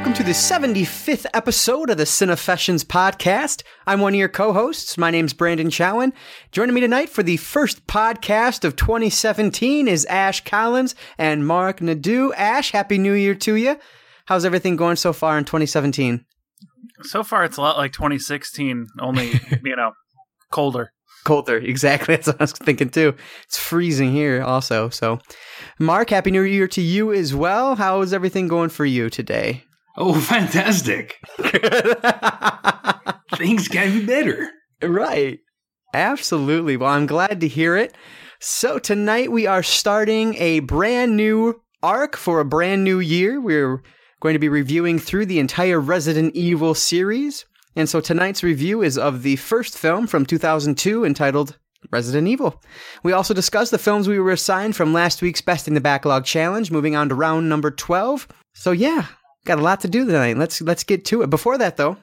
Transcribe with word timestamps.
welcome 0.00 0.14
to 0.14 0.22
the 0.22 0.30
75th 0.30 1.26
episode 1.34 1.90
of 1.90 1.98
the 1.98 2.04
Cinefessions 2.04 2.82
podcast. 2.82 3.62
I'm 3.86 4.00
one 4.00 4.14
of 4.14 4.18
your 4.18 4.30
co-hosts. 4.30 4.96
My 4.96 5.10
name's 5.10 5.34
Branden 5.34 5.66
Chowen. 5.66 6.14
Joining 6.52 6.74
me 6.74 6.80
tonight 6.80 7.10
for 7.10 7.22
the 7.22 7.36
first 7.36 7.86
podcast 7.86 8.64
of 8.64 8.76
2017 8.76 9.86
is 9.86 10.06
Ashe 10.06 10.42
Collins 10.42 10.94
and 11.18 11.46
Marc 11.46 11.80
Nadu. 11.80 12.32
Ashe, 12.34 12.70
happy 12.70 12.96
new 12.96 13.12
year 13.12 13.34
to 13.34 13.56
you. 13.56 13.78
How's 14.24 14.46
everything 14.46 14.76
going 14.76 14.96
so 14.96 15.12
far 15.12 15.36
in 15.36 15.44
2017? 15.44 16.24
So 17.02 17.22
far, 17.22 17.44
it's 17.44 17.58
a 17.58 17.60
lot 17.60 17.76
like 17.76 17.92
2016, 17.92 18.86
only, 19.00 19.26
you 19.62 19.76
know, 19.76 19.92
colder. 20.50 20.92
Colder, 21.26 21.58
exactly. 21.58 22.14
That's 22.16 22.28
what 22.28 22.40
I 22.40 22.44
was 22.44 22.52
thinking 22.52 22.88
too. 22.88 23.14
It's 23.44 23.58
freezing 23.58 24.12
here 24.12 24.42
also. 24.42 24.88
So, 24.88 25.18
Marc, 25.78 26.08
happy 26.08 26.30
new 26.30 26.40
year 26.40 26.68
to 26.68 26.80
you 26.80 27.12
as 27.12 27.34
well. 27.34 27.76
How 27.76 28.00
is 28.00 28.14
everything 28.14 28.48
going 28.48 28.70
for 28.70 28.86
you 28.86 29.10
today? 29.10 29.64
Oh, 29.96 30.20
fantastic. 30.20 31.18
Things 33.36 33.68
can 33.68 34.00
be 34.00 34.06
better. 34.06 34.50
Right. 34.82 35.40
Absolutely. 35.94 36.76
Well, 36.76 36.90
I'm 36.90 37.06
glad 37.06 37.40
to 37.40 37.48
hear 37.48 37.76
it. 37.76 37.96
So, 38.38 38.78
tonight 38.78 39.30
we 39.30 39.46
are 39.46 39.62
starting 39.62 40.34
a 40.36 40.60
brand 40.60 41.16
new 41.16 41.60
arc 41.82 42.16
for 42.16 42.40
a 42.40 42.44
brand 42.44 42.84
new 42.84 42.98
year. 43.00 43.40
We're 43.40 43.82
going 44.20 44.34
to 44.34 44.38
be 44.38 44.48
reviewing 44.48 44.98
through 44.98 45.26
the 45.26 45.38
entire 45.38 45.80
Resident 45.80 46.34
Evil 46.34 46.74
series. 46.74 47.44
And 47.76 47.88
so 47.88 48.00
tonight's 48.00 48.42
review 48.42 48.82
is 48.82 48.98
of 48.98 49.22
the 49.22 49.36
first 49.36 49.78
film 49.78 50.06
from 50.06 50.26
2002 50.26 51.04
entitled 51.04 51.56
Resident 51.90 52.28
Evil. 52.28 52.60
We 53.02 53.12
also 53.12 53.32
discussed 53.32 53.70
the 53.70 53.78
films 53.78 54.08
we 54.08 54.18
were 54.18 54.32
assigned 54.32 54.76
from 54.76 54.92
last 54.92 55.22
week's 55.22 55.40
Best 55.40 55.68
in 55.68 55.74
the 55.74 55.80
Backlog 55.80 56.24
challenge, 56.24 56.70
moving 56.70 56.96
on 56.96 57.08
to 57.08 57.14
round 57.14 57.48
number 57.48 57.70
12. 57.70 58.28
So 58.52 58.72
yeah, 58.72 59.06
got 59.44 59.58
a 59.58 59.62
lot 59.62 59.80
to 59.80 59.88
do 59.88 60.04
tonight. 60.04 60.36
Let's 60.36 60.60
let's 60.60 60.84
get 60.84 61.04
to 61.06 61.22
it. 61.22 61.30
Before 61.30 61.58
that 61.58 61.76
though, 61.76 61.96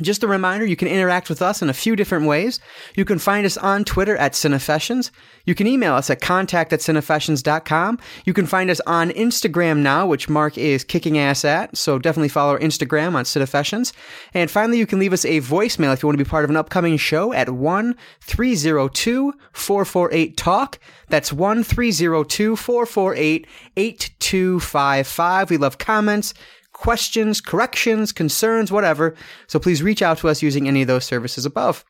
just 0.00 0.22
a 0.22 0.28
reminder, 0.28 0.64
you 0.64 0.76
can 0.76 0.88
interact 0.88 1.28
with 1.28 1.42
us 1.42 1.60
in 1.60 1.68
a 1.68 1.74
few 1.74 1.94
different 1.94 2.26
ways. 2.26 2.60
You 2.96 3.04
can 3.04 3.18
find 3.18 3.44
us 3.44 3.56
on 3.56 3.84
Twitter 3.84 4.16
at 4.16 4.32
Cinefessions. 4.32 5.10
You 5.44 5.54
can 5.54 5.66
email 5.66 5.94
us 5.94 6.08
at 6.08 6.20
contact 6.20 6.72
at 6.72 6.80
cinefessions.com. 6.80 7.98
You 8.24 8.32
can 8.32 8.46
find 8.46 8.70
us 8.70 8.80
on 8.86 9.10
Instagram 9.10 9.78
now, 9.78 10.06
which 10.06 10.28
Marc 10.28 10.56
is 10.56 10.84
kicking 10.84 11.18
ass 11.18 11.44
at. 11.44 11.76
So 11.76 11.98
definitely 11.98 12.28
follow 12.28 12.52
our 12.52 12.58
Instagram 12.60 13.14
on 13.14 13.24
Cinefessions. 13.24 13.92
And 14.32 14.50
finally, 14.50 14.78
you 14.78 14.86
can 14.86 15.00
leave 15.00 15.12
us 15.12 15.24
a 15.24 15.40
voicemail 15.40 15.92
if 15.92 16.02
you 16.02 16.06
want 16.06 16.18
to 16.18 16.24
be 16.24 16.28
part 16.28 16.44
of 16.44 16.50
an 16.50 16.56
upcoming 16.56 16.96
show 16.96 17.32
at 17.32 17.50
1 17.50 17.94
302 18.20 19.34
448 19.52 20.36
TALK. 20.36 20.78
That's 21.08 21.32
1 21.32 21.64
302 21.64 22.56
448 22.56 23.46
8255. 23.76 25.50
We 25.50 25.56
love 25.56 25.78
comments 25.78 26.32
questions, 26.80 27.42
corrections, 27.42 28.10
concerns, 28.10 28.72
whatever. 28.72 29.14
So 29.46 29.58
please 29.58 29.82
reach 29.82 30.00
out 30.00 30.16
to 30.18 30.28
us 30.28 30.42
using 30.42 30.66
any 30.66 30.80
of 30.80 30.88
those 30.88 31.04
services 31.04 31.44
above. 31.44 31.84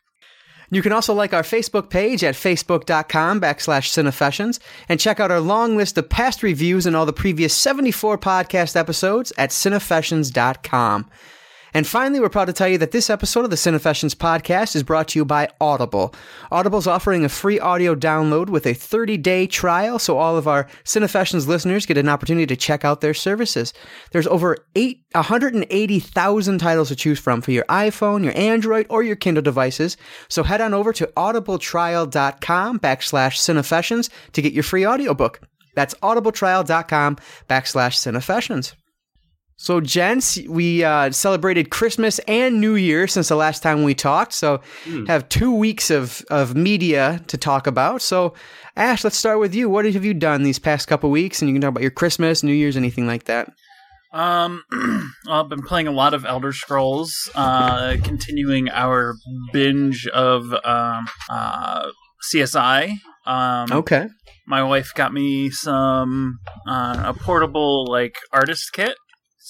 You 0.72 0.82
can 0.82 0.92
also 0.92 1.14
like 1.14 1.32
our 1.32 1.42
Facebook 1.42 1.90
page 1.90 2.24
at 2.24 2.34
facebook.com 2.34 3.40
backslash 3.40 3.88
cinefessions 3.88 4.58
and 4.88 4.98
check 4.98 5.20
out 5.20 5.30
our 5.30 5.40
long 5.40 5.76
list 5.76 5.96
of 5.96 6.08
past 6.08 6.42
reviews 6.42 6.86
and 6.86 6.96
all 6.96 7.06
the 7.06 7.12
previous 7.12 7.54
74 7.54 8.18
podcast 8.18 8.74
episodes 8.74 9.32
at 9.38 9.50
cinefessions.com. 9.50 11.08
And 11.74 11.86
finally, 11.86 12.20
we're 12.20 12.28
proud 12.28 12.46
to 12.46 12.52
tell 12.52 12.68
you 12.68 12.78
that 12.78 12.90
this 12.90 13.10
episode 13.10 13.44
of 13.44 13.50
the 13.50 13.56
Cinefessions 13.56 14.14
podcast 14.14 14.74
is 14.74 14.82
brought 14.82 15.08
to 15.08 15.18
you 15.18 15.24
by 15.24 15.48
Audible. 15.60 16.14
Audible's 16.50 16.86
offering 16.86 17.24
a 17.24 17.28
free 17.28 17.60
audio 17.60 17.94
download 17.94 18.48
with 18.48 18.66
a 18.66 18.74
30-day 18.74 19.46
trial, 19.46 19.98
so 19.98 20.18
all 20.18 20.36
of 20.36 20.48
our 20.48 20.66
Cinefessions 20.84 21.46
listeners 21.46 21.86
get 21.86 21.98
an 21.98 22.08
opportunity 22.08 22.46
to 22.46 22.56
check 22.56 22.84
out 22.84 23.00
their 23.00 23.14
services. 23.14 23.72
There's 24.12 24.26
over 24.26 24.58
eight, 24.74 25.04
180,000 25.12 26.58
titles 26.58 26.88
to 26.88 26.96
choose 26.96 27.18
from 27.18 27.40
for 27.40 27.52
your 27.52 27.64
iPhone, 27.64 28.24
your 28.24 28.36
Android, 28.36 28.86
or 28.90 29.02
your 29.02 29.16
Kindle 29.16 29.42
devices. 29.42 29.96
So 30.28 30.42
head 30.42 30.60
on 30.60 30.74
over 30.74 30.92
to 30.94 31.06
audibletrial.com 31.16 32.78
backslash 32.80 33.36
Cinefessions 33.36 34.10
to 34.32 34.42
get 34.42 34.52
your 34.52 34.62
free 34.62 34.86
audiobook. 34.86 35.40
That's 35.74 35.94
audibletrial.com 35.94 37.16
backslash 37.48 37.94
Cinefessions. 37.96 38.74
So, 39.60 39.78
gents, 39.78 40.38
we 40.48 40.82
uh, 40.84 41.10
celebrated 41.10 41.68
Christmas 41.68 42.18
and 42.20 42.62
New 42.62 42.76
Year 42.76 43.06
since 43.06 43.28
the 43.28 43.36
last 43.36 43.62
time 43.62 43.82
we 43.82 43.94
talked. 43.94 44.32
So, 44.32 44.62
mm. 44.86 45.06
have 45.06 45.28
two 45.28 45.54
weeks 45.54 45.90
of, 45.90 46.24
of 46.30 46.56
media 46.56 47.22
to 47.26 47.36
talk 47.36 47.66
about. 47.66 48.00
So, 48.00 48.32
Ashe, 48.74 49.04
let's 49.04 49.18
start 49.18 49.38
with 49.38 49.54
you. 49.54 49.68
What 49.68 49.84
have 49.84 50.02
you 50.02 50.14
done 50.14 50.44
these 50.44 50.58
past 50.58 50.88
couple 50.88 51.10
weeks? 51.10 51.42
And 51.42 51.50
you 51.50 51.54
can 51.54 51.60
talk 51.60 51.68
about 51.68 51.82
your 51.82 51.90
Christmas, 51.90 52.42
New 52.42 52.54
Year's, 52.54 52.74
anything 52.74 53.06
like 53.06 53.24
that. 53.24 53.52
Um, 54.14 54.64
I've 55.28 55.50
been 55.50 55.62
playing 55.62 55.88
a 55.88 55.92
lot 55.92 56.14
of 56.14 56.24
Elder 56.24 56.54
Scrolls, 56.54 57.12
uh, 57.34 57.98
continuing 58.02 58.70
our 58.70 59.14
binge 59.52 60.06
of 60.06 60.54
um, 60.64 61.06
uh, 61.28 61.90
CSI. 62.32 62.94
Um, 63.26 63.70
okay. 63.72 64.08
My 64.46 64.62
wife 64.62 64.92
got 64.94 65.12
me 65.12 65.50
some 65.50 66.38
uh, 66.66 67.02
a 67.08 67.12
portable 67.12 67.84
like 67.86 68.14
artist 68.32 68.72
kit 68.72 68.96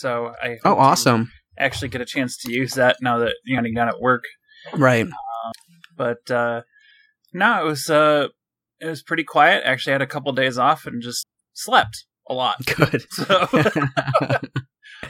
so 0.00 0.32
I 0.42 0.58
oh 0.64 0.74
awesome 0.74 1.30
actually 1.60 1.88
get 1.88 2.00
a 2.00 2.06
chance 2.06 2.36
to 2.38 2.52
use 2.52 2.74
that 2.74 2.96
now 3.00 3.18
that 3.18 3.34
you 3.44 3.60
know 3.60 3.68
got 3.74 3.88
at 3.88 4.00
work. 4.00 4.24
Right. 4.74 5.06
Uh, 5.06 5.50
but 5.96 6.30
uh, 6.30 6.62
no, 7.32 7.62
it 7.62 7.68
was 7.68 7.88
uh, 7.90 8.28
it 8.80 8.86
was 8.86 9.02
pretty 9.02 9.24
quiet. 9.24 9.62
Actually, 9.64 9.92
I 9.92 9.94
had 9.94 10.02
a 10.02 10.06
couple 10.06 10.32
days 10.32 10.58
off 10.58 10.86
and 10.86 11.02
just 11.02 11.26
slept 11.52 12.06
a 12.28 12.34
lot. 12.34 12.56
Good. 12.76 13.04
So, 13.10 13.48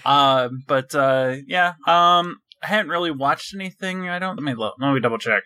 uh, 0.04 0.48
but 0.66 0.94
uh, 0.94 1.36
yeah, 1.46 1.74
um, 1.86 2.36
I 2.62 2.66
hadn't 2.66 2.90
really 2.90 3.12
watched 3.12 3.54
anything. 3.54 4.08
I 4.08 4.18
don't. 4.18 4.36
Let 4.36 4.44
me 4.44 4.54
look. 4.54 4.74
Let 4.80 4.92
me 4.92 5.00
double 5.00 5.18
check. 5.18 5.44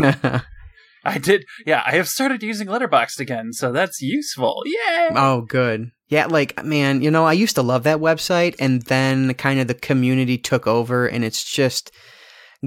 I 1.06 1.18
did. 1.18 1.44
Yeah, 1.64 1.82
I 1.86 1.92
have 1.92 2.08
started 2.08 2.42
using 2.42 2.66
Letterboxd 2.66 3.20
again, 3.20 3.52
so 3.52 3.72
that's 3.72 4.02
useful. 4.02 4.62
Yay! 4.66 5.08
Oh, 5.14 5.42
good. 5.42 5.90
Yeah, 6.08 6.26
like 6.26 6.62
man, 6.64 7.02
you 7.02 7.10
know, 7.10 7.24
I 7.24 7.32
used 7.32 7.56
to 7.56 7.62
love 7.62 7.82
that 7.84 7.98
website, 7.98 8.54
and 8.58 8.82
then 8.82 9.34
kind 9.34 9.60
of 9.60 9.66
the 9.66 9.74
community 9.74 10.38
took 10.38 10.66
over, 10.66 11.06
and 11.06 11.24
it's 11.24 11.42
just 11.44 11.90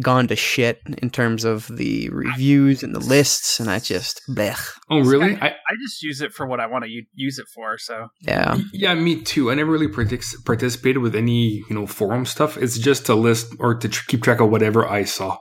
gone 0.02 0.28
to 0.28 0.36
shit 0.36 0.82
in 1.02 1.10
terms 1.10 1.44
of 1.44 1.68
the 1.68 2.10
reviews 2.10 2.84
and 2.84 2.94
the 2.94 3.00
lists, 3.00 3.60
and 3.60 3.70
I 3.70 3.80
just 3.80 4.22
blech. 4.30 4.60
Oh, 4.90 5.00
really? 5.00 5.36
I, 5.36 5.48
I 5.48 5.74
just 5.84 6.02
use 6.04 6.22
it 6.22 6.34
for 6.34 6.46
what 6.46 6.60
I 6.60 6.68
want 6.68 6.86
to 6.86 7.02
use 7.14 7.40
it 7.40 7.48
for. 7.54 7.78
So 7.78 8.08
yeah, 8.22 8.58
yeah, 8.74 8.94
me 8.96 9.22
too. 9.22 9.52
I 9.52 9.56
never 9.56 9.72
really 9.72 9.88
partic- 9.88 10.46
participated 10.46 11.02
with 11.02 11.16
any 11.16 11.64
you 11.70 11.76
know 11.76 11.88
forum 11.88 12.26
stuff. 12.26 12.58
It's 12.58 12.78
just 12.78 13.06
to 13.08 13.16
list 13.16 13.54
or 13.60 13.76
to 13.76 13.90
tr- 13.90 14.06
keep 14.08 14.24
track 14.24 14.40
of 14.40 14.50
whatever 14.50 14.88
I 14.88 15.04
saw. 15.04 15.38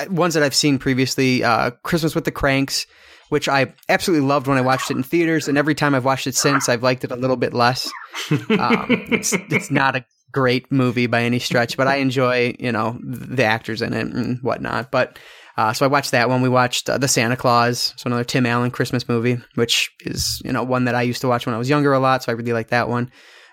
ones 0.08 0.34
that 0.34 0.42
I've 0.42 0.54
seen 0.54 0.78
previously. 0.78 1.42
Uh, 1.42 1.70
Christmas 1.82 2.14
with 2.14 2.24
the 2.24 2.32
Cranks, 2.32 2.86
which 3.28 3.48
I 3.48 3.72
absolutely 3.88 4.26
loved 4.26 4.46
when 4.46 4.58
I 4.58 4.62
watched 4.62 4.90
it 4.90 4.96
in 4.96 5.02
theaters, 5.02 5.48
and 5.48 5.56
every 5.56 5.74
time 5.74 5.94
I've 5.94 6.04
watched 6.04 6.26
it 6.26 6.34
since, 6.34 6.68
I've 6.68 6.82
liked 6.82 7.04
it 7.04 7.10
a 7.10 7.16
little 7.16 7.36
bit 7.36 7.54
less. 7.54 7.90
Um, 8.30 8.86
it's 9.10 9.32
it's 9.32 9.70
not 9.70 9.96
a 9.96 10.04
great 10.32 10.70
movie 10.70 11.06
by 11.06 11.22
any 11.22 11.38
stretch, 11.38 11.76
but 11.76 11.86
I 11.86 11.96
enjoy 11.96 12.54
you 12.58 12.72
know 12.72 12.98
the 13.02 13.44
actors 13.44 13.82
in 13.82 13.92
it 13.92 14.06
and 14.06 14.40
whatnot. 14.42 14.90
But 14.90 15.18
uh, 15.56 15.72
so 15.72 15.84
I 15.84 15.88
watched 15.88 16.10
that 16.10 16.28
one. 16.28 16.42
We 16.42 16.48
watched 16.48 16.90
uh, 16.90 16.98
the 16.98 17.08
Santa 17.08 17.36
Claus, 17.36 17.94
so 17.96 18.06
another 18.06 18.24
Tim 18.24 18.46
Allen 18.46 18.70
Christmas 18.70 19.08
movie, 19.08 19.38
which 19.54 19.90
is 20.00 20.40
you 20.44 20.52
know 20.52 20.62
one 20.62 20.84
that 20.84 20.94
I 20.94 21.02
used 21.02 21.20
to 21.20 21.28
watch 21.28 21.46
when 21.46 21.54
I 21.54 21.58
was 21.58 21.70
younger 21.70 21.92
a 21.92 22.00
lot. 22.00 22.22
So 22.22 22.32
I 22.32 22.34
really 22.34 22.52
like 22.52 22.68
that 22.68 22.88
one. 22.88 23.10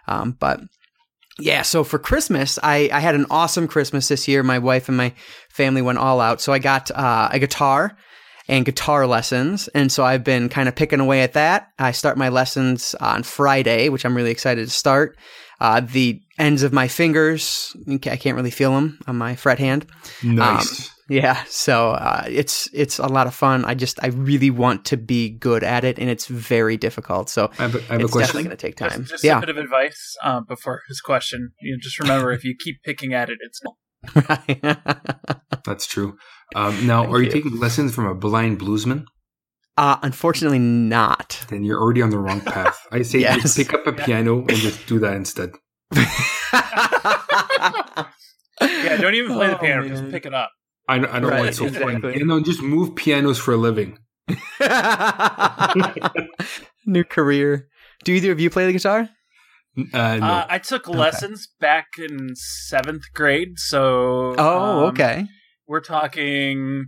Um, 0.08 0.36
but 0.40 0.62
yeah, 1.40 1.62
so 1.62 1.84
for 1.84 2.00
Christmas, 2.00 2.60
I, 2.62 2.90
I 2.92 3.00
had 3.00 3.16
an 3.16 3.26
awesome 3.30 3.68
Christmas 3.68 4.08
this 4.08 4.28
year. 4.28 4.44
My 4.44 4.60
wife 4.60 4.88
and 4.88 4.98
my 4.98 5.14
family 5.50 5.82
went 5.82 5.98
all 5.98 6.20
out. 6.20 6.42
So 6.42 6.54
I 6.54 6.60
got 6.60 6.92
uh, 6.92 7.30
a 7.32 7.40
guitar 7.40 7.98
and 8.48 8.66
guitar 8.66 9.08
lessons. 9.08 9.68
And 9.70 9.92
so 9.92 10.04
I've 10.04 10.24
been 10.24 10.50
kind 10.50 10.68
of 10.68 10.76
picking 10.76 11.00
away 11.00 11.22
at 11.22 11.34
that. 11.34 11.70
I 11.80 11.92
start 11.92 12.18
my 12.18 12.30
lessons 12.30 12.96
on 12.96 13.24
Friday, 13.24 13.90
which 13.90 14.06
I'm 14.06 14.16
really 14.16 14.32
excited 14.32 14.66
to 14.66 14.72
start. 14.72 15.18
Uh, 15.60 15.80
the 15.80 16.20
ends 16.40 16.64
of 16.64 16.74
my 16.74 16.88
fingers, 16.88 17.76
I 17.88 17.98
can't 17.98 18.36
really 18.36 18.52
feel 18.52 18.74
them 18.74 19.00
on 19.08 19.16
my 19.16 19.36
fret 19.36 19.60
hand. 19.60 19.86
Nice. 20.24 20.90
Um, 20.90 20.92
yeah, 21.12 21.44
so 21.48 21.92
uh, 21.92 22.24
it's 22.28 22.70
it's 22.74 22.98
a 23.00 23.08
lot 23.08 23.28
of 23.28 23.36
fun. 23.36 23.66
I 23.66 23.74
just 23.76 24.00
I 24.02 24.08
really 24.08 24.50
want 24.50 24.86
to 24.86 24.98
be 24.98 25.30
good 25.30 25.64
at 25.64 25.84
it, 25.84 26.00
and 26.00 26.10
it's 26.10 26.28
very 26.28 26.78
difficult. 26.78 27.30
So 27.30 27.52
I 27.60 27.64
have 27.64 27.76
a, 27.76 27.80
I 27.80 27.82
have 27.94 28.02
it's 28.02 28.10
a 28.10 28.14
question. 28.14 28.20
definitely 28.22 28.44
going 28.46 28.58
to 28.58 28.68
take 28.68 28.76
time. 28.78 29.02
Just, 29.02 29.12
just 29.12 29.24
yeah, 29.24 29.38
a 29.38 29.42
bit 29.42 29.50
of 29.50 29.58
advice 29.58 30.16
uh, 30.24 30.40
before 30.40 30.82
his 30.88 31.02
question. 31.02 31.52
You 31.62 31.74
know, 31.74 31.80
just 31.82 32.00
remember 32.00 32.32
if 32.32 32.44
you 32.46 32.56
keep 32.58 32.82
picking 32.84 33.14
at 33.14 33.30
it, 33.30 33.40
it's 33.42 33.60
That's 35.66 35.86
true. 35.86 36.18
Um, 36.56 36.88
now, 36.88 37.04
Thank 37.04 37.14
are 37.16 37.20
you, 37.20 37.26
you. 37.26 37.32
taking 37.32 37.60
lessons 37.60 37.94
from 37.94 38.06
a 38.06 38.16
blind 38.16 38.60
bluesman? 38.60 39.04
uh, 39.78 39.98
unfortunately 40.02 40.60
not. 40.60 41.46
Then 41.50 41.64
you're 41.64 41.80
already 41.80 42.02
on 42.02 42.10
the 42.10 42.20
wrong 42.20 42.42
path. 42.42 42.80
I 42.92 43.02
say 43.04 43.20
Yes. 43.20 43.42
just 43.42 43.58
pick 43.58 43.74
up 43.74 43.86
a 43.88 43.94
piano 43.94 44.40
and 44.40 44.52
just 44.58 44.86
do 44.88 45.00
that 45.00 45.14
instead. 45.16 45.52
yeah. 48.62 48.98
Don't 48.98 49.14
even 49.16 49.34
play 49.34 49.48
the 49.48 49.56
Oh, 49.58 49.60
piano; 49.62 49.88
just 49.88 50.10
pick 50.12 50.26
it 50.26 50.34
up. 50.34 50.52
I, 50.92 50.96
I 50.96 51.20
don't 51.20 51.30
Right, 51.32 51.40
want 51.42 51.56
so 51.56 51.66
funny. 51.70 51.96
exactly. 51.96 52.18
You 52.20 52.26
know, 52.26 52.40
just 52.42 52.62
move 52.62 52.96
pianos 52.96 53.38
for 53.40 53.54
a 53.54 53.58
living. 53.58 53.98
New 56.86 57.04
career. 57.04 57.68
Do 58.04 58.14
either 58.14 58.32
of 58.32 58.40
you 58.40 58.50
play 58.50 58.66
the 58.66 58.74
guitar? 58.74 59.10
Uh, 59.78 60.18
no. 60.18 60.26
Uh, 60.26 60.46
I 60.50 60.58
took 60.60 60.88
lessons 60.88 61.48
back 61.60 61.88
in 61.98 62.32
seventh 62.36 63.04
grade, 63.14 63.54
so 63.58 64.36
Oh, 64.38 64.80
um, 64.80 64.84
okay. 64.90 65.28
We're 65.68 65.80
talking 65.82 66.86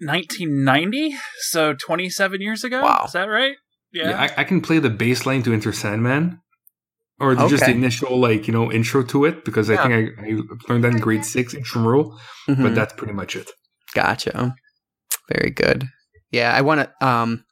1990, 0.00 1.14
so 1.50 1.72
27 1.74 2.40
years 2.42 2.64
ago. 2.64 2.82
Wow. 2.82 3.04
is 3.06 3.12
that 3.12 3.24
right? 3.24 3.54
Yeah. 3.92 4.10
yeah, 4.10 4.20
I, 4.36 4.42
I 4.42 4.44
can 4.44 4.60
play 4.60 4.78
the 4.80 4.90
bass 4.90 5.24
line 5.24 5.42
to 5.44 5.52
Enter 5.54 5.72
Sandman, 5.72 6.40
or 7.20 7.34
the, 7.34 7.48
just 7.48 7.64
the 7.64 7.70
initial 7.72 8.18
like 8.18 8.46
you 8.46 8.52
know 8.54 8.70
intro 8.70 9.02
to 9.04 9.24
it 9.24 9.44
because 9.44 9.68
I 9.70 9.76
think 9.76 9.92
I, 10.18 10.22
I 10.26 10.38
learned 10.68 10.84
that 10.84 10.92
in 10.92 10.98
grade 10.98 11.24
six 11.24 11.54
intramural, 11.54 12.18
but 12.46 12.56
Mhm. 12.58 12.74
that's 12.74 12.92
pretty 12.94 13.12
much 13.12 13.36
it. 13.36 13.50
Gotcha. 13.94 14.54
Very 15.32 15.50
good. 15.50 15.88
Yeah, 16.30 16.52
I 16.54 16.60
want 16.60 16.80
to. 16.82 17.06
Um, 17.06 17.44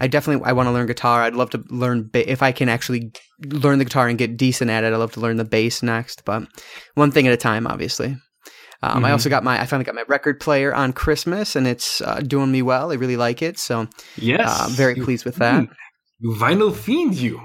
I 0.00 0.06
definitely 0.08 0.44
I 0.44 0.52
want 0.52 0.66
to 0.68 0.72
learn 0.72 0.86
guitar. 0.86 1.22
I'd 1.22 1.34
love 1.34 1.50
to 1.50 1.62
learn 1.70 2.08
ba- 2.12 2.30
if 2.30 2.42
I 2.42 2.52
can 2.52 2.68
actually 2.68 3.12
learn 3.46 3.78
the 3.78 3.84
guitar 3.84 4.08
and 4.08 4.18
get 4.18 4.36
decent 4.36 4.70
at 4.70 4.84
it. 4.84 4.92
I'd 4.92 4.96
love 4.96 5.12
to 5.12 5.20
learn 5.20 5.36
the 5.36 5.44
bass 5.44 5.82
next, 5.82 6.24
but 6.24 6.46
one 6.94 7.10
thing 7.10 7.26
at 7.26 7.32
a 7.32 7.36
time, 7.36 7.66
obviously. 7.66 8.16
Um, 8.82 9.04
I 9.04 9.08
Mhm. 9.08 9.12
also 9.12 9.30
got 9.30 9.44
my 9.44 9.60
I 9.60 9.66
finally 9.66 9.84
got 9.84 9.94
my 9.94 10.04
record 10.08 10.40
player 10.40 10.74
on 10.74 10.92
Christmas, 10.92 11.56
and 11.56 11.66
it's 11.66 12.00
uh, 12.00 12.20
doing 12.20 12.50
me 12.52 12.60
well. 12.62 12.90
I 12.90 12.94
really 12.96 13.16
like 13.16 13.40
it, 13.42 13.58
so 13.58 13.86
Yes, 14.16 14.40
uh, 14.48 14.64
I'm 14.66 14.72
very 14.72 14.96
You- 14.96 15.04
pleased 15.04 15.24
with 15.24 15.36
that. 15.36 15.68
You 16.18 16.34
vinyl 16.34 16.74
fiend, 16.74 17.14
you. 17.14 17.40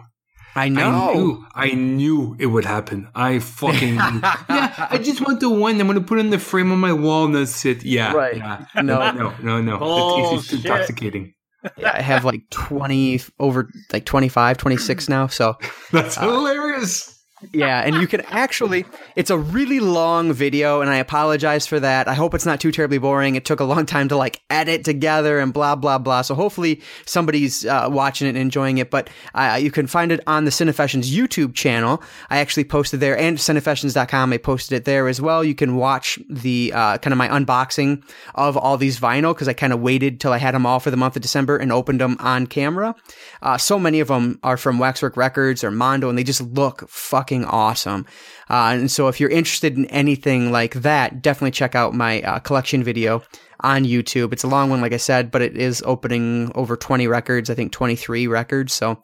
I 0.59 0.65
I 0.65 0.69
know. 0.69 1.13
knew, 1.13 1.45
I 1.55 1.71
knew 1.71 2.35
it 2.39 2.47
would 2.47 2.65
happen. 2.65 3.07
I 3.15 3.39
fucking 3.39 3.95
yeah. 3.95 4.87
I 4.89 4.97
just 4.97 5.21
want 5.25 5.39
the 5.39 5.49
one. 5.49 5.79
I'm 5.79 5.87
gonna 5.87 6.01
put 6.01 6.17
it 6.19 6.21
in 6.25 6.29
the 6.31 6.39
frame 6.39 6.71
on 6.71 6.79
my 6.79 6.93
wall 6.93 7.25
and 7.25 7.35
that's 7.35 7.65
it. 7.65 7.83
Yeah, 7.83 8.13
Right. 8.13 8.37
Yeah. 8.37 8.65
No. 8.75 9.11
no, 9.11 9.33
no, 9.41 9.61
no. 9.61 9.77
The 9.79 10.15
taste 10.15 10.53
is 10.53 10.65
intoxicating. 10.65 11.33
Yeah, 11.77 11.91
I 11.93 12.01
have 12.01 12.23
like 12.23 12.49
20 12.51 13.19
over 13.39 13.69
like 13.91 14.05
25, 14.05 14.57
26 14.57 15.09
now, 15.09 15.27
so 15.27 15.57
That's 15.91 16.17
Uh, 16.17 16.21
hilarious. 16.21 17.18
Yeah, 17.53 17.81
and 17.85 17.95
you 17.95 18.05
can 18.05 18.21
actually, 18.27 18.85
it's 19.15 19.29
a 19.29 19.37
really 19.37 19.79
long 19.79 20.33
video, 20.33 20.81
and 20.81 20.89
I 20.89 20.97
apologize 20.97 21.65
for 21.65 21.79
that. 21.79 22.09
I 22.09 22.13
hope 22.13 22.33
it's 22.33 22.45
not 22.45 22.59
too 22.59 22.71
terribly 22.71 22.97
boring. 22.97 23.35
It 23.35 23.45
took 23.45 23.61
a 23.61 23.63
long 23.63 23.85
time 23.85 24.09
to 24.09 24.17
like 24.17 24.41
edit 24.49 24.83
together 24.83 25.39
and 25.39 25.53
blah, 25.53 25.75
blah, 25.75 25.99
blah. 25.99 26.21
So 26.21 26.35
hopefully 26.35 26.81
somebody's 27.05 27.65
uh, 27.65 27.87
watching 27.89 28.27
it 28.27 28.31
and 28.31 28.39
enjoying 28.39 28.77
it. 28.77 28.91
But 28.91 29.09
uh, 29.33 29.57
you 29.61 29.71
can 29.71 29.87
find 29.87 30.11
it 30.11 30.19
on 30.27 30.43
the 30.43 30.51
Cinefessions 30.51 31.09
YouTube 31.09 31.53
channel. 31.53 32.03
I 32.29 32.39
actually 32.39 32.65
posted 32.65 32.99
there, 32.99 33.17
and 33.17 33.37
Cinefessions.com. 33.37 34.33
I 34.33 34.37
posted 34.37 34.75
it 34.75 34.83
there 34.83 35.07
as 35.07 35.21
well. 35.21 35.41
You 35.41 35.55
can 35.55 35.77
watch 35.77 36.19
the 36.29 36.73
uh, 36.75 36.97
kind 36.97 37.13
of 37.13 37.17
my 37.17 37.29
unboxing 37.29 38.03
of 38.35 38.57
all 38.57 38.75
these 38.75 38.99
vinyl 38.99 39.33
because 39.33 39.47
I 39.47 39.53
kind 39.53 39.71
of 39.71 39.79
waited 39.79 40.19
till 40.19 40.33
I 40.33 40.39
had 40.39 40.53
them 40.53 40.65
all 40.65 40.81
for 40.81 40.91
the 40.91 40.97
month 40.97 41.15
of 41.15 41.21
December 41.21 41.55
and 41.55 41.71
opened 41.71 42.01
them 42.01 42.17
on 42.19 42.47
camera. 42.47 42.95
Uh, 43.41 43.57
so 43.57 43.79
many 43.79 44.01
of 44.01 44.09
them 44.09 44.39
are 44.43 44.57
from 44.57 44.77
Waxwork 44.77 45.15
Records 45.15 45.63
or 45.63 45.71
Mondo, 45.71 46.09
and 46.09 46.17
they 46.17 46.23
just 46.23 46.41
look 46.41 46.87
fucking 46.89 47.28
awesome. 47.45 48.05
Uh, 48.49 48.73
and 48.73 48.91
so, 48.91 49.07
if 49.07 49.19
you're 49.19 49.29
interested 49.29 49.77
in 49.77 49.85
anything 49.87 50.51
like 50.51 50.73
that, 50.75 51.21
definitely 51.21 51.51
check 51.51 51.75
out 51.75 51.93
my 51.93 52.21
uh, 52.21 52.39
collection 52.39 52.83
video 52.83 53.21
on 53.61 53.83
YouTube. 53.83 54.33
It's 54.33 54.43
a 54.43 54.47
long 54.47 54.69
one, 54.69 54.81
like 54.81 54.93
I 54.93 54.97
said, 54.97 55.31
but 55.31 55.41
it 55.41 55.57
is 55.57 55.83
opening 55.85 56.51
over 56.55 56.75
20 56.75 57.07
records. 57.07 57.49
I 57.49 57.55
think 57.55 57.71
23 57.71 58.27
records. 58.27 58.73
So, 58.73 59.01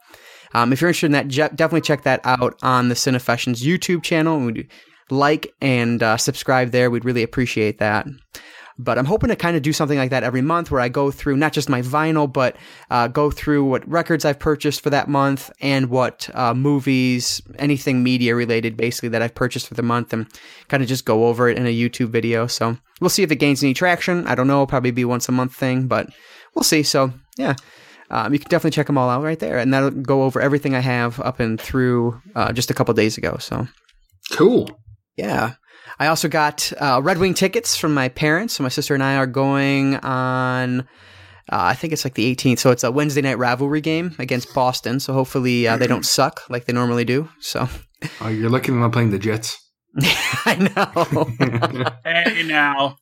um, 0.53 0.73
if 0.73 0.81
you're 0.81 0.89
interested 0.89 1.07
in 1.07 1.11
that, 1.13 1.27
je- 1.27 1.55
definitely 1.55 1.81
check 1.81 2.03
that 2.03 2.21
out 2.23 2.57
on 2.63 2.89
the 2.89 2.95
Cinefessions 2.95 3.63
YouTube 3.63 4.03
channel. 4.03 4.39
We'd 4.39 4.69
like 5.09 5.53
and 5.61 6.01
uh, 6.01 6.17
subscribe 6.17 6.71
there. 6.71 6.89
We'd 6.89 7.05
really 7.05 7.23
appreciate 7.23 7.79
that. 7.79 8.07
But 8.77 8.97
I'm 8.97 9.05
hoping 9.05 9.29
to 9.29 9.37
kind 9.37 9.55
of 9.55 9.61
do 9.61 9.71
something 9.71 9.97
like 9.97 10.09
that 10.09 10.23
every 10.23 10.41
month 10.41 10.69
where 10.69 10.81
I 10.81 10.89
go 10.89 11.09
through 11.09 11.37
not 11.37 11.53
just 11.53 11.69
my 11.69 11.81
vinyl, 11.81 12.31
but 12.31 12.57
uh, 12.89 13.07
go 13.07 13.31
through 13.31 13.63
what 13.63 13.87
records 13.87 14.25
I've 14.25 14.39
purchased 14.39 14.81
for 14.81 14.89
that 14.89 15.07
month 15.07 15.49
and 15.61 15.89
what 15.89 16.29
uh, 16.33 16.53
movies, 16.53 17.41
anything 17.57 18.03
media 18.03 18.35
related, 18.35 18.75
basically, 18.75 19.09
that 19.09 19.21
I've 19.21 19.33
purchased 19.33 19.67
for 19.67 19.75
the 19.75 19.81
month 19.81 20.11
and 20.11 20.27
kind 20.67 20.83
of 20.83 20.89
just 20.89 21.05
go 21.05 21.27
over 21.27 21.47
it 21.47 21.57
in 21.57 21.65
a 21.65 21.73
YouTube 21.73 22.09
video. 22.09 22.47
So 22.47 22.77
we'll 22.99 23.09
see 23.09 23.23
if 23.23 23.31
it 23.31 23.37
gains 23.37 23.63
any 23.63 23.73
traction. 23.73 24.27
I 24.27 24.35
don't 24.35 24.47
know, 24.47 24.65
probably 24.65 24.91
be 24.91 25.05
once 25.05 25.29
a 25.29 25.31
month 25.31 25.55
thing, 25.55 25.87
but 25.87 26.09
we'll 26.53 26.63
see. 26.63 26.83
So 26.83 27.13
yeah. 27.37 27.55
Um, 28.11 28.33
you 28.33 28.39
can 28.39 28.49
definitely 28.49 28.75
check 28.75 28.85
them 28.85 28.99
all 28.99 29.09
out 29.09 29.23
right 29.23 29.39
there, 29.39 29.57
and 29.57 29.73
that'll 29.73 29.89
go 29.89 30.23
over 30.23 30.39
everything 30.39 30.75
I 30.75 30.79
have 30.79 31.19
up 31.21 31.39
and 31.39 31.59
through 31.59 32.21
uh, 32.35 32.53
just 32.53 32.69
a 32.69 32.73
couple 32.75 32.93
days 32.93 33.17
ago. 33.17 33.37
So 33.39 33.67
Cool. 34.31 34.69
yeah. 35.17 35.53
I 35.99 36.07
also 36.07 36.27
got 36.27 36.71
uh, 36.79 37.01
Red 37.03 37.17
Wing 37.17 37.33
tickets 37.33 37.77
from 37.77 37.93
my 37.93 38.09
parents. 38.09 38.55
So 38.55 38.63
my 38.63 38.69
sister 38.69 38.93
and 38.93 39.03
I 39.03 39.15
are 39.17 39.27
going 39.27 39.95
on, 39.97 40.81
uh, 40.81 40.85
I 41.51 41.73
think 41.73 41.93
it's 41.93 42.03
like 42.03 42.15
the 42.15 42.35
18th. 42.35 42.59
So 42.59 42.71
it's 42.71 42.83
a 42.83 42.91
Wednesday 42.91 43.21
night 43.21 43.37
rivalry 43.37 43.81
game 43.81 44.15
against 44.19 44.53
Boston. 44.53 44.99
So 44.99 45.13
hopefully 45.13 45.67
uh, 45.67 45.77
they 45.77 45.87
don't 45.87 46.05
suck 46.05 46.41
like 46.49 46.65
they 46.65 46.73
normally 46.73 47.05
do. 47.05 47.29
So 47.39 47.67
Oh, 48.21 48.27
you're 48.27 48.49
lucky 48.49 48.71
I'm 48.71 48.79
not 48.79 48.91
playing 48.91 49.11
the 49.11 49.19
Jets. 49.19 49.57
I 50.45 50.55
know. 50.75 51.91
Hey, 52.03 52.43
now. 52.43 52.97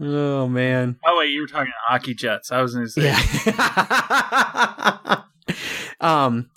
oh, 0.00 0.46
man. 0.48 0.96
Oh 1.04 1.18
wait, 1.18 1.30
you 1.30 1.40
were 1.40 1.46
talking 1.46 1.72
hockey 1.88 2.14
jets. 2.14 2.52
I 2.52 2.62
was 2.62 2.74
going 2.74 2.86
to 2.86 2.92
say. 2.92 3.04
Yeah. 3.06 5.22
um, 6.00 6.48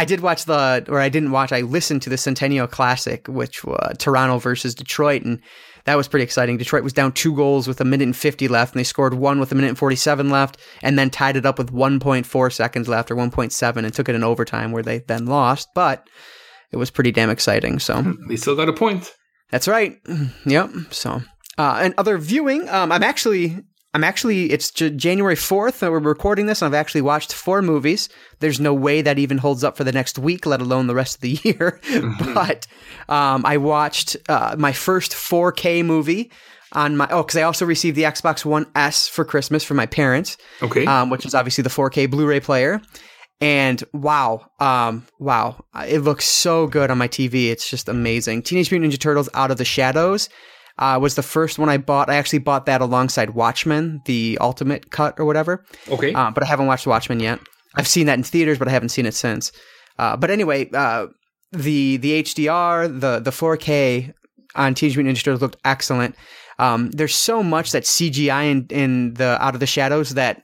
I 0.00 0.04
did 0.06 0.20
watch 0.20 0.46
the, 0.46 0.84
or 0.88 0.98
I 0.98 1.10
didn't 1.10 1.30
watch. 1.30 1.52
I 1.52 1.60
listened 1.60 2.00
to 2.02 2.10
the 2.10 2.16
Centennial 2.16 2.66
Classic, 2.66 3.26
which 3.28 3.62
was 3.64 3.96
Toronto 3.98 4.38
versus 4.38 4.74
Detroit, 4.74 5.22
and 5.22 5.40
that 5.84 5.96
was 5.96 6.08
pretty 6.08 6.24
exciting. 6.24 6.56
Detroit 6.56 6.82
was 6.82 6.94
down 6.94 7.12
two 7.12 7.34
goals 7.34 7.68
with 7.68 7.80
a 7.80 7.84
minute 7.84 8.04
and 8.04 8.16
fifty 8.16 8.48
left, 8.48 8.72
and 8.74 8.80
they 8.80 8.84
scored 8.84 9.12
one 9.14 9.38
with 9.40 9.52
a 9.52 9.54
minute 9.54 9.68
and 9.68 9.78
forty-seven 9.78 10.30
left, 10.30 10.56
and 10.82 10.98
then 10.98 11.10
tied 11.10 11.36
it 11.36 11.44
up 11.44 11.58
with 11.58 11.70
one 11.70 12.00
point 12.00 12.24
four 12.24 12.48
seconds 12.48 12.88
left, 12.88 13.10
or 13.10 13.14
one 13.16 13.30
point 13.30 13.52
seven, 13.52 13.84
and 13.84 13.92
took 13.92 14.08
it 14.08 14.14
in 14.14 14.24
overtime, 14.24 14.72
where 14.72 14.82
they 14.82 15.00
then 15.00 15.26
lost. 15.26 15.68
But 15.74 16.08
it 16.72 16.76
was 16.78 16.90
pretty 16.90 17.12
damn 17.12 17.28
exciting. 17.30 17.78
So 17.78 18.14
They 18.28 18.36
still 18.36 18.56
got 18.56 18.68
a 18.70 18.72
point. 18.72 19.12
that's 19.50 19.68
right. 19.68 19.98
Yep. 20.46 20.70
So, 20.92 21.20
uh, 21.58 21.78
and 21.82 21.92
other 21.98 22.16
viewing, 22.16 22.68
um, 22.70 22.90
I'm 22.90 23.02
actually, 23.02 23.58
I'm 23.92 24.04
actually, 24.04 24.52
it's 24.52 24.70
J- 24.70 24.90
January 24.90 25.34
4th 25.34 25.80
that 25.80 25.90
we're 25.90 25.98
recording 25.98 26.46
this, 26.46 26.62
and 26.62 26.66
I've 26.74 26.78
actually 26.78 27.00
watched 27.00 27.32
four 27.32 27.60
movies. 27.60 28.08
There's 28.38 28.60
no 28.60 28.72
way 28.72 29.02
that 29.02 29.18
even 29.18 29.38
holds 29.38 29.64
up 29.64 29.76
for 29.76 29.82
the 29.84 29.90
next 29.92 30.18
week, 30.18 30.46
let 30.46 30.60
alone 30.60 30.86
the 30.86 30.94
rest 30.94 31.16
of 31.16 31.20
the 31.22 31.40
year. 31.42 31.80
but 32.34 32.66
um, 33.08 33.44
I 33.44 33.56
watched 33.56 34.16
uh, 34.28 34.54
my 34.58 34.72
first 34.72 35.12
4K 35.12 35.84
movie 35.84 36.30
on 36.72 36.96
my, 36.96 37.08
oh, 37.10 37.24
because 37.24 37.36
I 37.36 37.42
also 37.42 37.66
received 37.66 37.96
the 37.96 38.04
Xbox 38.04 38.44
One 38.44 38.66
S 38.76 39.08
for 39.08 39.24
Christmas 39.24 39.64
from 39.64 39.76
my 39.76 39.86
parents 39.86 40.36
Okay. 40.62 40.86
um, 40.86 41.10
which 41.10 41.26
is 41.26 41.34
obviously 41.34 41.62
the 41.62 41.68
4K 41.70 42.08
Blu-ray 42.08 42.38
player. 42.40 42.80
And 43.40 43.82
wow, 43.92 44.46
um, 44.60 45.06
wow, 45.18 45.64
it 45.88 46.00
looks 46.00 46.26
so 46.26 46.66
good 46.68 46.90
on 46.90 46.98
my 46.98 47.08
TV. 47.08 47.50
It's 47.50 47.68
just 47.68 47.88
amazing. 47.88 48.42
Teenage 48.42 48.70
Mutant 48.70 48.92
Ninja 48.92 49.00
Turtles: 49.00 49.30
Out 49.32 49.50
of 49.50 49.56
the 49.56 49.64
Shadows 49.64 50.28
uh, 50.80 50.98
was 51.00 51.14
the 51.14 51.22
first 51.22 51.58
one 51.58 51.68
I 51.68 51.76
bought. 51.76 52.10
I 52.10 52.16
actually 52.16 52.40
bought 52.40 52.66
that 52.66 52.80
alongside 52.80 53.30
Watchmen, 53.30 54.00
the 54.06 54.38
Ultimate 54.40 54.90
Cut 54.90 55.20
or 55.20 55.26
whatever. 55.26 55.64
Okay. 55.88 56.12
Uh, 56.14 56.30
but 56.30 56.42
I 56.42 56.46
haven't 56.46 56.66
watched 56.66 56.86
Watchmen 56.86 57.20
yet. 57.20 57.38
I've 57.76 57.86
seen 57.86 58.06
that 58.06 58.18
in 58.18 58.24
theaters, 58.24 58.58
but 58.58 58.66
I 58.66 58.72
haven't 58.72 58.88
seen 58.88 59.06
it 59.06 59.14
since. 59.14 59.52
Uh, 59.98 60.16
but 60.16 60.30
anyway, 60.30 60.68
uh, 60.72 61.06
the 61.52 61.98
the 61.98 62.22
HDR, 62.22 63.00
the 63.00 63.20
the 63.20 63.30
4K 63.30 64.12
on 64.56 64.74
Teenage 64.74 64.96
Mutant 64.96 65.16
Ninja 65.16 65.22
Turtles 65.22 65.42
looked 65.42 65.58
excellent. 65.64 66.16
Um, 66.58 66.90
there's 66.90 67.14
so 67.14 67.42
much 67.42 67.72
that 67.72 67.84
CGI 67.84 68.50
in, 68.50 68.66
in 68.70 69.14
the 69.14 69.42
Out 69.42 69.54
of 69.54 69.60
the 69.60 69.66
Shadows 69.66 70.14
that 70.14 70.42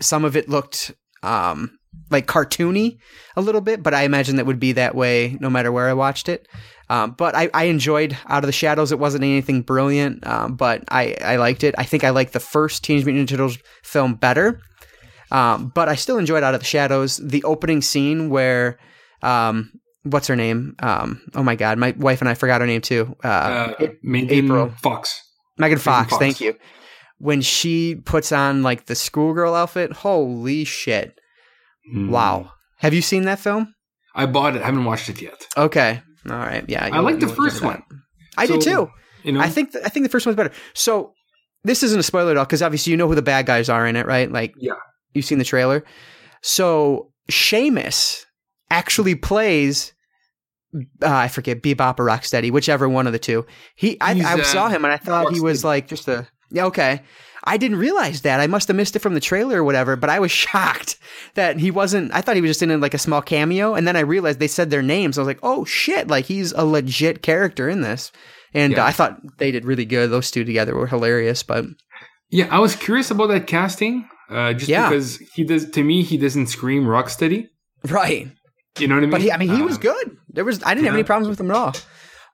some 0.00 0.24
of 0.24 0.36
it 0.36 0.48
looked 0.48 0.92
um, 1.22 1.77
like 2.10 2.26
cartoony 2.26 2.98
a 3.36 3.40
little 3.40 3.60
bit, 3.60 3.82
but 3.82 3.94
I 3.94 4.02
imagine 4.02 4.36
that 4.36 4.46
would 4.46 4.60
be 4.60 4.72
that 4.72 4.94
way 4.94 5.36
no 5.40 5.50
matter 5.50 5.70
where 5.72 5.88
I 5.88 5.92
watched 5.94 6.28
it. 6.28 6.46
Um, 6.90 7.10
but 7.12 7.34
I, 7.34 7.50
I 7.52 7.64
enjoyed 7.64 8.16
Out 8.28 8.42
of 8.44 8.48
the 8.48 8.52
Shadows. 8.52 8.92
It 8.92 8.98
wasn't 8.98 9.22
anything 9.24 9.60
brilliant, 9.62 10.26
um, 10.26 10.56
but 10.56 10.84
I, 10.88 11.16
I 11.22 11.36
liked 11.36 11.62
it. 11.62 11.74
I 11.76 11.84
think 11.84 12.02
I 12.02 12.10
liked 12.10 12.32
the 12.32 12.40
first 12.40 12.82
Teenage 12.82 13.04
Mutant 13.04 13.28
Ninja 13.28 13.32
Turtles 13.32 13.58
film 13.82 14.14
better. 14.14 14.60
Um, 15.30 15.70
but 15.74 15.88
I 15.90 15.96
still 15.96 16.16
enjoyed 16.16 16.42
Out 16.42 16.54
of 16.54 16.60
the 16.60 16.66
Shadows. 16.66 17.18
The 17.18 17.44
opening 17.44 17.82
scene 17.82 18.30
where, 18.30 18.78
um, 19.22 19.70
what's 20.04 20.28
her 20.28 20.36
name? 20.36 20.76
Um, 20.78 21.20
oh 21.34 21.42
my 21.42 21.56
God, 21.56 21.76
my 21.76 21.94
wife 21.98 22.22
and 22.22 22.28
I 22.30 22.32
forgot 22.34 22.62
her 22.62 22.66
name 22.66 22.80
too. 22.80 23.14
Uh, 23.22 23.28
Uh, 23.28 23.74
it- 23.80 23.98
April. 24.30 24.70
Fox. 24.82 25.22
Megan 25.58 25.78
Fox, 25.78 26.10
Fox. 26.10 26.18
Thank 26.18 26.40
you. 26.40 26.54
When 27.18 27.42
she 27.42 27.96
puts 27.96 28.30
on 28.32 28.62
like 28.62 28.86
the 28.86 28.94
schoolgirl 28.94 29.52
outfit, 29.54 29.92
holy 29.92 30.64
shit! 30.64 31.17
Hmm. 31.90 32.10
Wow. 32.10 32.52
Have 32.78 32.94
you 32.94 33.02
seen 33.02 33.24
that 33.24 33.38
film? 33.38 33.74
I 34.14 34.26
bought 34.26 34.56
it. 34.56 34.62
I 34.62 34.66
haven't 34.66 34.84
watched 34.84 35.08
it 35.08 35.20
yet. 35.22 35.46
Okay. 35.56 36.00
All 36.28 36.36
right. 36.36 36.64
Yeah. 36.68 36.88
I 36.92 37.00
like 37.00 37.20
the 37.20 37.28
first 37.28 37.62
one. 37.62 37.82
I 38.36 38.46
did 38.46 38.62
So, 38.62 38.86
too. 38.86 38.90
You 39.24 39.32
know, 39.32 39.40
I 39.40 39.48
think 39.48 39.72
th- 39.72 39.84
I 39.84 39.88
think 39.88 40.04
the 40.04 40.10
first 40.10 40.26
one's 40.26 40.36
better. 40.36 40.52
So 40.74 41.12
this 41.64 41.82
isn't 41.82 41.98
a 41.98 42.02
spoiler 42.02 42.30
at 42.32 42.36
all 42.36 42.44
because 42.44 42.62
obviously 42.62 42.92
you 42.92 42.96
know 42.96 43.08
who 43.08 43.14
the 43.14 43.22
bad 43.22 43.46
guys 43.46 43.68
are 43.68 43.86
in 43.86 43.96
it, 43.96 44.06
right? 44.06 44.30
Like 44.30 44.54
Yeah. 44.58 44.74
you've 45.12 45.24
seen 45.24 45.38
the 45.38 45.44
trailer. 45.44 45.84
So 46.42 47.12
Sheamus 47.28 48.26
actually 48.70 49.14
plays. 49.14 49.92
Uh, 50.74 51.08
I 51.08 51.28
forget 51.28 51.62
Bebop 51.62 51.98
or 51.98 52.04
Rocksteady, 52.06 52.50
whichever 52.52 52.88
one 52.88 53.06
of 53.06 53.12
the 53.12 53.18
two. 53.18 53.46
He, 53.74 53.98
I, 54.00 54.12
I 54.20 54.40
uh, 54.40 54.44
saw 54.44 54.68
him 54.68 54.84
and 54.84 54.92
I 54.92 54.98
thought 54.98 55.32
he 55.32 55.40
was 55.40 55.64
like 55.64 55.88
just 55.88 56.06
a 56.08 56.28
yeah. 56.50 56.66
Okay, 56.66 57.02
I 57.44 57.56
didn't 57.56 57.78
realize 57.78 58.22
that. 58.22 58.40
I 58.40 58.46
must 58.46 58.68
have 58.68 58.76
missed 58.76 58.96
it 58.96 58.98
from 59.00 59.14
the 59.14 59.20
trailer 59.20 59.60
or 59.60 59.64
whatever. 59.64 59.96
But 59.96 60.10
I 60.10 60.18
was 60.18 60.30
shocked 60.44 60.98
that 61.34 61.58
he 61.58 61.70
wasn't. 61.70 62.12
I 62.14 62.20
thought 62.20 62.36
he 62.36 62.42
was 62.42 62.50
just 62.50 62.62
in 62.62 62.80
like 62.80 62.94
a 62.94 62.98
small 62.98 63.22
cameo, 63.22 63.74
and 63.74 63.86
then 63.86 63.96
I 63.96 64.00
realized 64.00 64.38
they 64.40 64.48
said 64.48 64.70
their 64.70 64.82
names. 64.82 65.16
I 65.18 65.20
was 65.20 65.26
like, 65.28 65.40
oh 65.42 65.64
shit! 65.64 66.08
Like 66.08 66.24
he's 66.26 66.52
a 66.52 66.64
legit 66.64 67.22
character 67.22 67.68
in 67.68 67.80
this. 67.82 68.12
And 68.54 68.72
Yeah. 68.72 68.84
I 68.86 68.92
thought 68.92 69.18
they 69.38 69.50
did 69.50 69.64
really 69.66 69.84
good. 69.84 70.10
Those 70.10 70.30
two 70.30 70.44
together 70.44 70.74
were 70.74 70.86
hilarious. 70.86 71.42
But 71.42 71.66
yeah, 72.30 72.48
I 72.50 72.58
was 72.60 72.74
curious 72.76 73.10
about 73.10 73.26
that 73.28 73.46
casting. 73.46 74.08
Uh, 74.30 74.52
just 74.54 74.68
Yeah. 74.68 74.88
because 74.88 75.18
he 75.34 75.44
does 75.44 75.70
to 75.70 75.82
me, 75.84 76.02
he 76.02 76.16
doesn't 76.16 76.46
scream 76.48 76.84
Rocksteady. 76.84 77.46
right, 77.88 78.28
You 78.78 78.88
know 78.88 78.94
what 78.94 78.98
I 78.98 79.02
mean? 79.02 79.10
but 79.10 79.20
he, 79.20 79.30
I 79.32 79.36
mean, 79.38 79.54
he 79.54 79.62
was 79.62 79.76
Uh, 79.76 79.80
good. 79.80 80.16
There 80.30 80.44
was 80.44 80.62
I 80.64 80.74
didn't 80.74 80.86
have 80.86 80.94
any 80.94 81.04
problems 81.04 81.28
with 81.28 81.40
him 81.40 81.50
at 81.50 81.56
all. 81.56 81.74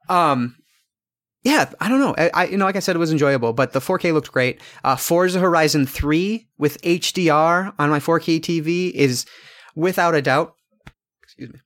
Um, 0.09 0.57
yeah, 1.45 1.71
I 1.79 1.91
don't 1.91 2.01
know. 2.01 2.15
I, 2.17 2.31
I 2.33 2.47
you 2.47 2.57
know, 2.57 2.65
like 2.65 2.77
I 2.77 2.81
said, 2.81 2.97
it 2.97 2.99
was 2.99 3.13
enjoyable. 3.13 3.53
But 3.53 3.73
the 3.73 3.81
4K 3.81 4.15
looked 4.15 4.33
great. 4.33 4.61
Uh, 4.83 4.97
Forza 4.97 5.39
Horizon 5.39 5.87
3 5.87 6.49
with 6.59 6.81
HDR 6.83 7.75
on 7.79 7.91
my 7.91 8.01
4K 8.01 8.41
TV 8.41 8.91
is 8.93 9.27
without 9.77 10.15
a 10.15 10.23
doubt. 10.23 10.55
Excuse 11.23 11.53
me. 11.53 11.61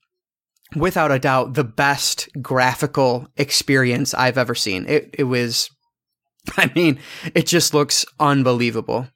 Without 0.76 1.12
a 1.12 1.18
doubt, 1.18 1.54
the 1.54 1.64
best 1.64 2.28
graphical 2.42 3.28
experience 3.37 4.12
I've 4.12 4.37
ever 4.37 4.54
seen. 4.54 4.85
It 4.87 5.14
it 5.14 5.25
was. 5.25 5.70
I 6.56 6.70
mean, 6.75 6.99
it 7.35 7.47
just 7.47 7.73
looks 7.73 8.04
unbelievable. 8.18 9.08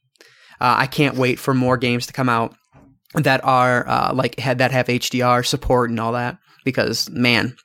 Uh, 0.60 0.76
I 0.78 0.86
can't 0.86 1.16
wait 1.16 1.38
for 1.38 1.54
more 1.54 1.76
games 1.76 2.06
to 2.06 2.12
come 2.12 2.28
out 2.28 2.54
that 3.14 3.44
are 3.44 3.86
uh, 3.88 4.14
like 4.14 4.38
had 4.38 4.58
that 4.58 4.70
have 4.70 4.86
HDR 4.86 5.44
support 5.44 5.90
and 5.90 5.98
all 5.98 6.12
that 6.12 6.38
because 6.64 7.10
man, 7.10 7.56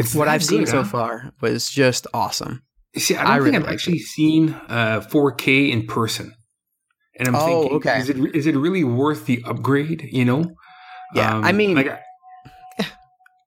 It's 0.00 0.14
what 0.14 0.28
I've 0.28 0.44
seen 0.44 0.60
good, 0.64 0.68
so 0.68 0.84
far 0.84 1.32
was 1.40 1.70
just 1.70 2.06
awesome. 2.12 2.62
See, 2.96 3.14
I 3.14 3.22
don't 3.22 3.30
I 3.30 3.34
think 3.40 3.44
really 3.54 3.56
I've 3.58 3.72
actually 3.72 3.98
seen 4.00 4.50
uh, 4.68 5.00
4K 5.00 5.70
in 5.70 5.86
person, 5.86 6.34
and 7.18 7.28
I'm 7.28 7.34
Oh, 7.36 7.44
thinking, 7.46 7.76
okay. 7.78 7.98
is 8.00 8.08
it 8.08 8.16
is 8.34 8.46
it 8.46 8.56
really 8.56 8.84
worth 8.84 9.26
the 9.26 9.42
upgrade? 9.46 10.08
You 10.10 10.24
know? 10.24 10.40
Yeah, 11.14 11.36
Um, 11.36 11.44
I 11.44 11.52
mean, 11.52 11.74
like, 11.76 11.86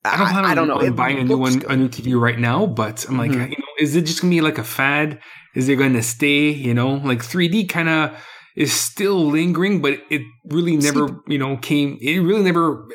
I 0.06 0.18
don't, 0.18 0.28
plan 0.28 0.46
I, 0.46 0.50
on, 0.52 0.56
don't 0.56 0.68
know. 0.68 0.80
It 0.82 0.96
buying 0.96 1.20
a 1.20 1.24
new 1.24 1.38
one, 1.38 1.60
good. 1.60 1.72
a 1.72 1.76
new 1.78 1.88
TV 1.90 2.20
right 2.20 2.40
now, 2.40 2.66
but 2.66 3.06
I'm 3.08 3.18
like, 3.18 3.32
Mhm. 3.32 3.50
you 3.50 3.58
know, 3.58 3.74
is 3.80 3.96
it 3.96 4.06
just 4.06 4.22
gonna 4.22 4.32
be 4.32 4.42
like 4.42 4.58
a 4.58 4.64
fad? 4.64 5.20
Is 5.56 5.70
it 5.70 5.76
going 5.76 5.94
to 5.94 6.04
stay? 6.04 6.50
You 6.50 6.74
know, 6.74 6.96
like 6.96 7.20
3D 7.24 7.70
kind 7.70 7.88
of 7.90 8.12
is 8.56 8.74
still 8.74 9.26
lingering, 9.30 9.82
but 9.82 10.00
it 10.10 10.22
really 10.46 10.76
never, 10.78 11.22
you 11.28 11.38
know, 11.38 11.58
came. 11.58 11.98
It 12.02 12.20
really 12.20 12.44
never 12.44 12.88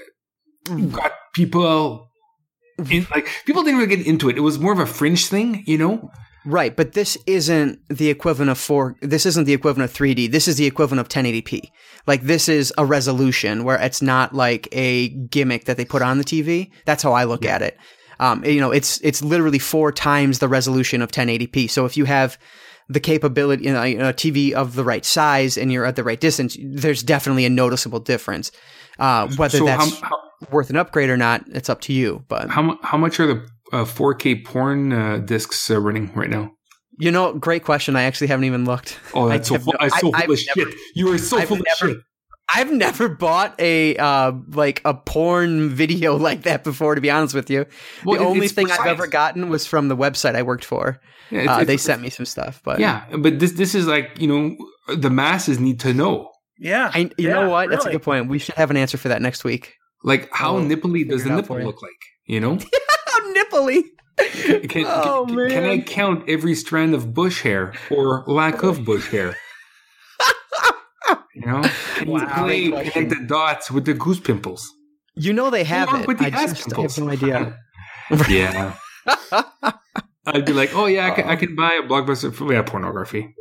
got 0.92 1.12
people 1.34 2.07
in. 2.90 3.06
Like 3.10 3.28
people 3.44 3.62
didn't 3.62 3.78
really 3.78 3.96
get 3.96 4.06
into 4.06 4.28
it. 4.28 4.36
It 4.36 4.40
was 4.40 4.58
more 4.58 4.72
of 4.72 4.78
a 4.78 4.86
fringe 4.86 5.26
thing, 5.26 5.64
you 5.66 5.78
know. 5.78 6.10
Right, 6.44 6.74
but 6.74 6.92
this 6.92 7.18
isn't 7.26 7.80
the 7.88 8.08
equivalent 8.08 8.50
of 8.50 8.58
four. 8.58 8.96
This 9.02 9.26
isn't 9.26 9.44
the 9.44 9.52
equivalent 9.52 9.90
of 9.90 9.96
3D. 9.96 10.30
This 10.30 10.48
is 10.48 10.56
the 10.56 10.66
equivalent 10.66 11.00
of 11.00 11.08
1080p. 11.08 11.70
Like 12.06 12.22
this 12.22 12.48
is 12.48 12.72
a 12.78 12.86
resolution 12.86 13.64
where 13.64 13.78
it's 13.78 14.00
not 14.00 14.34
like 14.34 14.68
a 14.72 15.08
gimmick 15.08 15.66
that 15.66 15.76
they 15.76 15.84
put 15.84 16.00
on 16.00 16.16
the 16.16 16.24
TV. 16.24 16.70
That's 16.86 17.02
how 17.02 17.12
I 17.12 17.24
look 17.24 17.44
at 17.44 17.60
it. 17.60 17.76
Um, 18.20 18.44
you 18.44 18.60
know, 18.60 18.70
it's 18.70 19.00
it's 19.02 19.22
literally 19.22 19.58
four 19.58 19.92
times 19.92 20.38
the 20.38 20.48
resolution 20.48 21.02
of 21.02 21.10
1080p. 21.10 21.70
So 21.70 21.84
if 21.84 21.96
you 21.96 22.04
have 22.06 22.38
the 22.88 23.00
capability, 23.00 23.64
you 23.64 23.72
know, 23.72 23.82
a 23.82 24.14
TV 24.14 24.52
of 24.52 24.74
the 24.74 24.84
right 24.84 25.04
size 25.04 25.58
and 25.58 25.70
you're 25.70 25.84
at 25.84 25.96
the 25.96 26.04
right 26.04 26.18
distance, 26.18 26.56
there's 26.62 27.02
definitely 27.02 27.44
a 27.44 27.50
noticeable 27.50 28.00
difference. 28.00 28.50
Uh, 28.98 29.28
whether 29.36 29.58
so 29.58 29.64
that's 29.64 30.00
how, 30.00 30.08
how, 30.08 30.16
worth 30.50 30.70
an 30.70 30.76
upgrade 30.76 31.10
or 31.10 31.16
not, 31.16 31.44
it's 31.48 31.68
up 31.68 31.80
to 31.82 31.92
you. 31.92 32.24
But 32.28 32.50
how 32.50 32.78
how 32.82 32.98
much 32.98 33.20
are 33.20 33.26
the 33.26 33.46
uh, 33.72 33.84
4K 33.84 34.44
porn 34.44 34.92
uh, 34.92 35.18
discs 35.18 35.70
uh, 35.70 35.80
running 35.80 36.12
right 36.14 36.30
now? 36.30 36.50
you 37.00 37.12
know, 37.12 37.32
great 37.32 37.62
question. 37.64 37.94
I 37.94 38.02
actually 38.02 38.26
haven't 38.26 38.44
even 38.46 38.64
looked. 38.64 38.98
Oh, 39.14 39.28
that's 39.28 39.48
I 39.52 39.54
so 39.56 39.62
full, 39.62 39.72
no- 39.74 39.78
that's 39.88 39.92
so 39.92 39.98
I- 39.98 40.00
full 40.00 40.16
I've 40.16 40.30
of 40.30 40.38
never- 40.56 40.70
shit. 40.72 40.80
You 40.96 41.12
are 41.12 41.18
so 41.18 41.38
I've 41.38 41.46
full 41.48 41.56
never- 41.58 41.92
of 41.92 41.96
shit. 41.96 41.98
I've 42.52 42.72
never 42.72 43.08
bought 43.10 43.54
a 43.60 43.94
uh, 43.98 44.32
like 44.48 44.80
a 44.84 44.94
porn 44.94 45.68
video 45.68 46.16
like 46.28 46.42
that 46.42 46.64
before. 46.64 46.94
To 46.96 47.00
be 47.00 47.10
honest 47.10 47.34
with 47.34 47.50
you, 47.50 47.66
Well, 48.04 48.18
the 48.18 48.24
only 48.26 48.48
thing 48.48 48.66
for 48.68 48.72
I've 48.80 48.86
ever 48.86 49.06
gotten 49.06 49.48
was 49.48 49.64
from 49.66 49.88
the 49.88 49.96
website 49.96 50.34
I 50.34 50.42
worked 50.42 50.64
for. 50.64 50.98
Yeah, 51.30 51.40
it's- 51.40 51.48
Uh, 51.48 51.60
it's- 51.60 51.66
they 51.66 51.76
sent 51.76 52.00
me 52.02 52.10
some 52.10 52.26
stuff, 52.26 52.60
but 52.64 52.80
Yeah, 52.80 53.04
but 53.16 53.38
this 53.38 53.52
this 53.52 53.74
is 53.76 53.86
like 53.86 54.18
you 54.18 54.26
know 54.26 54.56
the 54.96 55.10
masses 55.10 55.60
need 55.60 55.78
to 55.80 55.92
know 55.94 56.27
Yeah. 56.58 56.90
I, 56.92 56.98
you 57.18 57.28
Yeah, 57.28 57.34
know 57.34 57.48
what? 57.50 57.70
That's 57.70 57.86
a 57.86 57.90
good 57.92 58.02
point. 58.02 58.28
We 58.28 58.38
should 58.38 58.54
have 58.56 58.70
an 58.70 58.76
answer 58.76 58.98
for 58.98 59.08
that 59.08 59.22
next 59.22 59.44
week. 59.44 59.74
like 60.04 60.28
how 60.32 60.56
I'll 60.56 60.62
nipply 60.62 61.08
does 61.08 61.24
the 61.24 61.30
it 61.30 61.32
out 61.32 61.46
for 61.46 61.58
nipple 61.58 61.66
look 61.66 61.82
like? 61.82 62.00
You 62.26 62.40
know, 62.40 62.58
How 63.06 63.32
nipply! 63.32 63.82
can, 64.68 64.84
oh 64.86 65.24
can, 65.26 65.36
man! 65.36 65.50
can 65.50 65.64
I 65.64 65.78
count 65.80 66.28
every 66.28 66.54
strand 66.54 66.94
of 66.94 67.14
bush 67.14 67.42
hair 67.42 67.72
or 67.90 68.24
lack 68.26 68.62
of 68.62 68.84
bush 68.84 69.08
hair? 69.10 69.36
You 71.34 71.46
know, 71.46 71.62
can 71.96 72.08
Wow. 72.08 72.18
you 72.20 72.26
play 72.42 72.70
Great 72.70 72.92
connect 72.92 73.10
the 73.10 73.26
dots 73.26 73.70
with 73.70 73.84
the 73.86 73.94
goose 73.94 74.18
pimples? 74.20 74.72
you 75.14 75.32
know 75.32 75.50
they 75.50 75.64
have 75.64 75.88
Or 75.92 76.00
it. 76.00 76.06
with 76.08 76.18
the 76.18 76.26
I 76.26 76.28
ass 76.28 76.50
just 76.50 76.66
pimples. 76.68 76.96
have 76.96 77.04
no 77.06 77.10
idea. 77.12 77.58
Yeah, 78.28 78.74
I'd 80.26 80.44
be 80.46 80.52
like, 80.54 80.74
oh 80.74 80.86
yeah, 80.86 81.06
I 81.08 81.10
can, 81.10 81.24
I 81.28 81.32
um, 81.34 81.38
can 81.38 81.54
buy 81.54 81.74
a 81.74 81.86
blockbuster 81.86 82.32
for 82.34 82.50
yeah 82.52 82.62
pornography. 82.62 83.34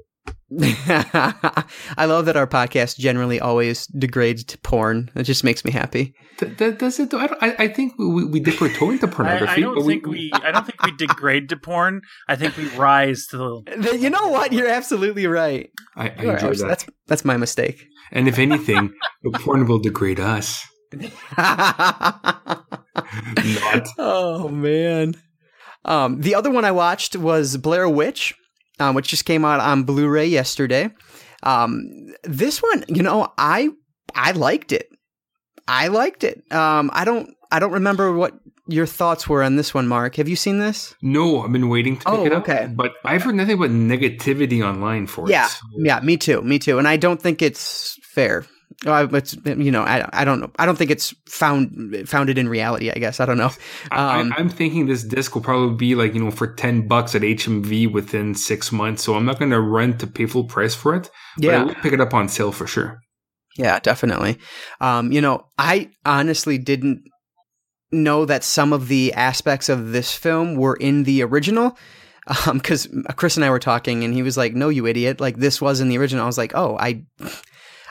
I 0.59 2.05
love 2.05 2.25
that 2.25 2.37
our 2.37 2.47
podcast 2.47 2.97
generally 2.97 3.39
always 3.39 3.85
degrades 3.87 4.45
to 4.45 4.57
porn. 4.59 5.09
It 5.13 5.23
just 5.23 5.43
makes 5.43 5.65
me 5.65 5.71
happy. 5.71 6.13
Th- 6.37 6.55
that, 6.57 6.79
does 6.79 6.99
it? 6.99 7.09
Though? 7.09 7.19
I, 7.19 7.27
don't, 7.27 7.43
I, 7.43 7.55
I 7.59 7.67
think 7.67 7.93
we, 7.99 8.23
we 8.23 8.39
dip 8.39 8.61
our 8.61 8.69
toe 8.69 8.91
into 8.91 9.07
I, 9.09 9.09
pornography. 9.09 9.51
I 9.51 9.59
don't 9.59 9.75
but 9.75 9.85
think 9.85 10.07
we. 10.07 10.31
I 10.33 10.51
don't 10.51 10.65
think 10.65 10.81
we 10.83 10.95
degrade 10.95 11.49
to 11.49 11.57
porn. 11.57 12.01
I 12.29 12.37
think 12.37 12.55
we 12.55 12.69
rise 12.77 13.25
to 13.31 13.37
the. 13.37 13.97
You 14.07 14.09
know 14.09 14.29
what? 14.29 14.53
You're 14.53 14.69
absolutely 14.69 15.27
right. 15.27 15.69
I, 15.97 16.09
I 16.09 16.13
enjoy 16.13 16.49
abs- 16.49 16.61
that. 16.61 16.67
That's 16.67 16.85
that's 17.07 17.25
my 17.25 17.35
mistake. 17.35 17.85
And 18.11 18.29
if 18.29 18.39
anything, 18.39 18.93
the 19.23 19.31
porn 19.39 19.67
will 19.67 19.79
degrade 19.79 20.19
us. 20.19 20.63
Not. 21.37 22.63
oh 23.97 24.47
man. 24.47 25.15
Um, 25.83 26.21
the 26.21 26.35
other 26.35 26.49
one 26.51 26.63
I 26.65 26.71
watched 26.71 27.15
was 27.15 27.57
Blair 27.57 27.87
Witch, 27.89 28.33
um, 28.79 28.95
which 28.95 29.07
just 29.07 29.25
came 29.25 29.43
out 29.45 29.59
on 29.59 29.83
Blu-ray 29.83 30.27
yesterday. 30.27 30.89
Um, 31.43 32.13
this 32.23 32.61
one, 32.61 32.83
you 32.87 33.03
know, 33.03 33.31
I 33.37 33.69
I 34.15 34.31
liked 34.31 34.71
it. 34.71 34.89
I 35.67 35.87
liked 35.89 36.23
it. 36.23 36.43
Um, 36.51 36.89
I 36.93 37.05
don't 37.05 37.29
I 37.51 37.59
don't 37.59 37.71
remember 37.73 38.11
what 38.13 38.33
your 38.69 38.85
thoughts 38.85 39.29
were 39.29 39.43
on 39.43 39.55
this 39.55 39.73
one, 39.73 39.87
Marc. 39.87 40.15
Have 40.15 40.27
you 40.27 40.35
seen 40.35 40.59
this? 40.59 40.93
No, 41.01 41.41
I've 41.41 41.51
been 41.53 41.69
waiting 41.69 41.95
to 41.97 42.03
pick 42.05 42.13
Oh, 42.13 42.25
it 42.25 42.33
up. 42.33 42.43
okay. 42.49 42.69
But 42.73 42.93
I've 43.05 43.23
heard 43.23 43.35
nothing 43.35 43.57
but 43.57 43.71
negativity 43.71 44.61
online 44.65 45.07
for 45.07 45.29
Yeah, 45.29 45.45
it. 45.45 45.49
so- 45.51 45.59
yeah, 45.77 45.99
me 46.01 46.17
too, 46.17 46.41
me 46.41 46.59
too. 46.59 46.77
And 46.77 46.87
I 46.87 46.97
don't 46.97 47.21
think 47.21 47.41
it's 47.41 47.97
fair. 48.03 48.45
Uh, 48.85 49.07
it's 49.11 49.35
you 49.43 49.71
know 49.71 49.81
I, 49.81 50.07
I 50.13 50.23
don't 50.23 50.39
know 50.39 50.51
I 50.59 50.65
don't 50.67 50.77
think 50.77 50.91
it's 50.91 51.13
found 51.27 52.07
founded 52.07 52.37
in 52.37 52.47
reality. 52.47 52.91
I 52.91 52.95
guess 52.95 53.19
I 53.19 53.25
don't 53.25 53.37
know. 53.37 53.51
Um, 53.91 54.33
I, 54.37 54.39
am 54.39 54.49
thinking 54.49 54.85
this 54.85 55.03
disc 55.03 55.33
will 55.33 55.41
probably 55.41 55.75
be 55.75 55.95
like 55.95 56.13
you 56.13 56.23
know 56.23 56.29
for 56.29 56.47
ten 56.47 56.87
bucks 56.87 57.15
at 57.15 57.23
HMV 57.23 57.91
within 57.91 58.35
six 58.35 58.71
months. 58.71 59.03
So 59.03 59.15
I'm 59.15 59.25
not 59.25 59.39
going 59.39 59.51
to 59.51 59.59
run 59.59 59.97
to 59.97 60.07
pay 60.07 60.27
full 60.27 60.43
price 60.43 60.75
for 60.75 60.95
it. 60.95 61.09
Yeah, 61.39 61.61
I 61.61 61.63
will 61.63 61.75
pick 61.75 61.93
it 61.93 62.01
up 62.01 62.13
on 62.13 62.29
sale 62.29 62.51
for 62.51 62.67
sure. 62.67 63.01
Yeah, 63.57 63.79
definitely. 63.79 64.37
Um, 64.79 65.11
you 65.11 65.21
know, 65.21 65.47
I 65.57 65.89
honestly 66.05 66.59
didn't 66.59 67.03
know 67.91 68.25
that 68.25 68.43
some 68.43 68.73
of 68.73 68.87
the 68.87 69.13
aspects 69.13 69.69
of 69.69 69.91
this 69.91 70.13
film 70.13 70.55
were 70.55 70.75
in 70.75 71.03
the 71.03 71.23
original 71.23 71.77
because 72.51 72.87
um, 72.93 73.05
Chris 73.15 73.37
and 73.37 73.45
I 73.45 73.49
were 73.49 73.59
talking, 73.59 74.03
and 74.03 74.13
he 74.13 74.21
was 74.21 74.37
like, 74.37 74.53
"No, 74.53 74.69
you 74.69 74.85
idiot! 74.85 75.19
Like 75.19 75.37
this 75.37 75.61
was 75.61 75.79
in 75.79 75.89
the 75.89 75.97
original." 75.97 76.23
I 76.23 76.27
was 76.27 76.37
like, 76.37 76.53
"Oh, 76.55 76.77
I." 76.77 77.03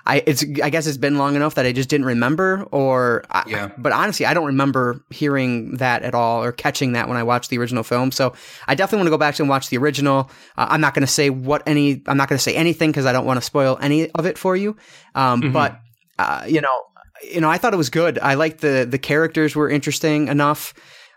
I 0.07 0.23
it's 0.27 0.45
I 0.63 0.71
guess 0.71 0.87
it's 0.87 0.97
been 0.97 1.19
long 1.19 1.37
enough 1.37 1.57
that 1.57 1.67
I 1.67 1.73
just 1.73 1.89
didn't 1.89 2.07
remember 2.07 2.67
or 2.71 3.25
yeah. 3.47 3.71
But 3.77 3.93
honestly 3.93 4.25
I 4.27 4.35
don't 4.35 4.47
remember 4.47 5.05
hearing 5.11 5.77
that 5.77 6.03
at 6.03 6.15
all 6.15 6.43
or 6.43 6.53
catching 6.53 6.93
that 6.93 7.09
when 7.09 7.17
I 7.17 7.23
watched 7.23 7.51
the 7.51 7.59
original 7.59 7.83
film 7.83 8.13
so 8.13 8.35
I 8.67 8.75
definitely 8.75 8.99
want 8.99 9.07
to 9.07 9.11
go 9.11 9.19
back 9.19 9.39
and 9.39 9.49
watch 9.49 9.69
the 9.69 9.79
original 9.79 10.31
uh, 10.57 10.67
I'm 10.71 10.81
not 10.81 10.95
going 10.95 11.07
to 11.07 11.13
say 11.13 11.31
what 11.31 11.63
any 11.67 12.03
I'm 12.07 12.17
not 12.17 12.29
going 12.29 12.39
to 12.39 12.43
say 12.43 12.55
anything 12.55 12.91
because 12.91 13.07
I 13.07 13.13
don't 13.13 13.27
want 13.27 13.39
to 13.39 13.45
spoil 13.45 13.79
any 13.81 14.11
of 14.11 14.27
it 14.27 14.39
for 14.39 14.57
you 14.57 14.77
um, 15.15 15.43
mm-hmm. 15.43 15.53
but 15.53 15.81
uh, 16.19 16.45
you 16.47 16.61
know 16.61 16.83
you 17.23 17.41
know 17.41 17.51
I 17.51 17.59
thought 17.59 17.75
it 17.75 17.79
was 17.79 17.91
good 17.91 18.19
I 18.19 18.35
liked 18.35 18.61
the 18.61 18.87
the 18.89 18.99
characters 18.99 19.57
were 19.57 19.69
interesting 19.69 20.29
enough 20.29 20.73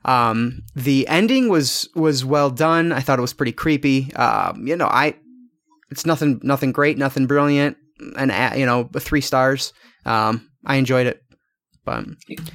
um, 0.06 0.64
the 0.76 1.08
ending 1.08 1.50
was 1.50 1.90
was 1.94 2.24
well 2.24 2.50
done. 2.50 2.92
I 2.92 3.02
thought 3.02 3.20
it 3.20 3.22
was 3.22 3.34
pretty 3.34 3.52
creepy. 3.52 4.14
Um, 4.14 4.66
you 4.66 4.76
know, 4.76 4.88
I 4.88 5.16
it's 5.92 6.06
nothing 6.06 6.40
nothing 6.44 6.72
great, 6.72 6.98
nothing 6.98 7.28
brilliant, 7.28 7.78
and 8.18 8.60
you 8.60 8.66
know, 8.66 8.90
three 8.98 9.22
stars. 9.22 9.74
Um, 10.06 10.50
I 10.66 10.76
enjoyed 10.76 11.08
it. 11.08 11.22
But 11.86 12.06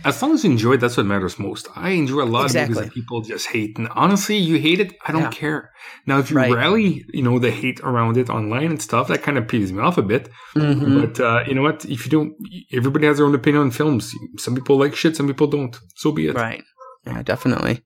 as 0.05 0.21
long 0.23 0.35
as 0.35 0.45
you 0.45 0.51
enjoy, 0.53 0.77
that's 0.77 0.97
what 0.97 1.07
matters 1.07 1.39
most. 1.39 1.67
I 1.75 1.91
enjoy 1.91 2.23
a 2.23 2.25
lot 2.25 2.45
exactly. 2.45 2.63
of 2.63 2.77
movies 2.77 2.89
that 2.89 2.95
people 2.95 3.21
just 3.23 3.49
hate, 3.49 3.77
and 3.79 3.89
honestly, 3.89 4.37
you 4.37 4.59
hate 4.61 4.81
it, 4.81 4.93
I 5.05 5.13
don't 5.13 5.23
yeah. 5.23 5.31
care. 5.31 5.71
Now, 6.07 6.19
if 6.19 6.31
you 6.31 6.37
right. 6.37 6.53
rally, 6.53 7.05
you 7.13 7.23
know, 7.23 7.39
the 7.39 7.51
hate 7.51 7.81
around 7.81 8.17
it 8.17 8.31
online 8.31 8.67
and 8.67 8.81
stuff, 8.81 9.09
that 9.09 9.23
kind 9.23 9.37
of 9.37 9.47
pisses 9.47 9.73
me 9.73 9.83
off 9.83 9.99
a 9.99 10.03
bit. 10.03 10.29
Mm-hmm. 10.55 11.01
But 11.01 11.21
uh, 11.21 11.45
you 11.49 11.55
know 11.55 11.63
what? 11.63 11.85
If 11.85 12.05
you 12.05 12.11
don't, 12.11 12.35
everybody 12.73 13.07
has 13.07 13.17
their 13.17 13.27
own 13.27 13.35
opinion 13.35 13.63
on 13.63 13.71
films. 13.71 14.13
Some 14.37 14.55
people 14.55 14.79
like 14.79 14.95
shit, 14.95 15.17
some 15.17 15.27
people 15.27 15.49
don't. 15.49 15.77
So 15.97 16.13
be 16.13 16.29
it. 16.29 16.35
Right. 16.37 16.63
Yeah, 17.07 17.23
definitely. 17.23 17.83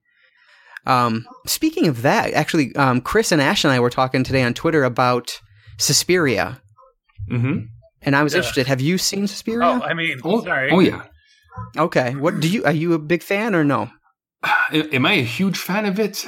Um, 0.85 1.25
speaking 1.47 1.87
of 1.87 2.03
that, 2.03 2.33
actually, 2.33 2.75
um, 2.75 3.01
Chris 3.01 3.31
and 3.31 3.41
Ashe 3.41 3.63
and 3.63 3.73
I 3.73 3.79
were 3.79 3.89
talking 3.89 4.23
today 4.23 4.43
on 4.43 4.53
Twitter 4.53 4.83
about 4.83 5.39
Suspiria. 5.77 6.61
Mm-hmm. 7.31 7.65
And 8.01 8.15
I 8.15 8.23
was 8.23 8.33
yeah. 8.33 8.39
interested. 8.39 8.67
Have 8.67 8.81
you 8.81 8.97
seen 8.97 9.27
Suspiria? 9.27 9.67
Oh, 9.67 9.81
I 9.81 9.93
mean, 9.93 10.19
oh, 10.23 10.43
sorry. 10.43 10.71
Oh, 10.71 10.79
yeah. 10.79 11.03
Okay. 11.77 12.15
What 12.15 12.39
do 12.39 12.47
you? 12.47 12.63
Are 12.63 12.71
you 12.71 12.93
a 12.93 12.99
big 12.99 13.23
fan 13.23 13.55
or 13.55 13.63
no? 13.63 13.89
Am 14.71 15.05
I 15.05 15.13
a 15.13 15.23
huge 15.23 15.57
fan 15.57 15.85
of 15.85 15.99
it? 15.99 16.25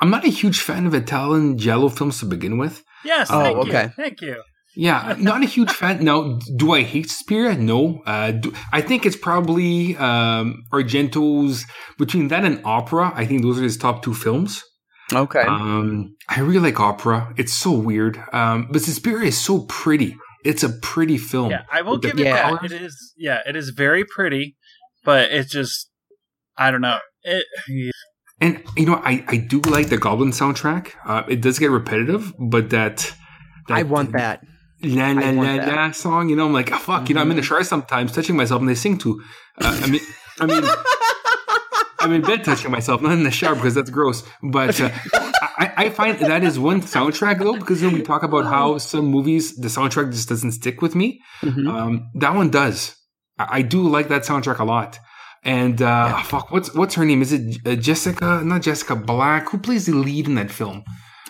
I'm 0.00 0.10
not 0.10 0.24
a 0.24 0.30
huge 0.30 0.60
fan 0.60 0.86
of 0.86 0.94
Italian 0.94 1.58
giallo 1.58 1.88
films 1.88 2.20
to 2.20 2.26
begin 2.26 2.56
with. 2.56 2.84
Yes. 3.04 3.28
Oh, 3.30 3.62
okay. 3.62 3.84
You. 3.84 3.88
Thank 3.96 4.20
you. 4.20 4.42
Yeah, 4.74 5.16
not 5.18 5.42
a 5.42 5.46
huge 5.46 5.70
fan. 5.70 6.02
Now, 6.02 6.38
do 6.56 6.72
I 6.72 6.82
hate 6.82 7.10
Suspiria? 7.10 7.54
No. 7.56 8.00
Uh, 8.06 8.30
do, 8.30 8.54
I 8.72 8.80
think 8.80 9.04
it's 9.04 9.16
probably 9.16 9.96
um, 9.98 10.62
Argento's 10.72 11.66
between 11.98 12.28
that 12.28 12.44
and 12.44 12.62
Opera. 12.64 13.12
I 13.14 13.26
think 13.26 13.42
those 13.42 13.58
are 13.58 13.64
his 13.64 13.76
top 13.76 14.02
two 14.02 14.14
films. 14.14 14.62
Okay. 15.14 15.42
Um, 15.42 16.16
I 16.28 16.40
really 16.40 16.58
like 16.70 16.80
Opera. 16.80 17.32
It's 17.36 17.52
so 17.52 17.72
weird. 17.72 18.22
Um, 18.32 18.68
but 18.70 18.82
Suspiria 18.82 19.28
is 19.28 19.40
so 19.40 19.60
pretty. 19.68 20.16
It's 20.44 20.62
a 20.62 20.70
pretty 20.70 21.18
film. 21.18 21.50
Yeah, 21.50 21.62
I 21.70 21.82
will 21.82 21.98
give 21.98 22.18
it 22.18 22.24
yeah. 22.24 22.50
that. 22.50 22.64
It 22.64 22.72
is. 22.72 23.14
Yeah, 23.16 23.40
it 23.46 23.56
is 23.56 23.70
very 23.70 24.04
pretty, 24.04 24.56
but 25.04 25.30
it's 25.30 25.50
just. 25.50 25.90
I 26.56 26.70
don't 26.70 26.80
know. 26.80 26.98
It. 27.22 27.44
And 28.40 28.62
you 28.76 28.86
know, 28.86 28.96
I 28.96 29.24
I 29.28 29.36
do 29.36 29.60
like 29.60 29.88
the 29.88 29.98
Goblin 29.98 30.30
soundtrack. 30.30 30.92
Uh, 31.06 31.22
it 31.28 31.40
does 31.40 31.58
get 31.58 31.70
repetitive, 31.70 32.32
but 32.38 32.70
that. 32.70 33.14
that 33.68 33.78
I 33.78 33.82
want 33.84 34.12
that 34.12 34.42
la 34.82 35.12
la 35.12 35.30
la 35.30 35.54
la 35.54 35.90
song. 35.92 36.28
You 36.28 36.36
know, 36.36 36.46
I'm 36.46 36.52
like, 36.52 36.72
oh, 36.72 36.78
fuck. 36.78 37.02
Mm-hmm. 37.02 37.06
You 37.08 37.14
know, 37.14 37.20
I'm 37.20 37.30
in 37.30 37.36
the 37.36 37.42
mm-hmm. 37.42 37.54
shower 37.54 37.64
sometimes, 37.64 38.12
touching 38.12 38.36
myself, 38.36 38.60
and 38.60 38.68
they 38.68 38.74
sing 38.74 38.98
to. 38.98 39.22
Uh, 39.58 39.80
I 39.82 39.90
mean, 39.90 40.00
I 40.40 40.46
mean, 40.46 40.62
I'm 42.02 42.12
in 42.12 42.22
bed 42.22 42.44
touching 42.44 42.70
myself, 42.70 43.00
not 43.00 43.12
in 43.12 43.22
the 43.22 43.30
shower 43.30 43.54
because 43.54 43.74
that's 43.74 43.90
gross. 43.90 44.22
But 44.42 44.80
uh, 44.80 44.90
I, 45.42 45.72
I, 45.76 45.88
find 45.90 46.18
that 46.18 46.42
is 46.42 46.58
one 46.58 46.80
soundtrack 46.82 47.38
though, 47.38 47.56
because 47.56 47.82
when 47.82 47.94
we 47.94 48.02
talk 48.02 48.22
about 48.22 48.44
how 48.44 48.78
some 48.78 49.06
movies 49.06 49.56
the 49.56 49.68
soundtrack 49.68 50.10
just 50.12 50.28
doesn't 50.28 50.52
stick 50.52 50.82
with 50.82 50.94
me, 50.94 51.20
mm-hmm. 51.40 51.68
um, 51.68 52.10
that 52.14 52.34
one 52.34 52.50
does. 52.50 52.96
I, 53.38 53.58
I, 53.58 53.62
do 53.62 53.86
like 53.88 54.08
that 54.08 54.22
soundtrack 54.22 54.58
a 54.58 54.64
lot. 54.64 54.98
And 55.44 55.80
uh, 55.80 55.84
yeah. 55.84 56.22
fuck, 56.22 56.50
what's 56.50 56.74
what's 56.74 56.94
her 56.94 57.04
name? 57.04 57.22
Is 57.22 57.32
it 57.32 57.58
uh, 57.66 57.74
Jessica? 57.76 58.42
Not 58.44 58.62
Jessica 58.62 58.96
Black. 58.96 59.50
Who 59.50 59.58
plays 59.58 59.86
the 59.86 59.94
lead 59.94 60.26
in 60.26 60.34
that 60.36 60.50
film? 60.50 60.84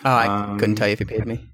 Oh, 0.05 0.09
I 0.09 0.27
um, 0.27 0.59
couldn't 0.59 0.75
tell 0.75 0.87
you 0.87 0.93
if 0.93 0.99
you 0.99 1.05
paid 1.05 1.25
me. 1.25 1.52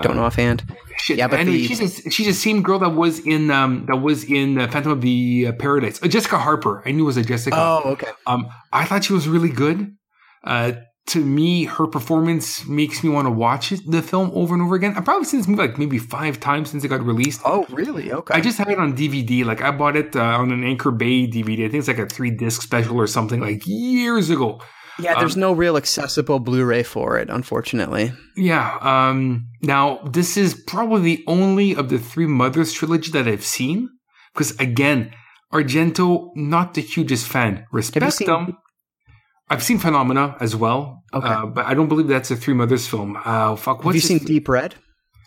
Don't 0.00 0.16
know 0.16 0.24
offhand. 0.24 0.64
Shit. 0.98 1.18
Yeah, 1.18 1.28
but 1.28 1.40
anyway, 1.40 1.58
the, 1.58 1.66
she's 1.66 2.06
a, 2.06 2.10
she's 2.10 2.26
the 2.26 2.32
same 2.32 2.62
girl 2.62 2.78
that 2.78 2.90
was 2.90 3.18
in 3.20 3.50
um 3.50 3.86
that 3.86 3.96
was 3.96 4.24
in 4.24 4.58
uh, 4.58 4.68
Phantom 4.68 4.92
of 4.92 5.00
the 5.00 5.48
uh, 5.48 5.52
Paradise. 5.52 6.02
Uh, 6.02 6.08
Jessica 6.08 6.38
Harper. 6.38 6.82
I 6.86 6.92
knew 6.92 7.02
it 7.02 7.06
was 7.06 7.16
a 7.16 7.22
Jessica. 7.22 7.56
Oh, 7.58 7.82
okay. 7.92 8.08
Um, 8.26 8.48
I 8.72 8.84
thought 8.84 9.04
she 9.04 9.12
was 9.12 9.28
really 9.28 9.50
good. 9.50 9.96
Uh, 10.44 10.72
to 11.04 11.24
me, 11.24 11.64
her 11.64 11.86
performance 11.86 12.64
makes 12.66 13.02
me 13.02 13.10
want 13.10 13.26
to 13.26 13.30
watch 13.30 13.72
it, 13.72 13.80
the 13.90 14.02
film 14.02 14.30
over 14.34 14.54
and 14.54 14.62
over 14.62 14.76
again. 14.76 14.94
I've 14.96 15.04
probably 15.04 15.24
seen 15.24 15.40
this 15.40 15.48
movie 15.48 15.62
like 15.62 15.78
maybe 15.78 15.98
five 15.98 16.38
times 16.38 16.70
since 16.70 16.84
it 16.84 16.88
got 16.88 17.04
released. 17.04 17.40
Oh, 17.44 17.66
really? 17.70 18.12
Okay. 18.12 18.34
I 18.34 18.40
just 18.40 18.56
had 18.56 18.68
it 18.68 18.78
on 18.78 18.96
DVD. 18.96 19.44
Like 19.44 19.60
I 19.60 19.72
bought 19.72 19.96
it 19.96 20.14
uh, 20.14 20.22
on 20.22 20.52
an 20.52 20.62
Anchor 20.62 20.92
Bay 20.92 21.26
DVD. 21.26 21.66
I 21.66 21.68
think 21.68 21.74
it's 21.74 21.88
like 21.88 21.98
a 21.98 22.06
three 22.06 22.30
disc 22.30 22.62
special 22.62 22.96
or 22.96 23.08
something 23.08 23.40
like 23.40 23.62
years 23.66 24.30
ago. 24.30 24.60
Yeah, 24.98 25.18
there's 25.18 25.34
um, 25.34 25.40
no 25.40 25.52
real 25.52 25.76
accessible 25.76 26.38
Blu-ray 26.38 26.82
for 26.82 27.18
it, 27.18 27.30
unfortunately. 27.30 28.12
Yeah. 28.36 28.78
Um, 28.80 29.48
now, 29.62 29.98
this 29.98 30.36
is 30.36 30.54
probably 30.54 31.16
the 31.16 31.24
only 31.26 31.74
of 31.74 31.88
the 31.88 31.98
Three 31.98 32.26
Mothers 32.26 32.72
trilogy 32.72 33.10
that 33.12 33.26
I've 33.26 33.44
seen. 33.44 33.88
Because 34.32 34.58
again, 34.58 35.12
Argento, 35.52 36.30
not 36.34 36.74
the 36.74 36.82
hugest 36.82 37.26
fan. 37.26 37.66
Respect 37.72 38.12
seen- 38.12 38.26
them. 38.26 38.58
I've 39.50 39.62
seen 39.62 39.78
Phenomena 39.78 40.36
as 40.40 40.56
well. 40.56 41.02
Okay. 41.12 41.28
Uh, 41.28 41.46
but 41.46 41.66
I 41.66 41.74
don't 41.74 41.88
believe 41.88 42.06
that's 42.06 42.30
a 42.30 42.36
Three 42.36 42.54
Mothers 42.54 42.86
film. 42.86 43.18
Uh, 43.22 43.54
fuck, 43.56 43.84
what's 43.84 43.86
Have 43.86 43.94
you 43.96 44.00
seen 44.00 44.18
Deep 44.26 44.48
Red? 44.48 44.76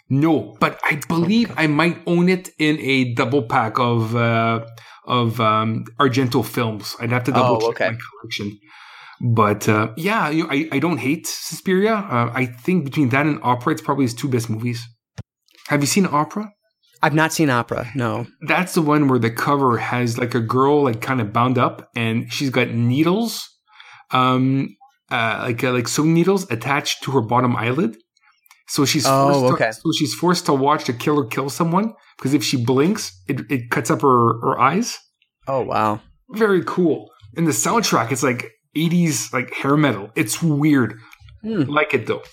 No, 0.10 0.56
but 0.60 0.80
I 0.84 1.00
believe 1.08 1.52
okay. 1.52 1.64
I 1.64 1.68
might 1.68 1.98
own 2.06 2.30
it 2.30 2.50
in 2.60 2.80
a 2.80 3.14
double 3.14 3.44
pack 3.44 3.80
of 3.80 4.16
uh, 4.16 4.66
of 5.06 5.40
um, 5.40 5.86
Argento 6.00 6.46
films. 6.46 6.96
I'd 7.00 7.12
have 7.12 7.24
to 7.26 7.32
double 7.32 7.58
oh, 7.58 7.72
check 7.72 7.82
okay. 7.82 7.92
my 7.92 7.98
collection. 8.22 8.60
But 9.22 9.70
uh, 9.70 9.94
yeah, 9.96 10.30
you 10.30 10.44
know, 10.44 10.50
I, 10.52 10.68
I 10.74 10.80
don't 10.80 10.98
hate 10.98 11.28
Suspiria. 11.28 11.94
Uh, 11.96 12.32
I 12.34 12.46
think 12.46 12.86
between 12.86 13.10
that 13.10 13.26
and 13.26 13.40
Opera, 13.44 13.74
it's 13.74 13.82
probably 13.82 14.06
his 14.06 14.14
two 14.14 14.28
best 14.28 14.50
movies. 14.50 14.86
Have 15.68 15.82
you 15.82 15.88
seen 15.88 16.06
Opera? 16.06 16.52
I've 17.02 17.14
not 17.14 17.34
seen 17.34 17.50
Opera. 17.50 17.90
No. 17.96 18.28
That's 18.42 18.74
the 18.74 18.82
one 18.82 19.08
where 19.08 19.20
the 19.20 19.32
cover 19.32 19.78
has 19.78 20.18
like 20.18 20.36
a 20.36 20.40
girl 20.40 20.84
like 20.84 21.02
kind 21.02 21.22
of 21.22 21.32
bound 21.32 21.58
up, 21.58 21.90
and 21.96 22.32
she's 22.32 22.50
got 22.50 22.70
needles, 22.70 23.48
um, 24.12 24.76
uh, 25.12 25.40
like 25.44 25.64
uh, 25.64 25.72
like 25.72 25.88
sewing 25.88 26.14
needles 26.14 26.50
attached 26.52 27.04
to 27.04 27.12
her 27.12 27.22
bottom 27.22 27.56
eyelid. 27.56 27.96
So 28.68 28.86
she's 28.86 29.06
forced 29.06 29.40
oh, 29.40 29.54
okay. 29.54 29.68
to, 29.68 29.74
so 29.74 29.92
she's 29.96 30.14
forced 30.16 30.48
to 30.48 30.54
watch 30.54 30.86
the 30.86 30.94
killer 30.94 31.26
kill 31.26 31.50
someone 31.50 31.94
because 32.18 32.34
if 32.34 32.44
she 32.44 32.58
blinks, 32.64 33.22
it, 33.28 33.42
it 33.52 33.70
cuts 33.70 33.92
up 33.92 34.02
her, 34.02 34.40
her 34.42 34.60
eyes. 34.60 34.98
Oh 35.48 35.62
wow! 35.62 36.02
Very 36.32 36.64
cool. 36.66 37.12
And 37.38 37.46
the 37.46 37.52
soundtrack, 37.52 38.12
it's 38.12 38.24
like 38.24 38.52
80s 38.76 39.34
like 39.34 39.54
hair 39.54 39.78
metal. 39.78 40.12
It's 40.16 40.42
weird. 40.42 41.00
Hmm. 41.42 41.64
Like 41.64 41.94
it 41.94 42.08
though. 42.08 42.24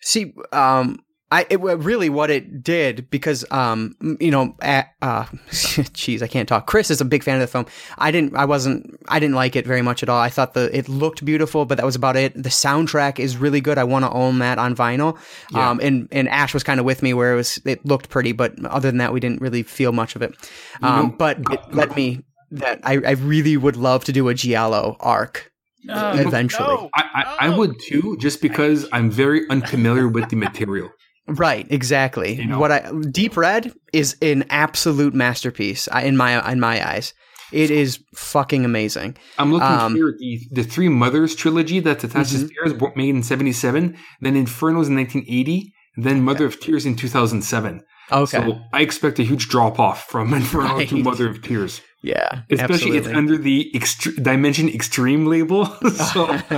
See, 0.00 0.34
um, 0.52 0.98
I 1.30 1.46
it 1.50 1.60
really 1.60 2.08
what 2.08 2.30
it 2.30 2.62
did 2.62 3.10
because 3.10 3.44
um 3.50 3.94
you 4.18 4.30
know 4.30 4.56
at, 4.62 4.88
uh 5.02 5.24
jeez 5.50 6.22
I 6.22 6.26
can't 6.26 6.48
talk. 6.48 6.66
Chris 6.66 6.90
is 6.90 7.00
a 7.00 7.04
big 7.04 7.22
fan 7.22 7.34
of 7.34 7.42
the 7.42 7.46
film. 7.46 7.66
I 7.98 8.10
didn't 8.10 8.34
I 8.34 8.46
wasn't 8.46 8.98
I 9.08 9.18
didn't 9.18 9.34
like 9.34 9.54
it 9.54 9.66
very 9.66 9.82
much 9.82 10.02
at 10.02 10.08
all. 10.08 10.20
I 10.20 10.30
thought 10.30 10.54
the 10.54 10.74
it 10.76 10.88
looked 10.88 11.24
beautiful, 11.24 11.66
but 11.66 11.76
that 11.76 11.84
was 11.84 11.96
about 11.96 12.16
it. 12.16 12.34
The 12.34 12.48
soundtrack 12.48 13.18
is 13.18 13.36
really 13.36 13.60
good. 13.60 13.76
I 13.76 13.84
want 13.84 14.06
to 14.06 14.10
own 14.10 14.38
that 14.38 14.58
on 14.58 14.74
vinyl. 14.74 15.18
Yeah. 15.52 15.70
Um 15.70 15.80
and 15.82 16.08
and 16.12 16.28
Ashe 16.30 16.54
was 16.54 16.62
kind 16.62 16.80
of 16.80 16.86
with 16.86 17.02
me 17.02 17.12
where 17.12 17.34
it 17.34 17.36
was 17.36 17.60
it 17.66 17.84
looked 17.84 18.08
pretty, 18.08 18.32
but 18.32 18.64
other 18.64 18.88
than 18.88 18.98
that 18.98 19.12
we 19.12 19.20
didn't 19.20 19.42
really 19.42 19.62
feel 19.62 19.92
much 19.92 20.16
of 20.16 20.22
it. 20.22 20.34
Um 20.80 21.10
but 21.10 21.38
it 21.50 21.74
led 21.74 21.94
me 21.94 22.24
that 22.52 22.80
I, 22.84 22.94
I 22.94 23.10
really 23.12 23.58
would 23.58 23.76
love 23.76 24.04
to 24.04 24.12
do 24.12 24.28
a 24.28 24.34
Giallo 24.34 24.96
arc 25.00 25.52
no, 25.88 26.12
eventually. 26.14 26.68
No, 26.68 26.90
I, 26.94 27.02
I, 27.14 27.46
I, 27.46 27.56
would 27.56 27.80
too, 27.80 28.16
just 28.18 28.40
because 28.40 28.86
I'm 28.92 29.10
very 29.10 29.48
unfamiliar 29.50 30.08
with 30.08 30.28
the 30.28 30.36
material. 30.36 30.90
Right, 31.26 31.66
exactly. 31.70 32.34
You 32.34 32.46
know? 32.46 32.58
What 32.58 32.72
I 32.72 32.90
Deep 33.10 33.36
Red 33.36 33.72
is 33.92 34.16
an 34.22 34.44
absolute 34.50 35.14
masterpiece 35.14 35.88
in 36.02 36.16
my 36.16 36.50
in 36.50 36.60
my 36.60 36.86
eyes. 36.86 37.14
It 37.52 37.70
is 37.70 38.00
fucking 38.14 38.64
amazing. 38.64 39.16
I'm 39.38 39.52
looking 39.52 39.68
um, 39.68 39.94
here 39.94 40.08
at 40.08 40.18
the, 40.18 40.40
the 40.50 40.64
Three 40.64 40.88
Mothers 40.88 41.34
trilogy 41.34 41.80
that's 41.80 42.04
attached 42.04 42.32
mm-hmm. 42.32 42.48
to 42.48 42.70
Stairs, 42.74 42.94
made 42.94 43.14
in 43.14 43.22
77, 43.22 43.96
then 44.20 44.36
Inferno's 44.36 44.88
in 44.88 44.96
1980, 44.96 45.72
then 45.96 46.22
Mother 46.22 46.44
of 46.44 46.60
Tears 46.60 46.84
in 46.84 46.94
2007. 46.94 47.82
Okay. 48.10 48.26
So 48.26 48.58
I 48.72 48.82
expect 48.82 49.18
a 49.18 49.22
huge 49.22 49.48
drop 49.48 49.78
off 49.78 50.04
from 50.04 50.32
Inferno 50.34 50.76
Right. 50.76 50.88
to 50.88 51.02
Mother 51.02 51.28
of 51.28 51.42
Tears. 51.42 51.80
Yeah. 52.02 52.42
Especially 52.50 52.96
it's 52.96 53.08
under 53.08 53.36
the 53.36 53.70
extre- 53.74 54.22
Dimension 54.22 54.68
Extreme 54.68 55.26
label. 55.26 55.66
so 56.12 56.30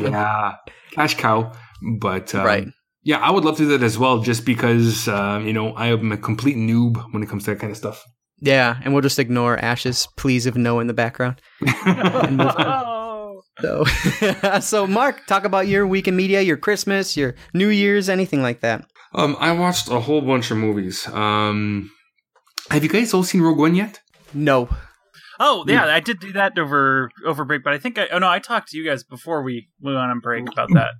yeah, 0.00 0.56
cash 0.92 1.14
cow. 1.16 1.52
But 1.98 2.34
um, 2.34 2.44
Right. 2.44 2.66
yeah, 3.02 3.18
I 3.18 3.30
would 3.30 3.44
love 3.44 3.56
to 3.58 3.62
do 3.64 3.78
that 3.78 3.84
as 3.84 3.96
well, 3.98 4.18
just 4.20 4.44
because 4.44 5.06
uh, 5.08 5.40
you 5.44 5.52
know 5.52 5.72
I 5.74 5.86
am 5.88 6.12
a 6.12 6.16
complete 6.16 6.56
noob 6.56 6.96
when 7.12 7.22
it 7.22 7.28
comes 7.28 7.44
to 7.44 7.50
that 7.52 7.60
kind 7.60 7.70
of 7.70 7.76
stuff. 7.76 8.04
Yeah, 8.42 8.78
and 8.82 8.92
we'll 8.94 9.02
just 9.02 9.18
ignore 9.18 9.56
Ashe's 9.58 10.08
pleas 10.16 10.46
of 10.46 10.56
no 10.56 10.80
in 10.80 10.86
the 10.86 10.94
background. 10.94 11.40
Oh. 11.76 13.42
So, 13.60 13.84
so 14.60 14.86
Marc, 14.86 15.26
talk 15.26 15.44
about 15.44 15.68
your 15.68 15.86
week 15.86 16.08
in 16.08 16.16
media, 16.16 16.40
your 16.40 16.56
Christmas, 16.56 17.14
your 17.14 17.34
New 17.52 17.68
Year's, 17.68 18.08
anything 18.08 18.40
like 18.40 18.60
that. 18.60 18.86
Um, 19.14 19.36
I 19.38 19.52
watched 19.52 19.90
a 19.90 20.00
whole 20.00 20.22
bunch 20.22 20.50
of 20.50 20.56
movies. 20.56 21.06
Um, 21.08 21.90
have 22.70 22.82
you 22.82 22.88
guys 22.88 23.12
all 23.12 23.22
seen 23.22 23.42
Rogue 23.42 23.58
One 23.58 23.74
yet? 23.74 24.00
No. 24.34 24.68
Oh 25.38 25.64
yeah, 25.66 25.86
I 25.86 26.00
did 26.00 26.20
do 26.20 26.32
that 26.32 26.58
over 26.58 27.10
over 27.24 27.44
break, 27.44 27.64
but 27.64 27.72
I 27.72 27.78
think 27.78 27.98
I 27.98 28.08
oh 28.12 28.18
no, 28.18 28.28
I 28.28 28.38
talked 28.38 28.68
to 28.70 28.76
you 28.76 28.84
guys 28.84 29.02
before 29.02 29.42
we 29.42 29.68
went 29.80 29.96
on 29.96 30.10
and 30.10 30.20
break 30.20 30.46
about 30.50 30.68
that. 30.74 30.90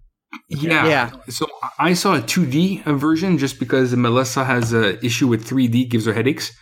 Yeah. 0.49 0.87
Yeah. 0.87 1.11
So 1.29 1.47
I 1.79 1.93
saw 1.95 2.15
a 2.15 2.21
2D 2.21 2.85
version 2.97 3.39
just 3.39 3.59
because 3.59 3.95
Melissa 3.95 4.45
has 4.45 4.73
a 4.73 5.05
issue 5.05 5.29
with 5.29 5.47
3D, 5.47 5.91
gives 5.91 6.07
her 6.07 6.13
headaches. 6.13 6.53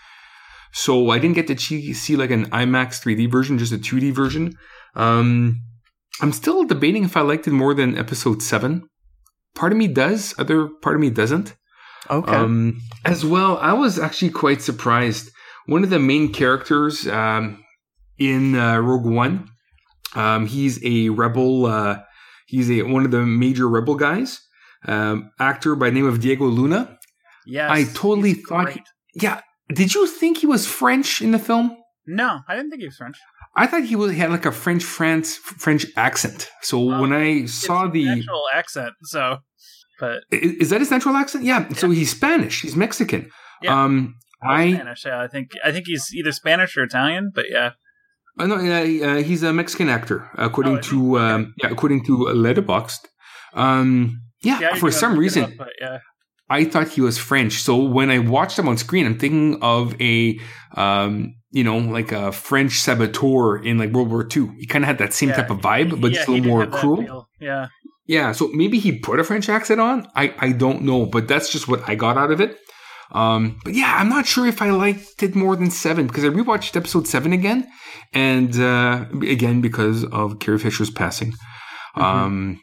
So 0.72 1.10
I 1.10 1.18
didn't 1.18 1.34
get 1.34 1.46
to 1.48 1.56
see 1.58 2.16
like 2.16 2.30
an 2.30 2.50
IMAX 2.50 3.02
3D 3.02 3.30
version, 3.30 3.58
just 3.58 3.72
a 3.72 3.78
2D 3.78 4.12
version. 4.12 4.54
Um, 4.94 5.60
I'm 6.20 6.32
still 6.32 6.64
debating 6.64 7.04
if 7.04 7.16
I 7.16 7.20
liked 7.20 7.46
it 7.46 7.52
more 7.52 7.74
than 7.74 7.96
episode 7.96 8.42
7. 8.42 8.86
Part 9.54 9.72
of 9.72 9.78
me 9.78 9.88
does, 9.88 10.34
other 10.38 10.68
part 10.82 10.96
of 10.96 11.00
me 11.00 11.10
doesn't. 11.10 11.54
Okay. 12.10 12.32
Um, 12.32 12.80
as 13.04 13.24
well, 13.24 13.58
I 13.58 13.72
was 13.72 13.98
actually 13.98 14.30
quite 14.30 14.62
surprised. 14.62 15.30
One 15.68 15.84
of 15.84 15.90
the 15.90 15.98
main 15.98 16.32
characters 16.32 17.06
um, 17.06 17.62
in 18.18 18.54
uh, 18.56 18.78
Rogue 18.78 19.04
One, 19.06 19.48
um, 20.14 20.46
he's 20.46 20.82
a 20.84 21.10
rebel. 21.10 21.66
Uh, 21.66 21.98
he's 22.46 22.70
a 22.70 22.82
one 22.82 23.04
of 23.04 23.10
the 23.10 23.24
major 23.26 23.68
rebel 23.68 23.94
guys. 23.94 24.40
Um, 24.86 25.30
actor 25.38 25.74
by 25.76 25.90
the 25.90 25.94
name 25.96 26.06
of 26.06 26.20
Diego 26.20 26.46
Luna. 26.46 26.96
Yes, 27.46 27.70
I 27.70 27.84
totally 27.84 28.34
thought. 28.34 28.66
great. 28.66 28.82
yeah, 29.14 29.40
did 29.68 29.94
you 29.94 30.06
think 30.06 30.38
he 30.38 30.46
was 30.46 30.66
French 30.66 31.20
in 31.20 31.32
the 31.32 31.38
film? 31.38 31.76
No, 32.06 32.40
I 32.48 32.54
didn't 32.56 32.70
think 32.70 32.80
he 32.80 32.86
was 32.88 32.96
French. 32.96 33.18
I 33.56 33.66
thought 33.66 33.82
he 33.84 33.96
was 33.96 34.12
he 34.12 34.18
had 34.18 34.30
like 34.30 34.46
a 34.46 34.52
French 34.52 34.84
France 34.84 35.36
French 35.36 35.84
accent. 35.96 36.48
So 36.62 36.78
Well, 36.80 37.00
when 37.02 37.12
I 37.12 37.44
saw 37.46 37.88
the 37.88 38.04
natural 38.04 38.44
accent, 38.54 38.92
so 39.02 39.38
but 40.00 40.22
I- 40.32 40.36
is 40.60 40.70
that 40.70 40.80
his 40.80 40.90
natural 40.90 41.16
accent? 41.16 41.44
Yeah. 41.44 41.68
So 41.74 41.90
he's 41.90 42.10
Spanish. 42.10 42.62
He's 42.62 42.76
Mexican. 42.76 43.30
Yeah. 43.62 43.84
Um, 43.84 44.14
I 44.42 44.72
Spanish. 44.72 45.04
Yeah, 45.04 45.20
I 45.20 45.26
think 45.28 45.50
I 45.64 45.72
think 45.72 45.86
he's 45.86 46.08
either 46.14 46.32
Spanish 46.32 46.76
or 46.76 46.82
Italian, 46.84 47.30
but 47.34 47.46
yeah. 47.50 47.72
Uh, 48.38 48.46
no, 48.46 48.54
uh, 48.56 49.16
he's 49.22 49.42
a 49.42 49.52
Mexican 49.52 49.88
actor, 49.88 50.30
according 50.36 50.76
Oh, 50.78 50.80
to 50.82 51.18
um, 51.18 51.54
yeah, 51.62 51.70
according 51.70 52.04
to 52.04 52.12
Letterboxd. 52.34 53.00
Um, 53.54 54.22
yeah, 54.42 54.60
Yeah, 54.60 54.74
for 54.74 54.90
some 54.92 55.18
reason, 55.18 55.44
up, 55.44 55.50
but 55.58 55.70
yeah. 55.80 55.98
I 56.48 56.64
thought 56.64 56.88
he 56.88 57.00
was 57.00 57.18
French. 57.18 57.54
So 57.62 57.76
when 57.76 58.10
I 58.10 58.20
watched 58.20 58.58
him 58.58 58.68
on 58.68 58.76
screen, 58.78 59.06
I'm 59.06 59.18
thinking 59.18 59.58
of 59.60 60.00
a, 60.00 60.38
um, 60.76 61.34
you 61.50 61.64
know, 61.64 61.78
like 61.78 62.12
a 62.12 62.30
French 62.30 62.78
saboteur 62.80 63.56
in 63.56 63.76
like 63.78 63.90
World 63.90 64.10
War 64.10 64.26
II. 64.34 64.52
He 64.60 64.66
kind 64.66 64.84
of 64.84 64.86
had 64.86 64.98
that 64.98 65.12
same 65.12 65.30
Yeah, 65.30 65.36
type 65.36 65.50
of 65.50 65.58
vibe, 65.58 66.00
but 66.00 66.12
yeah, 66.12 66.16
just 66.18 66.28
a 66.28 66.32
little 66.32 66.46
more 66.46 66.66
cruel. 66.66 66.96
feel. 67.02 67.28
Yeah. 67.40 67.66
Yeah, 68.06 68.32
so 68.32 68.48
maybe 68.54 68.78
he 68.78 68.98
put 68.98 69.18
a 69.20 69.24
French 69.24 69.48
accent 69.50 69.80
on. 69.80 70.06
I, 70.14 70.32
I 70.38 70.52
don't 70.52 70.82
know, 70.82 71.04
but 71.04 71.28
that's 71.28 71.50
just 71.52 71.68
what 71.68 71.86
I 71.88 71.94
got 71.94 72.16
out 72.16 72.30
of 72.30 72.40
it. 72.40 72.56
Um, 73.12 73.58
but 73.64 73.74
yeah, 73.74 73.96
I'm 73.98 74.08
not 74.08 74.26
sure 74.26 74.46
if 74.46 74.60
I 74.60 74.70
liked 74.70 75.22
it 75.22 75.34
more 75.34 75.56
than 75.56 75.70
seven 75.70 76.06
because 76.06 76.24
I 76.24 76.28
rewatched 76.28 76.76
episode 76.76 77.06
seven 77.06 77.32
again, 77.32 77.66
and 78.12 78.58
uh, 78.58 79.06
again 79.22 79.60
because 79.60 80.04
of 80.04 80.38
Carrie 80.40 80.58
Fisher's 80.58 80.90
passing. 80.90 81.32
Um, 81.94 82.60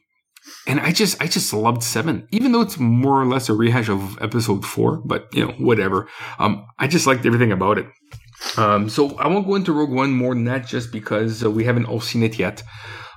and 0.67 0.79
I 0.79 0.91
just 0.91 1.21
I 1.21 1.27
just 1.27 1.53
loved 1.53 1.84
seven, 1.84 2.27
even 2.31 2.51
though 2.51 2.62
it's 2.62 2.79
more 2.79 3.21
or 3.21 3.25
less 3.25 3.49
a 3.49 3.53
rehash 3.53 3.89
of 3.89 4.21
episode 4.21 4.65
four. 4.65 5.01
But 5.05 5.27
you 5.34 5.45
know, 5.45 5.53
whatever. 5.53 6.08
Um, 6.39 6.65
I 6.79 6.88
just 6.88 7.08
liked 7.08 7.25
everything 7.25 7.51
about 7.51 7.77
it. 7.77 7.88
Um, 8.58 8.89
so 8.89 9.17
I 9.17 9.27
won't 9.27 9.47
go 9.47 9.55
into 9.55 9.73
Rogue 9.73 9.91
One 9.91 10.12
more 10.12 10.34
than 10.34 10.45
that, 10.45 10.67
just 10.67 10.91
because 10.91 11.43
uh, 11.43 11.49
we 11.49 11.63
haven't 11.63 11.86
all 11.86 12.01
seen 12.01 12.23
it 12.23 12.38
yet. 12.38 12.63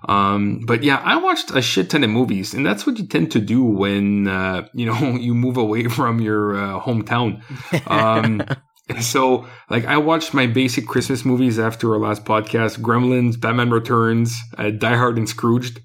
Um, 0.07 0.61
but 0.67 0.83
yeah, 0.83 1.01
I 1.05 1.17
watched 1.17 1.51
a 1.51 1.63
shit 1.63 1.91
ton 1.91 2.05
of 2.05 2.11
movies, 2.11 2.55
and 2.55 2.65
that's 2.65 2.87
what 2.87 2.99
you 2.99 3.07
tend 3.07 3.33
to 3.33 3.41
do 3.41 3.65
when 3.65 4.29
uh, 4.29 4.69
you 4.73 4.87
know 4.87 5.17
you 5.21 5.35
move 5.35 5.57
away 5.57 5.89
from 5.89 6.21
your 6.21 6.57
uh, 6.57 6.81
hometown. 6.81 7.43
Um, 7.91 8.43
so 9.01 9.47
like 9.71 9.85
I 9.87 9.99
watched 9.99 10.35
my 10.35 10.47
basic 10.47 10.87
Christmas 10.87 11.25
movies 11.25 11.59
after 11.59 11.93
our 11.93 12.01
last 12.01 12.25
podcast: 12.25 12.79
Gremlins, 12.79 13.41
Batman 13.41 13.71
Returns, 13.71 14.37
uh, 14.57 14.71
Die 14.71 14.97
Hard, 14.97 15.19
and 15.19 15.29
Scrooged. 15.29 15.81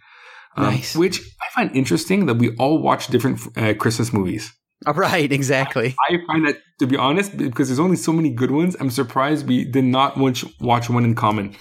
Um, 0.55 0.65
Nice. 0.65 0.95
Which 0.95 1.19
I 1.41 1.51
find 1.55 1.75
interesting 1.75 2.27
that 2.27 2.35
we 2.35 2.55
all 2.57 2.79
watch 2.79 3.07
different 3.07 3.39
uh, 3.57 3.73
Christmas 3.73 4.13
movies. 4.13 4.53
Right, 4.95 5.31
exactly. 5.31 5.95
I 6.09 6.17
find 6.27 6.45
that, 6.47 6.57
to 6.79 6.87
be 6.87 6.97
honest, 6.97 7.37
because 7.37 7.69
there's 7.69 7.79
only 7.79 7.95
so 7.95 8.11
many 8.11 8.29
good 8.29 8.51
ones, 8.51 8.75
I'm 8.79 8.89
surprised 8.89 9.47
we 9.47 9.65
did 9.65 9.83
not 9.83 10.17
watch, 10.17 10.45
watch 10.59 10.89
one 10.89 11.05
in 11.05 11.15
common. 11.15 11.55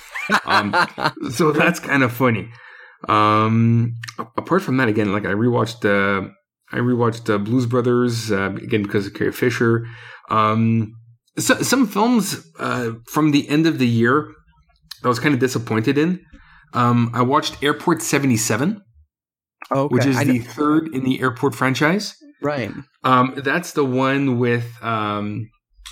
Um, 0.45 0.75
so 1.31 1.53
that's 1.53 1.81
kind 1.81 2.03
of 2.03 2.13
funny. 2.13 2.49
Um, 3.09 3.97
apart 4.19 4.63
from 4.63 4.77
that, 4.79 4.89
again, 4.89 5.13
like 5.13 5.25
I 5.25 5.33
rewatched, 5.33 5.85
uh, 5.85 6.29
I 6.73 6.79
rewatched 6.79 7.33
uh, 7.33 7.39
Blues 7.39 7.67
Brothers 7.67 8.31
uh, 8.31 8.55
again 8.57 8.83
because 8.83 9.07
of 9.07 9.15
Carrie 9.15 9.33
Fisher. 9.33 9.87
Um, 10.31 10.93
so, 11.39 11.63
some 11.63 11.87
films 11.87 12.47
uh, 12.59 12.93
from 13.07 13.33
the 13.33 13.49
end 13.49 13.67
of 13.67 13.79
the 13.79 13.87
year 13.87 14.33
I 15.05 15.09
was 15.09 15.19
kind 15.19 15.35
of 15.35 15.41
disappointed 15.41 15.99
in. 15.99 16.25
Um, 16.75 17.11
I 17.13 17.23
watched 17.23 17.63
Airport 17.63 18.03
77, 18.03 18.81
okay. 19.71 19.95
which 19.95 20.07
is 20.07 20.17
I 20.17 20.25
the 20.25 20.39
third 20.39 20.95
in 20.95 21.05
the 21.05 21.21
Airport 21.21 21.55
franchise. 21.55 22.17
Right. 22.43 22.71
Um, 23.05 23.35
that's 23.37 23.73
the 23.73 23.85
one 23.85 24.39
with 24.39 24.67
um, 24.83 25.49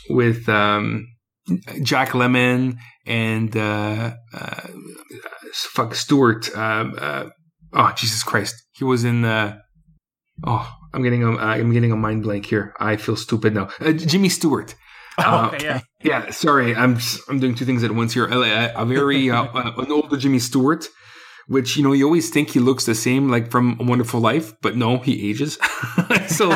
with 0.08 0.48
um, 0.48 1.06
Jack 1.82 2.10
Lemmon 2.10 2.76
and 3.06 3.56
uh, 3.56 4.14
uh, 4.34 4.66
fuck 5.52 5.94
Stewart. 5.94 6.54
Um, 6.56 6.96
uh, 7.00 7.24
oh 7.72 7.92
Jesus 7.96 8.22
Christ, 8.22 8.54
he 8.72 8.84
was 8.84 9.04
in. 9.04 9.24
Uh, 9.24 9.58
oh, 10.46 10.70
I'm 10.92 11.02
getting 11.02 11.22
a 11.22 11.36
I'm 11.36 11.72
getting 11.72 11.92
a 11.92 11.96
mind 11.96 12.22
blank 12.22 12.46
here. 12.46 12.74
I 12.80 12.96
feel 12.96 13.16
stupid 13.16 13.54
now. 13.54 13.68
Uh, 13.80 13.92
Jimmy 13.92 14.28
Stewart. 14.28 14.74
Oh, 15.18 15.22
Uh, 15.22 15.50
okay, 15.52 15.64
yeah. 15.66 15.80
Yeah, 16.02 16.30
sorry, 16.30 16.74
I'm 16.74 16.96
I'm 17.28 17.40
doing 17.40 17.54
two 17.54 17.66
things 17.66 17.84
at 17.84 17.90
once 17.90 18.14
here. 18.14 18.26
A, 18.26 18.40
a- 18.40 18.72
a 18.76 18.86
very 18.86 19.28
uh, 19.30 19.42
uh, 19.44 19.72
an 19.76 19.92
older 19.92 20.16
Jimmy 20.16 20.38
Stewart, 20.38 20.86
which 21.50 21.76
you 21.76 21.82
know 21.82 21.90
you 21.90 22.04
always 22.04 22.30
think 22.30 22.50
he 22.50 22.60
looks 22.60 22.86
the 22.86 22.94
same, 22.94 23.28
like 23.28 23.50
from 23.50 23.76
A 23.80 23.82
Wonderful 23.82 24.20
Life, 24.20 24.54
but 24.62 24.76
no, 24.76 24.98
he 24.98 25.28
ages. 25.28 25.58
so, 26.28 26.48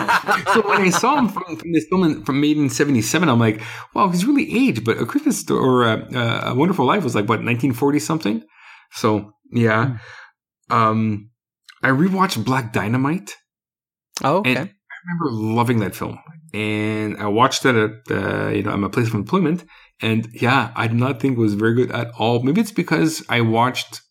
so 0.52 0.68
when 0.68 0.82
I 0.82 0.90
saw 0.90 1.18
him 1.18 1.28
from, 1.28 1.56
from 1.56 1.72
this 1.72 1.84
film 1.90 2.04
in, 2.04 2.24
from 2.24 2.40
made 2.40 2.56
in 2.56 2.70
'77, 2.70 3.28
I'm 3.28 3.40
like, 3.40 3.60
wow, 3.92 4.08
he's 4.08 4.24
really 4.24 4.68
aged. 4.68 4.84
But 4.84 4.98
A 4.98 5.04
Christmas 5.04 5.40
Sto- 5.40 5.56
or 5.56 5.82
uh, 5.82 5.96
uh, 6.14 6.42
A 6.44 6.54
Wonderful 6.54 6.86
Life 6.86 7.02
was 7.02 7.16
like 7.16 7.24
what 7.24 7.40
1940 7.40 7.98
something. 7.98 8.44
So 8.92 9.32
yeah, 9.50 9.98
um, 10.70 11.30
I 11.82 11.88
rewatched 11.88 12.44
Black 12.44 12.72
Dynamite. 12.72 13.34
Oh, 14.22 14.36
okay. 14.38 14.54
And 14.54 14.58
I 14.58 14.96
remember 15.08 15.54
loving 15.56 15.80
that 15.80 15.96
film, 15.96 16.20
and 16.52 17.16
I 17.16 17.26
watched 17.26 17.66
it 17.66 17.74
at 17.74 17.90
uh, 18.16 18.50
you 18.50 18.62
know 18.62 18.70
at 18.70 18.78
my 18.78 18.86
place 18.86 19.08
of 19.08 19.14
employment, 19.14 19.64
and 20.00 20.28
yeah, 20.32 20.70
I 20.76 20.86
did 20.86 20.98
not 20.98 21.18
think 21.18 21.36
it 21.36 21.40
was 21.40 21.54
very 21.54 21.74
good 21.74 21.90
at 21.90 22.12
all. 22.16 22.44
Maybe 22.44 22.60
it's 22.60 22.70
because 22.70 23.24
I 23.28 23.40
watched 23.40 24.02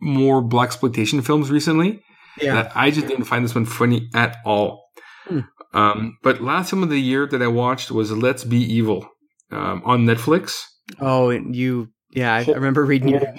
more 0.00 0.40
black 0.40 0.68
exploitation 0.68 1.22
films 1.22 1.50
recently 1.50 2.00
yeah. 2.40 2.54
that 2.54 2.72
I 2.76 2.90
just 2.90 3.06
didn't 3.06 3.24
find 3.24 3.44
this 3.44 3.54
one 3.54 3.64
funny 3.64 4.08
at 4.14 4.36
all. 4.44 4.84
Hmm. 5.26 5.40
Um, 5.74 6.18
but 6.22 6.42
last 6.42 6.70
film 6.70 6.82
of 6.82 6.88
the 6.88 7.00
year 7.00 7.26
that 7.26 7.42
I 7.42 7.46
watched 7.46 7.90
was 7.90 8.10
Let's 8.10 8.44
Be 8.44 8.58
Evil 8.58 9.08
um, 9.50 9.82
on 9.84 10.06
Netflix. 10.06 10.62
Oh, 11.00 11.30
and 11.30 11.54
you. 11.54 11.88
Yeah, 12.10 12.34
I, 12.34 12.44
I 12.48 12.52
remember 12.52 12.84
reading 12.84 13.08
your. 13.10 13.22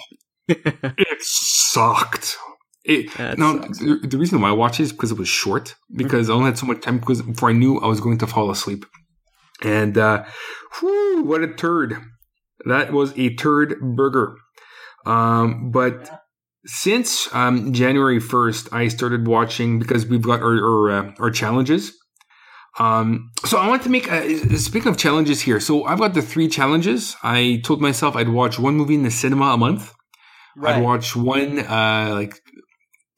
It 0.48 1.17
sucked. 1.22 2.36
It, 2.84 3.19
now, 3.38 3.54
the, 3.54 4.00
the 4.02 4.17
reason 4.17 4.41
why 4.41 4.50
I 4.50 4.54
watched 4.54 4.80
it 4.80 4.84
is 4.84 4.91
because 4.91 5.12
it 5.12 5.17
was 5.19 5.28
short, 5.28 5.76
because 5.95 6.28
I 6.28 6.34
only 6.34 6.45
had 6.45 6.58
so 6.58 6.65
much 6.65 6.82
time 6.82 6.98
because 6.98 7.22
before 7.22 7.50
I 7.50 7.54
knew 7.54 7.78
I 7.78 7.86
was 7.86 8.02
going 8.02 8.17
to 8.17 8.28
fall 8.28 8.50
asleep. 8.50 8.84
And, 9.63 9.95
uh, 9.95 10.24
whew, 10.80 11.24
what 11.24 11.43
a 11.43 11.54
turd. 11.54 11.98
That 12.65 12.91
was 12.93 13.15
a 13.15 13.36
turd 13.36 13.80
burger. 13.95 14.38
Um, 15.06 15.69
but 15.69 16.10
since, 16.65 17.34
um, 17.34 17.74
January 17.74 18.19
1st, 18.19 18.74
I 18.74 18.88
started 18.88 19.28
watching 19.28 19.80
because 19.80 20.06
we've 20.06 20.22
got 20.22 20.41
our, 20.41 20.56
our, 20.56 20.91
uh, 20.91 21.12
our 21.19 21.32
challenges. 21.32 21.93
Um, 22.78 23.32
so 23.45 23.58
I 23.58 23.67
want 23.67 23.84
to 23.84 23.89
make, 23.89 24.10
a, 24.12 24.58
speaking 24.58 24.89
of 24.89 24.98
challenges 24.98 25.41
here, 25.41 25.60
so 25.60 25.86
I've 25.86 26.00
got 26.00 26.13
the 26.13 26.22
three 26.22 26.48
challenges. 26.48 27.15
I 27.24 27.62
told 27.63 27.82
myself 27.82 28.15
I'd 28.15 28.30
watch 28.30 28.60
one 28.60 28.76
movie 28.76 28.95
in 28.95 29.04
the 29.04 29.12
cinema 29.12 29.45
a 29.45 29.58
month. 29.58 29.93
I'd 30.63 30.84
watch 30.84 31.15
one 31.15 31.60
uh, 31.60 32.10
like 32.13 32.41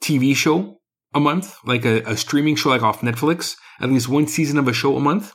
TV 0.03 0.35
show 0.35 0.79
a 1.13 1.19
month, 1.19 1.55
like 1.65 1.85
a, 1.85 2.01
a 2.03 2.17
streaming 2.17 2.55
show, 2.55 2.69
like 2.69 2.83
off 2.83 3.01
Netflix. 3.01 3.55
At 3.79 3.89
least 3.89 4.09
one 4.09 4.27
season 4.27 4.57
of 4.57 4.67
a 4.67 4.73
show 4.73 4.95
a 4.95 4.99
month, 4.99 5.33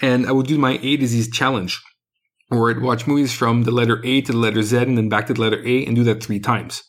and 0.00 0.26
I 0.26 0.32
would 0.32 0.46
do 0.46 0.58
my 0.58 0.78
A 0.82 0.96
to 0.96 1.06
Z 1.06 1.30
challenge, 1.30 1.80
where 2.48 2.70
I'd 2.70 2.82
watch 2.82 3.06
movies 3.06 3.34
from 3.34 3.64
the 3.64 3.70
letter 3.70 4.00
A 4.04 4.22
to 4.22 4.32
the 4.32 4.38
letter 4.38 4.62
Z 4.62 4.78
and 4.78 4.96
then 4.96 5.08
back 5.08 5.26
to 5.26 5.34
the 5.34 5.40
letter 5.40 5.62
A 5.66 5.84
and 5.84 5.94
do 5.94 6.04
that 6.04 6.22
three 6.22 6.40
times. 6.40 6.82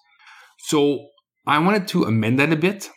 So 0.63 1.07
I 1.45 1.59
wanted 1.59 1.87
to 1.89 2.03
amend 2.03 2.39
that 2.39 2.51
a 2.51 2.55
bit. 2.55 2.89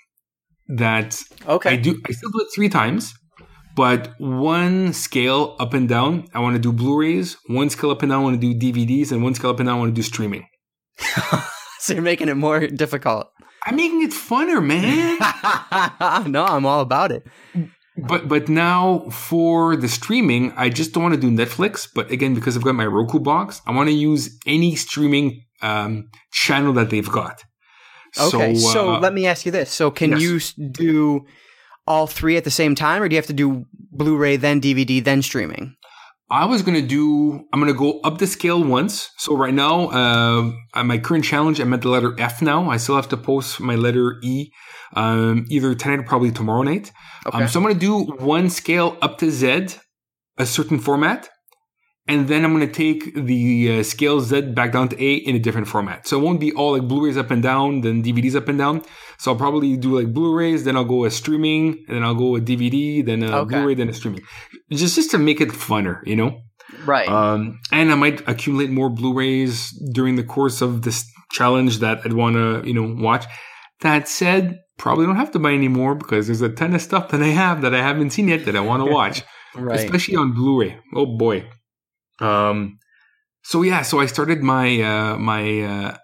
That 0.68 1.20
Okay. 1.46 1.70
I 1.70 1.76
do, 1.76 2.00
I 2.08 2.12
still 2.12 2.30
do 2.30 2.40
it 2.40 2.48
three 2.54 2.68
times, 2.68 3.14
but 3.76 4.14
one 4.18 4.92
scale 4.92 5.54
up 5.60 5.74
and 5.74 5.88
down, 5.88 6.26
I 6.34 6.40
want 6.40 6.56
to 6.56 6.60
do 6.60 6.72
Blu-rays. 6.72 7.36
One 7.46 7.70
scale 7.70 7.90
up 7.90 8.02
and 8.02 8.10
down, 8.10 8.20
I 8.20 8.24
want 8.24 8.40
to 8.40 8.54
do 8.54 8.58
DVDs, 8.58 9.12
and 9.12 9.22
one 9.22 9.34
scale 9.34 9.50
up 9.50 9.60
and 9.60 9.68
down, 9.68 9.76
I 9.76 9.78
want 9.78 9.94
to 9.94 9.94
do 9.94 10.02
streaming. 10.02 10.46
so 11.78 11.92
you're 11.92 12.02
making 12.02 12.28
it 12.28 12.34
more 12.34 12.66
difficult. 12.66 13.28
I'm 13.64 13.76
making 13.76 14.02
it 14.02 14.10
funner, 14.10 14.64
man. 14.64 15.18
no, 16.30 16.44
I'm 16.44 16.66
all 16.66 16.80
about 16.80 17.12
it. 17.12 17.26
But 17.96 18.28
but 18.28 18.48
now 18.48 19.08
for 19.10 19.76
the 19.76 19.88
streaming, 19.88 20.52
I 20.56 20.68
just 20.68 20.92
don't 20.92 21.02
want 21.02 21.14
to 21.14 21.20
do 21.20 21.30
Netflix. 21.30 21.88
But 21.92 22.10
again, 22.10 22.34
because 22.34 22.56
I've 22.56 22.62
got 22.62 22.74
my 22.74 22.86
Roku 22.86 23.18
box, 23.18 23.62
I 23.66 23.72
want 23.72 23.88
to 23.88 23.94
use 23.94 24.38
any 24.46 24.76
streaming 24.76 25.42
um, 25.62 26.08
channel 26.32 26.72
that 26.74 26.90
they've 26.90 27.10
got. 27.10 27.42
Okay, 28.18 28.54
so, 28.54 28.94
uh, 28.94 29.00
let 29.00 29.12
me 29.12 29.26
ask 29.26 29.46
you 29.46 29.52
this: 29.52 29.70
So 29.70 29.90
can 29.90 30.12
yes. 30.12 30.20
you 30.56 30.68
do 30.68 31.26
all 31.86 32.06
three 32.06 32.36
at 32.36 32.44
the 32.44 32.50
same 32.50 32.74
time, 32.74 33.02
or 33.02 33.08
do 33.08 33.14
you 33.14 33.18
have 33.18 33.26
to 33.26 33.32
do 33.32 33.66
Blu-ray, 33.92 34.36
then 34.36 34.60
DVD, 34.60 35.02
then 35.02 35.22
streaming? 35.22 35.76
I 36.28 36.44
was 36.44 36.62
gonna 36.62 36.82
do. 36.82 37.44
I'm 37.52 37.60
gonna 37.60 37.72
go 37.72 38.00
up 38.00 38.18
the 38.18 38.26
scale 38.26 38.62
once. 38.62 39.10
So 39.16 39.36
right 39.36 39.54
now, 39.54 39.90
uh, 39.90 40.82
my 40.82 40.98
current 40.98 41.24
challenge, 41.24 41.60
I'm 41.60 41.72
at 41.72 41.82
the 41.82 41.88
letter 41.88 42.18
F 42.18 42.42
now. 42.42 42.68
I 42.68 42.78
still 42.78 42.96
have 42.96 43.08
to 43.10 43.16
post 43.16 43.60
my 43.60 43.76
letter 43.76 44.16
E, 44.22 44.50
um, 44.94 45.46
either 45.48 45.74
tonight 45.76 46.00
or 46.00 46.02
probably 46.02 46.32
tomorrow 46.32 46.62
night. 46.62 46.90
Okay. 47.26 47.42
Um, 47.42 47.48
so 47.48 47.60
I'm 47.60 47.64
gonna 47.64 47.78
do 47.78 48.02
one 48.18 48.50
scale 48.50 48.96
up 49.00 49.18
to 49.18 49.30
Z, 49.30 49.76
a 50.36 50.46
certain 50.46 50.80
format, 50.80 51.28
and 52.08 52.28
then 52.28 52.44
I'm 52.44 52.52
gonna 52.52 52.66
take 52.66 53.14
the 53.14 53.78
uh, 53.80 53.82
scale 53.82 54.20
Z 54.20 54.52
back 54.52 54.72
down 54.72 54.88
to 54.90 55.02
A 55.02 55.14
in 55.14 55.34
a 55.34 55.38
different 55.38 55.68
format. 55.68 56.06
So 56.06 56.18
it 56.18 56.22
won't 56.22 56.40
be 56.40 56.52
all 56.52 56.72
like 56.72 56.86
Blu-rays 56.88 57.16
up 57.16 57.30
and 57.30 57.42
down, 57.42 57.80
then 57.80 58.02
DVDs 58.02 58.34
up 58.36 58.48
and 58.48 58.58
down. 58.58 58.82
So 59.18 59.32
I'll 59.32 59.38
probably 59.38 59.76
do 59.76 59.98
like 59.98 60.12
Blu-rays, 60.12 60.64
then 60.64 60.76
I'll 60.76 60.84
go 60.84 61.04
a 61.04 61.10
streaming, 61.10 61.84
and 61.88 61.96
then 61.96 62.02
I'll 62.04 62.14
go 62.14 62.36
a 62.36 62.40
DVD, 62.40 63.04
then 63.04 63.22
a 63.22 63.38
Okay. 63.38 63.56
Blu-ray, 63.56 63.74
then 63.74 63.88
a 63.88 63.92
streaming. 63.92 64.22
Just 64.70 64.94
just 64.94 65.10
to 65.12 65.18
make 65.18 65.40
it 65.40 65.48
funner, 65.48 66.00
you 66.06 66.16
know. 66.16 66.40
right. 66.84 67.08
Um, 67.08 67.58
and 67.72 67.90
I 67.90 67.94
might 67.94 68.26
accumulate 68.28 68.70
more 68.70 68.90
Blu-rays 68.90 69.70
during 69.92 70.16
the 70.16 70.24
course 70.24 70.60
of 70.62 70.82
this 70.82 71.04
challenge 71.32 71.78
that 71.80 72.00
I'd 72.04 72.12
want 72.12 72.36
to, 72.36 72.62
you 72.68 72.74
know, 72.74 72.94
watch. 73.02 73.24
That 73.82 74.08
said, 74.08 74.58
probably 74.78 75.06
don't 75.06 75.16
have 75.16 75.32
to 75.32 75.38
buy 75.38 75.52
any 75.52 75.68
more 75.68 75.94
because 75.94 76.26
there's 76.26 76.40
a 76.42 76.48
ton 76.48 76.74
of 76.74 76.80
stuff 76.82 77.08
that 77.10 77.22
I 77.22 77.28
have 77.28 77.62
that 77.62 77.74
I 77.74 77.82
haven't 77.82 78.10
seen 78.10 78.28
yet 78.28 78.44
that 78.46 78.56
I 78.56 78.60
want 78.60 78.84
to 78.84 78.90
watch, 78.90 79.22
right. 79.54 79.78
especially 79.80 80.16
on 80.16 80.32
Blu-ray. 80.34 80.78
Oh 80.94 81.16
boy. 81.18 81.48
Um, 82.20 82.78
so 83.42 83.62
yeah, 83.62 83.82
so 83.82 84.00
I 84.00 84.06
started 84.06 84.42
my 84.42 84.80
uh, 84.82 85.16
my 85.18 85.60
uh, 85.62 85.96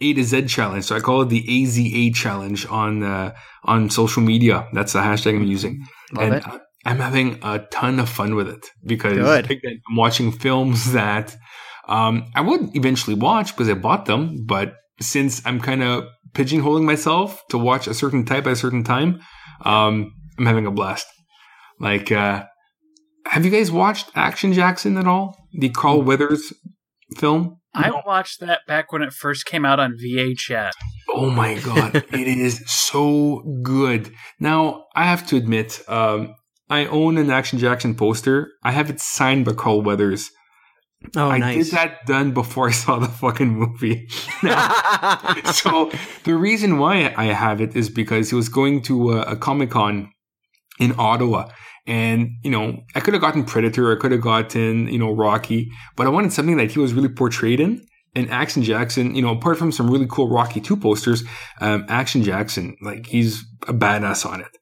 A 0.00 0.14
to 0.14 0.24
Z 0.24 0.46
challenge. 0.46 0.84
So 0.84 0.96
I 0.96 1.00
call 1.00 1.22
it 1.22 1.28
the 1.28 1.42
AZA 1.42 2.14
challenge 2.14 2.66
on 2.66 3.02
uh, 3.02 3.34
on 3.64 3.90
social 3.90 4.22
media. 4.22 4.68
That's 4.72 4.92
the 4.92 5.00
hashtag 5.00 5.36
I'm 5.36 5.44
using 5.44 5.84
Love 6.12 6.24
and 6.24 6.34
it. 6.34 6.44
I'm 6.84 6.98
having 6.98 7.40
a 7.42 7.58
ton 7.70 7.98
of 7.98 8.08
fun 8.08 8.34
with 8.36 8.48
it 8.48 8.64
because. 8.84 9.18
I'm 9.88 9.96
watching 9.96 10.32
films 10.32 10.92
that 11.00 11.36
um, 11.88 12.30
I 12.34 12.40
would 12.40 12.74
eventually 12.76 13.16
watch 13.16 13.54
because 13.54 13.68
I 13.68 13.74
bought 13.74 14.06
them, 14.06 14.44
but 14.46 14.74
since 15.00 15.42
I'm 15.44 15.60
kind 15.60 15.82
of 15.82 16.04
pigeonholing 16.32 16.84
myself 16.84 17.42
to 17.50 17.58
watch 17.58 17.86
a 17.86 17.94
certain 17.94 18.24
type 18.24 18.46
at 18.46 18.52
a 18.52 18.56
certain 18.56 18.84
time, 18.84 19.20
um, 19.64 20.12
I'm 20.38 20.46
having 20.46 20.66
a 20.66 20.70
blast. 20.70 21.06
Like, 21.78 22.10
uh, 22.10 22.44
have 23.26 23.44
you 23.44 23.50
guys 23.50 23.70
watched 23.70 24.10
Action 24.14 24.52
Jackson 24.52 24.96
at 24.96 25.06
all? 25.06 25.36
The 25.58 25.68
Carl 25.70 26.02
Weathers 26.02 26.52
film? 27.16 27.58
I 27.74 27.90
watched 28.06 28.40
that 28.40 28.60
back 28.66 28.92
when 28.92 29.02
it 29.02 29.12
first 29.12 29.44
came 29.44 29.64
out 29.64 29.78
on 29.78 29.96
VHS. 30.02 30.72
Oh 31.10 31.30
my 31.30 31.54
god, 31.58 31.96
it 32.12 32.28
is 32.28 32.62
so 32.66 33.42
good. 33.62 34.12
Now, 34.40 34.84
I 34.94 35.04
have 35.04 35.26
to 35.28 35.36
admit, 35.36 35.82
um, 35.88 36.34
I 36.68 36.86
own 36.86 37.18
an 37.18 37.30
Action 37.30 37.58
Jackson 37.58 37.94
poster. 37.94 38.50
I 38.64 38.72
have 38.72 38.90
it 38.90 39.00
signed 39.00 39.44
by 39.44 39.52
Carl 39.52 39.82
Weathers. 39.82 40.30
Oh, 41.14 41.28
I 41.28 41.38
nice. 41.38 41.66
did 41.66 41.74
that 41.74 42.06
done 42.06 42.32
before 42.32 42.68
I 42.68 42.72
saw 42.72 42.98
the 42.98 43.08
fucking 43.08 43.48
movie. 43.48 44.08
so 45.52 45.92
the 46.24 46.34
reason 46.34 46.78
why 46.78 47.14
I 47.16 47.26
have 47.26 47.60
it 47.60 47.76
is 47.76 47.90
because 47.90 48.30
he 48.30 48.36
was 48.36 48.48
going 48.48 48.82
to 48.82 49.12
a, 49.12 49.20
a 49.22 49.36
Comic 49.36 49.70
Con 49.70 50.10
in 50.80 50.94
Ottawa. 50.98 51.48
And, 51.86 52.38
you 52.42 52.50
know, 52.50 52.82
I 52.94 53.00
could 53.00 53.14
have 53.14 53.20
gotten 53.20 53.44
Predator, 53.44 53.96
I 53.96 54.00
could 54.00 54.12
have 54.12 54.20
gotten, 54.20 54.88
you 54.88 54.98
know, 54.98 55.12
Rocky, 55.12 55.70
but 55.94 56.06
I 56.06 56.10
wanted 56.10 56.32
something 56.32 56.56
that 56.56 56.72
he 56.72 56.78
was 56.78 56.92
really 56.92 57.08
portrayed 57.08 57.60
in. 57.60 57.86
And 58.14 58.30
Action 58.30 58.62
Jackson, 58.62 59.14
you 59.14 59.20
know, 59.20 59.30
apart 59.30 59.58
from 59.58 59.70
some 59.70 59.90
really 59.90 60.06
cool 60.08 60.30
Rocky 60.30 60.60
2 60.60 60.78
posters, 60.78 61.22
um, 61.60 61.84
Action 61.88 62.22
Jackson, 62.22 62.76
like, 62.80 63.06
he's 63.06 63.44
a 63.68 63.74
badass 63.74 64.24
on 64.24 64.40
it. 64.40 64.56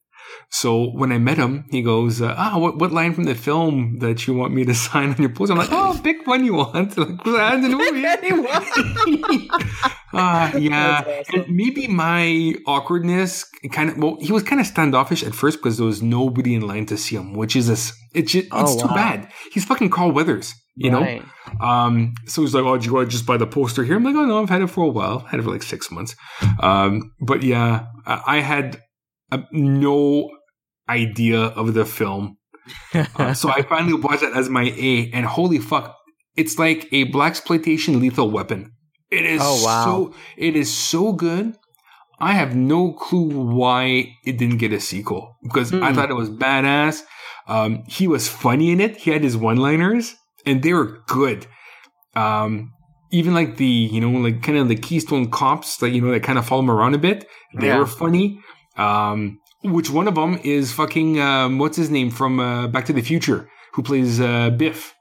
So 0.51 0.91
when 0.91 1.13
I 1.13 1.19
met 1.19 1.37
him, 1.37 1.65
he 1.71 1.83
goes, 1.83 2.23
uh, 2.23 2.35
"Ah, 2.37 2.59
what, 2.59 2.79
what 2.79 2.93
line 2.93 3.13
from 3.13 3.25
the 3.25 3.35
film 3.35 3.99
that 3.99 4.27
you 4.27 4.35
want 4.35 4.55
me 4.55 4.65
to 4.65 4.75
sign 4.87 5.11
on 5.11 5.17
your 5.17 5.31
poster?" 5.31 5.53
I'm 5.53 5.59
like, 5.59 5.69
"Oh, 5.73 5.99
pick 6.03 6.27
one 6.27 6.45
you 6.45 6.55
want." 6.55 6.97
Like, 7.25 7.27
"I 7.27 7.61
don't 7.61 9.91
know." 10.21 10.21
Ah, 10.23 10.57
yeah. 10.57 11.21
Awesome. 11.21 11.41
And 11.41 11.57
maybe 11.57 11.89
my 11.89 12.55
awkwardness 12.67 13.45
kind 13.73 13.91
of 13.91 13.99
well, 13.99 14.17
he 14.21 14.33
was 14.33 14.43
kind 14.43 14.61
of 14.61 14.67
standoffish 14.67 15.23
at 15.23 15.35
first 15.35 15.59
because 15.59 15.77
there 15.79 15.87
was 15.87 16.03
nobody 16.03 16.55
in 16.55 16.63
line 16.67 16.87
to 16.87 16.97
see 16.97 17.17
him, 17.17 17.35
which 17.35 17.57
is 17.57 17.69
a 17.69 18.23
just, 18.23 18.47
Oh, 18.53 18.63
it's 18.63 18.81
too 18.81 18.89
bad. 18.89 19.29
He's 19.53 19.65
fucking 19.65 19.91
Carl 19.91 20.13
Weathers, 20.13 20.55
you 20.77 20.91
know. 20.91 21.01
Um, 21.61 22.15
so 22.27 22.43
he's 22.43 22.55
like, 22.55 22.65
"Oh, 22.65 22.77
did 22.77 22.87
you 22.87 22.95
want 22.95 23.09
to 23.09 23.13
just 23.13 23.27
buy 23.27 23.37
the 23.37 23.47
poster 23.47 23.83
here?" 23.85 23.97
I'm 23.97 24.05
like, 24.05 24.15
"Oh 24.15 24.25
no, 24.25 24.41
I've 24.43 24.49
had 24.51 24.63
it 24.63 24.69
for 24.69 24.85
a 24.85 24.89
while. 24.89 25.23
I've 25.25 25.31
had 25.31 25.41
it 25.41 25.43
for 25.43 25.51
like 25.51 25.63
six 25.63 25.91
months." 25.91 26.15
Um, 26.61 27.13
but 27.21 27.43
yeah, 27.43 27.87
I 28.07 28.37
I 28.37 28.41
had 28.41 28.81
uh, 29.33 29.39
no 29.53 30.31
idea 30.89 31.41
of 31.41 31.75
the 31.75 31.85
film, 31.85 32.37
Uh, 32.95 33.35
so 33.41 33.49
I 33.51 33.63
finally 33.63 33.95
watched 33.95 34.23
it 34.23 34.35
as 34.35 34.49
my 34.49 34.65
A, 34.77 35.11
and 35.13 35.27
holy 35.27 35.59
fuck, 35.59 35.97
it's 36.37 36.59
like 36.59 36.89
a 36.93 37.05
black 37.05 37.31
exploitation 37.33 38.01
lethal 38.01 38.31
weapon. 38.31 38.73
It 39.19 39.25
is 39.27 39.41
Oh, 39.43 39.65
wow. 39.65 39.85
so 39.85 40.15
it 40.37 40.57
is 40.57 40.73
so 40.73 41.13
good. 41.13 41.57
I 42.21 42.33
have 42.33 42.55
no 42.55 42.93
clue 42.93 43.29
why 43.61 44.17
it 44.25 44.39
didn't 44.39 44.59
get 44.59 44.73
a 44.73 44.81
sequel 44.81 45.37
because 45.43 45.73
I 45.73 45.77
Hmm. 45.91 45.95
thought 45.95 46.11
it 46.11 46.15
was 46.23 46.31
badass. 46.31 47.03
Um, 47.47 47.83
he 47.87 48.07
was 48.09 48.29
funny 48.29 48.71
in 48.71 48.81
it. 48.81 48.97
He 48.97 49.11
had 49.11 49.23
his 49.23 49.37
one-liners, 49.37 50.15
and 50.47 50.63
they 50.63 50.73
were 50.73 51.03
good. 51.07 51.47
Um, 52.17 52.73
even 53.11 53.35
like 53.35 53.57
the 53.57 53.67
you 53.95 54.01
know 54.01 54.11
like 54.27 54.43
kind 54.43 54.59
of 54.59 54.69
the 54.69 54.77
Keystone 54.77 55.31
cops 55.31 55.77
that 55.79 55.91
you 55.91 56.01
know 56.01 56.11
that 56.13 56.23
kind 56.23 56.39
of 56.39 56.47
follow 56.47 56.63
him 56.63 56.71
around 56.71 56.95
a 56.95 56.99
bit. 56.99 57.27
They 57.55 57.69
Yeah. 57.69 57.79
were 57.79 57.87
funny. 57.87 58.41
Um, 58.77 59.39
which 59.63 59.91
one 59.91 60.09
of 60.09 60.15
them 60.15 60.41
is 60.45 60.73
fucking 60.73 61.21
um, 61.21 61.59
what's 61.59 61.77
his 61.77 61.91
name 61.91 62.11
from 62.11 62.41
uh, 62.41 62.67
Back 62.69 62.85
to 62.87 62.93
the 62.93 63.03
Future 63.03 63.49
who 63.75 63.83
plays 63.83 64.21
uh, 64.21 64.51
Biff? 64.51 64.95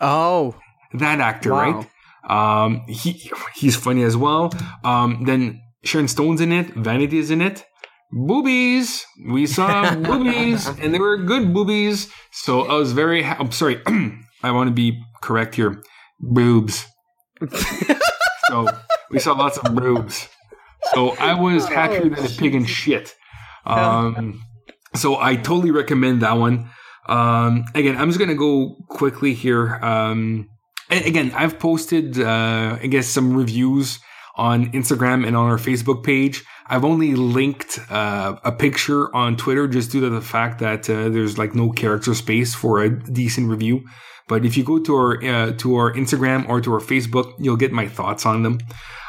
Oh, 0.00 0.54
That 0.94 1.20
actor, 1.20 1.50
Wow. 1.52 1.58
right? 1.60 1.88
Um, 2.28 2.84
he 2.88 3.12
he's 3.54 3.76
funny 3.76 4.02
as 4.02 4.16
well. 4.16 4.52
Um, 4.84 5.24
then 5.24 5.60
Sharon 5.84 6.08
Stone's 6.08 6.40
in 6.40 6.52
it. 6.52 6.74
Vanity 6.74 7.18
is 7.18 7.30
in 7.30 7.40
it. 7.40 7.64
Boobies. 8.12 9.04
We 9.28 9.46
saw 9.46 9.94
boobies, 10.08 10.66
and 10.66 10.92
they 10.92 10.98
were 10.98 11.16
good 11.16 11.52
boobies. 11.54 12.10
So 12.30 12.62
I 12.62 12.74
was 12.74 12.92
very. 12.92 13.22
Ha- 13.22 13.36
I'm 13.38 13.52
sorry. 13.52 13.80
I 14.42 14.50
want 14.50 14.68
to 14.68 14.74
be 14.74 15.02
correct 15.22 15.54
here. 15.54 15.82
Boobs. 16.20 16.86
so 18.48 18.68
we 19.10 19.18
saw 19.18 19.32
lots 19.32 19.58
of 19.58 19.74
boobs. 19.74 20.28
So 20.94 21.10
I 21.16 21.34
was 21.34 21.66
happier 21.66 22.08
than 22.08 22.24
a 22.24 22.28
pig 22.28 22.54
in 22.54 22.64
shit. 22.64 23.14
Um, 23.64 24.42
so 24.94 25.18
I 25.20 25.36
totally 25.36 25.70
recommend 25.70 26.22
that 26.22 26.32
one. 26.32 26.70
Um, 27.08 27.64
again, 27.74 27.96
I'm 27.96 28.08
just 28.08 28.18
gonna 28.18 28.34
go 28.34 28.76
quickly 28.88 29.34
here. 29.34 29.76
Um, 29.76 30.48
again, 30.94 31.32
I've 31.34 31.58
posted, 31.58 32.18
uh, 32.18 32.78
I 32.80 32.86
guess, 32.86 33.06
some 33.06 33.36
reviews 33.36 33.98
on 34.36 34.72
Instagram 34.72 35.26
and 35.26 35.36
on 35.36 35.50
our 35.50 35.58
Facebook 35.58 36.04
page. 36.04 36.44
I've 36.66 36.84
only 36.84 37.14
linked 37.14 37.78
uh, 37.90 38.36
a 38.44 38.52
picture 38.52 39.14
on 39.14 39.36
Twitter 39.36 39.68
just 39.68 39.90
due 39.92 40.00
to 40.00 40.10
the 40.10 40.22
fact 40.22 40.60
that 40.60 40.88
uh, 40.88 41.08
there's 41.08 41.36
like 41.36 41.54
no 41.54 41.70
character 41.70 42.14
space 42.14 42.54
for 42.54 42.82
a 42.82 42.88
decent 43.12 43.50
review. 43.50 43.82
But 44.28 44.46
if 44.46 44.56
you 44.56 44.64
go 44.64 44.78
to 44.78 44.94
our 44.94 45.24
uh, 45.24 45.52
to 45.58 45.76
our 45.76 45.92
Instagram 45.92 46.48
or 46.48 46.60
to 46.60 46.72
our 46.72 46.80
Facebook, 46.80 47.34
you'll 47.38 47.56
get 47.56 47.72
my 47.72 47.88
thoughts 47.88 48.24
on 48.24 48.42
them. 48.42 48.58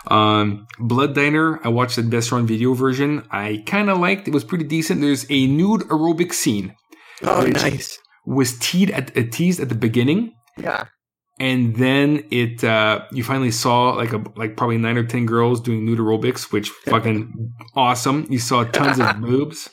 Um, 0.07 0.67
Blood 0.79 1.15
Diner, 1.15 1.59
I 1.63 1.69
watched 1.69 1.95
the 1.95 2.01
Vestron 2.01 2.45
Video 2.45 2.73
version. 2.73 3.25
I 3.31 3.63
kind 3.65 3.89
of 3.89 3.99
liked. 3.99 4.27
It 4.27 4.33
was 4.33 4.43
pretty 4.43 4.65
decent. 4.65 4.99
There's 4.99 5.25
a 5.29 5.47
nude 5.47 5.81
aerobic 5.83 6.33
scene 6.33 6.75
oh, 7.23 7.45
nice. 7.45 7.99
was 8.25 8.57
teased 8.59 8.91
at, 8.91 9.15
uh, 9.17 9.23
teased 9.31 9.59
at 9.59 9.69
the 9.69 9.75
beginning 9.75 10.33
Yeah. 10.57 10.85
And 11.39 11.75
then 11.75 12.25
it 12.31 12.63
uh 12.63 13.05
you 13.11 13.23
finally 13.23 13.51
saw 13.51 13.91
like 13.91 14.13
a 14.13 14.23
like 14.35 14.55
probably 14.55 14.77
nine 14.77 14.97
or 14.97 15.03
ten 15.03 15.25
girls 15.25 15.59
doing 15.61 15.83
nude 15.85 15.99
aerobics 15.99 16.51
which 16.51 16.69
fucking 16.69 17.51
awesome 17.75 18.27
you 18.29 18.39
saw 18.39 18.63
tons 18.63 18.99
of 18.99 19.19
boobs 19.21 19.69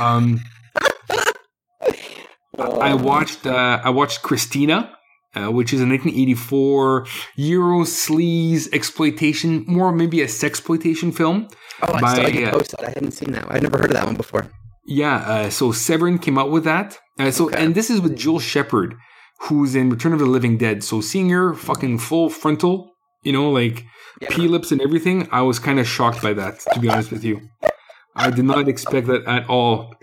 um 0.00 0.40
I 2.58 2.94
watched 2.94 3.46
uh, 3.46 3.80
I 3.82 3.90
watched 3.90 4.22
Christina, 4.22 4.94
uh, 5.34 5.50
which 5.50 5.72
is 5.72 5.80
a 5.80 5.86
1984 5.86 7.06
Euro 7.36 7.80
sleaze 7.84 8.68
exploitation, 8.72 9.64
more 9.66 9.90
maybe 9.92 10.20
a 10.20 10.26
sexploitation 10.26 11.14
film. 11.14 11.48
Oh, 11.82 11.92
I 11.94 12.00
by, 12.00 12.24
I 12.26 12.30
can 12.30 12.44
uh, 12.44 12.50
post 12.50 12.70
that. 12.72 12.84
I 12.84 12.88
haven't 12.88 13.12
seen 13.12 13.32
that. 13.32 13.50
I'd 13.50 13.62
never 13.62 13.78
heard 13.78 13.86
of 13.86 13.94
that 13.94 14.04
one 14.04 14.16
before. 14.16 14.50
Yeah, 14.86 15.16
uh, 15.16 15.50
so 15.50 15.72
Severin 15.72 16.18
came 16.18 16.38
out 16.38 16.50
with 16.50 16.64
that. 16.64 16.98
Uh, 17.18 17.30
so 17.30 17.46
Okay. 17.46 17.64
and 17.64 17.74
this 17.74 17.88
is 17.88 18.00
with 18.00 18.16
Jewel 18.16 18.40
Shepard, 18.40 18.96
who's 19.44 19.74
in 19.74 19.90
Return 19.90 20.12
of 20.12 20.18
the 20.18 20.26
Living 20.26 20.56
Dead. 20.58 20.84
So 20.84 21.00
seeing 21.00 21.30
her 21.30 21.54
fucking 21.54 21.98
full 21.98 22.28
frontal, 22.30 22.92
you 23.22 23.32
know, 23.32 23.50
like 23.50 23.84
Yeah. 24.20 24.28
pea 24.30 24.46
lips 24.48 24.70
and 24.72 24.80
everything, 24.80 25.28
I 25.32 25.42
was 25.42 25.58
kind 25.58 25.80
of 25.80 25.86
shocked 25.86 26.22
by 26.22 26.32
that. 26.34 26.60
To 26.74 26.80
be 26.80 26.88
honest 26.88 27.10
with 27.10 27.24
you, 27.24 27.40
I 28.14 28.30
did 28.30 28.44
not 28.44 28.68
expect 28.68 29.06
that 29.08 29.24
at 29.26 29.48
all. 29.48 29.94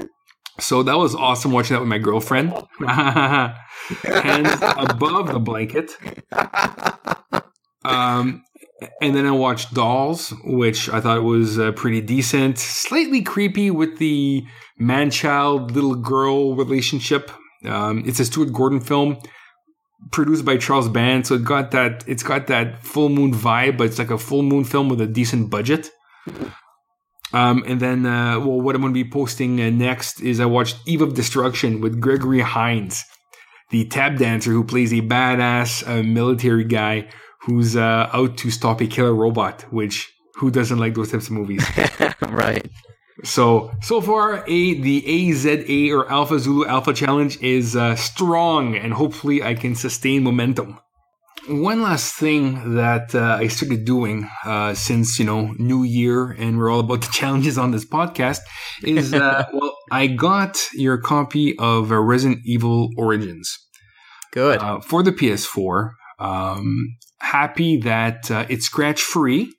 So 0.59 0.83
that 0.83 0.97
was 0.97 1.15
awesome 1.15 1.51
watching 1.51 1.75
that 1.75 1.79
with 1.79 1.87
my 1.89 1.99
girlfriend. 1.99 2.51
Hands 2.83 4.59
above 4.77 5.31
the 5.31 5.39
blanket. 5.39 5.91
Um, 7.85 8.43
and 9.01 9.15
then 9.15 9.25
I 9.25 9.31
watched 9.31 9.73
Dolls, 9.73 10.33
which 10.43 10.89
I 10.89 10.99
thought 11.01 11.23
was 11.23 11.57
uh, 11.59 11.71
pretty 11.73 12.01
decent. 12.01 12.57
Slightly 12.59 13.21
creepy 13.21 13.71
with 13.71 13.97
the 13.99 14.43
man 14.77 15.11
child, 15.11 15.71
little 15.71 15.95
girl 15.95 16.55
relationship. 16.55 17.31
Um, 17.65 18.03
it's 18.05 18.19
a 18.19 18.25
Stuart 18.25 18.53
Gordon 18.53 18.79
film 18.79 19.17
produced 20.11 20.45
by 20.45 20.57
Charles 20.57 20.89
Band, 20.89 21.27
so 21.27 21.35
it 21.35 21.43
got 21.43 21.71
that 21.71 22.03
it's 22.07 22.23
got 22.23 22.47
that 22.47 22.83
full 22.83 23.09
moon 23.09 23.33
vibe, 23.33 23.77
but 23.77 23.87
it's 23.87 23.99
like 23.99 24.11
a 24.11 24.17
full 24.17 24.43
moon 24.43 24.63
film 24.63 24.89
with 24.89 25.01
a 25.01 25.07
decent 25.07 25.49
budget. 25.49 25.89
Um, 27.31 27.63
and 27.67 27.79
then, 27.79 28.05
uh, 28.05 28.39
well, 28.39 28.59
what 28.59 28.75
I'm 28.75 28.81
going 28.81 28.93
to 28.93 29.03
be 29.03 29.09
posting 29.09 29.61
uh, 29.61 29.69
next 29.69 30.19
is 30.21 30.39
I 30.39 30.45
watched 30.45 30.77
Eve 30.87 31.01
of 31.01 31.13
Destruction 31.13 31.79
with 31.79 32.01
Gregory 32.01 32.39
Hines, 32.39 33.05
the 33.69 33.85
tap 33.85 34.17
dancer 34.17 34.51
who 34.51 34.63
plays 34.63 34.91
a 34.91 35.01
badass 35.01 35.87
uh, 35.87 36.01
military 36.01 36.63
guy 36.63 37.07
who's 37.41 37.75
uh, 37.75 38.09
out 38.11 38.37
to 38.37 38.49
stop 38.49 38.81
a 38.81 38.87
killer 38.87 39.13
robot. 39.13 39.61
Which 39.71 40.11
who 40.35 40.49
doesn't 40.49 40.79
like 40.79 40.95
those 40.95 41.11
types 41.11 41.27
of 41.27 41.33
movies? 41.33 41.63
right. 42.29 42.67
So 43.23 43.71
so 43.81 44.01
far, 44.01 44.43
a 44.47 44.73
the 44.73 45.01
AZA 45.01 45.91
or 45.91 46.09
Alpha 46.09 46.39
Zulu 46.39 46.65
Alpha 46.65 46.93
Challenge 46.93 47.41
is 47.41 47.75
uh, 47.75 47.95
strong, 47.95 48.75
and 48.75 48.93
hopefully, 48.93 49.43
I 49.43 49.55
can 49.55 49.75
sustain 49.75 50.23
momentum. 50.23 50.79
One 51.47 51.81
last 51.81 52.13
thing 52.15 52.75
that 52.75 53.15
uh, 53.15 53.37
I 53.39 53.47
started 53.47 53.83
doing 53.83 54.29
uh, 54.45 54.73
since 54.73 55.19
you 55.19 55.25
know 55.25 55.53
New 55.57 55.83
Year, 55.83 56.31
and 56.31 56.57
we're 56.57 56.71
all 56.71 56.79
about 56.79 57.01
the 57.01 57.11
challenges 57.11 57.57
on 57.57 57.71
this 57.71 57.85
podcast, 57.85 58.39
is 58.83 59.13
uh, 59.13 59.45
well, 59.53 59.75
I 59.91 60.07
got 60.07 60.57
your 60.73 60.97
copy 60.97 61.57
of 61.57 61.91
uh, 61.91 61.99
Resident 61.99 62.39
Evil 62.45 62.89
Origins 62.97 63.57
Good. 64.31 64.59
uh, 64.61 64.79
for 64.79 65.03
the 65.03 65.11
PS4. 65.11 65.91
Um, 66.19 66.97
happy 67.19 67.77
that 67.77 68.29
uh, 68.31 68.45
it's 68.49 68.65
scratch 68.65 69.01
free. 69.01 69.53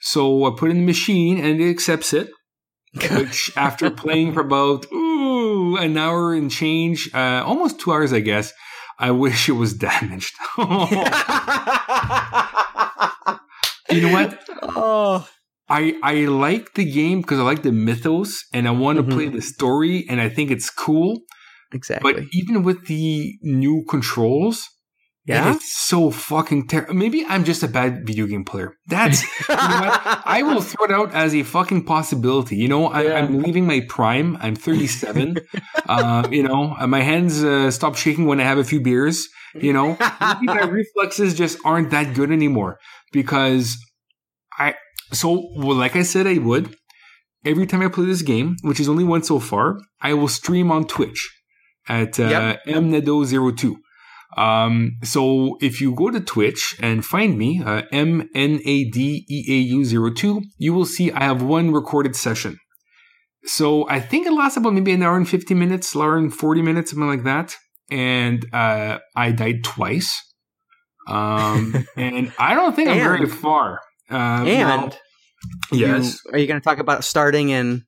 So 0.00 0.46
I 0.46 0.56
put 0.56 0.68
it 0.68 0.72
in 0.72 0.80
the 0.80 0.86
machine 0.86 1.38
and 1.38 1.60
it 1.60 1.70
accepts 1.70 2.14
it. 2.14 2.30
Which, 2.92 3.52
after 3.56 3.88
playing 3.90 4.32
for 4.32 4.40
about 4.40 4.84
ooh, 4.92 5.76
an 5.76 5.96
hour 5.96 6.34
and 6.34 6.50
change, 6.50 7.08
uh, 7.14 7.42
almost 7.46 7.78
two 7.78 7.92
hours, 7.92 8.12
I 8.12 8.18
guess, 8.20 8.52
I 8.98 9.12
wish 9.12 9.48
it 9.48 9.52
was 9.52 9.74
damaged. 9.88 10.34
you 10.58 10.66
know 14.02 14.12
what? 14.12 14.38
oh. 14.62 15.28
I 15.68 15.94
I 16.02 16.14
like 16.26 16.74
the 16.74 16.84
game 16.84 17.20
because 17.20 17.38
I 17.38 17.42
like 17.42 17.62
the 17.62 17.70
mythos 17.72 18.44
and 18.52 18.66
I 18.66 18.72
want 18.72 18.98
to 18.98 19.04
Mhm. 19.04 19.12
play 19.12 19.28
the 19.28 19.40
story 19.40 20.04
and 20.08 20.20
I 20.20 20.28
think 20.28 20.50
it's 20.50 20.68
cool. 20.68 21.20
Exactly. 21.72 22.12
But 22.12 22.24
even 22.32 22.64
with 22.64 22.86
the 22.86 23.38
new 23.42 23.84
controls, 23.88 24.68
yeah. 25.30 25.54
It's 25.54 25.72
so 25.72 26.10
fucking 26.10 26.66
terrible. 26.68 26.94
Maybe 26.94 27.24
I'm 27.26 27.44
just 27.44 27.62
a 27.62 27.68
bad 27.68 28.06
video 28.06 28.26
game 28.26 28.44
player. 28.44 28.74
That's 28.86 29.22
you 29.48 29.54
know 29.54 29.80
what? 29.80 30.22
I 30.24 30.42
will 30.42 30.60
throw 30.60 30.84
it 30.86 30.90
out 30.90 31.14
as 31.14 31.34
a 31.34 31.42
fucking 31.42 31.84
possibility. 31.84 32.56
You 32.56 32.68
know, 32.68 32.86
I, 32.86 33.02
Yeah. 33.02 33.18
I'm 33.18 33.42
leaving 33.42 33.66
my 33.66 33.80
prime. 33.88 34.36
I'm 34.40 34.56
37. 34.56 35.38
uh, 35.88 36.28
you 36.30 36.42
know, 36.42 36.76
uh, 36.78 36.86
my 36.86 37.02
hands 37.02 37.42
uh, 37.44 37.70
stop 37.70 37.96
shaking 37.96 38.26
when 38.26 38.40
I 38.40 38.44
have 38.44 38.58
a 38.58 38.64
few 38.64 38.80
beers. 38.80 39.28
You 39.54 39.72
know, 39.72 39.96
maybe 40.20 40.46
my 40.46 40.62
reflexes 40.80 41.34
just 41.34 41.58
aren't 41.64 41.90
that 41.90 42.14
good 42.14 42.30
anymore 42.30 42.78
because 43.12 43.76
I. 44.58 44.74
So, 45.12 45.48
well, 45.56 45.76
like 45.76 45.96
I 45.96 46.02
said, 46.02 46.28
I 46.28 46.38
would 46.38 46.76
every 47.44 47.66
time 47.66 47.82
I 47.82 47.88
play 47.88 48.06
this 48.06 48.22
game, 48.22 48.56
which 48.62 48.80
is 48.80 48.88
only 48.88 49.04
one 49.04 49.22
so 49.22 49.40
far. 49.40 49.78
I 50.00 50.14
will 50.14 50.28
stream 50.28 50.70
on 50.70 50.86
Twitch 50.86 51.28
at 51.88 52.20
uh, 52.20 52.56
mnadeau02. 52.66 53.74
Um, 54.36 54.96
so 55.02 55.56
if 55.60 55.80
you 55.80 55.94
go 55.94 56.10
to 56.10 56.20
Twitch 56.20 56.76
and 56.80 57.04
find 57.04 57.36
me, 57.36 57.62
uh, 57.64 57.82
M 57.92 58.28
N 58.34 58.60
A 58.64 58.84
D 58.90 59.24
E 59.28 59.44
A 59.48 59.58
U 59.74 60.10
02, 60.14 60.42
you 60.58 60.72
will 60.72 60.84
see 60.86 61.10
I 61.10 61.24
have 61.24 61.42
one 61.42 61.72
recorded 61.72 62.14
session. 62.14 62.58
So 63.44 63.88
I 63.88 64.00
think 64.00 64.26
it 64.26 64.32
lasts 64.32 64.56
about 64.56 64.74
maybe 64.74 64.92
an 64.92 65.02
hour 65.02 65.16
and 65.16 65.28
50 65.28 65.54
minutes, 65.54 65.96
hour 65.96 66.16
and 66.16 66.32
40 66.32 66.62
minutes, 66.62 66.90
something 66.90 67.08
like 67.08 67.24
that. 67.24 67.56
And, 67.90 68.44
uh, 68.52 68.98
I 69.16 69.32
died 69.32 69.64
twice. 69.64 70.14
Um, 71.08 71.86
and 71.96 72.32
I 72.38 72.54
don't 72.54 72.76
think 72.76 72.88
I'm 72.90 72.98
very 72.98 73.26
far. 73.26 73.80
Um, 74.10 74.46
and 74.46 74.98
yes. 75.72 76.20
you- 76.24 76.32
are 76.32 76.38
you 76.38 76.46
going 76.46 76.60
to 76.60 76.64
talk 76.64 76.78
about 76.78 77.02
starting 77.02 77.50
and 77.52 77.82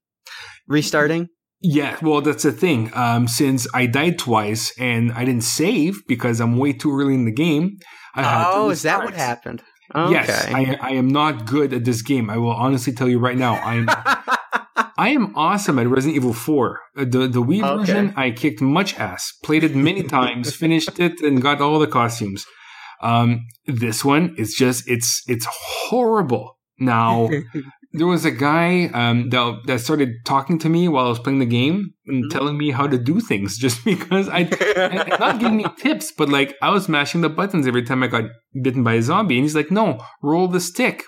restarting? 0.67 1.29
Yeah, 1.63 1.97
well, 2.03 2.21
that's 2.21 2.43
the 2.43 2.53
thing. 2.53 2.91
Um, 2.95 3.29
since 3.29 3.67
I 3.73 3.87
died 3.87 4.19
twice 4.19 4.73
and 4.79 5.13
I 5.13 5.25
didn't 5.25 5.45
save 5.45 6.01
because 6.09 6.41
I'm 6.41 6.57
way 6.59 6.73
too 6.73 6.91
early 6.99 7.15
in 7.15 7.25
the 7.25 7.33
game, 7.33 7.79
I 8.15 8.23
had 8.23 8.47
Oh, 8.53 8.71
is 8.71 8.83
that 8.83 9.05
what 9.05 9.15
happened? 9.15 9.63
Okay. 9.95 10.13
Yes, 10.13 10.47
I, 10.49 10.77
I 10.81 10.91
am 10.93 11.09
not 11.09 11.47
good 11.47 11.73
at 11.73 11.85
this 11.85 12.03
game. 12.03 12.31
I 12.31 12.39
will 12.39 12.53
honestly 12.53 12.93
tell 12.93 13.09
you 13.09 13.19
right 13.19 13.37
now. 13.37 13.55
I 13.57 13.75
am 13.75 13.89
I 14.99 15.09
am 15.11 15.35
awesome 15.37 15.79
at 15.79 15.87
Resident 15.89 16.17
Evil 16.17 16.33
4. 16.33 16.81
Uh, 16.97 17.05
The 17.05 17.29
the 17.29 17.43
Wii 17.43 17.63
Okay. 17.63 17.79
version, 17.79 18.13
I 18.17 18.31
kicked 18.31 18.61
much 18.61 18.99
ass. 18.99 19.33
Played 19.45 19.65
it 19.65 19.75
many 19.77 20.03
times, 20.03 20.55
finished 20.55 20.99
it, 20.99 21.21
and 21.21 21.41
got 21.43 21.61
all 21.61 21.79
the 21.79 21.87
costumes. 21.87 22.45
Um, 23.03 23.47
this 23.67 24.05
one, 24.05 24.35
is 24.39 24.55
just 24.55 24.89
it's 24.89 25.23
it's 25.27 25.47
horrible. 25.51 26.59
Now 26.79 27.29
there 27.93 28.07
was 28.07 28.25
a 28.25 28.31
guy 28.31 28.87
um, 28.95 29.29
that 29.31 29.61
that 29.67 29.81
started 29.81 30.11
talking 30.25 30.59
to 30.61 30.69
me 30.69 30.89
while 30.89 31.07
I 31.07 31.09
was 31.11 31.19
playing 31.19 31.39
the 31.41 31.47
game 31.47 31.93
and 32.07 32.25
Mhm. 32.25 32.31
telling 32.31 32.57
me 32.59 32.71
how 32.71 32.87
to 32.87 32.99
do 32.99 33.21
things, 33.21 33.57
just 33.65 33.85
because 33.85 34.29
I 34.29 34.41
and- 34.77 35.09
not 35.21 35.39
giving 35.41 35.57
me 35.59 35.67
tips, 35.79 36.13
but 36.17 36.29
like 36.29 36.55
I 36.63 36.71
was 36.71 36.89
mashing 36.89 37.21
the 37.21 37.29
buttons 37.29 37.67
every 37.67 37.83
time 37.83 38.03
I 38.03 38.07
got 38.09 38.25
bitten 38.63 38.83
by 38.83 38.95
a 38.95 39.03
zombie, 39.03 39.37
and 39.39 39.45
he's 39.45 39.55
like, 39.57 39.71
"No, 39.71 39.99
roll 40.23 40.49
the 40.49 40.61
stick." 40.61 41.05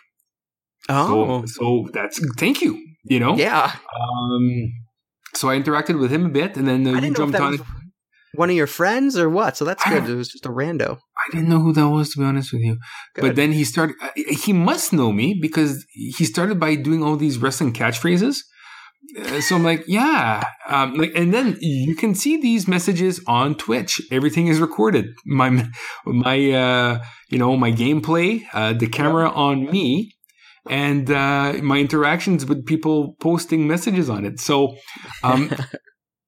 oh, 0.89 1.45
So, 1.47 1.47
so 1.47 1.89
that's 1.93 2.21
thank 2.39 2.61
you. 2.63 2.79
You 3.05 3.21
know, 3.21 3.37
yeah. 3.37 3.73
um, 4.01 4.73
so 5.35 5.51
I 5.51 5.59
interacted 5.61 5.99
with 6.01 6.11
him 6.11 6.27
a 6.27 6.29
bit, 6.31 6.57
and 6.57 6.67
then 6.67 6.87
uh, 6.87 6.93
you 6.93 7.01
didn't 7.01 7.19
know 7.19 7.25
if 7.25 7.33
jumped 7.33 7.41
on. 7.41 7.51
was 7.53 7.61
one 8.37 8.51
of 8.51 8.57
your 8.57 8.67
friends 8.67 9.17
or 9.17 9.29
what. 9.31 9.57
So 9.57 9.65
that's 9.65 9.85
good. 9.85 10.09
It 10.09 10.15
was 10.15 10.29
just 10.29 10.47
a 10.47 10.51
rando. 10.51 10.99
I 10.99 11.31
didn't 11.33 11.49
know 11.49 11.61
who 11.61 11.73
that 11.73 11.89
was, 11.89 12.11
to 12.11 12.19
be 12.21 12.25
honest 12.25 12.53
with 12.53 12.63
you. 12.63 12.79
But 13.17 13.37
then 13.37 13.53
he 13.53 13.65
started. 13.65 13.97
uh, 14.03 14.11
He 14.17 14.53
must 14.53 14.93
know 14.93 15.13
me 15.13 15.39
because 15.41 15.85
he 15.91 16.25
started 16.25 16.59
by 16.61 16.75
doing 16.75 17.03
all 17.03 17.17
these 17.17 17.39
wrestling 17.39 17.73
catchphrases. 17.73 18.39
Uh, 19.19 19.41
so 19.41 19.57
I'm 19.57 19.63
like, 19.65 19.85
yeah, 19.89 20.43
um, 20.69 20.95
like, 20.95 21.13
and 21.15 21.33
then 21.33 21.57
you 21.61 21.95
can 21.95 22.15
see 22.15 22.41
these 22.41 22.67
messages 22.67 23.21
on 23.27 23.55
Twitch. 23.55 24.01
Everything 24.11 24.49
is 24.49 24.61
recorded. 24.61 25.07
My, 25.27 25.69
my, 26.07 26.51
uh, 26.51 27.03
you 27.31 27.39
know, 27.39 27.57
my 27.57 27.71
gameplay, 27.73 28.43
uh, 28.53 28.73
the 28.73 28.89
camera 28.89 29.29
on 29.31 29.67
me, 29.71 30.11
and 30.69 31.11
uh, 31.11 31.55
my 31.63 31.79
interactions 31.79 32.47
with 32.47 32.65
people 32.65 33.15
posting 33.21 33.69
messages 33.69 34.09
on 34.09 34.25
it. 34.25 34.41
So, 34.41 34.75
um, 35.23 35.51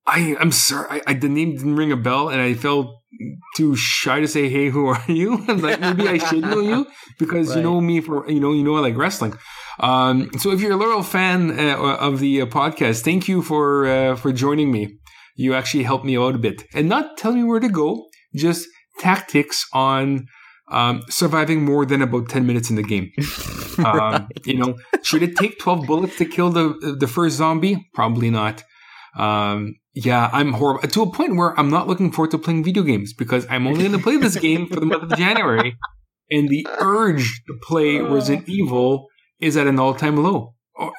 I, 0.07 0.37
I'm 0.39 0.53
sorry, 0.53 0.87
I, 0.91 1.11
I, 1.11 1.15
the 1.15 1.29
name 1.29 1.57
didn't 1.57 1.77
ring 1.77 1.91
a 1.91 1.97
bell, 1.97 2.29
and 2.29 2.41
I 2.41 2.55
felt 2.55 3.03
too 3.57 3.75
shy 3.75 4.21
to 4.21 4.29
say, 4.29 4.49
"Hey, 4.49 4.69
who 4.69 4.87
are 4.87 5.03
you?" 5.09 5.45
I'm 5.49 5.61
like, 5.61 5.81
maybe 5.81 6.09
I 6.09 6.19
should 6.19 6.43
know 6.43 6.61
you 6.61 6.87
because 7.19 7.57
you 7.57 7.63
know 7.63 7.81
me 7.81 8.01
for 8.01 8.29
you 8.31 8.41
know 8.41 8.53
you 8.53 8.63
know 8.63 8.77
I 8.77 8.81
like 8.81 8.97
wrestling. 8.97 9.35
Um, 9.81 10.31
so 10.39 10.53
if 10.53 10.61
you're 10.61 10.73
a 10.73 10.77
loyal 10.77 11.03
fan 11.03 11.59
uh, 11.59 11.77
of 11.77 12.21
the 12.21 12.43
uh, 12.43 12.47
podcast, 12.47 13.03
thank 13.03 13.27
you 13.29 13.43
for 13.43 13.87
uh, 13.87 14.17
for 14.17 14.33
joining 14.33 14.71
me. 14.71 14.97
You 15.35 15.55
actually 15.55 15.83
helped 15.83 16.05
me 16.05 16.17
out 16.17 16.35
a 16.35 16.39
bit, 16.39 16.65
and 16.73 16.89
not 16.89 17.17
tell 17.17 17.33
me 17.33 17.43
where 17.43 17.61
to 17.61 17.69
go, 17.69 18.07
just 18.35 18.69
tactics 19.01 19.67
on 19.73 20.27
um, 20.71 21.03
surviving 21.09 21.65
more 21.65 21.85
than 21.85 22.01
about 22.01 22.29
ten 22.29 22.47
minutes 22.47 22.71
in 22.71 22.77
the 22.77 22.83
game. 22.83 23.11
Um, 23.77 24.29
you 24.47 24.57
know, 24.57 24.79
should 25.03 25.23
it 25.23 25.37
take 25.37 25.59
twelve 25.59 25.87
bullets 25.87 26.17
to 26.17 26.25
kill 26.25 26.49
the 26.49 26.97
the 26.99 27.07
first 27.07 27.37
zombie? 27.37 27.87
Probably 27.93 28.31
not. 28.31 28.65
Um, 29.17 29.77
yeah, 29.95 30.29
I'm 30.33 30.53
horrible 30.53 30.87
to 30.89 31.03
a 31.03 31.11
point 31.11 31.37
where 31.37 31.59
I'm 31.59 31.71
not 31.71 31.87
looking 31.89 32.13
forward 32.13 32.31
to 32.33 32.39
playing 32.39 32.65
video 32.65 32.83
games 32.83 33.13
because 33.15 33.47
I'm 33.49 33.67
only 33.67 33.81
going 33.81 33.93
to 33.97 34.03
play 34.03 34.17
this 34.19 34.37
game 34.37 34.69
for 34.69 34.79
the 34.79 34.87
month 34.87 35.05
of 35.11 35.19
January, 35.19 35.77
and 36.31 36.49
the 36.49 36.67
urge 36.81 37.43
to 37.47 37.55
play 37.63 37.99
Resident 38.15 38.49
Evil 38.49 39.07
is 39.41 39.57
at 39.57 39.67
an 39.67 39.79
all-time 39.79 40.17
low. 40.23 40.55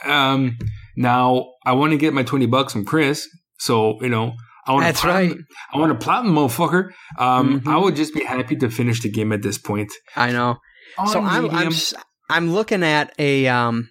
Um, 0.06 0.58
now 0.96 1.52
I 1.66 1.74
want 1.74 1.92
to 1.92 1.98
get 1.98 2.14
my 2.14 2.24
twenty 2.24 2.48
bucks 2.48 2.74
from 2.74 2.86
Chris, 2.86 3.28
so 3.60 4.02
you 4.02 4.10
know 4.10 4.34
I 4.66 4.72
want 4.72 4.86
That's 4.86 5.02
to 5.02 5.08
right. 5.08 5.36
I 5.72 5.78
want 5.78 5.92
to 6.00 6.04
platinum, 6.04 6.34
motherfucker. 6.36 6.90
Um, 7.20 7.62
Mhm. 7.62 7.68
I 7.68 7.78
would 7.78 7.96
just 7.96 8.16
be 8.16 8.24
happy 8.24 8.56
to 8.56 8.70
finish 8.72 9.02
the 9.02 9.10
game 9.12 9.32
at 9.32 9.44
this 9.44 9.60
point. 9.60 9.92
I 10.16 10.32
know. 10.32 10.58
so 11.12 11.20
On 11.22 11.28
I'm 11.28 11.50
I'm, 11.52 11.68
s- 11.68 11.94
I'm 12.32 12.52
looking 12.52 12.82
at 12.84 13.14
a 13.20 13.48
um 13.48 13.90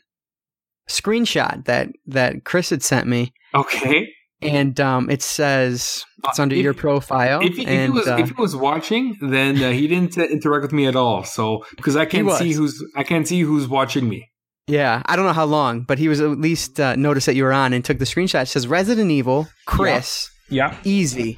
screenshot 0.88 1.64
that 1.66 1.88
that 2.06 2.44
Chris 2.44 2.70
had 2.70 2.82
sent 2.82 3.06
me, 3.06 3.32
okay. 3.54 4.08
And 4.42 4.78
um 4.80 5.08
it 5.10 5.22
says 5.22 6.04
it's 6.24 6.38
Uh, 6.38 6.42
under 6.42 6.54
if- 6.56 6.62
your 6.62 6.74
profile, 6.74 7.40
If, 7.42 7.54
he- 7.56 7.62
if 7.62 7.68
and 7.68 7.92
he 7.92 7.98
was 7.98 8.06
uh, 8.08 8.16
if 8.18 8.28
he 8.28 8.34
was 8.46 8.54
watching, 8.56 9.16
then 9.20 9.62
uh, 9.62 9.70
he 9.70 9.86
didn't 9.88 10.16
uh, 10.18 10.24
interact 10.24 10.62
with 10.62 10.72
me 10.72 10.86
at 10.86 10.96
all. 10.96 11.24
So 11.24 11.64
because 11.76 11.96
I 11.96 12.04
can't 12.04 12.30
see 12.32 12.52
who's 12.52 12.74
I 12.96 13.02
can't 13.02 13.26
see 13.26 13.40
who's 13.40 13.66
watching 13.68 14.08
me. 14.08 14.28
yeah, 14.66 15.02
I 15.06 15.16
don't 15.16 15.26
know 15.26 15.32
how 15.42 15.46
long, 15.46 15.82
but 15.82 15.98
he 15.98 16.08
was 16.08 16.20
at 16.20 16.30
least 16.48 16.78
uh, 16.80 16.96
noticed 16.96 17.26
that 17.26 17.36
you 17.36 17.44
were 17.44 17.52
on 17.52 17.72
and 17.72 17.84
took 17.84 17.98
the 17.98 18.04
screenshot. 18.04 18.42
It 18.42 18.48
says 18.48 18.66
Resident 18.66 19.10
Evil, 19.10 19.46
Chris, 19.64 20.28
Yeah. 20.50 20.76
easy. 20.84 21.36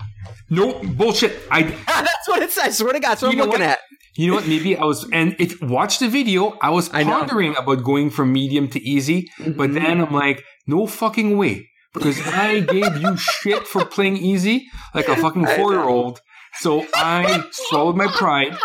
No 0.50 0.64
bullshit. 0.82 1.32
I 1.50 1.62
That's 1.86 2.26
what 2.28 2.42
it 2.42 2.50
says. 2.50 2.64
I 2.66 2.70
swear 2.70 2.92
to 2.94 3.00
God, 3.00 3.10
that's 3.10 3.22
what 3.22 3.32
I'm 3.32 3.38
looking 3.38 3.60
what? 3.60 3.76
at. 3.76 3.78
You 4.16 4.28
know 4.28 4.34
what? 4.38 4.48
Maybe 4.48 4.76
I 4.76 4.84
was, 4.84 5.06
and 5.12 5.36
if 5.38 5.60
watch 5.62 5.98
the 6.00 6.08
video, 6.08 6.56
I 6.60 6.70
was 6.70 6.88
I 6.92 7.04
pondering 7.04 7.54
about 7.56 7.84
going 7.84 8.10
from 8.10 8.32
medium 8.32 8.66
to 8.74 8.78
easy, 8.82 9.28
but 9.38 9.70
Mhm. 9.70 9.74
then 9.74 10.00
I'm 10.00 10.12
like, 10.12 10.42
no 10.66 10.86
fucking 10.88 11.36
way, 11.36 11.68
because 11.94 12.20
I 12.26 12.60
gave 12.60 12.96
you 12.98 13.16
shit 13.16 13.66
for 13.66 13.84
playing 13.84 14.16
easy 14.18 14.66
like 14.94 15.08
a 15.08 15.16
fucking 15.16 15.46
four 15.46 15.72
year 15.72 15.82
old. 15.82 16.20
So 16.60 16.86
I 16.94 17.44
swallowed 17.52 17.96
my 17.96 18.06
pride, 18.08 18.56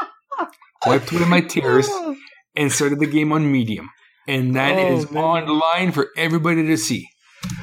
wiped 0.85 1.11
away 1.11 1.25
my 1.25 1.41
tears, 1.41 1.89
and 2.55 2.71
started 2.71 2.99
the 2.99 3.07
game 3.07 3.31
on 3.31 3.51
medium, 3.51 3.89
and 4.27 4.55
that 4.55 4.75
Oh, 4.77 4.97
is 4.97 5.11
man. 5.11 5.23
on 5.23 5.59
line 5.59 5.91
for 5.91 6.07
everybody 6.17 6.65
to 6.67 6.77
see. 6.77 7.07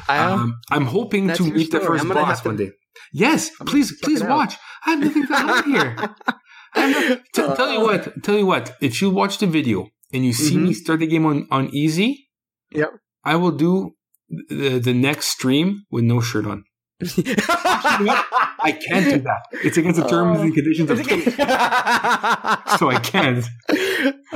I, 0.08 0.18
Um, 0.18 0.56
I'm 0.70 0.84
hoping 0.86 1.26
That's 1.26 1.38
to 1.38 1.50
meet 1.52 1.70
the 1.70 1.80
first 1.80 2.06
boss 2.06 2.26
have 2.26 2.42
to- 2.42 2.48
one 2.50 2.56
day. 2.56 2.70
Yes, 3.12 3.50
I'm 3.60 3.66
please, 3.66 3.98
please 4.02 4.22
watch. 4.22 4.54
I 4.86 4.90
have 4.90 5.00
nothing 5.00 5.26
to 5.26 5.34
hide 5.34 5.64
here. 5.64 5.96
T- 7.34 7.54
tell 7.56 7.72
you 7.72 7.80
what, 7.80 8.22
tell 8.22 8.36
you 8.38 8.46
what. 8.46 8.76
If 8.80 9.00
you 9.02 9.10
watch 9.10 9.38
the 9.38 9.46
video 9.46 9.88
and 10.12 10.24
you 10.24 10.32
see 10.32 10.56
me 10.56 10.72
start 10.74 11.00
the 11.00 11.06
game 11.06 11.26
on 11.26 11.46
on 11.50 11.70
easy, 11.74 12.28
Mm-hmm. 12.72 12.78
Yep. 12.80 12.90
I 13.24 13.34
will 13.36 13.50
do 13.50 13.96
the 14.48 14.78
the 14.78 14.94
next 14.94 15.26
stream 15.28 15.84
with 15.90 16.04
no 16.04 16.20
shirt 16.20 16.46
on. 16.46 16.64
I 17.02 18.78
can't 18.88 19.06
do 19.14 19.18
that. 19.20 19.40
It's 19.64 19.76
against 19.78 19.98
the 20.00 20.06
terms 20.06 20.38
Oh. 20.38 20.42
and 20.42 20.54
conditions 20.54 20.90
of 20.90 21.02
Twitch, 21.02 21.24
so 22.78 22.90
I 22.90 23.00
can't. 23.02 23.44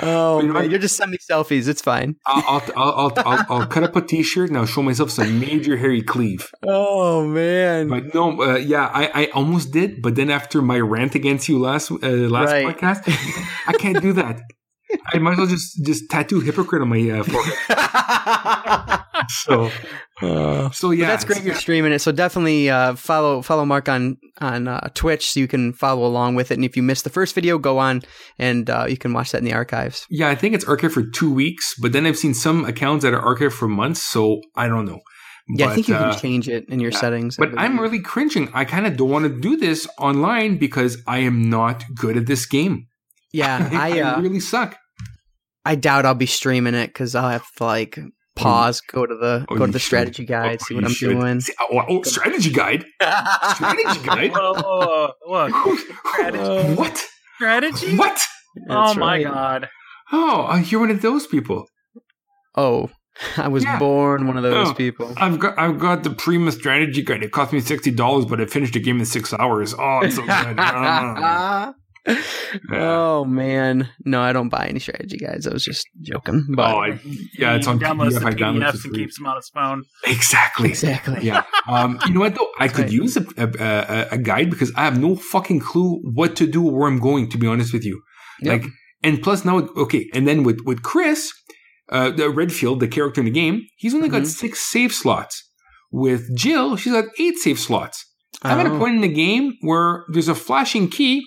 oh 0.03 0.41
You 0.41 0.47
know 0.49 0.53
man, 0.55 0.71
you're 0.71 0.79
just 0.81 0.97
sending 0.97 1.13
me 1.13 1.19
selfies. 1.31 1.69
It's 1.69 1.83
fine. 1.83 2.17
I'll 2.27 2.43
I'll 2.47 2.63
I'll, 2.77 2.93
I'll, 2.97 3.13
I'll, 3.27 3.47
I'll 3.61 3.67
cut 3.67 3.83
up 3.83 3.95
a 3.97 4.01
t-shirt 4.01 4.49
and 4.49 4.57
I'll 4.59 4.67
show 4.67 4.83
myself 4.83 5.11
some 5.11 5.41
major 5.41 5.77
hairy 5.77 6.03
cleave. 6.03 6.51
Oh 6.67 7.27
man. 7.27 7.89
But 7.89 8.15
no, 8.15 8.41
uh, 8.43 8.57
yeah, 8.57 8.87
I, 8.93 9.11
I 9.15 9.27
almost 9.35 9.71
did, 9.73 10.01
but 10.03 10.15
then 10.15 10.31
after 10.31 10.63
my 10.63 10.81
rant 10.81 11.15
against 11.15 11.49
you 11.49 11.59
last 11.59 11.91
uh, 11.91 11.97
last 11.99 12.51
Right. 12.51 12.67
podcast, 12.67 13.03
I 13.67 13.73
can't 13.75 14.01
do 14.01 14.13
that. 14.15 14.41
I 15.13 15.19
might 15.19 15.33
as 15.33 15.39
well 15.39 15.47
just 15.47 15.85
just 15.85 16.11
tattoo 16.11 16.41
hypocrite 16.41 16.83
on 16.83 16.89
my 16.89 17.11
uh, 17.11 17.23
forehead. 17.23 19.01
So 19.31 19.71
Uh, 20.23 20.71
so 20.71 20.93
yeah, 20.93 21.07
But 21.07 21.11
that's 21.11 21.25
great. 21.25 21.43
You're 21.43 21.57
streaming 21.57 21.93
it, 21.93 21.99
so 21.99 22.13
definitely 22.13 22.71
uh, 22.71 22.95
follow 22.95 23.43
follow 23.43 23.65
Marc 23.65 23.89
on 23.89 24.17
on 24.41 24.69
uh, 24.69 24.89
Twitch 24.95 25.33
so 25.33 25.41
you 25.41 25.49
can 25.49 25.73
follow 25.73 26.07
along 26.07 26.37
with 26.37 26.51
it. 26.51 26.55
And 26.55 26.65
if 26.65 26.77
you 26.77 26.83
missed 26.83 27.03
the 27.05 27.11
first 27.11 27.35
video, 27.35 27.59
go 27.59 27.79
on 27.79 28.03
and 28.39 28.71
uh, 28.71 28.87
you 28.89 28.97
can 28.97 29.13
watch 29.13 29.33
that 29.33 29.39
in 29.39 29.45
the 29.45 29.53
archives. 29.53 30.07
Yeah, 30.09 30.29
I 30.29 30.37
think 30.37 30.55
it's 30.55 30.65
archived 30.65 30.93
for 30.93 31.03
two 31.03 31.33
weeks, 31.33 31.75
but 31.81 31.93
then 31.93 32.07
I've 32.07 32.17
seen 32.17 32.33
some 32.33 32.65
accounts 32.65 33.03
that 33.03 33.13
are 33.13 33.23
archived 33.23 33.53
for 33.53 33.67
months, 33.67 34.03
so 34.03 34.41
I 34.55 34.69
don't 34.69 34.85
know. 34.85 35.01
Yeah, 35.49 35.69
I 35.69 35.75
think 35.75 35.89
you 35.89 35.95
uh, 35.97 36.13
can 36.13 36.21
change 36.21 36.49
it 36.49 36.69
in 36.69 36.81
your 36.81 36.93
yeah. 36.93 36.99
settings. 36.99 37.37
But 37.37 37.59
I'm 37.59 37.79
really 37.79 38.01
cringing. 38.01 38.49
I 38.55 38.65
kind 38.65 38.87
of 38.87 38.97
don't 38.97 39.11
want 39.11 39.25
to 39.25 39.41
do 39.41 39.57
this 39.57 39.87
online 39.99 40.59
because 40.59 40.97
I 41.07 41.19
am 41.19 41.51
not 41.51 41.85
good 41.95 42.17
at 42.17 42.27
this 42.27 42.47
game. 42.47 42.87
yeah. 43.33 43.69
I 43.73 44.01
uh, 44.01 44.21
really 44.21 44.41
suck. 44.41 44.79
I 45.65 45.75
doubt 45.77 46.05
I'll 46.07 46.15
be 46.15 46.27
streaming 46.27 46.75
it 46.75 46.89
because 46.89 47.15
I'll 47.15 47.31
have 47.31 47.47
to 47.57 47.65
like 47.65 47.99
pause, 48.37 48.81
go 48.81 49.07
to 49.07 49.15
the 49.15 49.47
Oh, 49.49 49.55
go 49.55 49.61
to 49.61 49.67
you 49.67 49.73
the 49.73 49.79
should. 49.79 49.87
strategy 49.87 50.25
guide, 50.27 50.59
Oh, 50.61 50.65
see 50.67 50.75
what 50.75 50.85
I'm 50.85 50.91
should. 50.91 51.11
doing. 51.19 51.41
See- 51.41 51.55
oh, 51.61 51.83
oh, 51.89 52.03
strategy 52.03 52.51
guide. 52.51 52.85
Strategy 53.55 54.01
guide. 54.07 54.33
Whoa, 54.33 54.55
whoa, 54.55 55.13
whoa, 55.27 55.47
look, 55.47 55.79
strategy. 56.15 56.75
what? 56.75 57.05
strategy? 57.37 57.97
What? 57.97 58.21
Oh 58.69 58.87
That's 58.87 58.97
my 58.97 59.15
right. 59.17 59.25
god. 59.25 59.69
Oh, 60.13 60.47
uh, 60.51 60.57
you're 60.59 60.81
one 60.81 60.91
of 60.91 61.01
those 61.03 61.27
people. 61.27 61.67
Oh, 62.57 62.91
I 63.37 63.49
was 63.49 63.65
Yeah. 63.65 63.79
born 63.79 64.27
one 64.27 64.37
of 64.37 64.43
those 64.43 64.69
Oh. 64.69 64.75
people. 64.75 65.13
I've 65.17 65.39
got 65.39 65.59
I've 65.59 65.79
got 65.79 66.03
the 66.05 66.11
Prima 66.11 66.53
strategy 66.53 67.03
guide. 67.03 67.23
It 67.23 67.33
cost 67.33 67.53
me 67.53 67.61
sixty 67.61 67.91
dollars, 67.91 68.25
but 68.27 68.41
I 68.41 68.47
finished 68.47 68.75
the 68.75 68.81
game 68.81 68.99
in 68.99 69.07
six 69.07 69.33
hours. 69.33 69.75
Oh, 69.79 70.01
it's 70.03 70.17
so 70.17 70.23
good. 70.23 70.59
Oh 72.73 73.25
man, 73.25 73.89
no, 74.05 74.21
I 74.21 74.33
don't 74.33 74.49
buy 74.49 74.67
any 74.67 74.79
strategy 74.79 75.17
guides. 75.17 75.47
I 75.47 75.53
was 75.53 75.65
just 75.65 75.87
joking. 76.03 76.47
But 76.55 76.75
oh, 76.75 76.79
I, 76.79 77.01
yeah, 77.39 77.55
it's 77.57 77.67
on 77.67 77.79
he 77.79 77.85
downloads 77.85 78.13
PDF. 78.13 78.21
the 78.21 78.27
I 78.27 78.31
download 78.33 78.57
it 78.57 78.75
PDFs 78.75 78.79
for 78.81 78.89
and 78.89 78.97
keeps 78.97 79.17
them 79.19 79.27
on 79.27 79.37
his 79.37 79.49
phone. 79.49 79.85
Exactly. 80.07 80.69
exactly. 80.71 81.19
Yeah. 81.23 81.45
Um, 81.69 81.99
you 82.07 82.15
know 82.15 82.21
what 82.21 82.35
though? 82.35 82.49
I 82.59 82.69
could 82.69 82.85
Right. 82.85 82.93
use 82.93 83.17
a, 83.17 83.25
a, 83.39 83.49
a, 83.59 84.09
a 84.13 84.19
guide 84.19 84.51
because 84.51 84.73
I 84.77 84.85
have 84.85 84.99
no 85.01 85.17
fucking 85.17 85.61
clue 85.61 86.01
what 86.15 86.37
to 86.37 86.47
do 86.47 86.67
or 86.69 86.79
where 86.79 86.89
I'm 86.89 87.01
going. 87.01 87.31
To 87.31 87.39
be 87.39 87.47
honest 87.47 87.73
with 87.73 87.85
you, 87.85 88.03
Yep. 88.43 88.63
like, 88.63 88.71
and 89.03 89.23
plus 89.23 89.45
now, 89.45 89.59
okay, 89.77 90.09
and 90.15 90.27
then 90.29 90.43
with 90.43 90.61
with 90.65 90.83
Chris, 90.83 91.33
uh, 91.91 92.11
the 92.11 92.29
Redfield, 92.31 92.81
the 92.81 92.89
character 92.89 93.21
in 93.21 93.27
the 93.27 93.31
game, 93.31 93.63
he's 93.77 93.95
only 93.95 94.09
got 94.09 94.23
Mhm. 94.23 94.27
six 94.27 94.61
save 94.61 94.93
slots. 94.93 95.51
With 95.91 96.37
Jill, 96.37 96.77
she's 96.77 96.93
got 96.93 97.05
eight 97.19 97.37
save 97.39 97.59
slots. 97.59 98.05
I'm 98.43 98.59
at 98.61 98.67
a 98.67 98.75
Oh. 98.75 98.79
point 98.79 98.97
in 98.97 99.01
the 99.01 99.09
game 99.09 99.55
where 99.61 100.05
there's 100.13 100.29
a 100.29 100.35
flashing 100.35 100.89
key. 100.89 101.23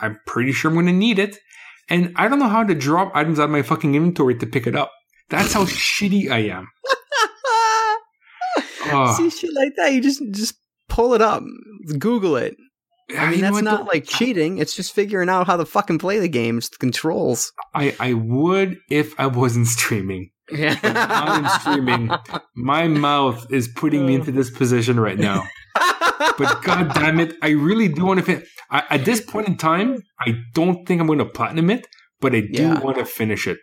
I'm 0.00 0.18
pretty 0.26 0.52
sure 0.52 0.70
I'm 0.70 0.74
going 0.74 0.86
to 0.86 0.92
need 0.92 1.18
it. 1.18 1.38
And 1.88 2.12
I 2.16 2.28
don't 2.28 2.38
know 2.38 2.48
how 2.48 2.64
to 2.64 2.74
drop 2.74 3.12
items 3.14 3.38
out 3.38 3.44
of 3.44 3.50
my 3.50 3.62
fucking 3.62 3.94
inventory 3.94 4.36
to 4.36 4.46
pick 4.46 4.66
it 4.66 4.74
up. 4.74 4.90
That's 5.28 5.52
how 5.52 5.64
shitty 5.64 6.30
I 6.30 6.38
am. 6.56 6.68
Oh, 8.86 9.14
See 9.16 9.30
shit 9.30 9.50
like 9.54 9.72
that, 9.76 9.94
you 9.94 10.02
just 10.02 10.22
just 10.30 10.56
pull 10.88 11.14
it 11.14 11.22
up, 11.22 11.42
Google 11.98 12.36
it. 12.36 12.54
I 13.16 13.30
mean, 13.30 13.40
that's 13.40 13.62
not 13.62 13.80
though? 13.80 13.84
like 13.86 14.06
cheating. 14.06 14.58
It's 14.58 14.74
just 14.74 14.94
figuring 14.94 15.28
out 15.28 15.46
how 15.46 15.56
to 15.56 15.64
fucking 15.64 15.98
play 15.98 16.18
the 16.18 16.28
game. 16.28 16.58
It's 16.58 16.68
the 16.68 16.76
controls. 16.76 17.52
I, 17.74 17.94
I 18.00 18.12
would 18.14 18.78
if 18.90 19.18
I 19.18 19.26
wasn't 19.26 19.66
streaming. 19.68 20.30
Yeah, 20.50 20.78
I'm 20.82 21.48
streaming. 21.60 22.10
My 22.54 22.86
mouth 22.88 23.46
is 23.50 23.68
putting 23.68 24.06
me 24.06 24.14
into 24.14 24.32
this 24.32 24.50
position 24.50 25.00
right 25.00 25.18
now. 25.18 25.44
But 26.38 26.62
god 26.62 26.92
damn 26.94 27.20
it, 27.20 27.34
I 27.42 27.50
really 27.50 27.88
do 27.88 28.04
want 28.06 28.18
to 28.20 28.24
finish. 28.26 28.48
I, 28.70 28.82
At 28.90 29.04
this 29.04 29.20
point 29.20 29.48
in 29.48 29.56
time, 29.56 30.02
I 30.20 30.34
don't 30.54 30.86
think 30.86 31.00
I'm 31.00 31.06
going 31.06 31.18
to 31.18 31.26
platinum 31.26 31.70
it, 31.70 31.86
but 32.20 32.34
I 32.34 32.40
do 32.40 32.62
Yeah. 32.62 32.80
want 32.80 32.96
to 32.98 33.04
finish 33.04 33.46
it. 33.46 33.58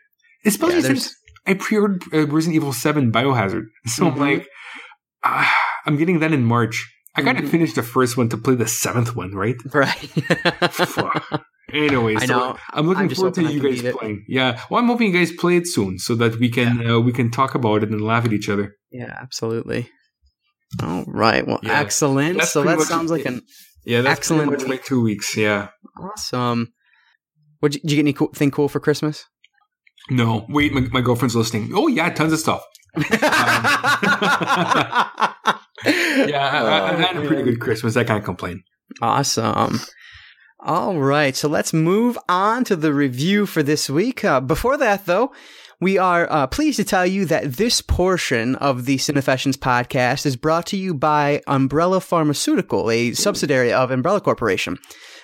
Especially 0.45 0.75
Yeah, 0.81 0.87
since 0.93 1.13
I 1.47 1.53
pre-ordered 1.55 2.03
uh, 2.13 2.27
Resident 2.27 2.55
Evil 2.55 2.73
7 2.73 3.11
Biohazard. 3.11 3.65
So 3.87 4.07
I'm 4.07 4.15
Mhm. 4.15 4.19
like, 4.19 4.47
ah, 5.23 5.53
I'm 5.85 5.97
getting 5.97 6.19
that 6.19 6.31
in 6.33 6.43
March. 6.45 6.77
I 7.15 7.21
got 7.23 7.35
to 7.37 7.43
Mhm. 7.43 7.49
finish 7.49 7.73
the 7.73 7.83
first 7.83 8.15
one 8.17 8.29
to 8.29 8.37
play 8.37 8.55
the 8.55 8.67
seventh 8.67 9.15
one, 9.15 9.31
right? 9.35 9.55
right. 9.73 10.09
Fuck. 10.71 11.43
Anyway, 11.73 12.15
I 12.21 12.25
so 12.25 12.33
know. 12.37 12.57
I'm 12.73 12.87
looking 12.87 13.03
I'm 13.09 13.15
forward 13.15 13.33
to 13.35 13.43
you 13.51 13.59
guys 13.59 13.81
playing. 13.97 14.23
Yeah, 14.27 14.61
well, 14.69 14.79
I'm 14.81 14.87
hoping 14.87 15.11
you 15.13 15.17
guys 15.19 15.31
play 15.31 15.57
it 15.57 15.67
soon 15.67 15.99
so 15.99 16.15
that 16.15 16.39
we 16.39 16.49
can 16.49 16.85
uh, 16.87 16.99
we 16.99 17.11
can 17.11 17.29
talk 17.31 17.53
about 17.55 17.83
it 17.83 17.89
and 17.91 18.01
laugh 18.01 18.25
at 18.25 18.33
each 18.33 18.49
other. 18.49 18.75
yeah, 18.91 19.13
absolutely. 19.21 19.89
All 20.81 21.03
right. 21.07 21.45
Well, 21.45 21.59
Yeah. 21.63 21.79
excellent. 21.79 22.37
That's 22.37 22.51
so 22.51 22.63
that 22.63 22.77
much 22.77 22.87
sounds 22.87 23.11
it. 23.11 23.13
like 23.15 23.25
an 23.25 23.41
Yeah, 23.85 24.01
that's 24.01 24.19
Excellent 24.19 24.49
pretty 24.49 24.63
much 24.65 24.69
my 24.69 24.77
two 24.77 25.01
weeks. 25.01 25.35
Yeah. 25.35 25.69
awesome. 25.99 26.71
What 27.59 27.73
did 27.73 27.81
you 27.83 27.95
get? 27.95 27.99
Anything 27.99 28.27
thing 28.29 28.51
cool 28.51 28.67
for 28.69 28.79
Christmas? 28.79 29.25
No, 30.09 30.45
wait, 30.49 30.73
my, 30.73 30.81
my 30.91 31.01
girlfriend's 31.01 31.35
listening. 31.35 31.71
Oh 31.75 31.87
yeah, 31.87 32.09
tons 32.09 32.33
of 32.33 32.39
stuff. 32.39 32.63
Yeah, 35.83 36.47
I, 36.47 36.59
I, 36.59 36.93
I 36.93 37.01
had 37.01 37.17
a 37.17 37.27
pretty 37.27 37.41
good 37.43 37.59
Christmas. 37.59 37.97
I 37.97 38.03
can't 38.03 38.23
complain. 38.23 38.63
Awesome. 39.01 39.79
All 40.59 40.99
right, 40.99 41.35
so 41.35 41.47
let's 41.47 41.73
move 41.73 42.19
on 42.29 42.63
to 42.65 42.75
the 42.75 42.93
review 42.93 43.47
for 43.47 43.63
this 43.63 43.89
week. 43.89 44.23
Uh, 44.23 44.39
before 44.41 44.77
that, 44.77 45.07
though, 45.07 45.31
we 45.81 45.97
are 45.97 46.31
uh, 46.31 46.45
pleased 46.45 46.77
to 46.77 46.83
tell 46.83 47.07
you 47.07 47.25
that 47.25 47.53
this 47.53 47.81
portion 47.81 48.55
of 48.57 48.85
the 48.85 48.97
Cinefessions 48.97 49.57
podcast 49.57 50.27
is 50.27 50.35
brought 50.35 50.67
to 50.67 50.77
you 50.77 50.93
by 50.93 51.41
Umbrella 51.47 51.99
Pharmaceutical, 51.99 52.91
a 52.91 53.13
subsidiary 53.13 53.73
of 53.73 53.89
Umbrella 53.89 54.21
Corporation. 54.21 54.77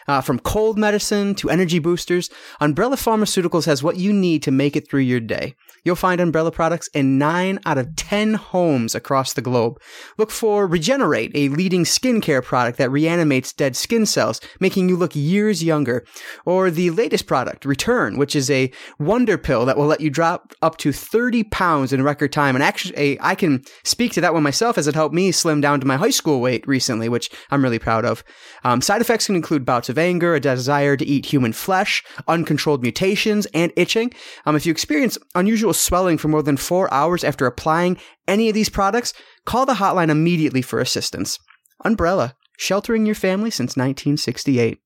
Uh, 0.07 0.21
from 0.21 0.39
cold 0.39 0.77
medicine 0.77 1.35
to 1.35 1.49
energy 1.49 1.79
boosters, 1.79 2.29
Umbrella 2.61 2.95
Pharmaceuticals 2.95 3.65
has 3.65 3.83
what 3.83 3.97
you 3.97 4.13
need 4.13 4.41
to 4.43 4.51
make 4.51 4.75
it 4.75 4.89
through 4.89 5.01
your 5.01 5.19
day. 5.19 5.55
You'll 5.83 5.95
find 5.95 6.19
Umbrella 6.19 6.51
products 6.51 6.89
in 6.89 7.17
9 7.17 7.59
out 7.65 7.77
of 7.77 7.95
10 7.95 8.33
homes 8.33 8.95
across 8.95 9.33
the 9.33 9.41
globe. 9.41 9.79
Look 10.17 10.31
for 10.31 10.67
Regenerate, 10.67 11.31
a 11.33 11.49
leading 11.49 11.83
skincare 11.85 12.43
product 12.43 12.77
that 12.77 12.91
reanimates 12.91 13.53
dead 13.53 13.75
skin 13.75 14.05
cells, 14.05 14.41
making 14.59 14.89
you 14.89 14.97
look 14.97 15.15
years 15.15 15.63
younger. 15.63 16.05
Or 16.45 16.69
the 16.69 16.89
latest 16.91 17.25
product, 17.25 17.65
Return, 17.65 18.17
which 18.17 18.35
is 18.35 18.49
a 18.49 18.71
wonder 18.99 19.37
pill 19.37 19.65
that 19.65 19.77
will 19.77 19.85
let 19.85 20.01
you 20.01 20.09
drop 20.09 20.53
up 20.61 20.77
to 20.79 20.91
30 20.91 21.45
pounds 21.45 21.93
in 21.93 22.03
record 22.03 22.33
time. 22.33 22.55
And 22.55 22.63
actually, 22.63 23.17
I 23.21 23.35
can 23.35 23.63
speak 23.83 24.11
to 24.13 24.21
that 24.21 24.33
one 24.33 24.43
myself 24.43 24.77
as 24.77 24.87
it 24.87 24.95
helped 24.95 25.15
me 25.15 25.31
slim 25.31 25.61
down 25.61 25.79
to 25.79 25.87
my 25.87 25.95
high 25.95 26.09
school 26.09 26.41
weight 26.41 26.67
recently, 26.67 27.07
which 27.09 27.29
I'm 27.49 27.63
really 27.63 27.79
proud 27.79 28.05
of. 28.05 28.23
Um, 28.63 28.81
side 28.81 29.01
effects 29.01 29.27
can 29.27 29.35
include 29.35 29.65
bouts 29.65 29.89
of 29.89 29.96
anger, 29.97 30.35
a 30.35 30.39
desire 30.39 30.95
to 30.97 31.05
eat 31.05 31.25
human 31.27 31.53
flesh, 31.53 32.03
uncontrolled 32.27 32.81
mutations, 32.81 33.45
and 33.53 33.71
itching. 33.75 34.11
Um, 34.45 34.55
if 34.55 34.65
you 34.65 34.71
experience 34.71 35.17
unusual 35.35 35.73
swelling 35.73 36.17
for 36.17 36.27
more 36.27 36.43
than 36.43 36.57
four 36.57 36.93
hours 36.93 37.23
after 37.23 37.45
applying 37.45 37.97
any 38.27 38.49
of 38.49 38.53
these 38.55 38.69
products, 38.69 39.13
call 39.45 39.65
the 39.65 39.75
hotline 39.75 40.09
immediately 40.09 40.61
for 40.61 40.79
assistance. 40.79 41.39
Umbrella, 41.85 42.35
sheltering 42.57 43.05
your 43.05 43.15
family 43.15 43.51
since 43.51 43.77
1968. 43.77 44.79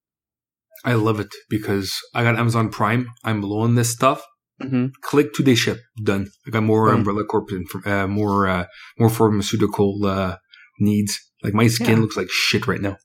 I 0.84 0.94
love 0.94 1.20
it 1.20 1.30
because 1.50 1.94
I 2.14 2.24
got 2.24 2.38
Amazon 2.40 2.70
Prime. 2.70 3.08
I'm 3.24 3.42
low 3.42 3.60
on 3.62 3.76
this 3.76 3.92
stuff. 3.92 4.24
Mm-hmm. 4.62 4.88
Click 5.02 5.34
two-day 5.34 5.56
ship. 5.56 5.80
Done. 6.04 6.28
I 6.48 6.52
got 6.52 6.64
more 6.64 6.88
Boom. 6.88 6.98
Umbrella 6.98 7.24
Corp, 7.26 7.50
and, 7.50 7.68
uh, 7.86 8.08
more 8.08 8.48
uh, 8.48 8.66
more 9.00 9.10
pharmaceutical 9.10 10.06
uh, 10.06 10.38
needs. 10.80 11.18
Like 11.44 11.54
my 11.54 11.68
skin 11.68 11.98
Yeah. 11.98 12.02
looks 12.02 12.18
like 12.18 12.30
shit 12.30 12.68
right 12.68 12.82
now. 12.82 12.98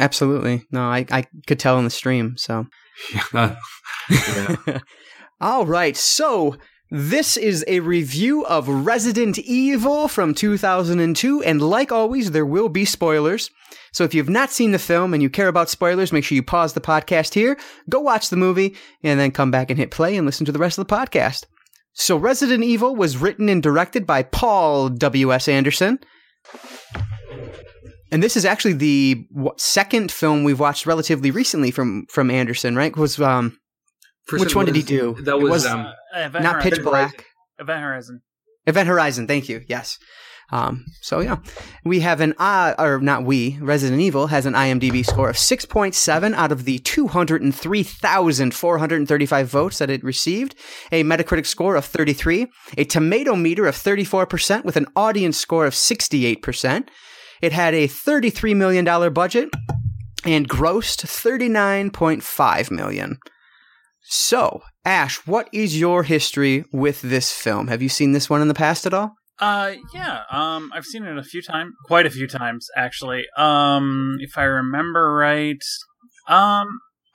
Absolutely. 0.00 0.64
No, 0.72 0.80
I, 0.80 1.04
I 1.10 1.26
could 1.46 1.60
tell 1.60 1.78
in 1.78 1.84
the 1.84 1.90
stream, 1.90 2.36
so. 2.36 2.66
Yeah. 3.34 3.56
All 5.40 5.66
right, 5.66 5.96
so 5.96 6.56
this 6.90 7.36
is 7.36 7.64
a 7.68 7.80
review 7.80 8.44
of 8.46 8.66
Resident 8.66 9.38
Evil 9.38 10.08
from 10.08 10.34
2002, 10.34 11.42
and 11.42 11.62
like 11.62 11.92
always, 11.92 12.30
there 12.30 12.46
will 12.46 12.68
be 12.68 12.84
spoilers. 12.84 13.50
So 13.92 14.04
if 14.04 14.14
you've 14.14 14.28
not 14.28 14.50
seen 14.50 14.72
the 14.72 14.78
film 14.78 15.14
and 15.14 15.22
you 15.22 15.30
care 15.30 15.48
about 15.48 15.68
spoilers, 15.68 16.12
make 16.12 16.24
sure 16.24 16.34
you 16.34 16.42
pause 16.42 16.72
the 16.72 16.80
podcast 16.80 17.34
here, 17.34 17.58
go 17.88 18.00
watch 18.00 18.28
the 18.30 18.36
movie, 18.36 18.74
and 19.02 19.20
then 19.20 19.30
come 19.30 19.50
back 19.50 19.70
and 19.70 19.78
hit 19.78 19.90
play 19.90 20.16
and 20.16 20.26
listen 20.26 20.46
to 20.46 20.52
the 20.52 20.58
rest 20.58 20.78
of 20.78 20.86
the 20.86 20.94
podcast. 20.94 21.44
So 21.92 22.16
Resident 22.16 22.64
Evil 22.64 22.96
was 22.96 23.16
written 23.16 23.48
and 23.48 23.62
directed 23.62 24.06
by 24.06 24.22
Paul 24.22 24.88
W.S. 24.88 25.46
Anderson. 25.46 25.98
And 28.12 28.22
this 28.22 28.36
is 28.36 28.44
actually 28.44 28.74
the 28.74 29.26
w- 29.32 29.52
second 29.56 30.10
film 30.10 30.42
we've 30.44 30.58
watched 30.60 30.86
relatively 30.86 31.30
recently 31.30 31.70
from 31.70 32.06
from 32.10 32.30
Anderson, 32.30 32.76
right? 32.76 32.94
Was 32.96 33.20
um 33.20 33.58
First 34.26 34.40
Which 34.44 34.52
it 34.52 34.56
one 34.56 34.66
did 34.66 34.76
he 34.76 34.82
do? 34.82 35.16
That 35.22 35.38
was, 35.38 35.50
was- 35.50 35.66
um, 35.66 35.86
Uh, 35.86 35.92
Event 36.20 36.44
not 36.44 36.54
Horizon. 36.54 36.70
Pitch 36.70 36.82
Black. 36.84 37.24
Event 37.58 37.82
Horizon. 37.82 38.22
Event 38.66 38.88
Horizon, 38.88 39.26
thank 39.26 39.48
you. 39.48 39.62
Yes. 39.68 39.98
Um, 40.52 40.84
so 41.00 41.20
yeah, 41.20 41.36
we 41.84 42.00
have 42.00 42.20
an 42.20 42.34
uh, 42.38 42.74
or 42.76 42.98
not 43.00 43.22
we 43.24 43.56
Resident 43.60 44.00
Evil 44.00 44.26
has 44.26 44.46
an 44.46 44.54
IMDb 44.54 45.06
score 45.06 45.30
of 45.30 45.36
6.7 45.36 46.34
out 46.34 46.50
of 46.50 46.64
the 46.64 46.80
203,435 46.80 49.46
votes 49.48 49.78
that 49.78 49.90
it 49.90 50.02
received, 50.02 50.56
a 50.90 51.04
Metacritic 51.04 51.46
score 51.46 51.76
of 51.76 51.84
33, 51.84 52.48
a 52.76 52.82
tomato 52.84 53.36
meter 53.36 53.66
of 53.66 53.76
34% 53.76 54.64
with 54.64 54.76
an 54.76 54.86
audience 54.96 55.36
score 55.38 55.66
of 55.66 55.74
68%. 55.74 56.88
It 57.42 57.52
had 57.52 57.74
a 57.74 57.86
33 57.86 58.54
million 58.54 58.84
dollar 58.84 59.10
budget 59.10 59.50
and 60.24 60.48
grossed 60.48 61.04
39.5 61.04 62.70
million. 62.70 63.18
So, 64.02 64.62
Ashe, 64.84 65.26
what 65.26 65.48
is 65.52 65.78
your 65.78 66.02
history 66.02 66.64
with 66.72 67.00
this 67.02 67.32
film? 67.32 67.68
Have 67.68 67.82
you 67.82 67.88
seen 67.88 68.12
this 68.12 68.28
one 68.28 68.42
in 68.42 68.48
the 68.48 68.54
past 68.54 68.86
at 68.86 68.94
all? 68.94 69.14
Uh, 69.38 69.74
yeah. 69.94 70.22
Um, 70.30 70.70
I've 70.74 70.84
seen 70.84 71.04
it 71.04 71.16
a 71.16 71.22
few 71.22 71.40
times, 71.40 71.72
quite 71.86 72.06
a 72.06 72.10
few 72.10 72.26
times 72.26 72.68
actually. 72.76 73.24
Um, 73.36 74.16
if 74.20 74.36
I 74.36 74.42
remember 74.42 75.14
right, 75.14 75.62
um, 76.28 76.66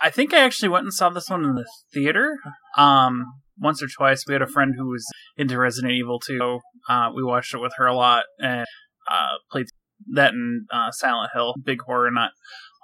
I 0.02 0.10
think 0.10 0.34
I 0.34 0.40
actually 0.40 0.70
went 0.70 0.86
and 0.86 0.94
saw 0.94 1.10
this 1.10 1.30
one 1.30 1.44
in 1.44 1.56
the 1.56 1.66
theater. 1.94 2.38
Um, 2.78 3.26
once 3.60 3.82
or 3.82 3.88
twice. 3.88 4.24
We 4.28 4.34
had 4.34 4.42
a 4.42 4.48
friend 4.48 4.74
who 4.78 4.90
was 4.90 5.06
into 5.38 5.58
Resident 5.58 5.94
Evil 5.94 6.20
too. 6.20 6.60
Uh, 6.90 7.10
we 7.16 7.24
watched 7.24 7.54
it 7.54 7.60
with 7.60 7.74
her 7.78 7.86
a 7.86 7.96
lot 7.96 8.24
and 8.40 8.66
uh 9.10 9.38
played 9.52 9.68
that 10.14 10.34
and 10.34 10.66
uh, 10.72 10.92
Silent 10.92 11.32
Hill, 11.34 11.56
big 11.64 11.82
horror 11.82 12.12
nut. 12.12 12.32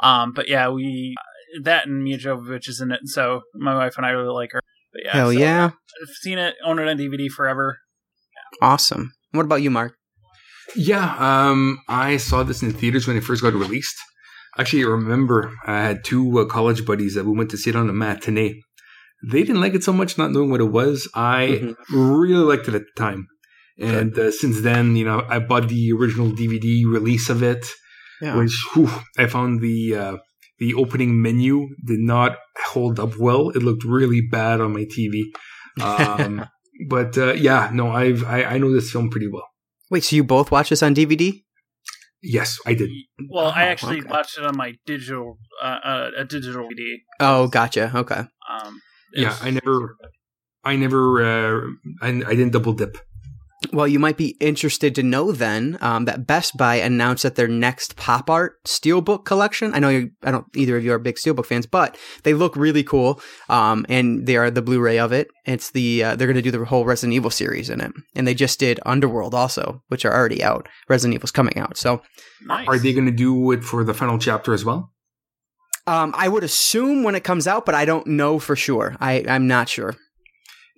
Um, 0.01 0.33
but 0.33 0.47
yeah, 0.47 0.69
we 0.69 1.15
that 1.63 1.85
and 1.87 2.03
Milla 2.03 2.17
Jovovich 2.17 2.67
is 2.69 2.79
in 2.81 2.91
it, 2.91 3.01
so 3.05 3.41
my 3.55 3.75
wife 3.75 3.95
and 3.97 4.05
I 4.05 4.09
really 4.11 4.33
like 4.33 4.51
her. 4.53 4.61
But 4.93 5.01
yeah, 5.05 5.11
Hell 5.11 5.31
so 5.31 5.39
yeah. 5.39 5.65
I've 6.01 6.15
seen 6.21 6.37
it, 6.37 6.55
own 6.65 6.79
it 6.79 6.87
on 6.87 6.97
DVD 6.97 7.29
forever. 7.29 7.77
Awesome. 8.61 9.13
What 9.31 9.45
about 9.45 9.61
you, 9.61 9.69
Marc? 9.71 9.93
Yeah, 10.75 11.15
um, 11.17 11.79
I 11.87 12.17
saw 12.17 12.43
this 12.43 12.61
in 12.61 12.71
theaters 12.73 13.07
when 13.07 13.17
it 13.17 13.23
first 13.23 13.41
got 13.41 13.53
released. 13.53 13.95
Actually, 14.57 14.83
I 14.83 14.87
remember 14.87 15.53
I 15.65 15.81
had 15.81 16.03
two 16.03 16.39
uh, 16.39 16.45
college 16.45 16.85
buddies 16.85 17.15
that 17.15 17.25
we 17.25 17.31
went 17.37 17.49
to 17.51 17.57
see 17.57 17.69
it 17.69 17.75
on 17.75 17.89
a 17.89 17.93
matinee. 17.93 18.61
They 19.31 19.41
didn't 19.43 19.61
like 19.61 19.73
it 19.75 19.83
so 19.83 19.93
much, 19.93 20.17
not 20.17 20.31
knowing 20.31 20.49
what 20.49 20.61
it 20.61 20.65
was. 20.71 21.07
I 21.13 21.59
Mhm. 21.61 21.75
really 21.91 22.43
liked 22.43 22.67
it 22.67 22.73
at 22.75 22.81
the 22.81 22.99
time. 23.01 23.27
And 23.81 24.17
uh, 24.17 24.31
since 24.31 24.61
then, 24.61 24.95
you 24.95 25.05
know, 25.05 25.23
I 25.27 25.39
bought 25.39 25.67
the 25.69 25.91
original 25.93 26.31
DVD 26.31 26.83
release 26.85 27.29
of 27.29 27.41
it, 27.43 27.65
Yeah. 28.21 28.35
which 28.37 28.53
whew, 28.73 28.89
I 29.17 29.27
found 29.27 29.61
the 29.61 29.95
uh, 29.95 30.17
the 30.59 30.73
opening 30.75 31.21
menu 31.21 31.67
did 31.85 31.99
not 31.99 32.37
hold 32.71 32.99
up 32.99 33.17
well. 33.17 33.49
It 33.49 33.63
looked 33.63 33.83
really 33.83 34.21
bad 34.21 34.61
on 34.61 34.73
my 34.73 34.85
TV. 34.85 35.23
Um, 35.81 36.45
but 36.89 37.17
uh, 37.17 37.33
yeah, 37.33 37.69
no, 37.73 37.91
I've 37.91 38.23
I, 38.25 38.43
I 38.43 38.57
know 38.59 38.71
this 38.73 38.91
film 38.91 39.09
pretty 39.09 39.27
well. 39.27 39.47
Wait, 39.89 40.03
so 40.03 40.15
you 40.15 40.23
both 40.23 40.51
watch 40.51 40.69
this 40.69 40.83
on 40.83 40.93
DVD? 40.95 41.41
Yes, 42.23 42.59
I 42.67 42.75
did. 42.75 42.89
Well, 43.29 43.47
I 43.49 43.63
Oh, 43.63 43.71
actually 43.71 43.99
okay. 44.01 44.09
watched 44.09 44.37
it 44.37 44.45
on 44.45 44.55
my 44.55 44.75
digital, 44.85 45.39
uh, 45.61 45.79
uh, 45.83 46.09
a 46.17 46.23
digital 46.25 46.63
DVD. 46.69 46.97
Oh, 47.19 47.47
gotcha. 47.47 47.91
Okay. 47.95 48.21
Um, 48.49 48.79
Yeah, 49.15 49.35
I 49.41 49.49
never, 49.49 49.97
I 50.63 50.75
never, 50.75 51.03
uh, 51.25 51.61
I, 52.01 52.09
I 52.09 52.35
didn't 52.37 52.51
double 52.53 52.73
dip. 52.73 52.95
Well, 53.71 53.87
you 53.87 53.99
might 53.99 54.17
be 54.17 54.35
interested 54.39 54.95
to 54.95 55.03
know 55.03 55.31
then 55.31 55.77
um, 55.81 56.05
that 56.05 56.25
Best 56.25 56.57
Buy 56.57 56.75
announced 56.75 57.23
that 57.23 57.35
their 57.35 57.47
next 57.47 57.95
pop 57.95 58.29
art 58.29 58.63
steelbook 58.65 59.23
collection. 59.23 59.73
I 59.73 59.79
know 59.79 59.89
you, 59.89 60.11
I 60.23 60.31
don't 60.31 60.45
either 60.55 60.77
of 60.77 60.83
you 60.83 60.91
are 60.93 60.99
big 60.99 61.15
steelbook 61.15 61.45
fans, 61.45 61.67
but 61.67 61.97
they 62.23 62.33
look 62.33 62.55
really 62.55 62.83
cool. 62.83 63.21
Um, 63.49 63.85
and 63.87 64.25
they 64.25 64.35
are 64.35 64.49
the 64.49 64.61
Blu-ray 64.63 64.97
of 64.97 65.11
it. 65.11 65.27
It's 65.45 65.71
the 65.71 66.03
uh, 66.03 66.15
they're 66.15 66.27
going 66.27 66.35
to 66.35 66.41
do 66.41 66.51
the 66.51 66.65
whole 66.65 66.85
Resident 66.85 67.13
Evil 67.13 67.29
series 67.29 67.69
in 67.69 67.81
it, 67.81 67.91
and 68.15 68.27
they 68.27 68.33
just 68.33 68.59
did 68.59 68.79
Underworld 68.85 69.35
also, 69.35 69.83
which 69.89 70.05
are 70.05 70.13
already 70.13 70.43
out. 70.43 70.67
Resident 70.89 71.15
Evil's 71.15 71.31
coming 71.31 71.57
out, 71.57 71.77
so 71.77 72.01
nice. 72.45 72.67
Are 72.67 72.79
they 72.79 72.93
going 72.93 73.05
to 73.05 73.11
do 73.11 73.51
it 73.51 73.63
for 73.63 73.83
the 73.83 73.93
final 73.93 74.17
chapter 74.17 74.53
as 74.53 74.65
well? 74.65 74.91
um, 75.87 76.13
I 76.15 76.27
would 76.27 76.43
assume 76.43 77.03
when 77.03 77.15
it 77.15 77.23
comes 77.23 77.47
out, 77.47 77.65
but 77.65 77.75
I 77.75 77.85
don't 77.85 78.07
know 78.07 78.39
for 78.39 78.55
sure. 78.55 78.95
I 78.99 79.23
I'm 79.27 79.47
not 79.47 79.69
sure. 79.69 79.95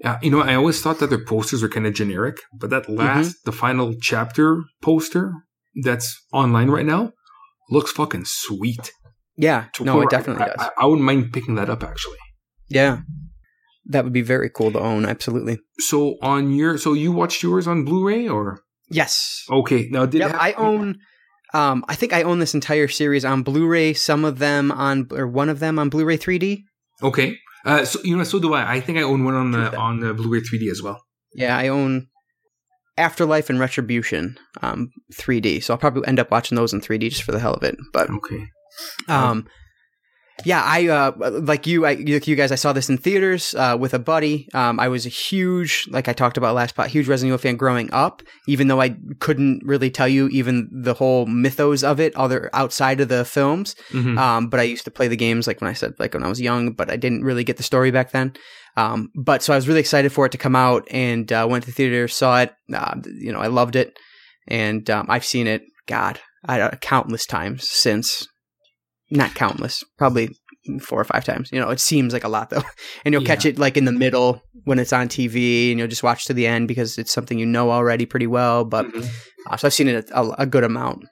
Yeah, 0.04 0.20
you 0.22 0.30
know, 0.30 0.41
I 0.41 0.56
always 0.56 0.82
thought 0.82 0.99
that 0.99 1.10
their 1.10 1.24
posters 1.24 1.62
were 1.64 1.70
kind 1.70 1.88
of 1.88 1.93
generic, 1.93 2.36
but 2.60 2.70
that 2.72 2.89
last, 2.89 3.38
the 3.45 3.54
final 3.54 3.93
chapter 4.01 4.62
poster 4.82 5.32
that's 5.84 6.14
online 6.34 6.70
right 6.70 6.86
now 6.86 7.14
looks 7.70 7.91
fucking 7.91 8.26
sweet. 8.26 8.91
Yeah, 9.38 9.66
To 9.76 9.84
no, 9.86 10.01
it 10.01 10.10
definitely 10.10 10.43
I, 10.43 10.47
does. 10.47 10.56
I, 10.60 10.70
I 10.82 10.86
wouldn't 10.86 11.06
mind 11.06 11.32
picking 11.34 11.56
that 11.56 11.70
up 11.70 11.84
actually. 11.84 12.18
Yeah. 12.68 12.99
That 13.86 14.04
would 14.04 14.14
be 14.14 14.22
very 14.22 14.49
cool 14.49 14.72
to 14.74 14.80
own, 14.80 15.06
absolutely. 15.06 15.60
So 15.80 16.16
on 16.22 16.54
your, 16.54 16.78
so 16.78 16.93
you 16.93 17.12
watched 17.12 17.41
yours 17.41 17.68
on 17.68 17.84
Blu-ray 17.86 18.28
or 18.28 18.60
Yes. 18.89 19.43
okay? 19.49 19.88
Now 19.89 20.06
did 20.06 20.20
Yep, 20.20 20.32
have- 20.32 20.39
I 20.41 20.51
own 20.54 20.99
um 21.54 21.86
I 21.88 21.95
think 21.95 22.14
I 22.14 22.24
own 22.24 22.39
this 22.39 22.54
entire 22.54 22.88
series 22.88 23.24
on 23.26 23.41
Blu-ray, 23.43 23.93
some 23.93 24.26
of 24.26 24.39
them 24.39 24.72
on 24.72 25.08
or 25.12 25.28
one 25.28 25.49
of 25.49 25.60
them 25.60 25.80
on 25.80 25.89
Blu-ray 25.89 26.18
3D. 26.18 26.64
Okay, 27.01 27.38
uh, 27.66 27.86
so 27.86 27.99
you 28.03 28.18
know, 28.18 28.24
so 28.24 28.39
do 28.39 28.53
I. 28.53 28.74
I 28.76 28.80
think 28.80 28.97
I 28.97 29.01
own 29.03 29.24
one 29.24 29.36
on 29.36 29.51
the 29.51 29.76
on 29.78 29.99
the 29.99 30.14
Blu-ray 30.14 30.41
3D 30.41 30.70
as 30.70 30.82
well. 30.82 31.01
Yeah, 31.34 31.57
I 31.57 31.68
own 31.68 32.07
Afterlife 32.97 33.49
and 33.49 33.59
Retribution 33.59 34.38
um 34.61 34.91
3D. 35.14 35.64
So 35.64 35.74
I'll 35.74 35.80
probably 35.80 36.07
end 36.07 36.20
up 36.20 36.32
watching 36.32 36.55
those 36.55 36.74
in 36.74 36.82
3D 36.82 37.09
just 37.09 37.24
for 37.24 37.32
the 37.32 37.39
hell 37.39 37.53
of 37.53 37.64
it. 37.64 37.76
But 37.91 38.09
Okay. 38.09 38.45
Um, 39.07 39.47
yeah, 40.45 40.61
I 40.63 40.88
uh, 40.88 41.11
like 41.41 41.67
you. 41.67 41.86
I 41.86 41.93
like 41.93 42.27
you 42.27 42.36
guys. 42.36 42.51
I 42.51 42.55
saw 42.55 42.73
this 42.73 42.89
in 42.89 42.97
theaters 42.97 43.53
uh, 43.55 43.77
with 43.79 43.93
a 43.93 43.99
buddy. 43.99 44.49
Um, 44.53 44.79
I 44.79 44.88
was 44.88 45.05
a 45.05 45.09
huge, 45.09 45.88
like 45.89 46.07
I 46.07 46.13
talked 46.13 46.38
about 46.38 46.55
last 46.55 46.75
pot, 46.75 46.88
huge 46.88 47.07
Resident 47.07 47.29
Evil 47.29 47.38
fan 47.38 47.55
growing 47.55 47.91
up. 47.93 48.23
Even 48.47 48.67
though 48.67 48.81
I 48.81 48.95
couldn't 49.19 49.61
really 49.63 49.91
tell 49.91 50.07
you 50.07 50.27
even 50.29 50.69
the 50.71 50.95
whole 50.95 51.25
mythos 51.27 51.84
of 51.84 51.99
it, 51.99 52.15
other 52.15 52.49
outside 52.53 52.99
of 52.99 53.09
the 53.09 53.25
films. 53.25 53.75
Mhm. 53.91 54.17
Um, 54.17 54.49
but 54.49 54.59
I 54.59 54.63
used 54.63 54.86
to 54.86 54.91
play 54.91 55.07
the 55.07 55.15
games 55.15 55.47
like 55.47 55.61
when 55.61 55.69
I 55.69 55.73
said 55.73 55.93
like 55.99 56.13
when 56.13 56.23
I 56.23 56.29
was 56.29 56.41
young, 56.41 56.73
but 56.73 56.89
I 56.89 56.95
didn't 56.97 57.23
really 57.23 57.43
get 57.43 57.57
the 57.57 57.63
story 57.63 57.91
back 57.91 58.11
then. 58.11 58.34
Um, 58.75 59.09
but 59.15 59.43
so 59.43 59.53
I 59.53 59.55
was 59.55 59.67
really 59.67 59.81
excited 59.81 60.11
for 60.11 60.25
it 60.25 60.31
to 60.31 60.38
come 60.39 60.55
out 60.55 60.88
and 60.89 61.31
uh, 61.31 61.47
went 61.49 61.63
to 61.63 61.69
the 61.69 61.75
theater, 61.75 62.07
saw 62.07 62.41
it. 62.41 62.53
Uh, 62.73 62.95
you 63.19 63.31
know, 63.31 63.39
I 63.39 63.47
loved 63.47 63.75
it, 63.75 63.93
and 64.47 64.89
um, 64.89 65.05
I've 65.09 65.25
seen 65.25 65.45
it. 65.47 65.61
God, 65.86 66.19
I, 66.45 66.59
uh, 66.59 66.75
countless 66.77 67.25
times 67.25 67.69
since. 67.69 68.27
Not 69.12 69.36
countless, 69.36 69.84
probably 69.97 70.30
four 70.82 70.99
or 70.99 71.04
five 71.04 71.26
times. 71.26 71.49
You 71.51 71.60
know, 71.60 71.70
it 71.70 71.80
seems 71.80 72.14
like 72.14 72.24
a 72.24 72.30
lot 72.30 72.49
though, 72.49 72.64
and 73.06 73.14
you'll 73.14 73.24
catch 73.24 73.45
it 73.45 73.60
like 73.60 73.78
in 73.78 73.86
the 73.86 73.91
middle 73.91 74.41
when 74.64 74.80
it's 74.80 74.93
on 74.93 75.08
TV, 75.10 75.70
and 75.72 75.80
you'll 75.80 75.88
just 75.89 76.04
watch 76.04 76.26
to 76.26 76.34
the 76.34 76.47
end 76.47 76.68
because 76.68 76.97
it's 76.97 77.12
something 77.14 77.38
you 77.38 77.45
know 77.45 77.70
already 77.72 78.06
pretty 78.06 78.28
well. 78.28 78.64
But 78.66 78.86
Mhm. 78.88 79.08
uh, 79.49 79.58
so 79.58 79.68
I've 79.68 79.74
seen 79.74 79.88
it 79.89 80.10
a, 80.12 80.41
a 80.41 80.45
good 80.45 80.64
amount. 80.64 81.06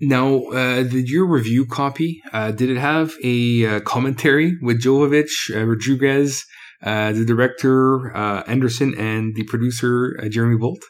Now, 0.00 0.40
uh, 0.46 0.82
did 0.82 1.08
your 1.08 1.24
review 1.26 1.66
copy, 1.66 2.20
uh, 2.32 2.50
did 2.50 2.68
it 2.68 2.76
have 2.78 3.14
a 3.22 3.64
uh, 3.76 3.80
commentary 3.80 4.58
with 4.60 4.82
Jovovich, 4.82 5.54
uh, 5.54 5.64
Rodriguez, 5.64 6.44
uh, 6.82 7.12
the 7.12 7.24
director, 7.24 8.14
uh, 8.14 8.42
Anderson, 8.48 8.92
and 8.98 9.34
the 9.36 9.44
producer, 9.44 10.18
uh, 10.20 10.28
Jeremy 10.28 10.56
Bolt? 10.58 10.80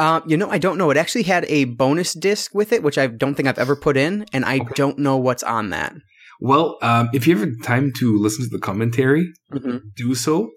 Um, 0.00 0.22
you 0.26 0.36
know, 0.36 0.48
I 0.50 0.58
don't 0.58 0.78
know. 0.78 0.90
It 0.90 0.96
actually 0.96 1.24
had 1.24 1.44
a 1.48 1.64
bonus 1.66 2.14
disc 2.14 2.54
with 2.54 2.72
it, 2.72 2.82
which 2.82 2.96
I 2.98 3.06
don't 3.06 3.34
think 3.34 3.46
I've 3.48 3.58
ever 3.58 3.76
put 3.76 3.96
in, 3.96 4.24
and 4.32 4.44
I 4.44 4.56
Okay. 4.60 4.74
don't 4.74 4.98
know 4.98 5.16
what's 5.26 5.42
on 5.42 5.70
that. 5.70 5.92
Well, 6.40 6.78
um, 6.80 7.10
if 7.12 7.26
you 7.26 7.36
have 7.36 7.48
time 7.62 7.92
to 7.98 8.06
listen 8.18 8.44
to 8.44 8.50
the 8.50 8.58
commentary, 8.70 9.24
Mm-hmm. 9.52 9.76
do 9.96 10.14
so. 10.14 10.50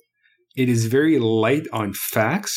It 0.55 0.69
is 0.69 0.85
very 0.85 1.19
light 1.19 1.65
on 1.73 1.93
facts. 1.93 2.53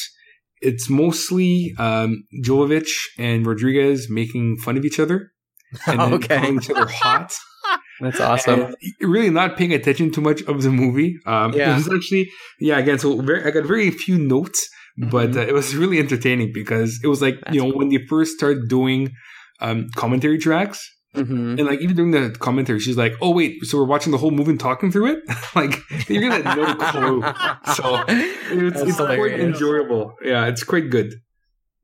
It's 0.61 0.89
mostly 0.89 1.73
um, 1.79 2.25
Jovovich 2.45 2.93
and 3.19 3.45
Rodriguez 3.47 4.09
making 4.09 4.59
fun 4.65 4.77
of 4.77 4.85
each 4.85 5.01
other 5.01 5.33
and 5.89 5.99
then 6.01 6.13
Okay. 6.15 6.39
calling 6.39 6.57
each 6.63 6.71
other 6.71 6.87
hot. 6.87 7.33
That's 8.01 8.21
awesome. 8.21 8.61
And 8.63 8.77
really 9.01 9.31
not 9.31 9.57
paying 9.57 9.73
attention 9.73 10.13
too 10.13 10.21
much 10.21 10.43
of 10.43 10.63
the 10.63 10.71
movie. 10.71 11.17
Um, 11.27 11.53
Yeah. 11.53 11.73
It 11.73 11.75
was 11.79 11.89
actually, 11.93 12.29
yeah, 12.61 12.79
again, 12.79 12.99
so 12.99 13.21
very, 13.23 13.43
I 13.45 13.51
got 13.51 13.65
very 13.65 13.91
few 13.91 14.19
notes, 14.19 14.61
but 14.97 15.31
Mhm. 15.31 15.37
uh, 15.37 15.41
it 15.41 15.53
was 15.55 15.75
really 15.77 15.99
entertaining 15.99 16.53
because 16.53 16.99
it 17.05 17.09
was 17.09 17.21
like, 17.23 17.37
That's 17.43 17.55
you 17.55 17.63
know, 17.63 17.73
when 17.73 17.89
they 17.91 17.99
first 18.09 18.37
started 18.39 18.69
doing 18.69 19.13
um, 19.61 19.87
commentary 19.97 20.39
tracks, 20.39 20.79
hmm 21.15 21.57
and 21.59 21.65
like 21.65 21.81
even 21.81 21.97
during 21.97 22.11
the 22.11 22.31
commentary, 22.39 22.79
she's 22.79 22.97
like, 22.99 23.15
"Oh 23.23 23.31
wait, 23.31 23.65
so 23.65 23.79
we're 23.79 23.87
watching 23.87 24.13
the 24.13 24.19
whole 24.19 24.31
movie 24.31 24.51
and 24.51 24.61
talking 24.61 24.93
through 24.93 25.07
it?" 25.13 25.19
like 25.55 25.79
you're 26.11 26.21
gonna 26.23 26.43
have 26.43 26.57
no 26.59 26.75
clue. 26.93 27.23
So 27.75 28.05
it's, 28.09 28.81
it's 28.83 28.97
quite 28.97 29.41
enjoyable. 29.41 30.13
Yeah, 30.23 30.47
it's 30.47 30.63
quite 30.63 30.91
good. 30.91 31.15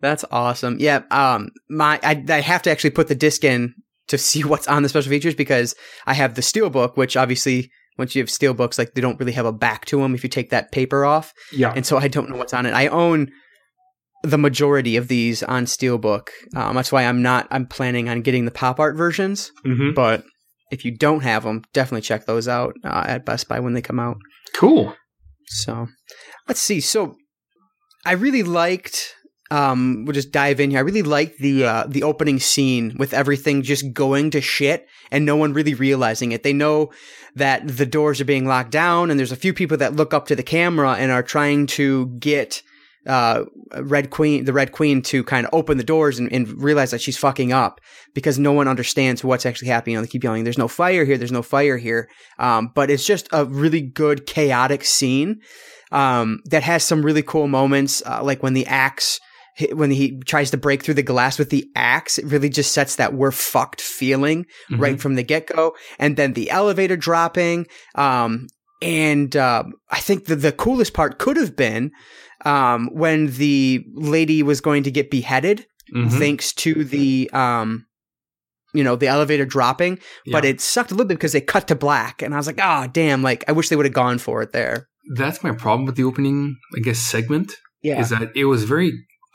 That's 0.01 0.25
awesome. 0.31 0.77
Yeah. 0.81 1.03
Um, 1.11 1.49
my 1.71 1.99
I, 2.03 2.23
I 2.29 2.41
have 2.41 2.61
to 2.63 2.71
actually 2.71 2.91
put 2.91 3.09
the 3.09 3.15
disc 3.15 3.43
in 3.45 3.73
to 4.09 4.19
see 4.19 4.43
what's 4.51 4.69
on 4.69 4.83
the 4.83 4.89
special 4.91 5.09
features 5.11 5.35
because 5.35 5.75
I 6.07 6.13
have 6.15 6.35
the 6.35 6.43
steelbook, 6.43 6.97
which 6.97 7.17
obviously 7.17 7.71
once 7.99 8.15
you 8.15 8.23
have 8.23 8.31
steel 8.31 8.55
books, 8.55 8.79
like 8.79 8.95
they 8.95 9.01
don't 9.01 9.19
really 9.21 9.33
have 9.33 9.47
a 9.47 9.53
back 9.53 9.85
to 9.87 10.01
them 10.01 10.15
if 10.15 10.23
you 10.23 10.29
take 10.29 10.51
that 10.51 10.73
paper 10.73 11.05
off, 11.05 11.33
Yeah, 11.53 11.73
and 11.75 11.85
so 11.87 11.99
I 11.99 12.09
don't 12.09 12.29
know 12.31 12.37
what's 12.37 12.55
on 12.55 12.67
it. 12.67 12.73
I 12.73 12.87
own 12.89 13.31
the 14.23 14.39
majority 14.39 14.97
of 14.97 15.09
these 15.09 15.43
on 15.43 15.65
steelbook. 15.67 16.29
Um, 16.55 16.77
that's 16.77 16.93
why 16.93 17.05
I'm 17.05 17.23
not. 17.23 17.49
I'm 17.51 17.67
planning 17.67 18.09
on 18.09 18.23
getting 18.23 18.45
the 18.45 18.51
pop 18.53 18.79
art 18.81 18.97
versions, 18.97 19.51
hmm 19.65 19.93
but 19.95 20.25
if 20.71 20.85
you 20.87 20.97
don't 20.97 21.21
have 21.23 21.43
them, 21.45 21.63
definitely 21.75 22.01
check 22.01 22.25
those 22.25 22.49
out 22.49 22.75
uh, 22.85 23.05
at 23.07 23.27
Best 23.27 23.47
Buy 23.49 23.61
when 23.61 23.75
they 23.75 23.83
come 23.83 24.01
out. 24.01 24.17
cool. 24.55 24.95
So 25.47 25.89
let's 26.49 26.61
see. 26.61 26.81
So 26.81 27.17
I 28.07 28.13
really 28.13 28.43
liked. 28.43 29.15
Um, 29.53 30.07
we'll 30.07 30.15
just 30.15 30.33
dive 30.33 30.61
in 30.61 30.71
here. 30.71 30.79
I 30.79 30.83
really 30.83 31.03
liked 31.03 31.39
the 31.39 31.67
uh, 31.67 31.85
the 31.87 32.05
opening 32.05 32.41
scene 32.41 32.97
with 32.99 33.13
everything 33.13 33.63
just 33.63 33.93
going 33.93 34.31
to 34.31 34.41
shit 34.41 34.89
and 35.11 35.27
no 35.27 35.37
one 35.37 35.53
really 35.53 35.75
realizing 35.75 36.33
it. 36.33 36.43
They 36.43 36.55
know 36.55 36.91
that 37.35 37.69
the 37.69 37.85
doors 37.85 38.19
are 38.19 38.25
being 38.25 38.47
locked 38.47 38.71
down, 38.71 39.11
and 39.11 39.21
there's 39.21 39.31
a 39.31 39.37
few 39.37 39.53
people 39.53 39.77
that 39.77 39.95
look 39.95 40.15
up 40.15 40.27
to 40.29 40.37
the 40.37 40.43
camera 40.43 40.95
and 40.95 41.13
are 41.13 41.23
trying 41.23 41.67
to 41.67 42.07
get 42.19 42.63
uh, 43.07 43.45
Red 43.75 44.09
Queen, 44.09 44.47
the 44.47 44.55
Red 44.55 44.73
Queen, 44.73 45.03
to 45.03 45.23
kind 45.23 45.47
of 45.47 45.53
open 45.53 45.77
the 45.77 45.85
doors 45.85 46.19
and, 46.19 46.33
and 46.33 46.49
realize 46.63 46.91
that 46.93 47.03
she's 47.03 47.19
fucking 47.19 47.53
up 47.53 47.79
because 48.15 48.39
no 48.39 48.53
one 48.53 48.69
understands 48.69 49.23
what's 49.23 49.45
actually 49.45 49.69
happening. 49.69 49.97
Know, 49.97 50.01
they 50.01 50.09
keep 50.09 50.25
yelling, 50.25 50.45
"There's 50.45 50.57
no 50.57 50.69
fire 50.69 51.05
here! 51.05 51.19
There's 51.19 51.31
no 51.31 51.43
fire 51.43 51.77
here!" 51.77 52.09
Um, 52.39 52.71
but 52.75 52.91
it's 52.91 53.05
just 53.05 53.29
a 53.33 53.45
really 53.45 53.83
good 53.83 54.25
chaotic 54.25 54.83
scene 54.83 55.43
um, 55.91 56.41
that 56.47 56.63
has 56.63 56.85
some 56.85 57.05
really 57.05 57.23
cool 57.23 57.49
moments, 57.49 58.03
uh, 58.07 58.23
like 58.23 58.43
when 58.43 58.55
the 58.55 58.67
axe. 58.67 59.21
When 59.73 59.91
he 59.91 60.19
tries 60.21 60.51
to 60.53 60.57
break 60.57 60.83
through 60.83 60.95
the 60.95 61.03
glass 61.03 61.39
with 61.39 61.51
the 61.51 61.69
axe, 61.77 62.19
it 62.19 62.25
really 62.27 62.49
just 62.49 62.73
sets 62.73 62.97
that 62.97 63.13
we're 63.15 63.31
fucked 63.33 63.81
feeling 63.83 64.47
Mhm. 64.71 64.81
right 64.81 65.01
from 65.01 65.15
the 65.15 65.23
get 65.23 65.47
go. 65.47 65.75
And 65.99 66.17
then 66.17 66.33
the 66.33 66.51
elevator 66.51 66.97
dropping. 66.97 67.67
Um, 67.95 68.47
and 68.81 69.37
uh, 69.37 69.65
I 69.91 70.01
think 70.01 70.25
the, 70.25 70.37
the 70.37 70.53
coolest 70.53 70.95
part 70.95 71.19
could 71.19 71.37
have 71.37 71.55
been 71.55 71.93
um, 72.45 72.89
when 72.93 73.27
the 73.37 73.85
lady 73.95 74.43
was 74.43 74.61
going 74.61 74.83
to 74.85 74.91
get 74.91 75.11
beheaded, 75.11 75.67
Mhm. 75.95 76.11
thanks 76.19 76.53
to 76.55 76.83
the. 76.85 77.31
Um, 77.33 77.87
you 78.75 78.83
know 78.83 78.97
the 78.97 79.07
elevator 79.07 79.45
dropping, 79.45 79.99
but 80.33 80.45
Yeah. 80.45 80.51
it 80.51 80.61
sucked 80.63 80.91
a 80.91 80.95
little 80.95 81.07
bit 81.07 81.19
because 81.19 81.33
they 81.33 81.43
cut 81.43 81.69
to 81.69 81.75
black, 81.75 82.23
and 82.23 82.33
I 82.33 82.39
was 82.39 82.47
like, 82.47 82.59
"Oh, 82.63 82.87
damn!" 82.91 83.23
Like 83.23 83.45
I 83.47 83.53
wish 83.53 83.69
they 83.69 83.77
would 83.77 83.85
have 83.85 83.93
gone 83.93 84.17
for 84.17 84.41
it 84.41 84.53
there. 84.53 84.89
That's 85.15 85.45
my 85.45 85.53
problem 85.53 85.85
with 85.85 85.97
the 85.97 86.05
opening, 86.05 86.57
I 86.75 86.81
guess, 86.81 86.99
segment 86.99 87.53
Yeah. 87.83 88.01
is 88.01 88.09
that 88.09 88.31
it 88.35 88.47
was 88.47 88.65
very 88.65 88.93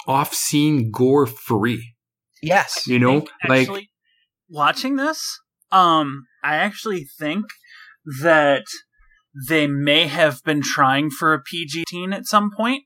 off-scene, 0.08 0.90
gore-free. 0.92 1.94
yes. 2.42 2.88
You 2.88 3.00
know, 3.00 3.26
like 3.48 3.70
watching 4.50 4.96
this, 4.96 5.40
um, 5.72 6.26
I 6.44 6.56
actually 6.56 7.06
think 7.20 7.46
that 8.22 8.64
they 9.48 9.68
may 9.68 10.08
have 10.08 10.42
been 10.44 10.62
trying 10.62 11.10
for 11.12 11.34
a 11.34 11.42
PG 11.42 11.84
teen 11.88 12.14
at 12.14 12.26
some 12.26 12.50
point, 12.56 12.84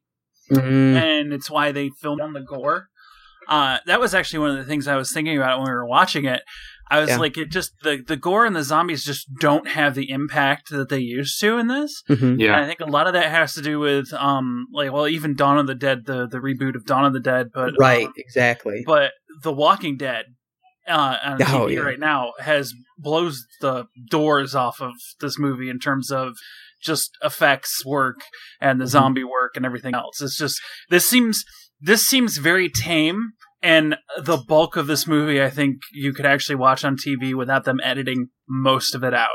Mm, 0.51 1.01
and 1.01 1.34
it's 1.34 1.49
why 1.49 1.72
they 1.72 1.89
filmed 2.01 2.19
on 2.19 2.34
the 2.34 2.41
gore. 2.41 2.88
Uh, 3.47 3.78
that 3.86 4.01
was 4.01 4.13
actually 4.13 4.39
one 4.39 4.51
of 4.51 4.57
the 4.57 4.65
things 4.65 4.86
I 4.86 4.97
was 4.97 5.13
thinking 5.13 5.38
about 5.38 5.59
when 5.59 5.67
we 5.67 5.74
were 5.74 5.88
watching 5.88 6.26
it. 6.26 6.41
I 6.92 7.00
was 7.00 7.10
Yeah. 7.10 7.18
like, 7.18 7.38
it 7.38 7.50
just 7.50 7.72
the 7.84 8.04
the 8.06 8.18
gore 8.18 8.46
and 8.46 8.56
the 8.56 8.64
zombies 8.64 9.04
just 9.04 9.28
don't 9.39 9.68
have 9.70 9.96
the 9.96 10.10
impact 10.12 10.70
that 10.72 10.89
they 10.89 11.00
used 11.00 11.39
to 11.39 11.58
in 11.58 11.68
this. 11.68 12.04
mhm. 12.10 12.32
And 12.34 12.39
yeah, 12.42 12.60
I 12.62 12.68
think 12.68 12.82
a 12.82 12.86
lot 12.86 13.08
of 13.08 13.14
that 13.14 13.30
has 13.32 13.54
to 13.54 13.62
do 13.62 13.80
with 13.80 14.14
um 14.14 14.68
like 14.74 14.92
well 14.92 15.08
even 15.08 15.36
Dawn 15.36 15.58
of 15.58 15.68
the 15.68 15.76
Dead 15.76 16.06
the 16.06 16.28
the 16.28 16.39
reboot 16.39 16.76
of 16.76 16.86
Dawn 16.86 17.06
of 17.06 17.14
the 17.14 17.20
Dead 17.20 17.48
but 17.54 17.74
Right. 17.80 18.06
um, 18.08 18.14
Exactly. 18.18 18.84
but 18.86 19.12
The 19.42 19.54
Walking 19.54 19.96
Dead 19.98 20.26
uh 20.88 21.18
on 21.24 21.42
Oh, 21.44 21.46
TV 21.68 21.74
yeah. 21.76 21.80
right 21.82 22.00
now 22.00 22.34
has 22.39 22.74
blows 22.98 23.46
the 23.62 23.86
doors 24.10 24.54
off 24.54 24.82
of 24.82 24.94
this 25.22 25.39
movie 25.39 25.70
in 25.70 25.80
terms 25.80 26.12
of 26.12 26.34
just 26.84 27.12
effects 27.24 27.86
work 27.86 28.20
and 28.60 28.78
Mm-hmm. 28.78 28.80
the 28.82 28.88
zombie 28.88 29.24
work 29.24 29.52
and 29.56 29.66
everything 29.66 29.94
else. 29.96 30.22
It's 30.22 30.38
just 30.38 30.60
this 30.89 31.08
seems 31.08 31.46
this 31.80 32.06
seems 32.06 32.38
very 32.38 32.70
tame 32.70 33.32
and 33.62 33.97
the 34.18 34.38
bulk 34.38 34.76
of 34.76 34.88
this 34.88 35.07
movie 35.07 35.41
I 35.41 35.49
think 35.49 35.78
you 35.91 36.14
could 36.14 36.26
actually 36.26 36.55
watch 36.55 36.84
on 36.84 36.97
TV 36.97 37.34
without 37.34 37.64
them 37.64 37.80
editing 37.84 38.30
most 38.47 38.95
of 38.95 39.03
it 39.03 39.14
out. 39.14 39.30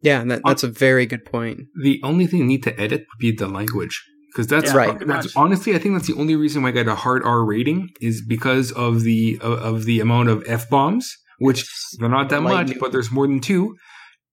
Yeah, 0.00 0.22
that, 0.24 0.42
that's 0.44 0.62
a 0.62 0.68
very 0.68 1.06
good 1.06 1.24
point. 1.24 1.60
the 1.82 2.00
only 2.04 2.26
thing 2.26 2.40
you 2.40 2.46
need 2.46 2.62
to 2.64 2.80
edit 2.80 3.00
would 3.00 3.18
be 3.18 3.32
the 3.32 3.48
language. 3.48 4.02
Because 4.32 4.46
that's 4.46 4.72
Yeah, 4.72 4.76
Right. 4.76 5.06
That's 5.06 5.34
honestly, 5.36 5.74
I 5.74 5.78
think 5.78 5.94
that's 5.94 6.06
the 6.06 6.14
only 6.14 6.36
reason 6.36 6.62
why 6.62 6.68
I 6.68 6.72
got 6.72 6.86
a 6.86 6.94
hard 6.94 7.24
R 7.24 7.44
rating 7.44 7.88
is 8.00 8.22
because 8.24 8.70
of 8.72 9.02
the 9.02 9.38
of, 9.40 9.58
of 9.58 9.84
the 9.84 10.00
amount 10.00 10.28
of 10.28 10.44
f 10.46 10.68
bombs, 10.68 11.10
which 11.38 11.66
they're 11.98 12.08
not 12.08 12.28
that 12.28 12.42
Light 12.42 12.68
much, 12.68 12.78
but 12.78 12.92
there's 12.92 13.10
more 13.10 13.26
than 13.26 13.40
two, 13.40 13.76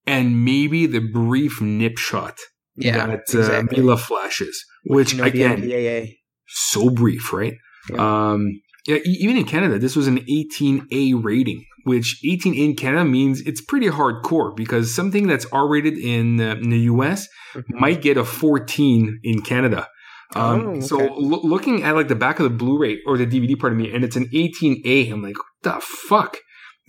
and 0.05 0.43
maybe 0.43 0.85
the 0.85 0.99
brief 0.99 1.61
nip 1.61 1.97
shot 1.97 2.37
Yeah, 2.75 3.07
that 3.07 3.35
uh. 3.35 3.63
Milla 3.71 3.97
flashes, 3.97 4.63
which 4.85 5.13
You 5.13 5.19
know, 5.19 5.23
again, 5.23 6.13
so 6.47 6.89
brief, 6.89 7.33
right? 7.33 7.55
Um, 7.97 8.61
yeah, 8.87 8.97
e- 8.97 9.17
even 9.21 9.37
in 9.37 9.45
Canada, 9.45 9.79
this 9.79 9.95
was 9.95 10.07
an 10.07 10.19
18A 10.29 11.23
rating, 11.23 11.63
which 11.83 12.19
18 12.25 12.53
in 12.53 12.75
Canada 12.75 13.05
means 13.05 13.41
it's 13.41 13.61
pretty 13.61 13.87
hardcore 13.87 14.55
because 14.55 14.93
something 14.93 15.27
that's 15.27 15.45
R 15.51 15.67
rated 15.67 15.97
in, 15.97 16.39
uh, 16.39 16.55
in 16.55 16.69
the 16.69 16.79
US 16.93 17.27
Mhm. 17.53 17.63
might 17.79 18.01
get 18.01 18.17
a 18.17 18.25
14 18.25 19.19
in 19.23 19.41
Canada. 19.41 19.87
Um, 20.35 20.67
Oh, 20.67 20.79
So 20.81 20.99
okay. 21.01 21.13
looking 21.17 21.83
at 21.83 21.95
like 21.95 22.07
the 22.07 22.15
back 22.15 22.39
of 22.39 22.43
the 22.43 22.49
Blu-ray 22.57 22.99
or 23.05 23.17
the 23.17 23.25
DVD, 23.27 23.55
part 23.55 23.73
of 23.73 23.79
me, 23.79 23.91
and 23.93 24.03
it's 24.03 24.15
an 24.15 24.27
18A, 24.33 25.09
I'm 25.11 25.21
like, 25.21 25.37
what 25.37 25.45
the 25.63 25.81
fuck? 25.81 26.37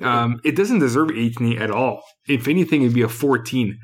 Um, 0.03 0.41
it 0.45 0.57
doesn't 0.57 0.81
deserve 0.81 1.09
18A 1.11 1.59
at 1.59 1.71
all. 1.71 2.03
If 2.29 2.49
anything, 2.49 2.83
it'd 2.83 2.95
be 2.95 3.03
a 3.03 3.09
14. 3.09 3.79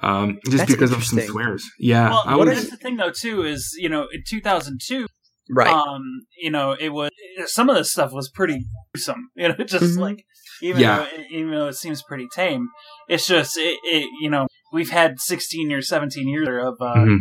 Um, 0.00 0.38
just 0.46 0.58
That's 0.58 0.70
because 0.70 0.92
of 0.92 1.02
some 1.02 1.18
interesting. 1.18 1.32
swears. 1.32 1.64
Yeah. 1.80 2.10
well, 2.10 2.22
I 2.24 2.36
what 2.36 2.46
was, 2.46 2.58
is 2.58 2.70
the 2.70 2.76
thing 2.76 2.96
though 2.98 3.10
too 3.10 3.42
is 3.42 3.74
you 3.78 3.88
know 3.88 4.02
in 4.12 4.22
2002 4.28 5.06
Right. 5.50 5.68
um 5.68 6.02
you 6.40 6.50
know 6.50 6.72
it 6.78 6.90
was 6.90 7.10
some 7.46 7.68
of 7.70 7.76
this 7.76 7.90
stuff 7.92 8.12
was 8.12 8.28
pretty 8.30 8.64
gruesome 8.92 9.30
you 9.36 9.48
know 9.48 9.54
just 9.64 9.96
Mhm. 9.96 10.00
like 10.00 10.24
even 10.62 10.82
Yeah. 10.82 10.98
though 10.98 11.04
it, 11.04 11.26
even 11.30 11.50
though 11.52 11.68
it 11.68 11.74
seems 11.76 12.02
pretty 12.02 12.26
tame 12.34 12.68
it's 13.08 13.26
just 13.26 13.56
it, 13.56 13.78
it 13.84 14.06
you 14.20 14.28
know 14.30 14.46
we've 14.72 14.90
had 14.90 15.20
16 15.20 15.72
or 15.72 15.80
17 15.82 16.28
years 16.28 16.48
of 16.48 16.74
uh 16.80 16.94
Mhm. 16.96 17.18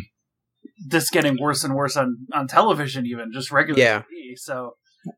this 0.87 1.09
getting 1.09 1.37
worse 1.39 1.63
and 1.63 1.73
worse 1.73 1.95
on 1.97 2.17
on 2.33 2.47
television 2.47 3.05
even 3.05 3.31
just 3.33 3.51
regular 3.51 3.79
Yeah. 3.79 3.99
TV. 3.99 4.35
so 4.35 4.71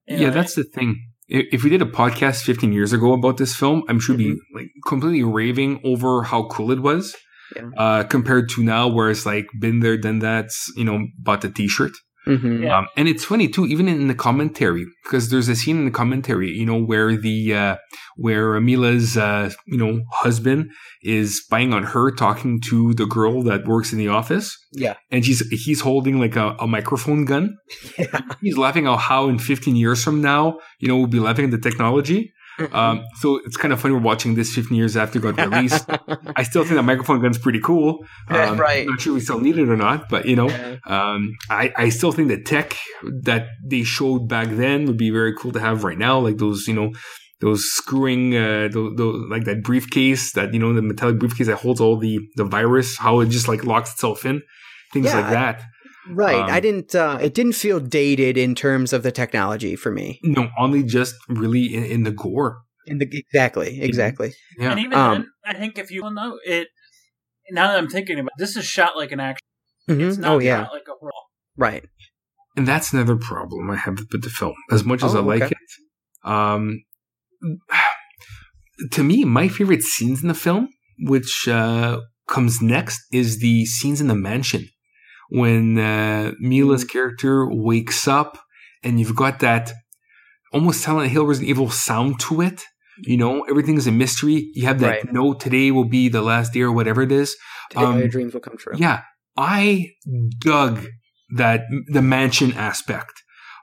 yeah, 0.08 0.28
know, 0.28 0.32
that's 0.32 0.54
the 0.54 0.64
thing. 0.64 1.02
If 1.28 1.64
we 1.64 1.70
did 1.72 1.82
a 1.82 1.86
podcast 1.86 2.44
15 2.44 2.72
years 2.74 2.94
ago 2.94 3.14
about 3.14 3.38
this 3.38 3.56
film, 3.56 3.84
I'm 3.90 4.00
sure 4.00 4.16
we'd 4.16 4.24
be 4.24 4.30
Mm-hmm. 4.32 4.56
like 4.58 4.68
completely 4.88 5.24
raving 5.24 5.80
over 5.84 6.24
how 6.24 6.48
cool 6.48 6.70
it 6.72 6.80
was. 6.82 7.16
Yeah. 7.56 7.70
Uh, 7.76 8.04
compared 8.04 8.50
to 8.50 8.64
now, 8.64 8.88
where 8.88 9.10
it's 9.10 9.26
like 9.26 9.48
been 9.60 9.80
there, 9.80 9.98
done 9.98 10.20
that. 10.20 10.50
You 10.76 10.84
know, 10.86 11.00
bought 11.18 11.42
the 11.42 11.50
T-shirt. 11.50 11.94
Mm-hmm. 12.30 12.64
Yeah. 12.64 12.78
Um, 12.78 12.88
and 12.96 13.08
it's 13.08 13.24
funny 13.26 13.48
too, 13.48 13.66
even 13.66 13.88
in 13.88 14.08
the 14.08 14.16
commentary, 14.16 14.86
because 15.04 15.30
there's 15.30 15.48
a 15.50 15.56
scene 15.56 15.78
in 15.80 15.86
the 15.86 15.92
commentary, 15.92 16.50
you 16.52 16.66
know, 16.66 16.80
where 16.82 17.16
the 17.18 17.54
uh, 17.56 17.76
where 18.16 18.60
Milla's 18.62 19.18
uh, 19.18 19.52
you 19.66 19.78
know 19.78 20.02
husband 20.12 20.72
is 21.04 21.38
spying 21.44 21.74
on 21.74 21.84
her, 21.84 22.12
talking 22.12 22.62
to 22.70 22.94
the 22.94 23.06
girl 23.06 23.42
that 23.44 23.66
works 23.66 23.92
in 23.92 23.98
the 23.98 24.08
office, 24.10 24.58
Yeah. 24.74 24.96
and 25.12 25.26
she's 25.26 25.40
he's 25.50 25.82
holding 25.82 26.20
like 26.20 26.36
a, 26.36 26.56
a 26.60 26.68
microphone 26.68 27.26
gun. 27.26 27.58
Yeah. 27.98 28.22
He's 28.42 28.58
laughing 28.58 28.88
at 28.88 28.98
how 28.98 29.28
in 29.30 29.40
15 29.40 29.76
years 29.76 30.04
from 30.04 30.22
now, 30.22 30.60
you 30.80 30.88
know, 30.88 30.98
we'll 30.98 31.08
be 31.08 31.20
laughing 31.20 31.46
at 31.46 31.52
the 31.52 31.58
technology. 31.70 32.32
Um, 32.74 33.06
so 33.20 33.38
it's 33.46 33.58
kind 33.58 33.74
of 33.74 33.80
funny 33.80 33.94
we're 33.94 34.02
watching 34.02 34.36
this 34.36 34.54
15 34.54 34.76
years 34.78 34.98
after 34.98 35.20
it 35.20 35.36
got 35.36 35.38
released. 35.52 35.86
I 36.36 36.44
still 36.44 36.64
think 36.64 36.76
that 36.76 36.84
microphone 36.84 37.22
gun's 37.22 37.38
pretty 37.38 37.60
cool. 37.60 38.06
Um, 38.30 38.58
right. 38.60 38.86
Not 38.88 39.02
sure 39.02 39.14
we 39.16 39.20
still 39.22 39.40
need 39.40 39.58
it 39.58 39.68
or 39.70 39.76
not, 39.76 40.08
but 40.10 40.26
you 40.26 40.36
know, 40.36 40.50
Yeah. 40.50 40.78
um, 40.86 41.34
I, 41.50 41.74
I 41.76 41.90
still 41.90 42.12
think 42.12 42.28
the 42.28 42.42
tech 42.42 42.76
that 43.24 43.48
they 43.66 43.84
showed 43.84 44.28
back 44.30 44.48
then 44.50 44.86
would 44.86 44.98
be 44.98 45.10
very 45.10 45.34
cool 45.36 45.52
to 45.54 45.60
have 45.60 45.84
right 45.84 45.98
now, 45.98 46.20
like 46.20 46.38
those, 46.38 46.68
you 46.68 46.74
know, 46.76 46.92
those 47.42 47.64
screwing, 47.66 48.36
uh, 48.36 48.68
those, 48.72 48.96
those, 48.98 49.30
like 49.30 49.46
that 49.46 49.64
briefcase 49.64 50.34
that, 50.34 50.54
you 50.54 50.60
know, 50.60 50.74
the 50.74 50.82
metallic 50.82 51.18
briefcase 51.20 51.48
that 51.48 51.58
holds 51.58 51.80
all 51.82 51.98
the, 51.98 52.20
the 52.36 52.44
virus, 52.46 52.98
how 52.98 53.20
it 53.22 53.30
just 53.30 53.48
like 53.48 53.64
locks 53.66 53.94
itself 53.94 54.26
in, 54.26 54.42
things 54.94 55.06
Yeah, 55.08 55.20
like 55.22 55.30
that. 55.32 55.62
Right. 56.12 56.36
Um, 56.42 56.50
I 56.50 56.60
didn't. 56.60 56.96
Uh, 56.96 57.18
it 57.22 57.34
didn't 57.34 57.54
feel 57.54 57.80
dated 57.80 58.38
in 58.38 58.56
terms 58.56 58.94
of 58.94 59.04
the 59.04 59.12
technology 59.12 59.76
for 59.76 59.92
me. 59.92 60.20
No, 60.24 60.50
only 60.58 60.84
just 60.84 61.16
really 61.28 61.74
in, 61.74 61.84
in 61.84 62.04
the 62.04 62.12
gore. 62.12 62.62
In 62.88 62.98
the 62.98 63.08
exactly, 63.12 63.82
exactly. 63.82 64.34
Yeah. 64.58 64.72
And 64.72 64.80
even 64.80 64.94
Um, 64.98 65.14
then, 65.14 65.28
I 65.46 65.54
think 65.60 65.78
if 65.78 65.92
you 65.92 66.02
know 66.10 66.40
it, 66.46 66.70
now 67.52 67.68
that 67.68 67.78
I'm 67.78 67.88
thinking 67.90 68.18
about, 68.20 68.32
it, 68.38 68.40
this 68.40 68.56
is 68.58 68.66
shot 68.66 68.98
like 68.98 69.12
an 69.12 69.20
action. 69.20 69.46
It's 69.88 70.18
Mhm. 70.18 70.22
not 70.22 70.32
Oh 70.32 70.40
yeah. 70.40 70.64
shot 70.64 70.74
like 70.74 70.88
a 70.88 70.94
horror. 71.00 71.12
Right. 71.58 71.86
And 72.56 72.68
that's 72.68 72.92
another 72.94 73.16
problem 73.16 73.70
I 73.70 73.76
have 73.76 74.00
with 74.12 74.24
the 74.24 74.30
film. 74.30 74.56
As 74.72 74.84
much 74.84 75.04
as 75.04 75.14
Oh, 75.14 75.20
I 75.20 75.22
like 75.22 75.44
okay. 75.44 75.56
it, 75.56 76.30
um, 76.30 76.84
to 78.92 79.04
me, 79.04 79.24
my 79.26 79.48
favorite 79.48 79.84
scenes 79.84 80.22
in 80.22 80.28
the 80.28 80.34
film, 80.34 80.70
which 81.00 81.48
uh, 81.48 82.00
comes 82.28 82.62
next, 82.62 83.00
is 83.12 83.40
the 83.40 83.66
scenes 83.66 84.02
in 84.02 84.08
the 84.08 84.16
mansion 84.16 84.68
when 85.30 85.78
uh, 85.78 86.34
Milla's 86.40 86.84
Mm. 86.86 86.90
character 86.92 87.48
wakes 87.50 88.08
up, 88.08 88.40
and 88.84 89.00
you've 89.00 89.16
got 89.16 89.40
that 89.40 89.72
almost 90.52 90.82
Silent 90.82 91.12
Hill 91.12 91.26
Resident 91.26 91.50
Evil 91.50 91.70
sound 91.70 92.20
to 92.22 92.42
it. 92.42 92.64
You 93.04 93.16
know, 93.18 93.44
everything's 93.44 93.88
a 93.88 93.92
mystery. 93.92 94.50
You 94.54 94.66
have 94.66 94.80
that 94.80 94.88
Right. 94.90 95.14
no, 95.14 95.34
today 95.34 95.72
will 95.72 95.86
be 95.88 96.10
the 96.10 96.22
last 96.22 96.52
day 96.54 96.62
or 96.62 96.72
whatever 96.72 97.02
it 97.02 97.12
is. 97.12 97.36
Today 97.70 97.86
all 97.86 97.92
Um, 97.94 98.00
your 98.00 98.08
dreams 98.10 98.34
will 98.34 98.42
come 98.42 98.58
true. 98.58 98.74
Yeah, 98.76 99.02
I 99.38 99.92
dug 100.40 100.86
that 101.38 101.62
the 101.88 102.02
mansion 102.02 102.52
aspect, 102.54 103.14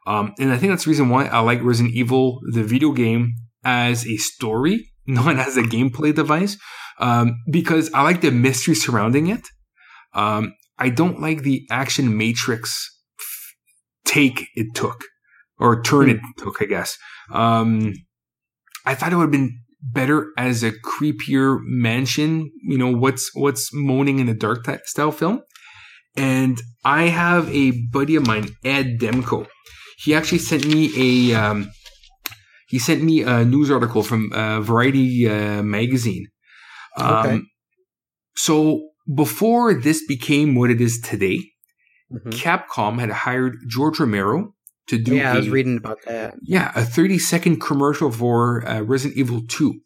um, 0.07 0.33
and 0.39 0.53
I 0.53 0.57
think 0.59 0.71
that's 0.73 0.85
the 0.85 0.91
reason 0.91 1.09
why 1.09 1.27
I 1.27 1.41
like 1.41 1.61
Resident 1.63 1.95
Evil, 1.95 2.41
the 2.53 2.63
video 2.63 2.93
game, 2.93 3.35
as 3.65 4.07
a 4.07 4.17
story, 4.17 4.89
not 5.07 5.37
as 5.37 5.57
a 5.57 5.63
gameplay 5.63 6.15
device, 6.15 6.57
um, 6.99 7.35
because 7.51 7.93
I 7.93 8.03
like 8.05 8.21
the 8.21 8.31
mystery 8.31 8.75
surrounding 8.75 9.27
it. 9.27 9.49
Um, 10.15 10.55
I 10.79 10.91
don't 10.91 11.21
like 11.21 11.43
the 11.43 11.67
action 11.71 12.17
matrix 12.17 12.93
take 14.05 14.49
it 14.55 14.75
took, 14.75 15.05
or 15.59 15.83
turn 15.83 16.09
it 16.09 16.21
took, 16.39 16.63
I 16.63 16.67
guess. 16.67 16.97
Um, 17.33 17.93
I 18.85 18.95
thought 18.95 19.13
it 19.13 19.17
would 19.17 19.23
have 19.23 19.31
been 19.31 19.59
better 19.83 20.33
as 20.39 20.63
a 20.63 20.73
creepier 20.73 21.59
mansion. 21.63 22.51
You 22.63 22.79
know 22.79 22.91
what's 22.91 23.31
what's 23.35 23.73
moaning 23.73 24.19
in 24.19 24.27
the 24.27 24.35
dark 24.35 24.65
type 24.65 24.87
style 24.87 25.13
film. 25.13 25.43
And 26.17 26.59
I 26.85 27.05
have 27.05 27.55
a 27.55 27.73
buddy 27.93 28.17
of 28.17 28.27
mine, 28.27 28.49
Ed 28.65 28.99
Demko. 28.99 29.47
He 29.99 30.15
actually 30.15 30.39
sent 30.39 30.67
me 30.67 31.33
a 31.33 31.37
um, 31.39 31.71
he 32.69 32.79
sent 32.79 33.03
me 33.03 33.23
a 33.23 33.45
news 33.45 33.71
article 33.71 34.03
from 34.03 34.33
uh, 34.33 34.61
Variety 34.61 35.29
uh, 35.29 35.63
magazine. 35.63 36.27
Um, 36.97 37.15
Okay. 37.15 37.41
So 38.37 38.91
before 39.15 39.75
this 39.75 40.05
became 40.07 40.55
what 40.55 40.71
it 40.71 40.81
is 40.81 41.01
today, 41.01 41.41
Mhm. 42.13 42.33
Capcom 42.33 42.99
had 43.01 43.11
hired 43.11 43.57
George 43.69 43.99
Romero 44.01 44.55
to 44.89 44.99
do 44.99 45.17
Yeah, 45.17 45.33
I 45.33 45.37
was 45.39 45.49
a- 45.49 45.51
reading 45.51 45.77
about 45.77 45.99
that. 46.07 46.35
yeah, 46.43 46.71
a 46.77 46.85
30 46.85 47.19
second 47.19 47.61
commercial 47.61 48.11
for 48.13 48.67
uh, 48.69 48.81
Resident 48.83 49.19
Evil 49.19 49.43
2. 49.49 49.81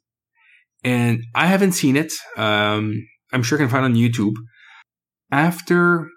And 0.84 1.22
I 1.34 1.46
haven't 1.46 1.72
seen 1.72 1.96
it. 1.96 2.12
Um, 2.36 3.06
I'm 3.32 3.42
sure 3.42 3.56
I 3.58 3.60
can 3.62 3.68
find 3.70 3.84
it 3.84 3.90
on 3.90 3.94
YouTube. 3.94 4.34
After 5.30 6.08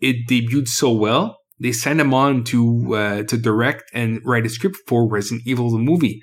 it 0.00 0.28
debuted 0.28 0.68
so 0.68 0.92
well, 0.92 1.38
they 1.60 1.72
sent 1.72 2.00
him 2.00 2.14
on 2.14 2.44
to 2.44 2.94
uh, 2.94 3.22
to 3.24 3.36
direct 3.36 3.84
and 3.92 4.20
write 4.24 4.46
a 4.46 4.48
script 4.48 4.76
for 4.88 5.08
Resident 5.08 5.42
Evil 5.46 5.70
the 5.70 5.78
movie. 5.78 6.20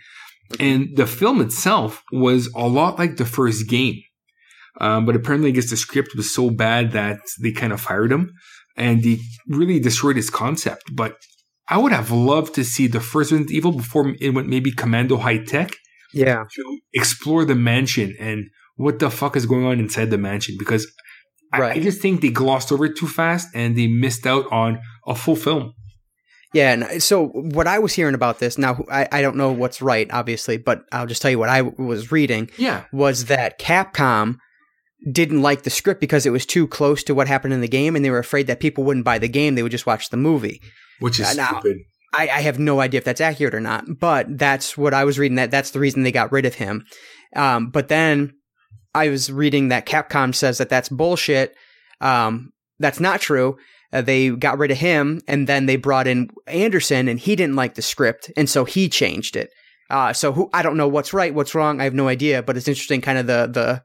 And 0.59 0.89
the 0.97 1.07
film 1.07 1.39
itself 1.39 2.03
was 2.11 2.49
a 2.55 2.67
lot 2.67 2.99
like 2.99 3.15
the 3.17 3.25
first 3.25 3.69
game. 3.69 3.95
Um, 4.79 5.05
but 5.05 5.15
apparently, 5.15 5.49
I 5.49 5.53
guess 5.53 5.69
the 5.69 5.77
script 5.77 6.15
was 6.15 6.33
so 6.33 6.49
bad 6.49 6.91
that 6.93 7.19
they 7.41 7.51
kind 7.51 7.73
of 7.73 7.81
fired 7.81 8.11
him 8.11 8.31
and 8.77 9.03
they 9.03 9.19
really 9.47 9.79
destroyed 9.79 10.15
his 10.15 10.29
concept. 10.29 10.83
But 10.93 11.15
I 11.69 11.77
would 11.77 11.91
have 11.91 12.11
loved 12.11 12.55
to 12.55 12.63
see 12.63 12.87
the 12.87 12.99
first 13.01 13.31
Resident 13.31 13.51
Evil 13.51 13.71
before 13.73 14.13
it 14.19 14.29
went 14.29 14.47
maybe 14.47 14.71
Commando 14.71 15.17
High 15.17 15.43
Tech 15.43 15.71
Yeah. 16.13 16.45
to 16.55 16.79
explore 16.93 17.45
the 17.45 17.55
mansion 17.55 18.15
and 18.19 18.45
what 18.75 18.99
the 18.99 19.09
fuck 19.09 19.35
is 19.35 19.45
going 19.45 19.65
on 19.65 19.79
inside 19.79 20.09
the 20.09 20.17
mansion 20.17 20.55
because 20.57 20.89
I, 21.53 21.71
I 21.71 21.79
just 21.79 22.01
think 22.01 22.21
they 22.21 22.29
glossed 22.29 22.71
over 22.71 22.85
it 22.85 22.95
too 22.97 23.07
fast 23.07 23.49
and 23.53 23.77
they 23.77 23.87
missed 23.87 24.25
out 24.25 24.45
on 24.51 24.79
a 25.05 25.13
full 25.15 25.35
film. 25.35 25.73
Yeah, 26.53 26.73
and 26.73 27.01
so 27.03 27.27
what 27.27 27.67
I 27.67 27.79
was 27.79 27.93
hearing 27.93 28.15
about 28.15 28.39
this 28.39 28.57
now, 28.57 28.83
I, 28.91 29.07
I 29.11 29.21
don't 29.21 29.37
know 29.37 29.51
what's 29.53 29.81
right, 29.81 30.09
obviously, 30.11 30.57
but 30.57 30.83
I'll 30.91 31.05
just 31.07 31.21
tell 31.21 31.31
you 31.31 31.39
what 31.39 31.47
I 31.49 31.61
was 31.61 32.11
reading 32.11 32.49
Yeah. 32.57 32.83
was 32.91 33.25
that 33.25 33.59
Capcom 33.59 34.35
didn't 35.09 35.41
like 35.41 35.63
the 35.63 35.69
script 35.69 36.01
because 36.01 36.25
it 36.25 36.31
was 36.31 36.45
too 36.45 36.67
close 36.67 37.03
to 37.03 37.15
what 37.15 37.27
happened 37.27 37.53
in 37.53 37.61
the 37.61 37.67
game, 37.67 37.95
and 37.95 38.03
they 38.03 38.11
were 38.11 38.19
afraid 38.19 38.47
that 38.47 38.59
people 38.59 38.83
wouldn't 38.83 39.05
buy 39.05 39.17
the 39.17 39.27
game; 39.27 39.55
they 39.55 39.63
would 39.63 39.71
just 39.71 39.85
watch 39.85 40.09
the 40.09 40.17
movie. 40.17 40.61
Which 40.99 41.19
is 41.19 41.35
now- 41.35 41.59
stupid. 41.59 41.77
I, 42.13 42.23
I 42.23 42.41
have 42.41 42.59
no 42.59 42.81
idea 42.81 42.97
if 42.97 43.05
that's 43.05 43.21
accurate 43.21 43.55
or 43.55 43.61
not, 43.61 43.85
but 43.97 44.37
that's 44.37 44.77
what 44.77 44.93
I 44.93 45.05
was 45.05 45.17
reading. 45.17 45.35
That 45.35 45.49
that's 45.49 45.71
the 45.71 45.79
reason 45.79 46.03
they 46.03 46.11
got 46.11 46.31
rid 46.31 46.45
of 46.45 46.55
him. 46.55 46.85
Um, 47.37 47.69
but 47.69 47.87
then 47.87 48.33
I 48.93 49.07
was 49.07 49.31
reading 49.31 49.69
that 49.69 49.85
Capcom 49.85 50.35
says 50.35 50.57
that 50.57 50.67
that's 50.67 50.89
bullshit. 50.89 51.55
Um, 52.01 52.51
that's 52.79 52.99
not 52.99 53.21
true. 53.21 53.57
Uh, 53.93 54.01
they 54.01 54.29
got 54.29 54.57
rid 54.57 54.71
of 54.71 54.77
him, 54.77 55.21
and 55.27 55.47
then 55.47 55.67
they 55.67 55.77
brought 55.77 56.07
in 56.07 56.29
Anderson, 56.47 57.07
and 57.07 57.19
he 57.19 57.35
didn't 57.35 57.55
like 57.55 57.75
the 57.75 57.81
script, 57.81 58.29
and 58.35 58.49
so 58.49 58.65
he 58.65 58.89
changed 58.89 59.37
it. 59.37 59.49
Uh, 59.89 60.11
so 60.13 60.31
who 60.31 60.49
I 60.53 60.63
don't 60.63 60.77
know 60.77 60.87
what's 60.87 61.13
right, 61.13 61.33
what's 61.33 61.55
wrong. 61.55 61.79
I 61.79 61.85
have 61.85 61.93
no 61.93 62.07
idea, 62.07 62.43
but 62.43 62.57
it's 62.57 62.67
interesting, 62.67 63.01
kind 63.01 63.17
of 63.17 63.27
the 63.27 63.49
the 63.51 63.83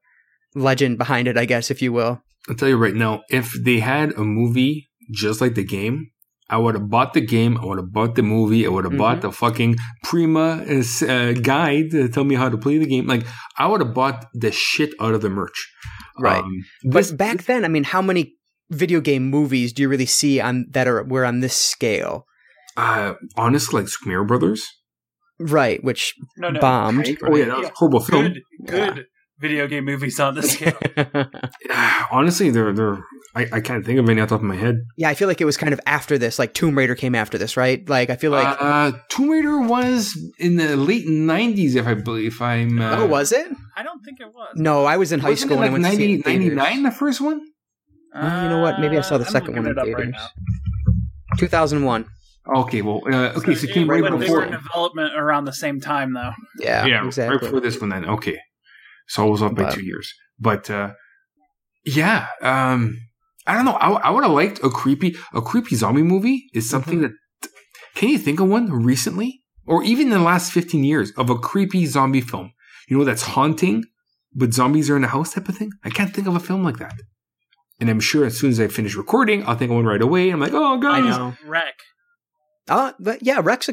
legend 0.57 0.99
behind 0.99 1.29
it, 1.29 1.37
I 1.37 1.45
guess, 1.45 1.71
if 1.71 1.81
you 1.83 1.93
will. 1.93 2.21
I'll 2.49 2.55
tell 2.57 2.69
you 2.69 2.77
right 2.77 2.95
now, 2.95 3.23
if 3.29 3.53
they 3.63 3.79
had 3.81 4.13
a 4.15 4.23
movie 4.25 4.89
just 5.13 5.41
like 5.41 5.55
the 5.55 5.65
game, 5.65 6.11
I 6.49 6.57
would 6.59 6.75
have 6.77 6.89
bought 6.89 7.13
the 7.13 7.21
game. 7.21 7.59
I 7.59 7.65
would 7.67 7.79
have 7.79 7.93
bought 7.93 8.15
the 8.15 8.23
movie. 8.23 8.65
I 8.67 8.69
would 8.71 8.85
have 8.85 8.97
bought 8.97 9.21
the 9.21 9.33
fucking 9.33 9.77
Prima 10.05 10.65
uh, 10.65 11.33
guide 11.33 11.91
to 11.91 12.09
tell 12.09 12.23
me 12.25 12.37
how 12.37 12.49
to 12.49 12.57
play 12.57 12.79
the 12.79 12.87
game. 12.87 13.07
Like 13.07 13.27
I 13.59 13.67
would 13.67 13.81
have 13.81 13.93
bought 13.95 14.27
the 14.33 14.53
shit 14.53 14.91
out 15.01 15.15
of 15.15 15.23
the 15.23 15.29
merch. 15.29 15.69
Right. 16.19 16.43
Um, 16.43 16.65
But 16.85 16.95
this- 17.01 17.13
back 17.13 17.45
then, 17.45 17.65
I 17.65 17.69
mean, 17.69 17.85
how 17.85 18.01
many 18.01 18.35
video 18.71 19.01
game 19.01 19.25
movies 19.29 19.73
do 19.73 19.83
you 19.83 19.89
really 19.89 20.07
see 20.07 20.41
on 20.41 20.67
that 20.71 20.87
are 20.87 21.03
were 21.05 21.25
on 21.25 21.41
this 21.41 21.57
scale? 21.57 22.25
uh, 22.77 23.15
honestly, 23.37 23.81
like 23.81 23.89
Smear 23.89 24.23
Brothers. 24.25 24.63
Right, 25.39 25.83
which 25.83 26.15
No, 26.39 26.51
no. 26.51 26.61
bombed. 26.61 26.99
Right? 27.09 27.19
Oh 27.25 27.35
yeah, 27.37 27.45
that 27.47 27.59
was 27.59 27.69
a 27.69 27.73
horrible 27.75 28.01
film. 28.01 28.23
Good, 28.23 28.41
good 28.67 29.07
video 29.39 29.67
game 29.67 29.85
movies 29.85 30.19
on 30.21 30.35
this 30.35 30.53
scale. 30.53 30.79
Honestly, 32.11 32.51
they're 32.51 32.73
they're. 32.73 32.99
I, 33.35 33.47
I 33.53 33.61
can't 33.61 33.85
think 33.85 33.99
of 33.99 34.09
any 34.09 34.21
off 34.21 34.29
the 34.31 34.37
top 34.37 34.41
of 34.41 34.47
my 34.47 34.57
head. 34.57 34.77
yeah, 34.97 35.11
I 35.11 35.15
feel 35.15 35.29
like 35.29 35.43
it 35.43 35.45
was 35.45 35.59
kind 35.59 35.75
of 35.75 35.81
after 35.85 36.17
this. 36.17 36.39
Like 36.39 36.55
Tomb 36.55 36.77
Raider 36.77 36.95
came 36.95 37.15
after 37.15 37.37
this, 37.37 37.57
right? 37.57 37.87
Like 37.89 38.09
I 38.09 38.17
feel 38.17 38.31
like 38.31 38.57
uh, 38.61 38.93
Tomb 39.11 39.29
Raider 39.29 39.61
was 39.61 40.19
in 40.39 40.57
the 40.57 40.77
late 40.77 41.07
'90s, 41.07 41.77
if 41.77 41.87
I 41.87 41.95
believe. 41.95 42.33
If 42.33 42.43
I'm. 42.43 42.81
Uh, 42.81 42.97
oh, 42.99 43.07
was 43.07 43.33
it? 43.33 43.49
I 43.77 43.83
don't 43.83 44.01
think 44.05 44.21
it 44.21 44.29
was. 44.33 44.53
No, 44.57 44.85
I 44.85 44.97
was 44.97 45.13
in 45.13 45.21
high 45.21 45.31
wasn't 45.31 45.51
school 45.51 45.63
it 45.63 45.71
when 45.71 45.83
like 45.83 45.93
I 45.93 45.95
went 45.95 46.01
to 46.01 46.05
see 46.05 46.15
it 46.15 46.27
90, 46.27 46.31
in 46.39 46.41
theaters. 46.41 46.57
99, 46.57 46.83
the 46.83 46.91
first 46.97 47.21
one? 47.21 47.41
Well, 48.15 48.43
you 48.45 48.49
know 48.49 48.63
what? 48.63 48.81
Maybe 48.81 48.97
I 48.97 49.03
saw 49.03 49.19
the 49.19 49.25
Uh, 49.25 49.27
I'm 49.27 49.33
second 49.33 49.57
one 49.57 49.67
in 49.67 49.73
it 49.73 49.79
up 49.79 49.87
right 49.87 50.15
2001. 51.39 52.07
Okay, 52.55 52.81
well, 52.81 53.03
uh, 53.07 53.33
okay, 53.37 53.55
so 53.55 53.67
it 53.67 53.73
came 53.73 53.91
Right 53.91 54.01
right 54.01 54.11
they 54.11 54.15
were 54.15 54.19
before. 54.19 54.45
in 54.45 54.53
development 54.53 55.13
around 55.17 55.47
the 55.47 55.53
same 55.53 55.81
time, 55.81 56.15
though. 56.15 56.31
Yeah, 56.61 56.87
yeah, 56.87 57.05
exactly. 57.05 57.05
right 57.05 57.07
exactly. 57.07 57.39
before 57.49 57.61
this 57.61 57.81
one. 57.81 57.91
Then 57.91 58.05
okay, 58.05 58.39
so 59.09 59.27
I 59.27 59.31
was 59.31 59.43
off 59.43 59.55
by 59.55 59.65
But- 59.65 59.75
two 59.75 59.85
years. 59.85 60.13
But 60.39 60.69
uh, 60.71 60.91
yeah, 61.85 62.27
um, 62.43 62.99
I 63.47 63.55
don't 63.55 63.65
know. 63.65 63.73
I, 63.73 63.91
I 63.91 64.11
would 64.11 64.25
have 64.25 64.33
liked 64.33 64.59
a 64.63 64.69
creepy 64.69 65.17
a 65.33 65.41
creepy 65.41 65.77
zombie 65.77 66.03
movie. 66.03 66.47
Is 66.53 66.69
something 66.69 66.99
Mm-hmm. 67.01 67.13
that 67.43 67.51
can 67.95 68.09
you 68.11 68.19
think 68.19 68.41
of 68.41 68.49
one 68.49 68.71
recently, 68.71 69.43
or 69.67 69.83
even 69.83 70.09
in 70.09 70.13
the 70.13 70.19
last 70.21 70.53
fifteen 70.53 70.85
years 70.85 71.13
of 71.17 71.31
a 71.31 71.39
creepy 71.39 71.87
zombie 71.87 72.21
film? 72.21 72.53
You 72.89 72.99
know 72.99 73.05
that's 73.05 73.23
haunting, 73.23 73.85
but 74.35 74.53
zombies 74.53 74.91
are 74.91 74.97
in 74.97 75.05
a 75.05 75.09
house 75.09 75.33
type 75.35 75.49
of 75.49 75.57
thing. 75.57 75.71
I 75.85 75.91
can't 75.91 76.13
think 76.15 76.27
of 76.27 76.35
a 76.37 76.41
film 76.41 76.63
like 76.63 76.79
that. 76.79 76.95
And 77.81 77.89
I'm 77.91 78.01
sure 78.01 78.25
as 78.27 78.39
soon 78.39 78.51
as 78.51 78.61
I 78.61 78.69
finish 78.69 78.95
recording, 78.95 79.47
I'll 79.47 79.57
think 79.57 79.71
of 79.71 79.77
one 79.77 79.85
right 79.87 80.01
away. 80.01 80.31
I'm 80.31 80.41
like, 80.41 80.53
oh, 80.55 80.77
I 80.79 80.81
guys, 80.81 81.17
know. 81.19 81.35
REC. 81.47 81.75
Uh, 82.69 82.93
but 82.99 83.23
yeah, 83.23 83.41
Rex. 83.43 83.69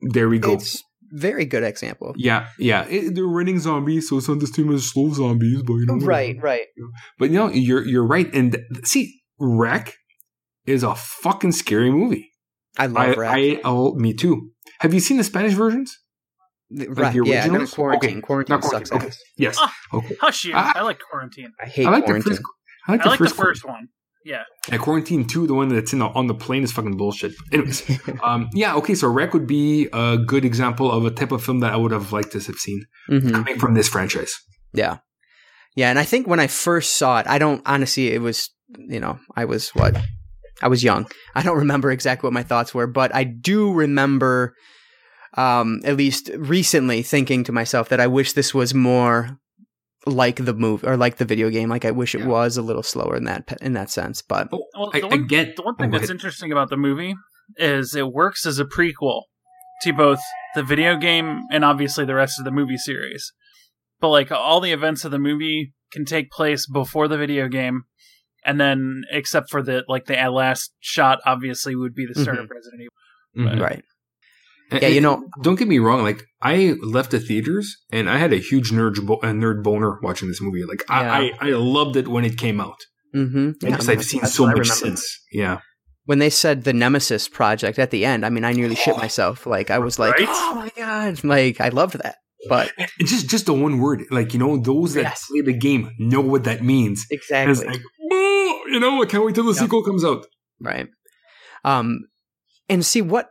There 0.00 0.28
we 0.28 0.38
go. 0.38 0.52
It's 0.54 0.82
very 1.12 1.44
good 1.44 1.62
example. 1.62 2.14
Yeah, 2.16 2.48
yeah. 2.58 2.86
It, 2.88 3.14
they're 3.14 3.24
running 3.24 3.58
zombies, 3.60 4.08
so 4.08 4.18
it's 4.18 4.28
not 4.28 4.40
the 4.40 4.46
same 4.46 4.72
as 4.74 4.84
slow 4.90 5.10
zombies, 5.12 5.62
but 5.62 5.74
you 5.74 5.86
know. 5.86 6.04
Right, 6.04 6.36
right. 6.42 6.66
But 7.18 7.30
you 7.30 7.36
know, 7.36 7.48
you're 7.48 7.86
you're 7.86 8.06
right. 8.06 8.32
And 8.34 8.58
see, 8.84 9.20
REC 9.38 9.94
is 10.66 10.82
a 10.82 10.94
fucking 10.94 11.52
scary 11.52 11.90
movie. 11.90 12.30
I 12.78 12.86
love 12.86 12.96
I, 13.08 13.14
Rex. 13.14 13.32
I, 13.34 13.60
oh, 13.64 13.94
me 13.94 14.14
too. 14.14 14.50
Have 14.80 14.94
you 14.94 15.00
seen 15.00 15.18
the 15.18 15.24
Spanish 15.24 15.52
versions? 15.52 15.96
right, 16.70 17.12
the 17.12 17.22
yeah, 17.26 17.46
no, 17.46 17.66
quarantine. 17.66 18.10
Okay, 18.16 18.20
Quarantine 18.22 18.54
not 18.54 18.64
sucks. 18.64 18.88
quarantine. 18.90 19.08
Okay. 19.08 19.16
Yes. 19.36 19.56
Ah, 19.60 19.74
Okay. 19.92 20.16
Hush 20.20 20.44
you! 20.46 20.52
Ah. 20.56 20.72
I 20.74 20.82
like 20.82 20.98
Quarantine. 21.10 21.52
I 21.62 21.66
hate 21.66 21.86
I 21.86 21.90
like 21.90 22.04
the 22.04 22.12
quarantine. 22.12 22.32
first. 22.32 22.42
I 22.88 22.92
like 22.92 23.00
I 23.00 23.04
the 23.04 23.10
like 23.10 23.18
first, 23.18 23.36
the 23.36 23.42
first 23.42 23.64
one. 23.66 23.88
Yeah. 24.24 24.42
Yeah, 24.70 24.78
quarantine 24.78 25.26
two, 25.26 25.46
the 25.46 25.54
one 25.54 25.68
that's 25.68 25.92
in 25.92 25.98
the, 25.98 26.06
on 26.06 26.26
the 26.28 26.34
plane 26.34 26.62
is 26.62 26.70
fucking 26.72 26.96
bullshit. 26.96 27.32
Anyways, 27.52 27.82
um, 28.22 28.48
yeah, 28.54 28.74
okay, 28.76 28.94
so 28.94 29.08
REC 29.08 29.32
would 29.34 29.46
be 29.46 29.88
a 29.92 30.16
good 30.18 30.44
example 30.44 30.90
of 30.90 31.04
a 31.04 31.10
type 31.10 31.32
of 31.32 31.42
film 31.44 31.60
that 31.60 31.72
I 31.72 31.76
would 31.76 31.90
have 31.92 32.12
liked 32.12 32.32
to 32.32 32.38
have 32.40 32.56
seen 32.56 32.84
Mhm. 33.10 33.32
coming 33.32 33.58
from 33.58 33.74
this 33.74 33.88
franchise. 33.88 34.32
Yeah. 34.72 34.98
Yeah. 35.74 35.90
And 35.90 35.98
I 35.98 36.04
think 36.04 36.26
when 36.26 36.38
I 36.40 36.46
first 36.46 36.96
saw 36.96 37.18
it, 37.18 37.26
I 37.26 37.38
don't 37.38 37.62
honestly, 37.66 38.08
it 38.12 38.20
was, 38.20 38.50
you 38.78 39.00
know, 39.00 39.18
I 39.36 39.44
was 39.44 39.70
what? 39.70 39.96
I 40.62 40.68
was 40.68 40.84
young. 40.84 41.08
I 41.34 41.42
don't 41.42 41.58
remember 41.58 41.90
exactly 41.90 42.26
what 42.28 42.32
my 42.34 42.44
thoughts 42.44 42.72
were, 42.74 42.86
but 42.86 43.12
I 43.14 43.24
do 43.24 43.72
remember, 43.72 44.54
um, 45.36 45.80
at 45.84 45.96
least 45.96 46.30
recently 46.36 47.02
thinking 47.02 47.42
to 47.44 47.52
myself 47.52 47.88
that 47.88 48.00
I 48.00 48.06
wish 48.06 48.34
this 48.34 48.54
was 48.54 48.72
more 48.74 49.38
like 50.06 50.36
the 50.44 50.54
movie 50.54 50.86
or 50.86 50.96
like 50.96 51.16
the 51.16 51.24
video 51.24 51.48
game. 51.50 51.68
Like 51.68 51.84
I 51.84 51.90
wish 51.90 52.14
it 52.14 52.20
Yeah. 52.20 52.26
was 52.26 52.56
a 52.56 52.62
little 52.62 52.82
slower 52.82 53.16
in 53.16 53.24
that, 53.24 53.56
in 53.60 53.72
that 53.74 53.90
sense. 53.90 54.22
But 54.22 54.48
Oh, 54.52 54.64
Well, 54.76 54.90
I, 54.94 55.00
the 55.00 55.06
I 55.06 55.10
one, 55.10 55.26
get 55.26 55.56
the 55.56 55.62
one 55.62 55.74
oh, 55.78 55.82
thing 55.82 55.90
that's 55.90 56.10
interesting 56.10 56.50
about 56.52 56.70
the 56.70 56.76
movie 56.76 57.14
is 57.56 57.94
it 57.94 58.12
works 58.12 58.46
as 58.46 58.58
a 58.58 58.64
prequel 58.64 59.22
to 59.82 59.92
both 59.92 60.20
the 60.54 60.62
video 60.62 60.96
game 60.96 61.40
and 61.50 61.64
obviously 61.64 62.04
the 62.04 62.14
rest 62.14 62.38
of 62.38 62.44
the 62.44 62.50
movie 62.50 62.76
series. 62.76 63.32
But 64.00 64.08
like 64.10 64.32
all 64.32 64.60
the 64.60 64.72
events 64.72 65.04
of 65.04 65.10
the 65.12 65.18
movie 65.18 65.72
can 65.92 66.04
take 66.04 66.30
place 66.30 66.66
before 66.66 67.06
the 67.06 67.18
video 67.18 67.46
game, 67.48 67.82
and 68.44 68.60
then 68.60 69.02
except 69.12 69.50
for 69.50 69.62
the 69.62 69.84
like 69.88 70.06
the 70.06 70.14
last 70.30 70.72
shot, 70.80 71.20
obviously 71.24 71.76
would 71.76 71.94
be 71.94 72.06
the 72.06 72.20
start 72.20 72.38
of 72.38 72.48
Resident 72.50 72.82
Evil. 72.82 73.52
Mhm. 73.56 73.60
right. 73.62 73.84
And- 74.72 74.82
Yeah, 74.82 74.88
you 74.88 75.00
know- 75.00 75.24
don't 75.42 75.58
get 75.58 75.68
me 75.68 75.78
wrong. 75.78 76.02
Like 76.02 76.24
I 76.40 76.74
left 76.82 77.10
the 77.12 77.20
theaters 77.20 77.76
and 77.92 78.08
I 78.10 78.16
had 78.18 78.32
a 78.32 78.36
huge 78.38 78.70
nerd 78.70 79.04
bo- 79.06 79.20
a 79.22 79.26
nerd 79.26 79.62
boner 79.62 79.98
watching 80.02 80.28
this 80.28 80.40
movie. 80.40 80.64
Like 80.64 80.82
I, 80.88 81.32
I, 81.40 81.48
I 81.48 81.50
loved 81.50 81.96
it 81.96 82.08
when 82.08 82.24
it 82.24 82.36
came 82.38 82.60
out 82.60 82.78
Mm-hmm. 83.14 83.50
because 83.60 83.88
I've 83.90 84.04
seen 84.04 84.24
so 84.24 84.46
much 84.46 84.68
since. 84.70 85.04
Yeah, 85.32 85.58
When 86.06 86.18
they 86.18 86.30
said 86.30 86.64
the 86.64 86.72
Nemesis 86.72 87.28
project 87.28 87.78
at 87.78 87.90
the 87.90 88.06
end, 88.06 88.24
I 88.24 88.30
mean, 88.30 88.42
I 88.44 88.52
nearly 88.52 88.74
shit 88.74 88.96
myself. 89.06 89.46
Like 89.46 89.70
I 89.70 89.78
was 89.78 89.98
like, 89.98 90.14
Right? 90.18 90.26
oh 90.28 90.54
my 90.56 90.70
god! 90.76 91.22
Like 91.22 91.60
I 91.60 91.68
loved 91.68 91.94
that. 92.02 92.16
But 92.48 92.72
and 92.78 92.88
just 93.06 93.28
just 93.28 93.46
the 93.46 93.52
one 93.52 93.78
word. 93.78 94.02
Like 94.10 94.32
you 94.32 94.38
know, 94.40 94.56
those 94.56 94.94
that 94.94 95.02
Yes. 95.02 95.26
play 95.30 95.42
the 95.42 95.52
game 95.52 95.90
know 95.98 96.22
what 96.22 96.44
that 96.44 96.64
means. 96.64 97.04
And 97.10 97.18
exactly. 97.18 97.52
it's 97.52 97.64
like, 97.64 97.82
"Boo!" 98.10 98.72
you 98.72 98.80
know, 98.80 99.02
I 99.02 99.06
can't 99.06 99.24
wait 99.24 99.34
till 99.34 99.44
the 99.44 99.52
Yep. 99.52 99.60
sequel 99.62 99.84
comes 99.84 100.04
out. 100.04 100.24
Right. 100.58 100.88
Um, 101.64 102.00
and 102.68 102.84
see 102.84 103.02
what 103.02 103.28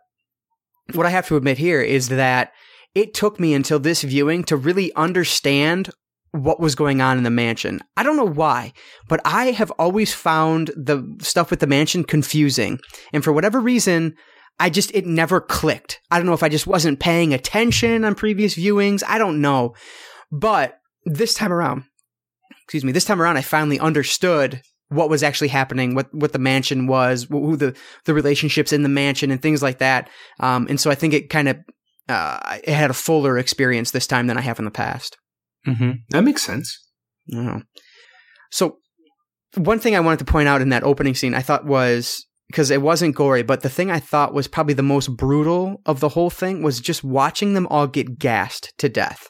what 0.96 1.06
I 1.06 1.10
have 1.10 1.28
to 1.28 1.36
admit 1.36 1.58
here 1.58 1.82
is 1.82 2.10
that 2.10 2.52
it 2.94 3.14
took 3.14 3.40
me 3.40 3.54
until 3.54 3.80
this 3.80 4.04
viewing 4.04 4.44
to 4.46 4.58
really 4.58 4.94
understand 4.96 5.90
what 6.32 6.60
was 6.60 6.76
going 6.76 7.02
on 7.02 7.18
in 7.18 7.24
the 7.24 7.30
mansion. 7.30 7.82
I 7.98 8.04
don't 8.04 8.16
know 8.16 8.28
why, 8.28 8.74
but 9.08 9.20
I 9.26 9.52
have 9.52 9.72
always 9.72 10.14
found 10.14 10.68
the 10.70 11.04
stuff 11.22 11.52
with 11.52 11.60
the 11.60 11.68
mansion 11.68 12.04
confusing. 12.04 12.80
And 13.12 13.24
for 13.24 13.34
whatever 13.34 13.60
reason, 13.60 14.16
I 14.60 14.70
just 14.70 14.94
it 14.94 15.06
never 15.06 15.42
clicked. 15.42 16.00
I 16.10 16.18
don't 16.18 16.26
know 16.26 16.34
if 16.34 16.44
I 16.44 16.50
just 16.50 16.68
wasn't 16.68 17.00
paying 17.00 17.34
attention 17.34 18.06
on 18.06 18.16
previous 18.16 18.56
viewings. 18.56 19.04
I 19.08 19.18
don't 19.18 19.42
know. 19.42 19.74
But 20.32 20.78
this 21.06 21.34
time 21.34 21.52
around, 21.52 21.84
excuse 22.64 22.86
me, 22.86 22.92
this 22.92 23.06
time 23.06 23.22
around 23.22 23.38
I 23.38 23.42
finally 23.42 23.80
understood 23.80 24.62
what 24.92 25.10
was 25.10 25.24
actually 25.24 25.48
happening, 25.48 25.96
what 25.96 26.14
what 26.14 26.34
the 26.34 26.40
mansion 26.40 26.86
was, 26.86 27.24
who 27.30 27.56
the 27.56 27.76
the 28.06 28.14
relationships 28.14 28.74
in 28.74 28.84
the 28.84 28.90
mansion, 28.90 29.32
and 29.32 29.42
things 29.42 29.64
like 29.64 29.80
that. 29.80 30.10
Um, 30.40 30.68
and 30.70 30.80
so 30.80 30.92
I 30.92 30.96
think 30.96 31.14
it 31.14 31.30
kind 31.30 31.48
of 31.48 31.58
uh, 32.10 32.58
it 32.64 32.74
had 32.74 32.90
a 32.90 32.96
fuller 32.96 33.38
experience 33.38 33.92
this 33.92 34.08
time 34.08 34.28
than 34.28 34.38
I 34.38 34.42
have 34.42 34.60
in 34.60 34.66
the 34.66 34.72
past. 34.72 35.18
Mm-hmm. 35.66 35.92
That 36.10 36.24
makes 36.24 36.44
sense. 36.44 36.78
I. 37.32 37.60
So 38.52 38.78
one 39.56 39.80
thing 39.80 39.96
I 39.96 40.02
wanted 40.02 40.20
to 40.20 40.32
point 40.32 40.48
out 40.48 40.62
in 40.62 40.70
that 40.70 40.84
opening 40.84 41.16
scene, 41.16 41.34
I 41.34 41.42
thought 41.42 41.66
was 41.66 42.26
because 42.48 42.70
it 42.70 42.82
wasn't 42.82 43.16
gory, 43.16 43.44
but 43.44 43.62
the 43.62 43.70
thing 43.70 43.90
I 43.90 44.00
thought 44.00 44.34
was 44.34 44.48
probably 44.48 44.74
the 44.74 44.84
most 44.84 45.16
brutal 45.16 45.82
of 45.86 46.02
the 46.02 46.10
whole 46.10 46.30
thing 46.30 46.62
was 46.62 46.82
just 46.82 47.02
watching 47.02 47.54
them 47.54 47.66
all 47.68 47.88
get 47.88 48.20
gassed 48.20 48.74
to 48.80 48.90
death. 48.90 49.30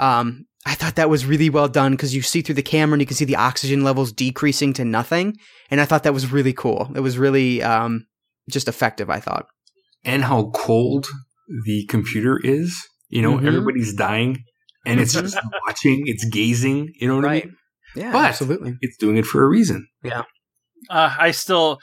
Um, 0.00 0.46
I 0.66 0.74
thought 0.74 0.96
that 0.96 1.08
was 1.08 1.24
really 1.24 1.48
well 1.50 1.68
done 1.68 1.92
because 1.92 2.14
you 2.14 2.20
see 2.22 2.42
through 2.42 2.56
the 2.56 2.62
camera 2.62 2.94
and 2.94 3.00
you 3.02 3.06
can 3.06 3.16
see 3.16 3.24
the 3.24 3.36
oxygen 3.36 3.82
levels 3.82 4.12
decreasing 4.12 4.72
to 4.74 4.84
nothing, 4.84 5.36
and 5.70 5.80
I 5.80 5.84
thought 5.86 6.02
that 6.02 6.12
was 6.14 6.30
really 6.30 6.52
cool. 6.52 6.90
It 6.94 7.00
was 7.00 7.16
really 7.18 7.62
um, 7.62 8.06
just 8.50 8.68
effective. 8.68 9.08
I 9.10 9.20
thought. 9.20 9.46
And 10.04 10.24
how 10.24 10.50
cold 10.54 11.06
the 11.66 11.86
computer 11.88 12.38
is. 12.42 12.76
You 13.08 13.22
know, 13.22 13.38
Mhm. 13.38 13.46
everybody's 13.46 13.94
dying, 13.94 14.44
and 14.86 15.00
it's 15.00 15.14
just 15.14 15.36
watching. 15.66 16.02
It's 16.06 16.24
gazing. 16.26 16.92
You 17.00 17.08
know 17.08 17.16
what 17.16 17.24
I 17.24 17.34
mean? 17.40 17.56
Yeah, 17.96 18.12
But- 18.12 18.24
absolutely. 18.26 18.74
It's 18.82 18.96
doing 18.98 19.16
it 19.16 19.26
for 19.26 19.42
a 19.42 19.48
reason. 19.48 19.88
Yeah. 20.04 20.22
Uh, 20.88 21.14
I 21.18 21.32
still, 21.32 21.78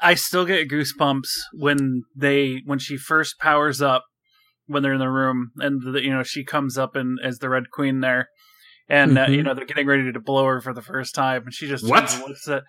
I 0.00 0.14
still 0.14 0.44
get 0.44 0.68
goosebumps 0.68 1.28
when 1.52 2.02
they 2.16 2.62
when 2.66 2.78
she 2.80 2.96
first 2.96 3.38
powers 3.38 3.80
up 3.80 4.04
when 4.66 4.82
they're 4.82 4.94
in 4.94 4.98
the 5.00 5.08
room 5.08 5.50
and 5.58 5.80
the, 5.82 6.02
you 6.02 6.10
know 6.10 6.22
she 6.22 6.44
comes 6.44 6.76
up 6.78 6.96
and 6.96 7.18
as 7.22 7.38
the 7.38 7.48
Red 7.48 7.70
Queen 7.70 8.00
there, 8.00 8.28
and 8.88 9.18
uh, 9.18 9.26
Mhm. 9.26 9.36
you 9.36 9.42
know 9.42 9.54
they're 9.54 9.66
getting 9.66 9.86
ready 9.86 10.12
to 10.12 10.20
blow 10.20 10.44
her 10.46 10.60
for 10.60 10.72
the 10.72 10.82
first 10.82 11.14
time, 11.14 11.42
and 11.44 11.52
she 11.54 11.66
just 11.68 11.88
What? 11.88 12.02
looks 12.26 12.48
at. 12.48 12.62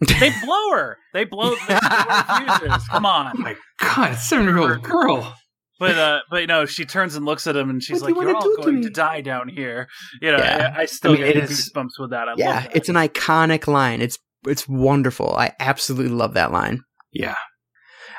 They 0.00 0.32
blow 0.44 0.70
her. 0.72 0.98
They 1.12 1.24
blow. 1.24 1.54
They 1.68 1.78
blow 1.78 1.88
her 1.88 2.58
fuses. 2.58 2.88
Come 2.90 3.06
Oh 3.06 3.30
my 3.34 3.56
god, 3.80 4.14
seven 4.16 4.46
year 4.46 4.58
old 4.58 4.82
girl. 4.82 5.36
But 5.78 5.96
uh, 5.98 6.20
but 6.30 6.40
you 6.40 6.46
know, 6.46 6.66
she 6.66 6.84
turns 6.84 7.14
and 7.16 7.24
looks 7.24 7.46
at 7.46 7.56
him, 7.56 7.68
and 7.70 7.82
she's 7.82 8.00
What 8.00 8.12
like, 8.12 8.22
"You're 8.22 8.34
all 8.34 8.42
do 8.42 8.56
to 8.56 8.62
going 8.62 8.82
to 8.82 8.90
die 8.90 9.20
down 9.20 9.48
here." 9.48 9.88
You 10.22 10.32
know, 10.32 10.38
Yeah. 10.38 10.72
I, 10.76 10.82
I 10.82 10.84
still 10.86 11.12
I 11.12 11.14
mean, 11.14 11.24
get 11.26 11.36
it 11.36 11.44
is- 11.44 11.70
goosebumps 11.72 11.98
with 11.98 12.10
that. 12.10 12.28
I 12.28 12.34
Yeah, 12.36 12.60
that. 12.62 12.76
it's 12.76 12.88
an 12.88 12.94
iconic 12.96 13.66
line. 13.66 14.00
It's 14.00 14.18
it's 14.46 14.68
wonderful. 14.68 15.34
I 15.36 15.52
absolutely 15.60 16.12
love 16.14 16.34
that 16.34 16.52
line. 16.52 16.80
Yeah. 17.12 17.34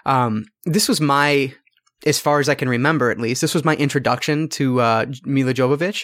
Um, 0.06 0.46
this 0.66 0.88
was 0.88 1.02
my, 1.02 1.54
as 2.06 2.20
far 2.20 2.40
as 2.40 2.50
I 2.50 2.56
can 2.56 2.70
remember, 2.70 3.10
at 3.12 3.20
least, 3.20 3.42
this 3.42 3.54
was 3.54 3.66
my 3.66 3.76
introduction 3.76 4.48
to 4.50 4.82
uh, 4.82 5.06
Milla 5.24 5.54
Jovovich, 5.54 6.04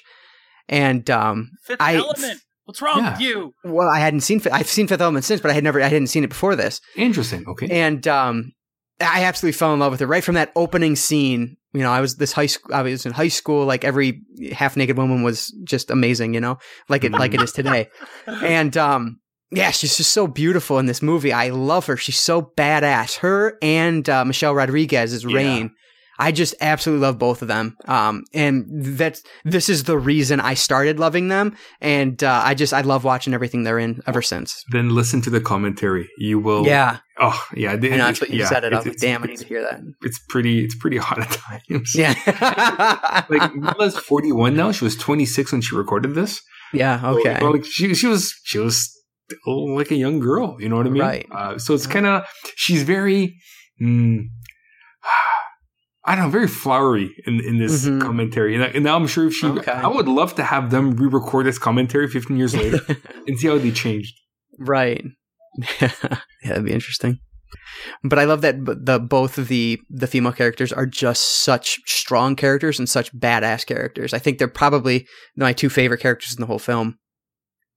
and 0.70 1.10
um, 1.10 1.52
Fifth 1.64 1.82
I- 1.82 1.96
Element. 1.96 2.42
What's 2.66 2.82
wrong 2.82 3.00
Yeah. 3.00 3.12
with 3.14 3.22
you? 3.22 3.54
well, 3.64 3.90
I 3.90 4.00
hadn't 4.00 4.22
seen 4.22 4.40
I've 4.52 4.68
seen 4.70 4.88
Fifth 4.88 5.02
Element 5.02 5.26
since, 5.26 5.42
but 5.42 5.52
I 5.52 5.54
had 5.54 5.64
never 5.64 5.82
I 5.82 5.88
hadn't 5.88 6.08
seen 6.08 6.24
it 6.24 6.30
before 6.30 6.56
this, 6.56 6.80
Interesting. 6.96 7.44
Okay. 7.48 7.68
and 7.70 8.08
um, 8.08 8.52
I 9.02 9.24
absolutely 9.24 9.58
fell 9.58 9.74
in 9.74 9.80
love 9.80 9.92
with 9.92 10.02
it 10.02 10.06
right 10.08 10.24
from 10.24 10.36
that 10.36 10.52
opening 10.56 10.96
scene. 10.96 11.58
You 11.74 11.82
know, 11.82 11.92
I 11.92 12.00
was 12.02 12.18
this 12.18 12.32
high 12.34 12.46
school. 12.46 12.74
I 12.74 12.84
was 12.84 13.06
in 13.06 13.14
high 13.14 13.30
school. 13.30 13.66
Like 13.66 13.84
every 13.84 14.22
half 14.54 14.78
naked 14.78 14.96
woman 14.98 15.24
was 15.24 15.48
just 15.64 15.90
amazing. 15.90 16.34
You 16.34 16.40
know, 16.42 16.60
like 16.88 17.04
it 17.04 17.12
like 17.12 17.34
it 17.34 17.42
is 17.42 17.52
today. 17.52 17.88
And 18.28 18.78
um, 18.78 19.20
yeah, 19.52 19.72
she's 19.72 19.98
just 19.98 20.12
so 20.14 20.28
beautiful 20.28 20.78
in 20.80 20.86
this 20.86 21.02
movie. 21.02 21.34
I 21.34 21.50
love 21.50 21.88
her. 21.88 21.98
She's 21.98 22.20
so 22.20 22.42
badass. 22.42 23.18
Her 23.18 23.58
and 23.62 24.08
uh, 24.08 24.24
Michelle 24.24 24.54
Rodriguez 24.54 25.14
as 25.14 25.24
Yeah. 25.26 25.36
Rain. 25.36 25.72
I 26.22 26.32
just 26.32 26.54
absolutely 26.62 27.02
love 27.08 27.18
both 27.18 27.42
of 27.42 27.48
them. 27.48 27.76
Um, 27.88 28.24
and 28.32 28.66
that's 28.70 29.24
this 29.44 29.70
is 29.70 29.86
the 29.86 29.98
reason 29.98 30.40
I 30.40 30.54
started 30.54 31.00
loving 31.00 31.30
them. 31.30 31.58
And 31.82 32.24
uh, 32.24 32.42
I 32.46 32.54
just 32.54 32.74
I 32.74 32.82
love 32.82 33.04
watching 33.04 33.34
everything 33.34 33.64
they're 33.64 33.80
in 33.80 34.02
ever 34.06 34.22
since. 34.22 34.64
then 34.72 34.90
listen 34.90 35.22
to 35.24 35.32
the 35.32 35.42
commentary. 35.42 36.08
You 36.20 36.38
will. 36.38 36.68
Yeah, 36.68 37.00
Oh 37.18 37.44
yeah. 37.56 37.72
I 37.72 37.76
know 37.76 37.98
that's 37.98 38.22
what 38.22 38.30
you 38.30 38.46
said 38.46 38.64
it. 38.64 38.72
I 38.72 38.78
was 38.78 38.86
like, 38.86 38.98
damn, 38.98 39.24
I 39.24 39.28
need 39.28 39.40
to 39.40 39.48
hear 39.48 39.64
that. 39.64 39.82
It's 40.04 40.20
pretty. 40.30 40.64
It's 40.64 40.76
pretty 40.76 40.98
hot 40.98 41.20
at 41.22 41.32
times. 41.32 41.94
Yeah, 41.96 43.24
Like 43.30 43.56
Milla's 43.56 43.98
forty 43.98 44.32
one 44.32 44.56
now. 44.56 44.72
She 44.72 44.84
was 44.84 44.96
twenty 44.96 45.26
six 45.26 45.52
when 45.52 45.62
she 45.62 45.76
recorded 45.76 46.14
this. 46.14 46.40
yeah, 46.72 47.02
okay, 47.04 47.40
know, 47.42 47.50
like 47.50 47.66
she 47.66 47.96
she 47.96 48.06
was 48.06 48.32
she 48.44 48.60
was 48.60 48.96
like 49.48 49.90
a 49.90 49.96
young 49.96 50.20
girl. 50.20 50.58
You 50.60 50.70
know 50.70 50.78
what 50.78 50.86
I 50.86 50.90
mean? 50.92 51.02
Right. 51.02 51.28
Uh, 51.34 51.58
so 51.58 51.74
it's 51.74 51.88
kind 51.88 52.06
of 52.06 52.26
she's 52.56 52.84
very. 52.84 53.36
Mm, 53.82 54.26
I 56.04 56.16
don't 56.16 56.26
know, 56.26 56.32
very 56.32 56.48
flowery 56.48 57.14
in, 57.28 57.40
in 57.46 57.60
this 57.60 57.86
Mhm. 57.86 58.02
commentary. 58.02 58.56
And, 58.56 58.64
I- 58.64 58.68
and 58.70 58.84
now 58.84 58.96
I'm 58.96 59.06
sure 59.08 59.28
if 59.28 59.34
she, 59.34 59.46
Okay. 59.48 59.72
I 59.72 59.88
would 59.88 60.08
love 60.08 60.34
to 60.36 60.44
have 60.44 60.72
them 60.72 60.92
re-record 60.96 61.46
this 61.46 61.60
commentary 61.60 62.08
15 62.08 62.38
years 62.38 62.56
later 62.56 62.80
and 63.28 63.38
see 63.40 63.48
how 63.48 63.58
they 63.60 63.72
changed. 63.72 64.16
right. 64.60 65.04
yeah, 65.82 65.92
that'd 66.46 66.66
be 66.66 66.72
interesting. 66.72 67.20
But 68.04 68.18
I 68.20 68.24
love 68.24 68.42
that 68.42 68.64
b- 68.64 68.74
the 68.82 69.00
both 69.00 69.38
of 69.38 69.50
the 69.50 69.80
the 69.90 70.08
female 70.08 70.32
characters 70.32 70.72
are 70.72 70.86
just 70.86 71.44
such 71.44 71.78
strong 71.86 72.38
characters 72.38 72.80
and 72.80 72.88
such 72.88 73.14
badass 73.14 73.66
characters. 73.66 74.14
I 74.14 74.20
think 74.20 74.38
they're 74.38 74.48
probably 74.48 75.06
my 75.36 75.52
two 75.52 75.68
favorite 75.70 76.00
characters 76.00 76.34
in 76.34 76.40
the 76.40 76.48
whole 76.48 76.58
film. 76.60 76.98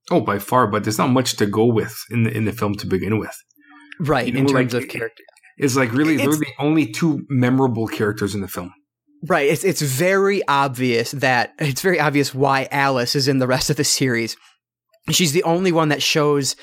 Oh, 0.09 0.21
by 0.21 0.39
far, 0.39 0.67
but 0.67 0.83
there's 0.85 0.97
not 0.97 1.09
much 1.09 1.35
to 1.35 1.45
go 1.45 1.65
with 1.65 1.95
in 2.09 2.23
the 2.23 2.31
in 2.31 2.45
the 2.45 2.53
film 2.53 2.75
to 2.75 2.87
begin 2.87 3.19
with. 3.19 3.35
Right, 3.99 4.27
You 4.27 4.33
know, 4.33 4.39
in 4.39 4.47
terms 4.47 4.73
like, 4.73 4.83
of 4.83 4.89
character. 4.89 5.23
Is 5.57 5.75
like 5.77 5.91
really 5.93 6.15
It's- 6.15 6.27
they're 6.27 6.39
the 6.39 6.53
only 6.63 6.85
two 6.91 7.21
memorable 7.29 7.87
characters 7.87 8.35
in 8.35 8.41
the 8.41 8.47
film. 8.47 8.73
Right. 9.27 9.47
It's 9.49 9.63
it's 9.63 9.81
very 9.81 10.45
obvious 10.47 11.11
that 11.11 11.53
it's 11.59 11.81
very 11.81 11.99
obvious 11.99 12.33
why 12.35 12.67
Alice 12.71 13.15
is 13.15 13.27
in 13.27 13.39
the 13.39 13.47
rest 13.47 13.69
of 13.69 13.75
the 13.77 13.83
series. 13.83 14.35
She's 15.11 15.31
the 15.31 15.43
only 15.43 15.71
one 15.71 15.89
that 15.89 16.01
shows 16.03 16.55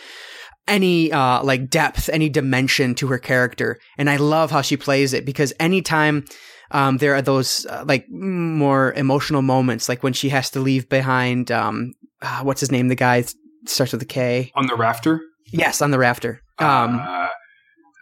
any 0.69 1.11
uh 1.13 1.43
like 1.43 1.69
depth, 1.71 2.09
any 2.09 2.29
dimension 2.29 2.95
to 2.97 3.09
her 3.09 3.19
character, 3.19 3.79
and 3.99 4.09
I 4.09 4.17
love 4.17 4.51
how 4.53 4.63
she 4.63 4.77
plays 4.77 5.13
it 5.13 5.25
because 5.27 5.53
anytime 5.59 6.25
um 6.71 6.99
there 6.99 7.15
are 7.17 7.23
those 7.23 7.67
uh, 7.67 7.85
like 7.87 8.07
more 8.11 8.93
emotional 8.93 9.43
moments, 9.43 9.89
like 9.89 10.03
when 10.05 10.13
she 10.13 10.29
has 10.29 10.51
to 10.51 10.61
leave 10.61 10.89
behind 10.89 11.51
um 11.51 11.95
uh, 12.21 12.43
what's 12.45 12.61
his 12.61 12.71
name, 12.71 12.87
the 12.89 12.95
guy 12.95 13.25
starts 13.67 13.93
with 13.93 14.03
a 14.03 14.07
K. 14.07 14.53
On 14.55 14.67
the 14.69 14.77
rafter, 14.77 15.21
Yes, 15.53 15.83
on 15.83 15.91
the 15.91 15.99
rafter. 15.99 16.41
Um, 16.59 17.01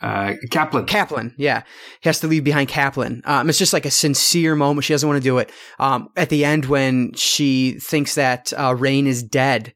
uh, 0.01 0.35
Kaplan. 0.51 0.87
Kaplan, 0.87 1.35
yeah, 1.37 1.63
he 2.01 2.09
has 2.09 2.21
to 2.21 2.27
leave 2.27 2.45
behind 2.45 2.69
Kaplan. 2.69 3.23
Um, 3.25 3.49
it's 3.49 3.59
just 3.59 3.73
like 3.73 3.87
a 3.87 3.91
sincere 3.91 4.55
moment. 4.55 4.85
She 4.85 4.95
doesn't 4.95 5.09
want 5.09 5.23
to 5.23 5.29
do 5.29 5.39
it. 5.39 5.51
Um, 5.79 6.09
at 6.17 6.29
the 6.29 6.45
end, 6.45 6.67
when 6.67 7.13
she 7.15 7.79
thinks 7.81 8.15
that 8.15 8.53
uh, 8.57 8.75
Rain 8.79 9.07
is 9.07 9.23
dead 9.23 9.75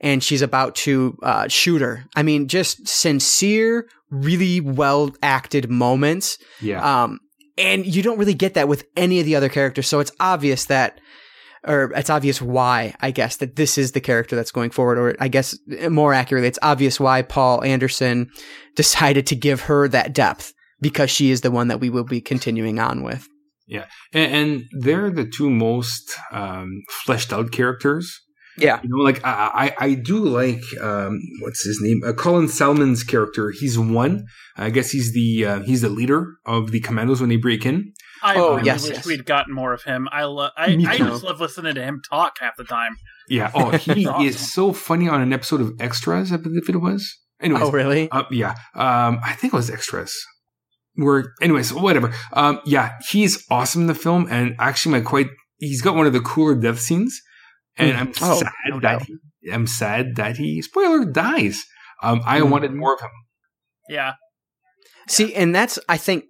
and 0.00 0.22
she's 0.22 0.42
about 0.42 0.74
to 0.76 1.18
uh, 1.22 1.48
shoot 1.48 1.80
her, 1.82 2.04
I 2.14 2.22
mean, 2.22 2.48
just 2.48 2.86
sincere, 2.88 3.88
really 4.10 4.60
well 4.60 5.14
acted 5.22 5.70
moments. 5.70 6.38
yeah, 6.60 7.02
Um, 7.04 7.20
and 7.58 7.86
you 7.86 8.02
don't 8.02 8.18
really 8.18 8.34
get 8.34 8.54
that 8.54 8.68
with 8.68 8.84
any 8.96 9.18
of 9.20 9.24
the 9.26 9.34
other 9.34 9.48
characters. 9.48 9.86
So 9.86 10.00
it's 10.00 10.12
obvious 10.20 10.66
that, 10.66 11.00
or 11.66 11.92
it's 11.94 12.10
obvious 12.10 12.40
why, 12.40 12.94
I 13.00 13.10
guess, 13.10 13.36
that 13.38 13.56
this 13.56 13.76
is 13.76 13.92
the 13.92 14.00
character 14.00 14.36
that's 14.36 14.52
going 14.52 14.70
forward. 14.70 14.98
Or 14.98 15.16
I 15.20 15.28
guess 15.28 15.58
more 15.90 16.14
accurately, 16.14 16.48
it's 16.48 16.58
obvious 16.62 17.00
why 17.00 17.22
Paul 17.22 17.62
Anderson 17.64 18.30
decided 18.74 19.26
to 19.28 19.36
give 19.36 19.62
her 19.62 19.88
that 19.88 20.12
depth 20.12 20.52
because 20.80 21.10
she 21.10 21.30
is 21.30 21.40
the 21.40 21.50
one 21.50 21.68
that 21.68 21.80
we 21.80 21.90
will 21.90 22.04
be 22.04 22.20
continuing 22.20 22.78
on 22.78 23.02
with. 23.02 23.26
and, 24.12 24.34
and 24.34 24.64
they're 24.80 25.10
the 25.10 25.26
two 25.26 25.50
most 25.50 26.14
um, 26.30 26.82
fleshed 27.04 27.32
out 27.32 27.50
characters. 27.50 28.20
Yeah. 28.58 28.80
You 28.82 28.88
know, 28.88 29.02
like 29.02 29.24
I, 29.24 29.74
I, 29.80 29.86
I 29.86 29.94
do 29.94 30.24
like 30.24 30.62
um, 30.80 31.20
what's 31.40 31.64
his 31.64 31.78
name? 31.82 32.00
Uh, 32.06 32.12
Colin 32.12 32.48
Salmon's 32.48 33.02
character. 33.02 33.50
He's 33.50 33.78
one. 33.78 34.24
I 34.56 34.70
guess 34.70 34.90
he's 34.90 35.12
the 35.12 35.44
uh, 35.44 35.60
he's 35.60 35.82
the 35.82 35.88
leader 35.88 36.36
of 36.46 36.70
the 36.70 36.80
commandos 36.80 37.20
when 37.20 37.28
they 37.28 37.36
break 37.36 37.66
in. 37.66 37.92
I 38.22 38.36
Oh, 38.36 38.54
really 38.56 38.66
yes, 38.66 38.82
wish 38.82 38.96
yes. 38.96 39.06
we'd 39.06 39.26
gotten 39.26 39.54
more 39.54 39.72
of 39.72 39.82
him. 39.84 40.08
I 40.12 40.24
love. 40.24 40.52
I, 40.56 40.76
I 40.88 40.98
just 40.98 41.22
love 41.24 41.40
listening 41.40 41.74
to 41.74 41.82
him 41.82 42.00
talk 42.08 42.36
half 42.40 42.56
the 42.56 42.64
time. 42.64 42.96
Yeah. 43.28 43.50
Oh, 43.54 43.70
he 43.70 44.06
Awesome. 44.06 44.26
is 44.26 44.52
so 44.52 44.72
funny 44.72 45.08
on 45.08 45.20
an 45.20 45.32
episode 45.32 45.60
of 45.60 45.72
Extras. 45.80 46.32
I 46.32 46.36
believe 46.36 46.68
it 46.68 46.76
was. 46.76 47.06
Anyways, 47.40 47.62
Oh, 47.64 47.70
really? 47.70 48.10
Uh, 48.10 48.24
yeah. 48.30 48.50
Um, 48.74 49.20
I 49.24 49.34
think 49.38 49.52
it 49.52 49.56
was 49.56 49.68
extras. 49.70 50.14
Where, 50.94 51.34
anyways, 51.42 51.72
whatever. 51.74 52.14
Um, 52.32 52.60
yeah, 52.64 52.92
he's 53.10 53.44
awesome 53.50 53.82
in 53.82 53.86
the 53.88 53.94
film, 53.94 54.26
and 54.30 54.54
actually, 54.58 54.92
my 54.92 55.00
quite, 55.02 55.26
he's 55.58 55.82
got 55.82 55.94
one 55.94 56.06
of 56.06 56.14
the 56.14 56.20
cooler 56.20 56.54
death 56.54 56.80
scenes, 56.80 57.20
and 57.76 57.92
Mm. 57.92 58.00
I'm 58.00 58.08
Oh, 58.22 58.38
sad 58.40 58.52
no 58.70 58.80
that 58.80 59.00
doubt. 59.00 59.02
he, 59.42 59.50
I'm 59.52 59.66
sad 59.66 60.16
that 60.16 60.38
he 60.38 60.62
spoiler 60.62 61.04
dies. 61.04 61.62
Um, 62.02 62.22
I 62.24 62.40
Mm. 62.40 62.48
wanted 62.50 62.72
more 62.72 62.94
of 62.94 63.00
him. 63.02 63.10
Yeah, 63.90 64.14
See, 65.08 65.34
and 65.34 65.54
that's 65.54 65.78
I 65.88 65.98
think 65.98 66.24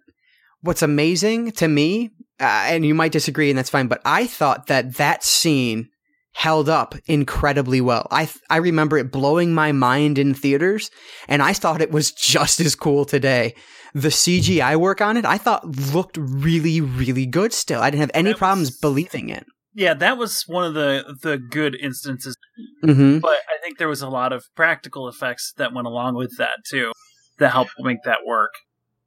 what's 0.66 0.82
amazing 0.82 1.52
to 1.52 1.68
me, 1.68 2.10
uh, 2.40 2.66
and 2.68 2.84
you 2.84 2.94
might 2.94 3.12
disagree, 3.12 3.48
and 3.50 3.58
that's 3.58 3.70
fine. 3.70 3.86
But 3.88 4.02
I 4.04 4.26
thought 4.26 4.66
that 4.66 4.94
that 4.96 5.24
scene 5.24 5.88
held 6.34 6.68
up 6.68 6.94
incredibly 7.06 7.80
well. 7.80 8.06
I 8.10 8.28
I 8.50 8.58
remember 8.58 8.98
it 8.98 9.10
blowing 9.10 9.54
my 9.54 9.72
mind 9.72 10.18
in 10.18 10.34
theaters, 10.34 10.90
and 11.28 11.42
I 11.42 11.52
thought 11.54 11.80
it 11.80 11.90
was 11.90 12.12
just 12.12 12.60
as 12.60 12.74
cool 12.74 13.04
today. 13.04 13.54
The 13.94 14.08
CGI 14.08 14.76
work 14.76 15.00
on 15.00 15.16
it, 15.16 15.24
I 15.24 15.38
thought 15.38 15.64
looked 15.94 16.18
really, 16.18 16.82
really 16.82 17.24
good. 17.24 17.54
Still, 17.54 17.80
I 17.80 17.88
didn't 17.88 18.00
have 18.02 18.10
any 18.12 18.30
was- 18.30 18.38
problems 18.38 18.70
believing 18.78 19.30
it. 19.30 19.46
yeah. 19.74 19.94
That 19.94 20.18
was 20.18 20.42
one 20.46 20.64
of 20.64 20.74
the 20.74 21.16
the 21.22 21.38
good 21.38 21.74
instances. 21.80 22.36
hmm 22.82 23.18
But 23.18 23.38
I 23.48 23.56
think 23.62 23.78
there 23.78 23.88
was 23.88 24.02
a 24.02 24.08
lot 24.10 24.32
of 24.34 24.44
practical 24.54 25.08
effects 25.08 25.54
that 25.56 25.72
went 25.72 25.86
along 25.86 26.16
with 26.16 26.36
that 26.36 26.58
too, 26.68 26.92
that 27.38 27.52
helped 27.52 27.72
make 27.78 28.02
that 28.04 28.18
work. 28.26 28.50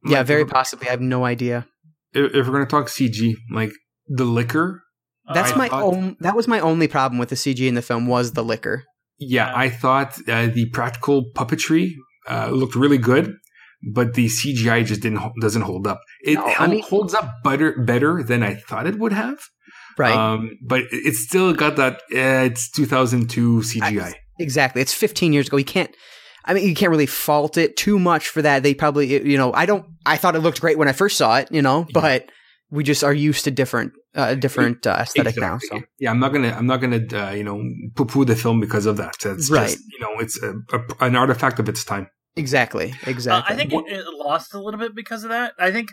Yeah, 0.05 0.19
Like, 0.19 0.27
very 0.27 0.45
possibly. 0.45 0.87
I 0.87 0.91
have 0.91 1.01
no 1.01 1.25
idea. 1.25 1.67
if 2.13 2.47
we're 2.47 2.53
gonna 2.53 2.65
talk 2.65 2.87
CG, 2.89 3.33
like 3.51 3.71
the 4.07 4.25
licker, 4.25 4.81
That's 5.31 5.51
Uh, 5.51 5.55
I 5.55 5.57
my 5.57 5.67
thought- 5.69 5.83
own. 5.83 6.15
That 6.21 6.35
was 6.35 6.47
my 6.47 6.59
only 6.59 6.87
problem 6.87 7.19
with 7.19 7.29
the 7.29 7.35
CG 7.35 7.67
in 7.67 7.75
the 7.75 7.83
film 7.83 8.07
was 8.07 8.31
the 8.31 8.43
licker. 8.43 8.83
yeah, 9.19 9.47
Yeah. 9.49 9.53
I 9.55 9.69
thought 9.69 10.15
uh, 10.27 10.47
the 10.47 10.65
practical 10.73 11.25
puppetry 11.35 11.91
uh, 12.27 12.49
looked 12.49 12.73
really 12.75 12.97
good, 12.97 13.33
but 13.93 14.15
the 14.15 14.27
CGI 14.27 14.83
just 14.83 15.01
didn't 15.01 15.21
doesn't 15.39 15.61
hold 15.63 15.85
up. 15.85 15.99
It 16.23 16.33
No, 16.35 16.45
I 16.57 16.65
mean- 16.67 16.81
holds 16.81 17.13
up 17.13 17.27
better 17.43 17.69
better 17.91 18.23
than 18.23 18.41
I 18.41 18.55
thought 18.55 18.87
it 18.87 18.97
would 18.97 19.13
have. 19.13 19.37
Right. 19.99 20.15
Um, 20.15 20.57
but 20.67 20.81
it- 20.81 21.03
it's 21.09 21.19
still 21.27 21.53
got 21.53 21.75
that. 21.75 21.95
Uh, 22.11 22.49
it's 22.49 22.71
2002 22.71 23.61
CGI. 23.61 24.13
Exactly. 24.39 24.81
It's 24.81 24.93
15 24.93 25.31
years 25.33 25.47
ago. 25.47 25.57
You 25.57 25.65
can't. 25.65 25.91
I 26.45 26.53
mean, 26.53 26.67
you 26.67 26.73
can't 26.75 26.89
really 26.89 27.05
fault 27.05 27.57
it 27.57 27.75
too 27.77 27.99
much 27.99 28.29
for 28.29 28.41
that. 28.41 28.63
They 28.63 28.73
probably, 28.73 29.07
you 29.29 29.37
know, 29.37 29.53
I 29.53 29.65
don't. 29.65 29.85
I 30.05 30.17
thought 30.17 30.35
it 30.35 30.39
looked 30.39 30.61
great 30.61 30.77
when 30.77 30.87
I 30.87 30.93
first 30.93 31.17
saw 31.17 31.37
it, 31.37 31.49
you 31.51 31.61
know, 31.61 31.85
Yeah. 31.89 32.01
but 32.01 32.29
we 32.71 32.83
just 32.83 33.03
are 33.03 33.13
used 33.13 33.43
to 33.45 33.51
different, 33.51 33.93
uh, 34.15 34.35
different 34.35 34.85
uh, 34.87 34.97
aesthetic 34.99 35.37
now. 35.37 35.57
So 35.59 35.81
Yeah, 35.99 36.11
I'm 36.11 36.19
not 36.19 36.31
gonna. 36.33 36.49
I'm 36.51 36.65
not 36.67 36.77
gonna. 36.81 37.01
Uh, 37.11 37.31
you 37.31 37.43
know, 37.43 37.61
poo 37.95 38.05
poo 38.05 38.25
the 38.25 38.35
film 38.35 38.59
because 38.59 38.85
of 38.85 38.97
that. 38.97 39.15
It's 39.25 39.49
Right. 39.51 39.67
just 39.69 39.79
you 39.91 39.99
know, 39.99 40.19
it's 40.19 40.41
a, 40.41 40.53
a, 40.73 41.05
an 41.05 41.15
artifact 41.15 41.59
of 41.59 41.67
its 41.69 41.83
time. 41.83 42.07
exactly, 42.35 42.91
Uh, 43.05 43.09
exactly. 43.09 43.53
I 43.53 43.57
think 43.57 43.73
it, 43.73 43.83
it 43.99 44.05
lost 44.13 44.53
a 44.53 44.61
little 44.61 44.79
bit 44.79 44.95
because 44.95 45.23
of 45.23 45.29
that. 45.31 45.53
I 45.59 45.71
think, 45.71 45.89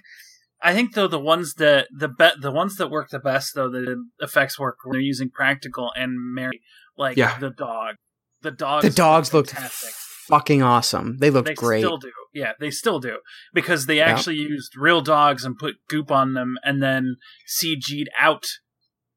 I 0.63 0.75
think 0.75 0.95
though 0.95 1.09
the 1.09 1.19
ones 1.19 1.55
that 1.55 1.89
the 1.97 2.09
be- 2.09 2.39
the 2.41 2.53
ones 2.53 2.77
that 2.77 2.91
work 2.91 3.09
the 3.11 3.19
best 3.19 3.55
though 3.55 3.69
the 3.71 3.97
effects 4.21 4.59
work 4.59 4.77
when 4.85 4.93
they're 4.93 5.01
using 5.01 5.29
practical 5.31 5.91
and 5.97 6.13
Mary 6.35 6.61
like 6.97 7.17
Yeah. 7.17 7.37
the 7.39 7.51
dog. 7.51 7.97
The 8.43 8.51
dogs. 8.53 8.85
the 8.85 8.91
dogs 8.91 9.35
looked 9.35 9.51
fantastic. 9.51 9.91
Fucking 10.29 10.63
awesome. 10.63 11.17
They 11.19 11.31
looked 11.31 11.47
great. 11.49 11.57
They 11.57 11.67
great. 11.67 11.81
still 11.83 11.99
do. 11.99 12.13
Yeah, 12.35 12.53
they 12.61 12.71
still 12.71 13.01
do 13.01 13.19
because 13.55 13.87
they 13.87 13.99
Yeah. 13.99 14.07
actually 14.11 14.37
used 14.37 14.73
real 14.77 15.01
dogs 15.01 15.45
and 15.45 15.57
put 15.57 15.75
goop 15.89 16.11
on 16.11 16.35
them 16.35 16.57
and 16.65 16.83
then 16.83 17.17
CG'd 17.49 18.09
out, 18.21 18.45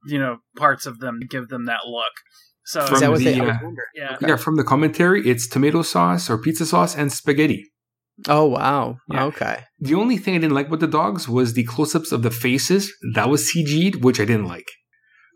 you 0.05 0.19
know, 0.19 0.37
parts 0.57 0.85
of 0.85 0.99
them 0.99 1.19
to 1.21 1.27
give 1.27 1.49
them 1.49 1.65
that 1.65 1.81
look. 1.85 2.13
So 2.65 2.85
From 2.85 2.95
Is 2.95 3.01
that 3.01 3.11
what 3.11 3.23
they? 3.23 3.33
the, 3.33 3.45
I 3.45 3.49
uh, 3.49 3.57
wonder. 3.63 3.81
yeah, 3.95 4.17
Yeah, 4.21 4.35
from 4.35 4.55
the 4.55 4.63
commentary, 4.63 5.27
it's 5.27 5.47
tomato 5.47 5.81
sauce 5.81 6.29
or 6.29 6.37
pizza 6.37 6.65
sauce 6.65 6.95
and 6.95 7.11
spaghetti. 7.11 7.65
Oh 8.27 8.45
wow. 8.45 8.97
Yeah. 9.11 9.25
Okay. 9.25 9.63
The 9.79 9.95
only 9.95 10.17
thing 10.17 10.35
I 10.35 10.39
didn't 10.39 10.53
like 10.53 10.69
with 10.69 10.81
the 10.81 10.87
dogs 10.87 11.27
was 11.29 11.53
the 11.53 11.63
close-ups 11.63 12.11
of 12.11 12.21
the 12.21 12.31
faces. 12.31 12.93
That 13.15 13.29
was 13.29 13.49
CG'd, 13.51 14.03
which 14.03 14.19
I 14.19 14.25
didn't 14.25 14.45
like. 14.45 14.67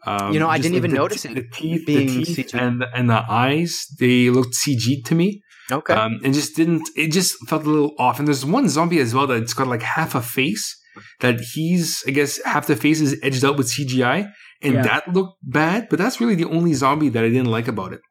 Um, 0.06 0.34
You 0.34 0.40
know, 0.42 0.50
I 0.50 0.58
didn't 0.58 0.74
like 0.74 0.78
even 0.80 0.92
the 0.92 0.98
notice 0.98 1.22
te- 1.22 1.30
it 1.30 1.36
The 1.36 1.48
teeth, 1.54 1.86
being 1.88 2.08
the 2.08 2.26
teeth 2.26 2.38
CG'd. 2.52 2.56
and 2.56 2.84
and 2.94 3.10
the 3.10 3.24
eyes, 3.30 3.86
they 4.00 4.30
looked 4.30 4.54
CG'd 4.54 5.06
to 5.06 5.16
me. 5.16 5.42
Okay. 5.72 5.94
Um, 5.94 6.20
and 6.24 6.34
just 6.34 6.56
didn't. 6.56 6.88
It 6.96 7.12
just 7.12 7.36
felt 7.48 7.64
a 7.66 7.70
little 7.70 7.94
off. 7.98 8.20
And 8.20 8.28
there's 8.28 8.46
one 8.46 8.68
zombie 8.70 9.00
as 9.00 9.14
well 9.14 9.28
that's 9.28 9.54
got 9.54 9.68
like 9.68 9.82
half 9.82 10.16
a 10.16 10.22
face. 10.22 10.80
That 11.22 11.40
he's, 11.54 12.04
I 12.08 12.12
guess, 12.12 12.40
half 12.44 12.68
the 12.68 12.76
face 12.76 13.02
is 13.02 13.18
edged 13.24 13.44
out 13.44 13.58
with 13.58 13.68
CGI, 13.68 14.32
and 14.62 14.74
Yeah. 14.76 14.82
that 14.84 15.08
looked 15.12 15.38
bad. 15.42 15.88
But 15.90 15.98
that's 15.98 16.22
really 16.22 16.36
the 16.36 16.46
only 16.46 16.74
zombie 16.76 17.10
that 17.10 17.24
I 17.24 17.30
didn't 17.30 17.48
like 17.50 17.68
about 17.68 17.94
it. 17.94 18.02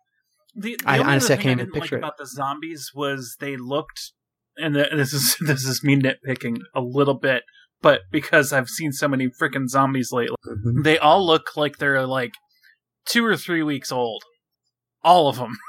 The, 0.57 0.77
the 0.77 0.89
I- 0.91 0.99
only 0.99 1.13
honestly, 1.13 1.35
I 1.35 1.37
other 1.37 1.43
can't 1.43 1.61
thing 1.61 1.69
I 1.69 1.71
didn't 1.71 1.81
like 1.81 1.93
it. 1.93 1.97
about 1.99 2.19
the 2.19 2.27
zombies 2.27 2.91
was 2.95 3.37
they 3.39 3.57
looked, 3.57 4.11
and 4.57 4.75
the, 4.75 4.89
this 4.97 5.13
is 5.13 5.37
this 5.47 5.65
is 5.65 5.85
me 5.85 5.95
nitpicking 5.97 6.57
a 6.75 6.81
little 6.81 7.15
bit, 7.15 7.45
but 7.83 8.01
because 8.11 8.53
I've 8.53 8.69
seen 8.69 8.91
so 8.91 9.07
many 9.07 9.29
freaking 9.29 9.69
zombies 9.69 10.11
lately, 10.11 10.35
they 10.83 10.99
all 10.99 11.25
look 11.25 11.57
like 11.57 11.77
they're 11.79 12.05
like 12.05 12.33
two 13.07 13.25
or 13.25 13.37
three 13.37 13.63
weeks 13.63 13.93
old, 13.93 14.25
all 15.05 15.29
of 15.29 15.37
them. 15.37 15.57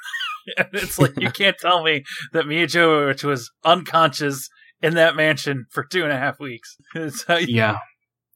and 0.58 0.68
it's 0.74 1.00
like 1.00 1.20
you 1.20 1.32
can't 1.32 1.58
tell 1.60 1.84
me 1.84 2.04
that 2.34 2.48
Milla 2.48 2.68
Jovovich 2.68 3.24
was 3.24 3.52
unconscious 3.64 4.50
in 4.82 4.96
that 4.96 5.16
mansion 5.16 5.66
for 5.72 5.84
two 5.84 6.04
and 6.04 6.12
a 6.12 6.18
half 6.18 6.40
weeks. 6.40 6.78
It's, 6.96 7.26
Yeah, 7.48 7.78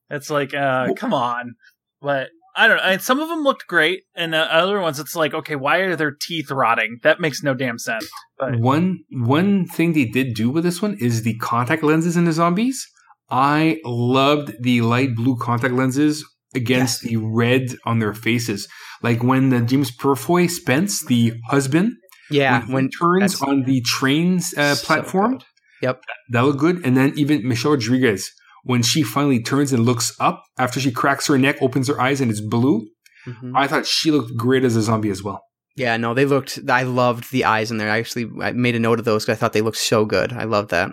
it's 0.10 0.30
like, 0.30 0.54
uh, 0.54 0.94
come 0.96 1.14
on. 1.14 1.56
But 2.02 2.30
I 2.56 2.68
don't 2.68 2.78
know. 2.78 2.84
And 2.84 3.02
some 3.02 3.20
of 3.20 3.30
them 3.30 3.44
looked 3.44 3.68
great, 3.68 4.04
and 4.16 4.34
uh, 4.34 4.48
other 4.50 4.80
ones, 4.80 5.00
it's 5.00 5.16
like, 5.16 5.34
okay, 5.34 5.56
why 5.56 5.78
are 5.80 5.96
their 5.96 6.16
teeth 6.20 6.50
rotting? 6.50 6.98
That 7.04 7.20
makes 7.20 7.44
no 7.44 7.54
damn 7.54 7.78
sense. 7.78 8.10
But 8.40 8.60
One 8.60 9.00
one 9.12 9.68
thing 9.68 9.94
they 9.94 10.06
did 10.06 10.34
do 10.34 10.50
with 10.50 10.64
this 10.64 10.82
one 10.82 10.98
is 11.00 11.22
the 11.22 11.38
contact 11.38 11.84
lenses 11.84 12.18
in 12.18 12.26
the 12.26 12.34
zombies. 12.34 12.88
I 13.30 13.80
loved 13.84 14.54
the 14.62 14.82
light 14.82 15.16
blue 15.16 15.38
contact 15.38 15.74
lenses 15.74 16.26
against 16.56 17.02
the 17.02 17.18
red 17.18 17.76
on 17.86 18.00
their 18.00 18.14
faces. 18.14 18.68
Like 19.04 19.24
when 19.24 19.50
the 19.50 19.62
James 19.62 19.92
Purefoy 19.92 20.48
Spence, 20.48 21.06
the 21.06 21.34
husband, 21.50 21.94
yeah. 22.32 22.62
when, 22.66 22.72
When 22.74 22.90
turns 22.90 23.42
on 23.42 23.64
the 23.64 23.82
train 23.82 24.38
uh, 24.58 24.76
so 24.76 24.86
platform, 24.86 25.40
good. 25.82 25.98
that 26.30 26.42
looked 26.42 26.60
good. 26.60 26.86
And 26.86 26.98
then 26.98 27.14
even 27.16 27.48
Michelle 27.48 27.72
Rodriguez, 27.72 28.32
when 28.64 28.82
she 28.84 29.04
finally 29.04 29.42
turns 29.42 29.72
and 29.72 29.86
looks 29.86 30.16
up 30.20 30.44
after 30.58 30.80
she 30.80 30.92
cracks 30.92 31.28
her 31.28 31.38
neck, 31.38 31.58
opens 31.62 31.88
her 31.88 32.00
eyes, 32.02 32.20
and 32.22 32.30
it's 32.32 32.42
blue. 32.42 32.88
Mhm. 33.28 33.52
I 33.56 33.68
thought 33.68 33.86
she 33.86 34.10
looked 34.12 34.36
great 34.38 34.64
as 34.64 34.76
a 34.76 34.82
zombie 34.82 35.10
as 35.10 35.22
well. 35.24 35.42
Yeah, 35.76 35.96
no, 35.98 36.14
they 36.16 36.26
looked. 36.26 36.60
I 36.70 36.84
loved 36.84 37.32
the 37.32 37.46
eyes 37.46 37.70
in 37.70 37.78
there. 37.78 37.92
I 37.92 38.00
actually 38.00 38.28
I 38.42 38.52
made 38.54 38.76
a 38.76 38.80
note 38.80 39.00
of 39.00 39.06
those 39.06 39.26
because 39.26 39.38
I 39.38 39.40
thought 39.40 39.54
they 39.54 39.62
looked 39.62 39.78
so 39.78 40.06
good. 40.06 40.34
I 40.34 40.46
love 40.46 40.70
that. 40.70 40.90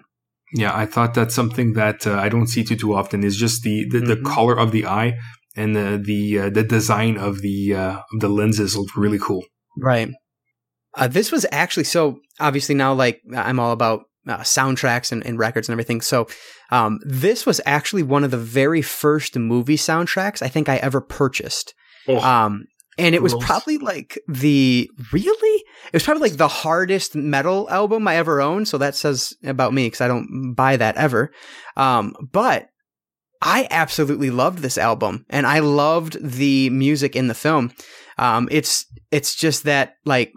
Yeah, 0.52 0.76
I 0.76 0.84
thought 0.86 1.14
that's 1.14 1.34
something 1.34 1.72
that 1.72 2.06
uh, 2.06 2.14
I 2.18 2.28
don't 2.28 2.46
see 2.48 2.62
too 2.64 2.76
too 2.76 2.94
often. 2.94 3.24
Is 3.24 3.36
just 3.36 3.62
the 3.62 3.86
the, 3.90 4.00
the 4.00 4.16
Mhm. 4.16 4.24
color 4.24 4.58
of 4.58 4.72
the 4.72 4.84
eye 4.84 5.14
and 5.56 5.74
the 5.76 6.00
the 6.02 6.38
uh, 6.38 6.50
the 6.50 6.62
design 6.62 7.16
of 7.16 7.40
the 7.40 7.74
uh, 7.74 7.98
of 8.12 8.20
the 8.20 8.28
lenses 8.28 8.76
looked 8.76 8.96
really 8.96 9.18
cool. 9.18 9.44
Right. 9.78 10.10
Uh, 10.96 11.08
this 11.08 11.32
was 11.32 11.44
actually 11.50 11.84
so 11.84 12.18
obviously 12.38 12.74
now 12.74 12.92
like 12.94 13.20
I'm 13.36 13.58
all 13.58 13.72
about 13.72 14.02
uh, 14.26 14.38
soundtracks 14.38 15.12
and, 15.12 15.24
and 15.26 15.38
records 15.38 15.68
and 15.68 15.74
everything. 15.74 16.00
So 16.00 16.26
um, 16.70 16.98
this 17.04 17.44
was 17.44 17.60
actually 17.66 18.02
one 18.02 18.24
of 18.24 18.30
the 18.30 18.38
very 18.38 18.82
first 18.82 19.36
movie 19.36 19.76
soundtracks 19.76 20.42
I 20.42 20.48
think 20.48 20.68
I 20.68 20.76
ever 20.76 21.00
purchased. 21.00 21.74
Oh, 22.08 22.20
Um, 22.20 22.64
and 22.96 23.14
it 23.14 23.22
was 23.22 23.34
probably 23.34 23.78
like 23.78 24.18
the 24.28 24.88
really 25.12 25.64
it 25.86 25.92
was 25.92 26.04
probably 26.04 26.28
like 26.28 26.38
the 26.38 26.48
hardest 26.48 27.16
metal 27.16 27.68
album 27.68 28.06
I 28.06 28.16
ever 28.16 28.40
owned. 28.40 28.68
So 28.68 28.78
that 28.78 28.94
says 28.94 29.34
about 29.44 29.72
me 29.72 29.86
because 29.86 30.00
I 30.00 30.08
don't 30.08 30.54
buy 30.54 30.76
that 30.76 30.96
ever. 30.96 31.32
Um, 31.76 32.14
but 32.32 32.68
I 33.44 33.68
absolutely 33.70 34.30
loved 34.30 34.60
this 34.60 34.78
album, 34.78 35.26
and 35.28 35.46
I 35.46 35.58
loved 35.58 36.16
the 36.20 36.70
music 36.70 37.14
in 37.14 37.28
the 37.28 37.34
film. 37.34 37.72
Um, 38.16 38.48
it's 38.50 38.86
it's 39.12 39.34
just 39.34 39.64
that 39.64 39.96
like 40.06 40.32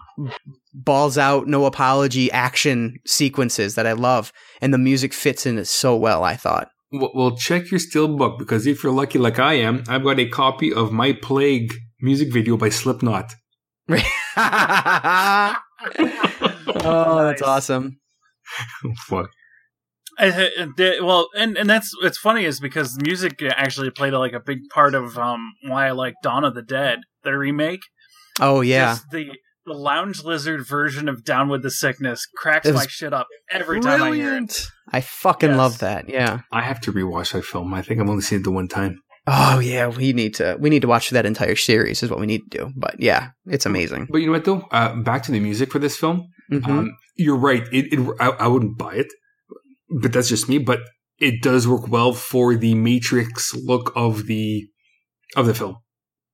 balls 0.74 1.18
out, 1.18 1.48
no 1.48 1.66
apology 1.66 2.30
action 2.32 2.98
sequences 3.06 3.76
that 3.76 3.88
I 3.88 3.94
love, 3.94 4.34
and 4.62 4.74
the 4.74 4.78
music 4.78 5.14
fits 5.14 5.46
in 5.46 5.58
it 5.58 5.68
so 5.68 5.96
well. 5.96 6.26
I 6.26 6.36
thought. 6.36 6.68
well, 6.92 7.36
check 7.38 7.72
your 7.72 7.80
steel 7.80 8.10
book 8.10 8.38
because 8.38 8.68
if 8.68 8.84
you're 8.84 8.92
lucky 8.92 9.20
like 9.20 9.40
I 9.40 9.54
am, 9.54 9.84
I've 9.88 10.04
got 10.04 10.20
a 10.20 10.28
copy 10.28 10.74
of 10.74 10.92
My 10.92 11.14
Plague 11.14 11.74
music 12.02 12.34
video 12.34 12.58
by 12.58 12.70
Slipknot. 12.70 13.34
oh, 13.90 15.56
that's 17.24 17.42
awesome. 17.42 18.00
Fuck. 19.08 19.30
I, 20.20 20.28
I- 20.28 20.68
the- 20.78 20.98
well, 21.04 21.30
and 21.38 21.58
and 21.58 21.70
that's 21.70 21.94
what's 22.02 22.18
funny 22.18 22.46
is 22.46 22.60
because 22.60 22.98
music 23.02 23.42
actually 23.44 23.90
played 23.92 24.14
like 24.14 24.34
a 24.34 24.40
big 24.40 24.60
part 24.74 24.96
of 24.96 25.18
um 25.18 25.54
why 25.64 25.88
I 25.88 25.92
like 25.92 26.16
Dawn 26.24 26.44
of 26.44 26.56
the 26.56 26.62
Dead, 26.64 27.00
the 27.24 27.38
remake. 27.38 27.82
Oh 28.40 28.62
yeah, 28.62 28.94
Just 28.94 29.10
the 29.12 29.32
the 29.66 29.74
lounge 29.74 30.24
lizard 30.24 30.66
version 30.66 31.10
of 31.10 31.24
Down 31.26 31.50
with 31.50 31.62
the 31.62 31.70
Sickness 31.72 32.26
cracks 32.38 32.70
my 32.72 32.86
shit 32.88 33.14
up 33.14 33.28
every 33.52 33.82
time 33.82 34.02
I 34.02 34.16
hear 34.16 34.38
it. 34.38 34.66
I 34.94 35.02
fucking 35.02 35.50
Yes. 35.50 35.58
love 35.58 35.80
that. 35.80 36.08
Yeah. 36.08 36.40
I 36.54 36.62
have 36.62 36.80
to 36.82 36.94
rewatch 36.94 37.34
that 37.34 37.44
film. 37.44 37.74
I 37.74 37.82
think 37.82 38.00
I've 38.00 38.08
only 38.10 38.22
seen 38.22 38.40
it 38.40 38.44
the 38.44 38.52
one 38.52 38.70
time. 38.70 39.02
Oh 39.30 39.60
yeah, 39.60 39.88
we 39.88 40.14
need 40.14 40.36
to 40.36 40.56
we 40.58 40.70
need 40.70 40.84
to 40.84 40.88
watch 40.88 41.10
that 41.10 41.26
entire 41.26 41.58
series 41.58 42.02
is 42.02 42.10
what 42.10 42.20
we 42.20 42.26
need 42.28 42.50
to 42.50 42.58
do. 42.60 42.72
But 42.78 42.96
yeah, 43.00 43.32
it's 43.46 43.66
amazing. 43.66 44.08
But 44.10 44.20
you 44.20 44.28
know 44.28 44.32
what 44.32 44.46
though? 44.46 44.62
Uh, 44.72 44.96
back 44.96 45.24
to 45.24 45.32
the 45.34 45.40
music 45.42 45.70
for 45.72 45.80
this 45.80 45.98
film. 45.98 46.30
Mhm. 46.50 46.66
Um, 46.70 46.92
you're 47.18 47.36
right. 47.36 47.64
It, 47.74 47.92
it 47.92 48.00
I, 48.22 48.30
I 48.30 48.48
wouldn't 48.48 48.78
buy 48.78 48.94
it, 48.94 49.08
but 49.90 50.14
that's 50.14 50.30
just 50.30 50.50
me. 50.50 50.58
But 50.58 50.82
it 51.20 51.42
does 51.42 51.68
work 51.68 51.88
well 51.88 52.14
for 52.14 52.56
the 52.56 52.76
Matrix 52.76 53.54
look 53.54 53.92
of 53.96 54.28
the 54.28 54.68
of 55.36 55.46
the 55.46 55.54
film. 55.54 55.78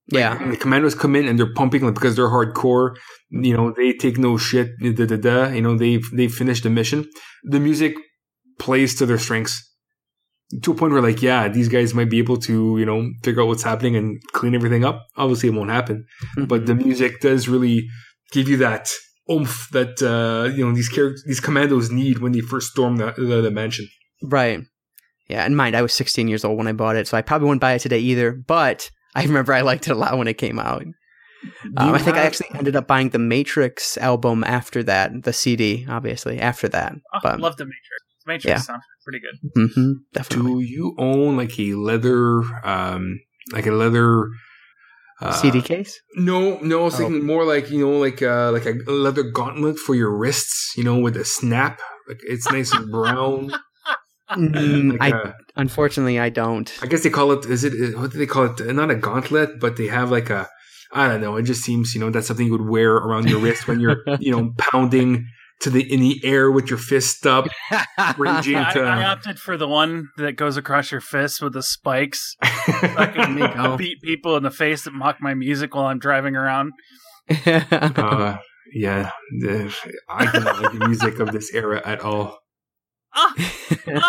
yeah. 0.08 0.38
The 0.50 0.58
commandos 0.58 0.96
come 0.96 1.16
in 1.16 1.28
and 1.28 1.40
they're 1.40 1.54
pumping 1.54 1.84
like, 1.84 1.94
because 1.94 2.16
they're 2.16 2.30
hardcore. 2.30 2.96
You 3.30 3.56
know, 3.56 3.74
they 3.76 3.94
take 3.94 4.18
no 4.18 4.38
shit. 4.38 4.72
Da, 4.82 5.06
da, 5.06 5.18
da, 5.18 5.48
you 5.48 5.62
know, 5.62 5.78
they've 5.78 6.08
they 6.14 6.28
finished 6.28 6.64
the 6.64 6.70
mission. 6.70 7.06
The 7.44 7.60
music 7.60 7.96
plays 8.60 8.96
to 8.96 9.06
their 9.06 9.18
strengths 9.18 9.72
to 10.62 10.72
a 10.72 10.76
point 10.76 10.94
where, 10.94 11.02
like, 11.02 11.22
yeah, 11.22 11.48
these 11.48 11.68
guys 11.68 11.96
might 11.96 12.10
be 12.10 12.20
able 12.20 12.38
to, 12.38 12.78
you 12.78 12.86
know, 12.86 13.10
figure 13.24 13.42
out 13.42 13.48
what's 13.48 13.64
happening 13.64 13.96
and 13.96 14.22
clean 14.34 14.54
everything 14.54 14.86
up. 14.86 15.08
Obviously, 15.18 15.50
it 15.50 15.56
won't 15.56 15.72
happen, 15.72 16.06
but 16.48 16.66
the 16.66 16.74
mm-hmm. 16.74 16.88
music 16.88 17.22
does 17.22 17.48
really 17.48 17.88
give 18.32 18.48
you 18.48 18.58
that 18.58 18.92
oomph 19.32 19.70
that 19.72 20.02
uh, 20.02 20.50
you 20.54 20.66
know 20.66 20.74
these 20.74 20.90
characters, 20.90 21.24
these 21.26 21.40
commandos 21.40 21.92
need 21.92 22.20
when 22.20 22.32
they 22.32 22.42
first 22.42 22.72
storm 22.72 22.98
the, 22.98 23.14
the, 23.18 23.42
the 23.42 23.52
mansion. 23.52 23.88
Right. 24.22 24.62
Yeah, 25.30 25.46
and 25.46 25.56
mind, 25.56 25.76
I 25.76 25.82
was 25.82 25.94
16 25.94 26.28
years 26.28 26.44
old 26.44 26.58
when 26.58 26.68
I 26.68 26.74
bought 26.74 26.98
it, 26.98 27.08
so 27.08 27.18
I 27.18 27.22
probably 27.22 27.48
wouldn't 27.48 27.62
buy 27.62 27.74
it 27.74 27.80
today 27.80 28.00
either. 28.00 28.34
But 28.34 28.90
I 29.16 29.24
remember 29.24 29.54
I 29.54 29.62
liked 29.62 29.88
it 29.88 29.92
a 29.92 29.96
lot 29.96 30.18
when 30.18 30.28
it 30.28 30.38
came 30.38 30.60
out. 30.60 30.82
Um, 30.82 31.90
You 31.90 31.96
I 31.96 31.98
think 32.00 32.18
I 32.18 32.22
actually 32.24 32.50
ended 32.56 32.76
up 32.76 32.88
buying 32.88 33.10
the 33.10 33.20
Matrix 33.20 33.98
album 33.98 34.44
after 34.44 34.84
that, 34.84 35.24
the 35.24 35.34
CD, 35.34 35.86
obviously 35.90 36.40
after 36.40 36.68
that. 36.70 36.94
Oh, 37.14 37.20
But 37.24 37.40
love 37.40 37.58
the 37.58 37.66
Matrix. 37.66 38.04
The 38.26 38.32
Matrix 38.32 38.46
Yeah. 38.46 38.58
sounds 38.60 38.84
pretty 39.04 39.20
good. 39.20 39.70
hmm 39.76 39.92
definitely 40.14 40.52
Do 40.52 40.60
you 40.62 40.96
own 40.98 41.36
like 41.38 41.58
a 41.60 41.74
leather, 41.74 42.44
um, 42.66 43.20
like 43.52 43.66
a 43.68 43.72
leather 43.72 44.30
uh, 45.22 45.32
CD 45.32 45.62
case. 45.62 46.00
No, 46.16 46.58
no, 46.60 46.82
I 46.82 46.84
was 46.84 46.96
Oh. 46.96 46.98
thinking 47.00 47.26
more 47.26 47.46
like 47.46 47.70
you 47.72 47.80
know, 47.86 47.98
like 48.00 48.22
uh, 48.22 48.52
like 48.52 48.66
a 48.66 48.74
leather 48.92 49.24
gauntlet 49.24 49.78
for 49.80 49.96
your 49.96 50.16
wrists. 50.16 50.74
You 50.78 50.84
know, 50.84 50.98
with 51.00 51.16
a 51.18 51.26
snap. 51.26 51.80
Like 52.08 52.20
it's 52.24 52.52
nice 52.52 52.72
and 52.74 52.92
brown. 52.92 53.52
Mm, 54.32 54.98
Like 55.00 55.14
I 55.14 55.18
a- 55.30 55.34
unfortunately 55.58 56.18
I 56.20 56.30
don't. 56.30 56.72
I 56.82 56.88
guess 56.88 57.04
they 57.04 57.10
call 57.10 57.32
it. 57.34 57.46
Is 57.46 57.64
it 57.64 57.96
what 57.98 58.12
do 58.12 58.18
they 58.18 58.26
call 58.26 58.46
it? 58.46 58.60
Not 58.74 58.90
a 58.90 58.96
gauntlet, 58.96 59.60
but 59.60 59.76
they 59.78 59.88
have 59.88 60.10
like 60.12 60.30
a. 60.30 60.50
I 60.92 61.08
don't 61.08 61.22
know. 61.22 61.36
It 61.36 61.44
just 61.44 61.62
seems 61.62 61.94
you 61.94 62.00
know 62.00 62.10
that's 62.10 62.28
something 62.28 62.46
you 62.48 62.52
would 62.54 62.68
wear 62.68 62.94
around 62.96 63.30
your 63.30 63.40
wrist 63.40 63.68
when 63.68 63.80
you're 63.80 63.98
you 64.20 64.32
know 64.32 64.54
pounding 64.58 65.28
to 65.64 65.70
the 65.70 65.94
in 65.94 66.02
the 66.02 66.20
air 66.24 66.52
with 66.52 66.70
your 66.70 66.78
fist 66.78 67.26
up, 67.26 67.48
raging 68.18 68.58
I, 68.58 68.74
to. 68.74 68.82
I 68.82 69.04
opted 69.06 69.40
for 69.40 69.58
the 69.58 69.68
one 69.68 70.10
that 70.18 70.34
goes 70.34 70.58
across 70.58 70.92
your 70.92 71.02
fist 71.02 71.42
with 71.42 71.54
the 71.54 71.64
spikes. 71.64 72.36
I 72.42 73.12
can 73.14 73.36
There 73.36 73.78
beat 73.78 74.02
people 74.02 74.36
in 74.36 74.44
the 74.44 74.52
face 74.52 74.84
that 74.84 74.94
mock 74.94 75.22
my 75.22 75.34
music 75.34 75.74
while 75.74 75.86
I'm 75.86 76.00
driving 76.00 76.36
around. 76.36 76.74
uh, 77.46 78.38
yeah, 78.74 79.12
I 80.10 80.32
do 80.32 80.40
not 80.42 80.62
like 80.62 80.74
the 80.74 80.88
music 80.88 81.20
of 81.20 81.32
this 81.32 81.54
era 81.54 81.82
at 81.86 82.02
all. 82.02 82.40
Ah, 83.16 83.34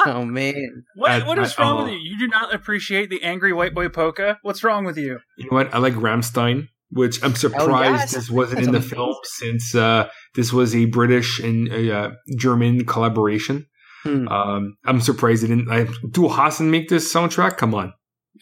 oh 0.07 0.25
man. 0.25 0.85
what, 0.97 1.11
At- 1.11 1.27
what 1.27 1.39
is 1.39 1.59
wrong 1.59 1.77
all. 1.77 1.85
with 1.85 1.93
you? 1.93 1.99
You 1.99 2.19
do 2.19 2.27
not 2.27 2.55
appreciate 2.55 3.11
the 3.11 3.23
angry 3.23 3.53
white 3.53 3.75
boy 3.75 3.91
polka? 3.91 4.39
What's 4.43 4.65
wrong 4.65 4.85
with 4.85 4.97
you? 4.97 5.19
You 5.37 5.45
know 5.51 5.57
what? 5.57 5.75
I 5.75 5.79
like 5.79 5.93
Rammstein, 5.93 6.69
which 6.95 7.23
I'm 7.23 7.35
surprised 7.35 8.01
yes. 8.01 8.13
this 8.15 8.31
wasn't 8.31 8.57
That's 8.57 8.67
in 8.69 8.73
the 8.73 8.79
amazing. 8.79 8.97
film 8.97 9.17
since 9.25 9.75
uh, 9.75 10.09
this 10.35 10.53
was 10.53 10.75
a 10.75 10.87
British 10.87 11.39
and 11.41 11.71
uh, 11.71 12.11
German 12.39 12.87
collaboration. 12.87 13.67
Hmm. 14.05 14.29
Um, 14.29 14.77
I'm 14.85 15.01
surprised 15.01 15.45
it 15.45 15.49
didn't. 15.49 15.71
I, 15.71 15.87
do 16.11 16.29
Hassan 16.29 16.71
make 16.71 16.89
this 16.89 17.13
soundtrack? 17.13 17.57
Come 17.57 17.75
on, 17.75 17.93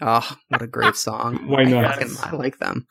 Oh, 0.01 0.37
what 0.49 0.61
a 0.63 0.67
great 0.67 0.97
song. 0.97 1.47
why 1.49 1.61
I, 1.61 1.65
not? 1.65 1.95
fucking- 1.95 2.17
I 2.23 2.37
like 2.37 2.59
them. 2.59 2.87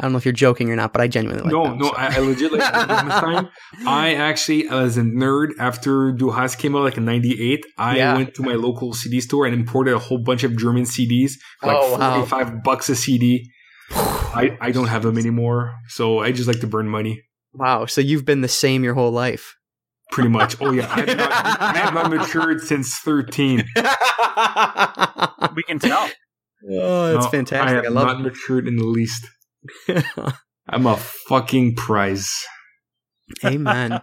I 0.00 0.04
don't 0.04 0.12
know 0.12 0.18
if 0.18 0.24
you're 0.24 0.32
joking 0.32 0.70
or 0.70 0.76
not, 0.76 0.92
but 0.92 1.00
I 1.02 1.08
genuinely 1.08 1.42
like 1.42 1.52
no, 1.52 1.64
them. 1.64 1.78
no, 1.78 1.86
so. 1.88 1.94
I, 1.96 2.14
I 2.14 2.18
legit 2.20 2.52
like 2.52 2.62
Rammstein. 2.72 3.50
I 3.86 4.14
actually, 4.14 4.68
as 4.68 4.96
a 4.96 5.00
nerd, 5.02 5.48
after 5.58 6.12
Du 6.12 6.30
Hast 6.30 6.56
came 6.60 6.76
out 6.76 6.82
like 6.84 6.96
in 6.98 7.04
'98, 7.04 7.64
I 7.78 7.96
Yeah. 7.96 8.14
went 8.14 8.34
to 8.34 8.42
my 8.44 8.52
local 8.52 8.92
CD 8.92 9.20
store 9.20 9.44
and 9.46 9.54
imported 9.54 9.94
a 9.94 9.98
whole 9.98 10.18
bunch 10.18 10.44
of 10.44 10.56
German 10.56 10.84
CDs 10.84 11.32
for 11.60 11.66
like 11.66 11.76
Oh, 11.80 11.96
wow. 11.98 12.24
45 12.24 12.62
bucks 12.62 12.88
a 12.90 12.94
CD. 12.94 13.50
I, 13.90 14.56
I 14.60 14.70
don't 14.70 14.88
have 14.88 15.02
them 15.02 15.18
anymore, 15.18 15.74
so 15.88 16.18
I 16.20 16.32
just 16.32 16.48
like 16.48 16.60
to 16.60 16.66
burn 16.66 16.88
money. 16.88 17.22
Wow, 17.52 17.86
so 17.86 18.00
you've 18.00 18.24
been 18.24 18.40
the 18.42 18.48
same 18.48 18.84
your 18.84 18.94
whole 18.94 19.10
life. 19.10 19.54
Pretty 20.10 20.28
much. 20.28 20.56
Oh 20.60 20.70
yeah, 20.72 20.88
I 20.90 21.00
have 21.00 21.16
not, 21.16 21.60
I 21.60 21.78
have 21.78 21.94
not 21.94 22.10
matured 22.14 22.60
since 22.62 22.96
thirteen. 22.98 23.64
We 25.54 25.62
can 25.64 25.78
tell. 25.78 26.08
oh, 26.70 27.12
that's 27.12 27.24
No, 27.24 27.30
fantastic. 27.30 27.68
I 27.76 27.80
I, 27.80 27.84
have 27.84 27.92
love 27.92 28.06
not 28.06 28.20
matured 28.20 28.68
in 28.68 28.76
the 28.76 28.84
least. 28.84 29.26
I'm 30.68 30.86
a 30.86 30.96
fucking 30.96 31.74
prize. 31.74 32.30
Amen. 33.44 34.00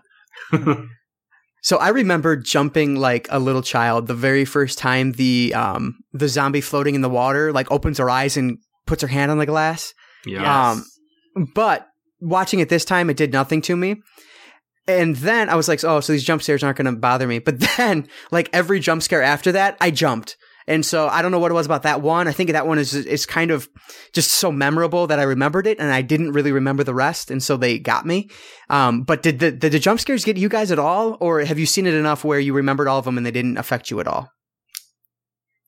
So 1.61 1.77
I 1.77 1.89
remember 1.89 2.35
jumping 2.35 2.95
like 2.95 3.27
a 3.31 3.39
little 3.39 3.61
child 3.61 4.07
the 4.07 4.13
very 4.13 4.45
first 4.45 4.77
time 4.77 5.13
the 5.13 5.53
um 5.55 5.95
the 6.13 6.27
zombie 6.27 6.61
floating 6.61 6.93
in 6.93 7.01
the 7.01 7.09
water 7.09 7.51
like 7.51 7.71
opens 7.71 7.97
her 7.97 8.09
eyes 8.09 8.37
and 8.37 8.57
puts 8.85 9.01
her 9.01 9.07
hand 9.07 9.31
on 9.31 9.37
the 9.37 9.45
glass. 9.45 9.93
yeah. 10.25 10.71
Um, 10.71 10.85
But 11.53 11.87
watching 12.21 12.59
it 12.59 12.69
this 12.69 12.85
time, 12.85 13.09
it 13.09 13.17
did 13.17 13.33
nothing 13.33 13.61
to 13.63 13.75
me. 13.75 13.97
And 14.87 15.15
then 15.15 15.49
I 15.49 15.55
was 15.55 15.67
like, 15.67 15.83
oh, 15.83 15.99
so 15.99 16.13
these 16.13 16.23
jump 16.23 16.43
scares 16.43 16.63
aren't 16.63 16.77
going 16.77 16.93
to 16.93 16.99
bother 16.99 17.27
me. 17.27 17.39
But 17.39 17.59
then, 17.77 18.07
like 18.31 18.49
every 18.53 18.79
jump 18.79 19.01
scare 19.03 19.23
after 19.23 19.51
that, 19.53 19.77
I 19.81 19.91
jumped. 19.91 20.37
And 20.67 20.83
so 20.83 21.07
I 21.07 21.21
don't 21.21 21.31
know 21.31 21.37
what 21.37 21.51
it 21.51 21.55
was 21.55 21.67
about 21.67 21.83
that 21.83 22.01
one. 22.01 22.27
I 22.27 22.31
think 22.31 22.51
that 22.51 22.65
one 22.65 22.79
is 22.79 22.95
is 22.95 23.27
kind 23.27 23.51
of 23.51 23.69
just 24.13 24.31
so 24.31 24.51
memorable 24.51 25.05
that 25.07 25.19
I 25.19 25.23
remembered 25.23 25.67
it, 25.67 25.79
and 25.79 25.91
I 25.91 26.01
didn't 26.01 26.31
really 26.31 26.51
remember 26.51 26.83
the 26.83 26.93
rest, 26.93 27.29
and 27.29 27.43
so 27.43 27.55
they 27.55 27.77
got 27.77 28.05
me. 28.05 28.29
Um, 28.71 29.03
but 29.03 29.21
did 29.21 29.37
the 29.37 29.51
did 29.51 29.73
the 29.73 29.79
jump 29.79 29.99
scares 29.99 30.25
get 30.25 30.37
you 30.37 30.49
guys 30.49 30.71
at 30.71 30.79
all, 30.79 31.17
or 31.19 31.41
have 31.41 31.59
you 31.59 31.67
seen 31.67 31.85
it 31.85 31.93
enough 31.93 32.23
where 32.23 32.39
you 32.39 32.51
remembered 32.53 32.87
all 32.87 32.97
of 32.97 33.05
them 33.05 33.15
and 33.17 33.23
they 33.23 33.31
didn't 33.31 33.57
affect 33.57 33.91
you 33.91 33.99
at 33.99 34.07
all? 34.07 34.31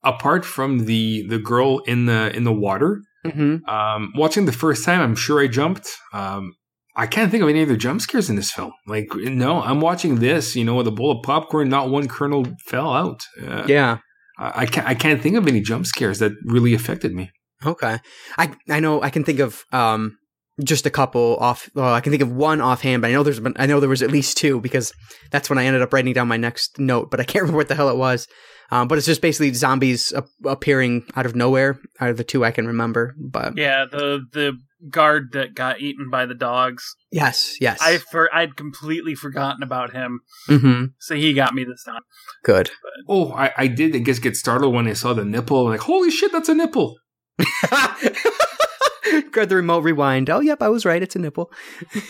Apart 0.07 0.45
from 0.45 0.85
the 0.85 1.25
the 1.27 1.37
girl 1.39 1.79
in 1.79 2.05
the 2.05 2.35
in 2.35 2.43
the 2.43 2.53
water, 2.53 3.01
Mm-hmm. 3.25 3.67
um, 3.69 4.13
watching 4.15 4.45
the 4.45 4.53
first 4.53 4.85
time, 4.85 5.01
I'm 5.01 5.15
sure 5.15 5.41
I 5.41 5.47
jumped. 5.47 5.87
Um, 6.13 6.53
I 6.95 7.07
can't 7.07 7.29
think 7.29 7.43
of 7.43 7.49
any 7.49 7.61
other 7.61 7.75
jump 7.75 7.99
scares 8.01 8.29
in 8.29 8.37
this 8.37 8.51
film. 8.51 8.71
Like, 8.87 9.07
no, 9.15 9.61
I'm 9.61 9.81
watching 9.81 10.15
this, 10.19 10.55
you 10.55 10.63
know, 10.63 10.75
with 10.75 10.87
a 10.87 10.91
bowl 10.91 11.11
of 11.11 11.23
popcorn. 11.23 11.67
Not 11.67 11.89
one 11.89 12.07
kernel 12.07 12.45
fell 12.67 12.91
out. 12.93 13.21
Uh, 13.45 13.65
Yeah. 13.67 13.97
I, 14.39 14.61
I 14.61 14.65
can't. 14.65 14.87
I 14.87 14.95
can't 14.95 15.21
think 15.21 15.35
of 15.35 15.45
any 15.47 15.59
jump 15.61 15.85
scares 15.87 16.19
that 16.19 16.31
really 16.45 16.73
affected 16.73 17.11
me. 17.13 17.29
Okay. 17.65 17.99
I 18.37 18.51
I 18.69 18.79
know 18.79 19.01
I 19.01 19.09
can 19.09 19.23
think 19.25 19.39
of 19.39 19.63
um 19.73 20.17
just 20.63 20.85
a 20.85 20.89
couple 20.99 21.37
off. 21.41 21.69
Well, 21.75 21.93
I 21.93 22.01
can 22.01 22.11
think 22.11 22.23
of 22.23 22.31
one 22.31 22.61
offhand, 22.61 23.01
but 23.01 23.09
I 23.09 23.13
know 23.13 23.23
there's 23.23 23.39
been, 23.41 23.53
I 23.57 23.65
know 23.67 23.79
there 23.79 23.89
was 23.89 24.01
at 24.03 24.11
least 24.11 24.37
two 24.37 24.61
because 24.61 24.93
that's 25.31 25.49
when 25.49 25.59
I 25.59 25.65
ended 25.65 25.81
up 25.81 25.91
writing 25.93 26.13
down 26.13 26.27
my 26.27 26.37
next 26.37 26.79
note, 26.79 27.11
but 27.11 27.19
I 27.19 27.23
can't 27.25 27.41
remember 27.43 27.57
what 27.57 27.67
the 27.67 27.75
hell 27.75 27.89
it 27.89 27.97
was. 27.97 28.27
Um, 28.69 28.87
but 28.87 28.97
it's 28.97 29.07
just 29.07 29.21
basically 29.21 29.53
zombies 29.53 30.11
ap- 30.13 30.27
appearing 30.45 31.05
out 31.15 31.25
of 31.25 31.35
nowhere. 31.35 31.79
Out 32.01 32.09
of 32.09 32.17
the 32.17 32.23
two 32.23 32.43
I 32.43 32.51
can 32.51 32.67
remember, 32.67 33.15
but 33.17 33.57
Yeah, 33.57 33.85
the 33.89 34.21
the 34.31 34.57
guard 34.89 35.29
that 35.33 35.55
got 35.55 35.79
eaten 35.81 36.09
by 36.09 36.25
the 36.25 36.35
dogs. 36.35 36.95
yes, 37.11 37.55
yes, 37.61 37.79
I 37.81 37.97
for 38.11 38.29
I'd 38.35 38.55
completely 38.55 39.15
forgotten 39.15 39.63
about 39.63 39.93
him, 39.93 40.19
hmm 40.47 40.85
so 40.99 41.15
he 41.15 41.33
got 41.33 41.53
me 41.55 41.63
this 41.63 41.83
time. 41.83 42.01
good. 42.43 42.69
Oh, 43.07 43.31
I, 43.33 43.51
I 43.57 43.67
did, 43.67 43.95
I 43.95 43.99
guess, 43.99 44.19
get 44.19 44.35
startled 44.35 44.73
when 44.73 44.87
I 44.87 44.93
saw 44.93 45.13
the 45.13 45.23
nipple. 45.25 45.65
Like, 45.65 45.79
holy 45.81 46.11
shit, 46.11 46.31
that's 46.31 46.49
a 46.49 46.55
nipple. 46.55 46.95
Grab 49.31 49.47
the 49.49 49.55
remote, 49.55 49.83
rewind. 49.83 50.29
Oh, 50.29 50.41
yep, 50.41 50.61
I 50.61 50.67
was 50.69 50.85
right. 50.85 51.01
It's 51.01 51.15
a 51.15 51.19
nipple. 51.19 51.51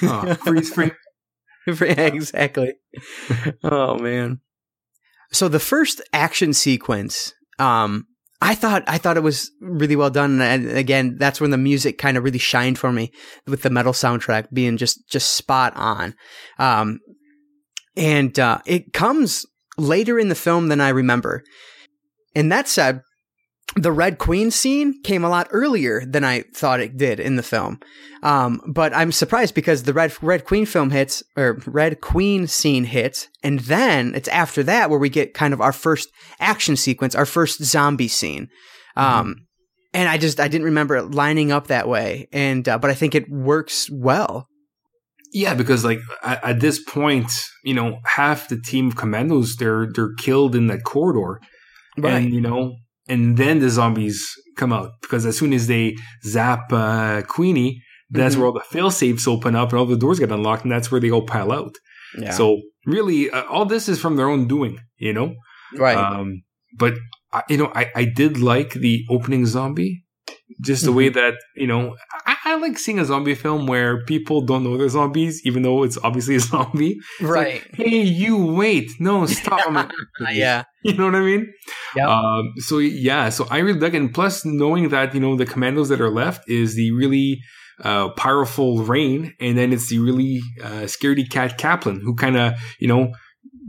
Oh, 0.01 0.33
freeze 0.43 0.73
frame. 0.73 0.91
exactly. 1.67 2.73
oh 3.63 3.99
man. 3.99 4.39
So 5.31 5.47
the 5.47 5.59
first 5.59 6.01
action 6.13 6.53
sequence, 6.53 7.33
um, 7.59 8.05
I 8.41 8.53
thought 8.55 8.83
I 8.87 8.97
thought 8.97 9.17
it 9.17 9.23
was 9.23 9.51
really 9.61 9.95
well 9.95 10.11
done, 10.11 10.41
and 10.41 10.69
again, 10.69 11.17
that's 11.17 11.41
when 11.41 11.51
the 11.51 11.57
music 11.57 11.97
kind 11.97 12.17
of 12.17 12.23
really 12.23 12.37
shined 12.37 12.77
for 12.77 12.91
me 12.91 13.11
with 13.47 13.63
the 13.63 13.69
metal 13.69 13.93
soundtrack 13.93 14.47
being 14.53 14.77
just 14.77 15.09
just 15.09 15.33
spot 15.33 15.73
on. 15.75 16.13
Um, 16.59 16.99
and 17.95 18.37
uh, 18.37 18.59
it 18.65 18.93
comes 18.93 19.45
later 19.77 20.19
in 20.19 20.29
the 20.29 20.35
film 20.35 20.67
than 20.67 20.79
I 20.79 20.89
remember. 20.89 21.43
And 22.35 22.51
that 22.51 22.67
said, 22.67 23.01
the 23.77 23.91
Red 23.91 24.17
Queen 24.17 24.49
scene 24.51 25.01
came 25.03 25.23
a 25.23 25.29
lot 25.29 25.47
earlier 25.51 26.03
than 26.05 26.23
I 26.23 26.41
thought 26.53 26.79
it 26.79 26.97
did 26.97 27.19
in 27.19 27.35
the 27.35 27.43
film. 27.43 27.79
Um, 28.23 28.61
but 28.67 28.93
I'm 28.95 29.11
surprised 29.11 29.53
because 29.53 29.83
the 29.83 29.93
Red 29.93 30.13
Red 30.21 30.45
Queen 30.45 30.65
film 30.65 30.89
hits 30.89 31.23
or 31.35 31.59
Red 31.65 32.01
Queen 32.01 32.47
scene 32.47 32.85
hits, 32.85 33.27
and 33.43 33.59
then 33.61 34.15
it's 34.15 34.27
after 34.29 34.63
that 34.63 34.89
where 34.89 34.99
we 34.99 35.09
get 35.09 35.33
kind 35.33 35.53
of 35.53 35.61
our 35.61 35.71
first 35.71 36.09
action 36.39 36.75
sequence, 36.75 37.15
our 37.15 37.25
first 37.25 37.63
zombie 37.63 38.07
scene. 38.07 38.49
Um, 38.95 39.47
and 39.93 40.09
I 40.09 40.17
just 40.17 40.39
I 40.39 40.47
didn't 40.47 40.65
remember 40.65 40.95
it 40.95 41.11
lining 41.11 41.51
up 41.51 41.67
that 41.67 41.87
way, 41.87 42.27
and 42.31 42.67
uh, 42.67 42.77
but 42.79 42.89
I 42.89 42.95
think 42.95 43.15
it 43.15 43.29
works 43.29 43.89
well. 43.91 44.47
Yeah, 45.33 45.53
because 45.53 45.85
like 45.85 45.99
at, 46.23 46.43
at 46.43 46.59
this 46.59 46.83
point, 46.83 47.31
you 47.63 47.73
know, 47.73 47.99
half 48.05 48.47
the 48.47 48.59
team 48.59 48.87
of 48.87 48.95
commandos 48.95 49.57
they're 49.57 49.87
they're 49.93 50.13
killed 50.15 50.55
in 50.55 50.67
that 50.67 50.83
corridor, 50.83 51.39
and 52.03 52.33
you 52.33 52.41
know, 52.41 52.75
and 53.09 53.37
then 53.37 53.59
the 53.59 53.69
zombies 53.69 54.25
come 54.55 54.73
out 54.73 54.91
because 55.01 55.25
as 55.25 55.37
soon 55.37 55.53
as 55.53 55.67
they 55.67 55.95
zap 56.25 56.71
uh, 56.73 57.21
Queenie, 57.27 57.81
that's 58.09 58.35
Mhm. 58.35 58.37
where 58.39 58.47
all 58.47 58.53
the 58.53 58.61
fail 58.71 58.89
safes 58.91 59.27
open 59.27 59.55
up 59.55 59.69
and 59.71 59.79
all 59.79 59.85
the 59.85 59.97
doors 59.97 60.19
get 60.19 60.31
unlocked, 60.31 60.63
and 60.63 60.71
that's 60.71 60.91
where 60.91 61.01
they 61.01 61.11
all 61.11 61.25
pile 61.25 61.51
out. 61.51 61.75
yeah. 62.17 62.31
So 62.31 62.61
really, 62.85 63.29
uh, 63.29 63.43
all 63.45 63.65
this 63.65 63.89
is 63.89 63.99
from 63.99 64.15
their 64.15 64.29
own 64.29 64.47
doing, 64.47 64.79
you 64.97 65.13
know. 65.13 65.35
right. 65.77 65.97
Um, 65.97 66.43
but 66.77 66.93
I, 67.33 67.43
you 67.49 67.57
know, 67.57 67.71
I, 67.75 67.91
I 67.95 68.05
did 68.05 68.37
like 68.39 68.71
the 68.73 69.03
opening 69.09 69.45
zombie, 69.45 70.03
just 70.61 70.83
the 70.83 70.89
Mm-hmm. 70.89 70.97
way 70.97 71.09
that 71.09 71.33
you 71.55 71.67
know. 71.67 71.95
I, 72.25 72.36
I 72.47 72.55
like 72.55 72.79
seeing 72.79 72.97
a 72.99 73.05
zombie 73.05 73.35
film 73.35 73.67
where 73.67 74.03
people 74.05 74.41
don't 74.41 74.63
know 74.63 74.77
they're 74.77 74.87
zombies, 74.87 75.41
even 75.45 75.63
though 75.63 75.83
it's 75.83 75.97
obviously 75.97 76.35
a 76.35 76.39
zombie. 76.51 76.97
It's 77.19 77.29
like, 77.29 77.31
right. 77.31 77.75
hey, 77.75 78.01
you 78.03 78.37
wait! 78.53 78.89
No, 78.99 79.25
stop! 79.25 79.91
Yeah. 80.31 80.63
you 80.83 80.93
know 80.93 81.05
what 81.05 81.15
I 81.15 81.21
mean? 81.21 81.53
Yep. 81.95 82.07
Um, 82.07 82.53
so 82.57 82.77
yeah, 82.77 83.29
so 83.29 83.47
I 83.49 83.59
really 83.59 83.79
like 83.79 83.93
it. 83.93 83.97
And 83.97 84.13
plus, 84.13 84.45
knowing 84.45 84.87
that 84.89 85.13
you 85.13 85.19
know 85.19 85.35
the 85.35 85.45
commandos 85.45 85.89
that 85.89 85.99
are 85.99 86.09
left 86.09 86.49
is 86.49 86.75
the 86.75 86.91
really 86.91 87.39
uh, 87.83 88.09
powerful 88.11 88.83
Rain, 88.83 89.33
and 89.41 89.57
then 89.57 89.73
it's 89.73 89.89
the 89.89 89.99
really 89.99 90.41
uh, 90.63 90.85
scaredy 90.85 91.29
cat 91.29 91.57
Kaplan 91.57 92.01
who 92.01 92.15
kind 92.15 92.37
of 92.37 92.53
you 92.79 92.87
know 92.87 93.11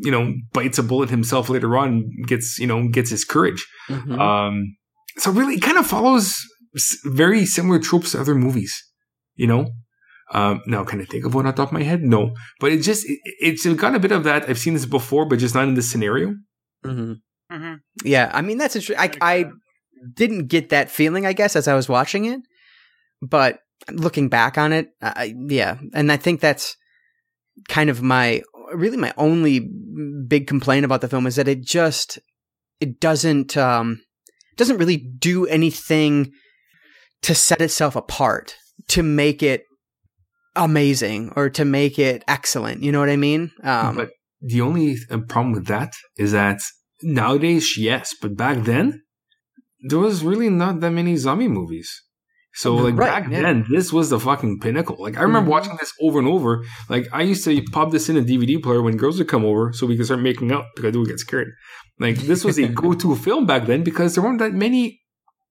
you 0.05 0.13
know 0.13 0.33
bites 0.53 0.79
a 0.79 0.83
bullet 0.85 1.11
himself 1.11 1.49
later 1.49 1.77
on, 1.77 1.89
and 1.89 2.27
gets 2.29 2.59
you 2.61 2.67
know 2.69 2.89
gets 2.89 3.11
his 3.11 3.25
courage. 3.25 3.67
Mhm. 3.89 4.19
Um, 4.19 4.77
so 5.17 5.33
really, 5.33 5.55
it 5.55 5.63
kind 5.63 5.79
of 5.79 5.87
follows 5.87 6.37
very 7.05 7.47
similar 7.47 7.79
tropes 7.79 8.13
to 8.13 8.21
other 8.21 8.35
movies, 8.35 8.85
you 9.35 9.47
know. 9.47 9.71
Um, 10.33 10.61
now, 10.67 10.85
can 10.85 11.01
I 11.01 11.05
think 11.05 11.25
of 11.25 11.35
one 11.35 11.47
on 11.47 11.55
top 11.55 11.69
of 11.69 11.73
my 11.73 11.83
head? 11.83 12.03
No, 12.03 12.35
but 12.61 12.71
it 12.71 12.83
just 12.83 13.09
it, 13.09 13.19
it's 13.41 13.67
got 13.75 13.95
a 13.95 13.99
bit 13.99 14.13
of 14.13 14.25
that. 14.25 14.49
I've 14.49 14.59
seen 14.59 14.75
this 14.75 14.85
before, 14.87 15.27
but 15.27 15.39
just 15.39 15.55
not 15.55 15.69
in 15.69 15.75
this 15.75 15.91
scenario. 15.91 16.35
Mhm. 16.85 17.17
hmm 17.51 17.75
Yeah, 18.05 18.31
I 18.35 18.43
mean 18.43 18.59
that's 18.59 18.77
interesting. 18.77 18.99
I 18.99 19.37
I 19.37 19.45
didn't 20.15 20.49
get 20.49 20.69
that 20.69 20.91
feeling, 20.91 21.25
I 21.27 21.33
guess, 21.33 21.57
as 21.57 21.67
I 21.67 21.75
was 21.75 21.89
watching 21.89 22.27
it, 22.27 22.41
but 23.23 23.61
looking 23.91 24.29
back 24.29 24.59
on 24.59 24.73
it, 24.73 24.91
I, 25.01 25.35
yeah, 25.49 25.79
and 25.95 26.13
I 26.13 26.19
think 26.19 26.41
that's 26.41 26.77
kind 27.69 27.91
of 27.91 28.03
my 28.03 28.43
really 28.75 28.97
my 28.97 29.15
only 29.17 29.61
big 30.27 30.47
complaint 30.47 30.85
about 30.85 31.01
the 31.01 31.09
film 31.09 31.27
is 31.27 31.37
that 31.37 31.49
it 31.49 31.63
just 31.63 32.19
it 32.81 33.01
doesn't 33.01 33.57
um 33.57 34.01
doesn't 34.57 34.79
really 34.79 34.97
do 34.97 35.47
anything 35.47 36.33
to 37.23 37.35
set 37.35 37.61
itself 37.61 37.97
apart 37.97 38.57
to 38.89 39.03
make 39.03 39.43
it 39.43 39.65
amazing 40.57 41.33
or 41.37 41.51
to 41.51 41.65
make 41.65 41.99
it 41.99 42.25
excellent. 42.29 42.83
You 42.83 42.93
know 42.93 43.01
what 43.01 43.11
I 43.11 43.17
mean? 43.17 43.51
Um, 43.63 43.97
but 43.97 44.11
the 44.41 44.61
only 44.61 44.97
uh, 45.11 45.19
problem 45.29 45.53
with 45.53 45.67
that 45.67 45.93
is 46.17 46.33
that 46.33 46.61
nowadays, 47.03 47.77
yes, 47.77 48.15
but 48.21 48.37
back 48.37 48.65
then, 48.65 49.03
there 49.89 49.99
was 49.99 50.25
really 50.25 50.51
not 50.51 50.81
that 50.81 50.91
many 50.91 51.17
zombie 51.17 51.49
movies. 51.49 52.03
So 52.55 52.75
like 52.75 52.97
Right, 52.97 53.07
back 53.23 53.31
yeah. 53.31 53.43
then, 53.43 53.67
this 53.71 53.93
was 53.93 54.11
the 54.11 54.19
fucking 54.19 54.59
pinnacle. 54.61 54.97
Like 54.99 55.17
I 55.17 55.23
remember 55.23 55.47
Mhm. 55.49 55.53
watching 55.53 55.77
this 55.79 55.93
over 56.03 56.19
and 56.19 56.27
over. 56.27 56.65
Like 56.89 57.07
I 57.13 57.23
used 57.23 57.45
to 57.45 57.63
pop 57.71 57.93
this 57.93 58.09
in 58.09 58.17
a 58.17 58.21
DVD 58.23 58.61
player 58.61 58.83
when 58.83 58.97
girls 58.97 59.19
would 59.19 59.29
come 59.29 59.45
over, 59.45 59.73
so 59.73 59.87
we 59.87 59.97
could 59.97 60.07
start 60.07 60.21
making 60.21 60.51
out 60.51 60.65
because 60.75 60.93
they 60.93 60.99
would 60.99 61.07
get 61.09 61.21
scared. 61.21 61.49
Like 62.01 62.17
this 62.17 62.45
was 62.45 62.59
a 62.59 62.67
go-to 62.83 63.15
film 63.15 63.47
back 63.47 63.67
then 63.67 63.85
because 63.85 64.15
there 64.15 64.25
weren't 64.25 64.41
that 64.41 64.55
many, 64.55 65.01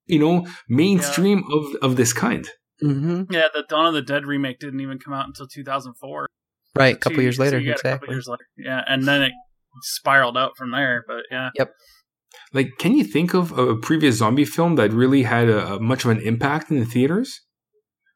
you 0.07 0.19
know, 0.19 0.47
mainstream 0.69 1.43
of 1.51 1.65
of 1.81 1.95
this 1.95 2.13
kind. 2.13 2.47
mhm. 2.83 3.31
Yeah, 3.31 3.47
the 3.53 3.63
Dawn 3.67 3.85
of 3.87 3.93
the 3.93 4.01
Dead 4.01 4.25
remake 4.25 4.59
didn't 4.59 4.79
even 4.81 4.99
come 4.99 5.13
out 5.13 5.25
until 5.27 5.47
2004. 5.47 6.27
Right, 6.75 6.95
a 6.95 6.99
couple 6.99 7.17
Two- 7.17 7.21
years 7.23 7.39
later, 7.39 7.57
you 7.59 7.69
got 7.71 7.79
A 7.79 7.83
couple 7.83 7.89
exactly. 7.91 8.15
years 8.15 8.27
later. 8.27 8.45
Yeah, 8.57 8.81
and 8.87 9.07
then 9.07 9.21
it 9.23 9.31
spiraled 9.81 10.37
out 10.37 10.51
from 10.57 10.71
there. 10.71 11.03
But 11.07 11.23
yeah, 11.31 11.49
Yep. 11.55 11.73
Like, 12.53 12.77
can 12.77 12.93
you 12.95 13.03
think 13.03 13.33
of 13.33 13.57
a 13.57 13.75
previous 13.77 14.17
zombie 14.17 14.45
film 14.45 14.75
that 14.75 14.91
really 14.91 15.23
had 15.23 15.49
a, 15.49 15.73
a 15.75 15.79
much 15.79 16.05
of 16.05 16.11
an 16.11 16.21
impact 16.21 16.69
in 16.71 16.79
the 16.79 16.85
theaters? 16.85 17.41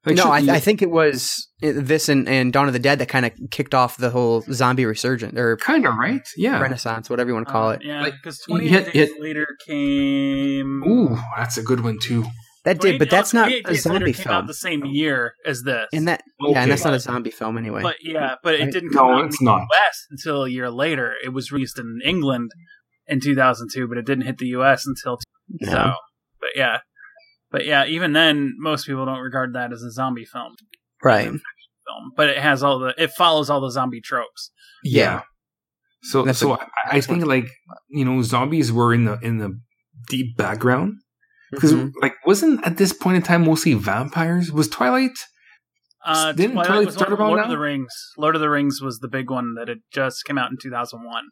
Like, 0.06 0.16
no, 0.16 0.24
should- 0.24 0.50
I, 0.50 0.56
I 0.56 0.60
think 0.60 0.82
it 0.82 0.90
was 0.90 1.48
uh, 1.64 1.74
this 1.76 2.10
and, 2.10 2.28
and 2.28 2.52
Dawn 2.52 2.66
of 2.68 2.74
the 2.74 2.80
Dead 2.80 2.98
that 3.00 3.08
kind 3.08 3.26
of 3.26 3.32
kicked 3.52 3.76
off 3.76 3.98
the 3.98 4.10
whole 4.10 4.42
zombie 4.52 4.86
resurgence 4.86 5.38
or 5.38 5.58
kind 5.58 5.86
of 5.86 5.96
right. 5.96 6.28
Yeah. 6.36 6.60
renaissance, 6.60 7.08
whatever 7.10 7.30
you 7.30 7.36
want 7.36 7.48
to 7.48 7.52
call 7.52 7.70
Uh, 7.70 7.74
it. 7.74 7.82
Yeah, 7.84 8.10
because 8.10 8.42
you 8.48 8.56
28 8.56 8.70
hit- 8.72 8.86
days 8.86 8.94
hit- 9.10 9.22
later 9.22 9.46
came. 9.68 10.84
Ooh, 10.88 11.18
that's 11.38 11.58
a 11.58 11.64
good 11.64 11.84
one 11.84 11.98
too. 12.02 12.26
That 12.64 12.80
did, 12.80 13.00
but 13.00 13.10
that's 13.10 13.34
not 13.34 13.48
a 13.52 13.62
Days 13.64 13.66
Later 13.88 13.98
zombie 14.00 14.14
came 14.14 14.28
out 14.28 14.38
film. 14.42 14.48
the 14.48 14.54
same 14.54 14.86
year 14.86 15.34
as 15.48 15.64
this. 15.64 15.88
And 15.94 16.08
that, 16.08 16.22
yeah, 16.40 16.62
and 16.62 16.72
that's 16.72 16.84
not 16.84 16.94
a 16.94 17.00
zombie 17.00 17.32
film 17.32 17.58
anyway. 17.58 17.82
But 17.82 17.96
yeah, 18.04 18.36
but 18.44 18.54
it 18.54 18.72
didn't 18.72 18.94
No, 18.94 19.00
come 19.02 19.10
out 19.10 19.26
it's 19.26 19.42
in 19.42 19.46
the 19.46 19.52
not. 19.52 19.62
US 19.62 20.06
until 20.12 20.44
a 20.44 20.50
year 20.50 20.70
later. 20.70 21.14
It 21.24 21.30
was 21.30 21.52
released 21.52 21.80
in 21.80 22.00
England 22.06 22.52
in 23.08 23.20
2002, 23.20 23.88
but 23.88 23.98
it 23.98 24.06
didn't 24.06 24.26
hit 24.26 24.38
the 24.38 24.46
US 24.60 24.86
until 24.86 25.18
No. 25.60 25.72
so. 25.72 25.94
But 26.40 26.50
yeah, 26.56 26.80
but 27.52 27.66
yeah, 27.66 27.86
even 27.86 28.14
then, 28.14 28.54
most 28.58 28.86
people 28.88 29.06
don't 29.06 29.20
regard 29.20 29.54
that 29.54 29.72
as 29.74 29.84
a 29.84 29.92
zombie 29.92 30.26
film. 30.26 30.56
right. 31.04 31.26
Film, 31.30 32.12
but 32.16 32.30
it 32.30 32.38
has 32.38 32.62
all 32.64 32.78
the 32.80 32.94
it 32.98 33.10
follows 33.12 33.50
all 33.50 33.60
the 33.60 33.72
zombie 33.72 34.02
tropes. 34.02 34.52
Yeah. 34.84 35.22
So, 36.04 36.24
That's 36.24 36.38
so 36.40 36.54
a- 36.54 36.58
I, 36.86 36.98
I 36.98 37.02
think 37.02 37.26
like 37.26 37.48
you 37.90 38.06
know, 38.06 38.22
zombies 38.22 38.72
were 38.72 38.94
in 38.94 39.06
the 39.06 39.20
in 39.22 39.38
the 39.40 39.60
deep 40.08 40.38
background 40.38 40.94
because 41.52 41.74
Mhm. 41.74 41.92
like 42.02 42.14
wasn't 42.26 42.66
at 42.66 42.78
this 42.78 42.94
point 42.94 43.18
in 43.18 43.24
time 43.24 43.46
mostly 43.46 43.74
vampires? 43.74 44.52
Was 44.52 44.68
Twilight? 44.70 45.18
Uh, 46.06 46.32
Didn't 46.34 46.54
Twilight 46.54 46.68
Twilight 46.68 46.94
start 46.94 47.14
about 47.14 47.28
Lord 47.28 47.38
now? 47.40 47.44
of 47.46 47.50
the 47.50 47.58
Rings. 47.60 47.94
Lord 48.18 48.36
of 48.36 48.42
the 48.42 48.50
Rings 48.50 48.80
was 48.82 49.00
the 49.00 49.08
big 49.08 49.30
one 49.30 49.56
that 49.56 49.68
had 49.68 49.80
just 49.92 50.24
came 50.26 50.38
out 50.38 50.50
in 50.52 50.58
2001. 50.62 51.24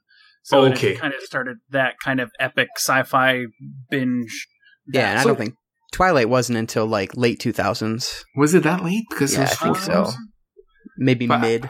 So 0.43 0.65
Okay. 0.65 0.93
it 0.93 0.99
kind 0.99 1.13
of 1.13 1.21
started 1.21 1.57
that 1.69 1.95
kind 2.03 2.19
of 2.19 2.31
epic 2.39 2.69
sci-fi 2.75 3.45
binge. 3.89 4.47
Yeah, 4.91 5.11
and 5.11 5.19
I 5.19 5.23
don't 5.23 5.37
think 5.37 5.53
Twilight 5.91 6.29
wasn't 6.29 6.57
until 6.57 6.85
like 6.85 7.15
late 7.17 7.39
2000s, 7.39 8.23
Was 8.35 8.53
it 8.53 8.63
that 8.63 8.83
late? 8.83 9.05
Because 9.09 9.33
Yeah, 9.35 9.43
I 9.43 9.45
think 9.47 9.77
so. 9.77 10.11
maybe 10.97 11.27
But- 11.27 11.41
mid. 11.41 11.69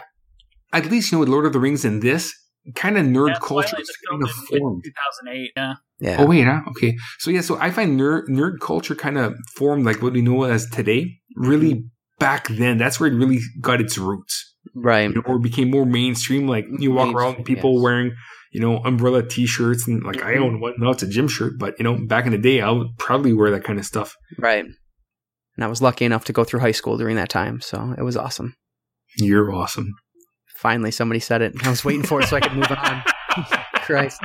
At 0.71 0.85
least 0.91 1.11
you 1.11 1.15
know 1.15 1.21
with 1.21 1.29
Lord 1.29 1.45
of 1.47 1.53
the 1.53 1.59
Rings 1.59 1.83
and 1.83 1.99
this 2.01 2.31
kind 2.75 2.95
of 2.97 3.05
nerd 3.05 3.29
Yeah, 3.29 3.39
culture 3.41 3.77
is 3.79 3.89
kind 4.09 4.21
of 4.21 4.29
formed. 4.29 4.83
2008. 4.83 5.51
Yeah. 5.55 5.73
Yeah. 5.99 6.17
Oh 6.19 6.27
wait, 6.27 6.43
huh? 6.43 6.61
okay. 6.69 6.95
So 7.17 7.31
yeah, 7.31 7.41
so 7.41 7.57
I 7.59 7.71
find 7.71 7.99
nerd 7.99 8.27
nerd 8.29 8.59
culture 8.61 8.93
kind 8.95 9.17
of 9.17 9.33
formed 9.55 9.85
like 9.85 10.01
what 10.03 10.13
we 10.13 10.21
know 10.21 10.43
as 10.43 10.69
today. 10.69 11.17
Really 11.35 11.73
mm-hmm. 11.73 11.87
back 12.19 12.47
then, 12.49 12.77
that's 12.77 12.99
where 12.99 13.11
it 13.11 13.15
really 13.15 13.39
got 13.61 13.81
its 13.81 13.97
roots, 13.97 14.55
Right. 14.75 15.09
you 15.09 15.15
know, 15.15 15.23
or 15.25 15.39
became 15.39 15.71
more 15.71 15.85
mainstream. 15.85 16.47
Like 16.47 16.65
you 16.77 16.91
walk 16.91 17.15
around, 17.15 17.43
people 17.45 17.73
yes. 17.75 17.83
wearing 17.83 18.11
you 18.51 18.59
know 18.59 18.77
umbrella 18.77 19.27
T-shirts, 19.27 19.87
and 19.87 20.03
like 20.03 20.23
I 20.23 20.35
own 20.35 20.53
mm-hmm. 20.53 20.61
one. 20.61 20.73
Now 20.77 20.91
it's 20.91 21.03
a 21.03 21.07
gym 21.07 21.27
shirt, 21.27 21.53
but 21.57 21.75
you 21.79 21.83
know 21.83 21.97
back 22.07 22.25
in 22.25 22.31
the 22.31 22.37
day, 22.37 22.61
I 22.61 22.71
would 22.71 22.97
probably 22.97 23.33
wear 23.33 23.51
that 23.51 23.63
kind 23.63 23.79
of 23.79 23.85
stuff. 23.85 24.15
Right. 24.37 24.65
and 24.65 25.63
I 25.63 25.67
was 25.67 25.81
lucky 25.81 26.05
enough 26.05 26.25
to 26.25 26.33
go 26.33 26.43
through 26.43 26.61
high 26.61 26.71
school 26.71 26.97
during 26.97 27.15
that 27.15 27.29
time. 27.29 27.61
So 27.61 27.95
it 27.97 28.03
was 28.03 28.17
awesome. 28.17 28.55
You're 29.17 29.53
awesome. 29.53 29.93
Finally, 30.55 30.91
somebody 30.91 31.19
said 31.19 31.41
it. 31.41 31.53
I 31.65 31.69
was 31.69 31.85
waiting 31.85 32.03
for 32.03 32.21
it 32.21 32.27
so 32.27 32.35
I 32.35 32.41
could 32.41 32.53
move 32.53 32.71
on. 32.71 33.03
Christ. 33.75 34.21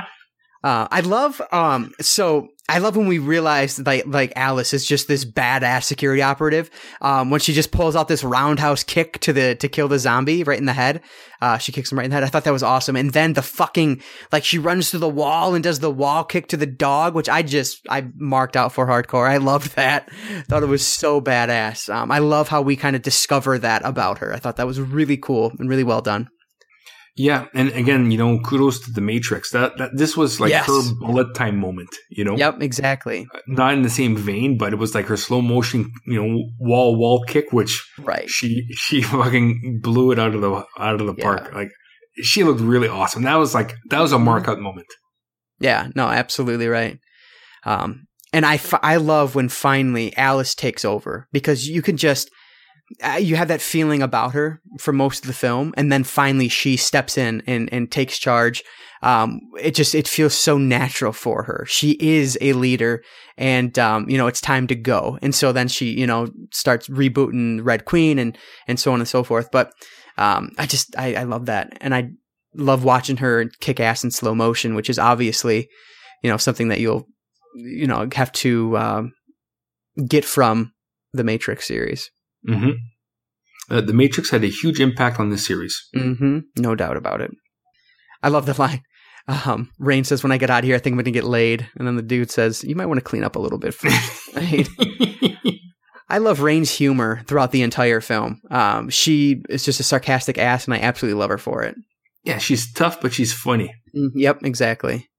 Uh, 0.65 0.87
I 0.89 1.01
love 1.01 1.39
um 1.51 1.93
so 2.01 2.49
I 2.67 2.79
love 2.79 2.97
when 2.97 3.05
we 3.05 3.19
realize 3.19 3.77
like 3.77 4.07
like 4.07 4.33
Alice 4.35 4.73
is 4.73 4.83
just 4.83 5.07
this 5.07 5.23
badass 5.23 5.83
security 5.83 6.23
operative. 6.23 6.71
Um, 7.01 7.29
when 7.29 7.39
she 7.39 7.53
just 7.53 7.71
pulls 7.71 7.95
out 7.95 8.07
this 8.07 8.23
roundhouse 8.23 8.83
kick 8.83 9.19
to 9.19 9.31
the 9.31 9.53
to 9.53 9.67
kill 9.67 9.87
the 9.87 9.99
zombie 9.99 10.43
right 10.43 10.57
in 10.57 10.65
the 10.65 10.73
head. 10.73 11.01
Uh, 11.39 11.59
she 11.59 11.71
kicks 11.71 11.91
him 11.91 11.99
right 11.99 12.05
in 12.05 12.09
the 12.09 12.15
head. 12.15 12.23
I 12.23 12.27
thought 12.27 12.45
that 12.45 12.51
was 12.51 12.63
awesome. 12.63 12.95
And 12.95 13.13
then 13.13 13.33
the 13.33 13.43
fucking 13.43 14.01
like 14.31 14.43
she 14.43 14.57
runs 14.57 14.89
through 14.89 15.01
the 15.01 15.07
wall 15.07 15.53
and 15.53 15.63
does 15.63 15.81
the 15.81 15.91
wall 15.91 16.23
kick 16.23 16.47
to 16.47 16.57
the 16.57 16.65
dog, 16.65 17.13
which 17.13 17.29
I 17.29 17.43
just 17.43 17.81
I 17.87 18.07
marked 18.15 18.57
out 18.57 18.73
for 18.73 18.87
hardcore. 18.87 19.29
I 19.29 19.37
loved 19.37 19.75
that. 19.75 20.09
thought 20.47 20.63
it 20.63 20.67
was 20.67 20.85
so 20.85 21.21
badass. 21.21 21.93
Um, 21.93 22.11
I 22.11 22.17
love 22.17 22.47
how 22.47 22.63
we 22.63 22.75
kind 22.75 22.95
of 22.95 23.03
discover 23.03 23.59
that 23.59 23.85
about 23.85 24.17
her. 24.17 24.33
I 24.33 24.37
thought 24.37 24.55
that 24.55 24.65
was 24.65 24.81
really 24.81 25.17
cool 25.17 25.51
and 25.59 25.69
really 25.69 25.83
well 25.83 26.01
done. 26.01 26.29
Yeah, 27.17 27.45
and 27.53 27.69
again, 27.69 28.11
you 28.11 28.17
know, 28.17 28.39
kudos 28.39 28.79
to 28.81 28.91
the 28.91 28.99
Matrix. 28.99 29.51
That 29.51 29.77
that 29.77 29.91
this 29.95 30.17
was 30.17 30.39
like 30.41 30.49
Yes. 30.49 30.67
her 30.67 30.95
bullet 30.99 31.33
time 31.33 31.57
moment. 31.57 31.89
You 32.09 32.25
know, 32.25 32.35
Yep, 32.35 32.61
exactly. 32.61 33.25
not 33.47 33.73
in 33.73 33.83
the 33.83 33.89
same 33.89 34.17
vein, 34.17 34.57
but 34.57 34.73
it 34.73 34.79
was 34.79 34.93
like 34.93 35.05
her 35.05 35.15
slow 35.15 35.41
motion, 35.41 35.91
you 36.05 36.21
know, 36.21 36.43
wall 36.59 36.97
wall 36.97 37.23
kick, 37.25 37.53
which 37.53 37.73
Right. 37.99 38.29
she 38.29 38.67
she 38.75 39.01
fucking 39.01 39.79
blew 39.81 40.11
it 40.11 40.19
out 40.19 40.35
of 40.35 40.41
the 40.41 40.65
out 40.77 40.99
of 40.99 41.07
the 41.07 41.15
Yeah. 41.17 41.23
park. 41.23 41.53
Like 41.53 41.69
she 42.21 42.43
looked 42.43 42.59
really 42.61 42.89
awesome. 42.89 43.23
That 43.23 43.35
was 43.35 43.53
like 43.53 43.75
that 43.91 44.01
was 44.01 44.11
a 44.11 44.15
Mm-hmm. 44.15 44.25
mark 44.25 44.47
out 44.49 44.59
moment. 44.59 44.87
Yeah, 45.59 45.87
no, 45.95 46.07
absolutely 46.07 46.67
right. 46.67 46.99
Um, 47.63 48.07
and 48.33 48.45
I, 48.45 48.59
I 48.83 48.97
love 48.97 49.35
when 49.35 49.47
finally 49.47 50.15
Alice 50.17 50.53
takes 50.53 50.83
over 50.83 51.27
because 51.31 51.69
you 51.69 51.81
can 51.81 51.95
just, 51.95 52.27
uh, 52.27 52.31
you 53.19 53.35
have 53.35 53.47
that 53.47 53.61
feeling 53.61 54.01
about 54.01 54.33
her 54.33 54.61
for 54.79 54.93
most 54.93 55.23
of 55.23 55.27
the 55.27 55.33
film. 55.33 55.73
And 55.75 55.91
then 55.91 56.03
finally 56.03 56.47
she 56.47 56.77
steps 56.77 57.17
in 57.17 57.41
and, 57.47 57.67
and 57.73 57.91
takes 57.91 58.19
charge. 58.19 58.63
Um, 59.01 59.39
it 59.59 59.75
just, 59.75 59.95
it 59.95 60.07
feels 60.07 60.33
so 60.33 60.57
natural 60.57 61.11
for 61.11 61.43
her. 61.43 61.65
She 61.67 61.97
is 61.99 62.37
a 62.41 62.53
leader 62.53 63.03
and, 63.37 63.77
um, 63.77 64.09
you 64.09 64.17
know, 64.17 64.27
it's 64.27 64.41
time 64.41 64.67
to 64.67 64.75
go. 64.75 65.19
And 65.21 65.33
so 65.33 65.51
then 65.51 65.67
she, 65.67 65.91
you 65.91 66.07
know, 66.07 66.27
starts 66.51 66.87
rebooting 66.87 67.59
Red 67.63 67.85
Queen 67.85 68.17
and, 68.19 68.37
and 68.67 68.79
so 68.79 68.93
on 68.93 68.99
and 68.99 69.07
so 69.07 69.23
forth. 69.23 69.49
But, 69.51 69.73
um, 70.17 70.51
I 70.57 70.65
just, 70.65 70.97
I, 70.97 71.15
I 71.15 71.23
love 71.23 71.47
that. 71.47 71.77
And 71.81 71.93
I 71.93 72.09
love 72.55 72.83
watching 72.83 73.17
her 73.17 73.45
kick 73.59 73.79
ass 73.79 74.03
in 74.03 74.11
slow 74.11 74.33
motion, 74.33 74.75
which 74.75 74.89
is 74.89 74.97
obviously, 74.97 75.67
you 76.23 76.29
know, 76.29 76.37
something 76.37 76.69
that 76.69 76.79
you'll, 76.79 77.05
you 77.55 77.87
know, 77.87 78.07
have 78.13 78.31
to 78.31 78.77
um, 78.77 79.13
get 80.07 80.25
from 80.25 80.71
the 81.13 81.23
Matrix 81.23 81.67
series. 81.67 82.09
Hmm 82.47 82.71
Uh, 83.69 83.81
the 83.81 83.93
Matrix 83.93 84.29
had 84.29 84.43
a 84.43 84.47
huge 84.61 84.79
impact 84.79 85.19
on 85.19 85.29
this 85.31 85.45
series. 85.45 85.75
Mm-hmm. 85.95 86.39
No 86.57 86.75
doubt 86.75 86.97
about 86.97 87.21
it. 87.21 87.31
I 88.21 88.29
love 88.29 88.45
the 88.45 88.53
line. 88.61 88.81
Um, 89.27 89.71
Rain 89.79 90.03
says, 90.03 90.21
"When 90.21 90.31
I 90.31 90.37
get 90.37 90.51
out 90.51 90.59
of 90.59 90.65
here, 90.65 90.75
I 90.75 90.79
think 90.79 90.93
I'm 90.93 90.97
going 90.97 91.05
to 91.05 91.11
get 91.11 91.23
laid." 91.23 91.67
And 91.77 91.87
then 91.87 91.95
the 91.95 92.03
dude 92.03 92.29
says, 92.29 92.63
"You 92.63 92.75
might 92.75 92.85
want 92.85 92.99
to 92.99 93.03
clean 93.03 93.23
up 93.23 93.35
a 93.35 93.39
little 93.39 93.57
bit 93.59 93.73
first." 93.73 94.21
Right? 94.35 94.67
I 96.09 96.19
love 96.19 96.41
Rain's 96.41 96.69
humor 96.71 97.23
throughout 97.27 97.51
the 97.51 97.63
entire 97.63 98.01
film. 98.01 98.41
Um, 98.51 98.89
she 98.89 99.41
is 99.49 99.65
just 99.65 99.79
a 99.79 99.83
sarcastic 99.83 100.37
ass, 100.37 100.65
and 100.65 100.73
I 100.75 100.79
absolutely 100.79 101.19
love 101.19 101.31
her 101.31 101.37
for 101.39 101.63
it. 101.63 101.75
yeah, 102.23 102.37
she's 102.37 102.71
tough, 102.71 103.01
but 103.01 103.13
she's 103.13 103.33
funny. 103.33 103.73
Mm, 103.95 104.09
Yep, 104.13 104.43
exactly. 104.43 105.09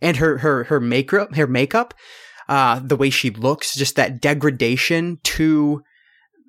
And 0.00 0.16
her 0.16 0.38
her 0.38 0.64
her 0.64 0.80
makeup, 0.80 1.34
her 1.34 1.46
makeup, 1.46 1.92
uh, 2.48 2.80
the 2.82 2.96
way 2.96 3.10
she 3.10 3.30
looks, 3.30 3.74
just 3.76 3.96
that 3.96 4.20
degradation 4.22 5.18
to 5.24 5.82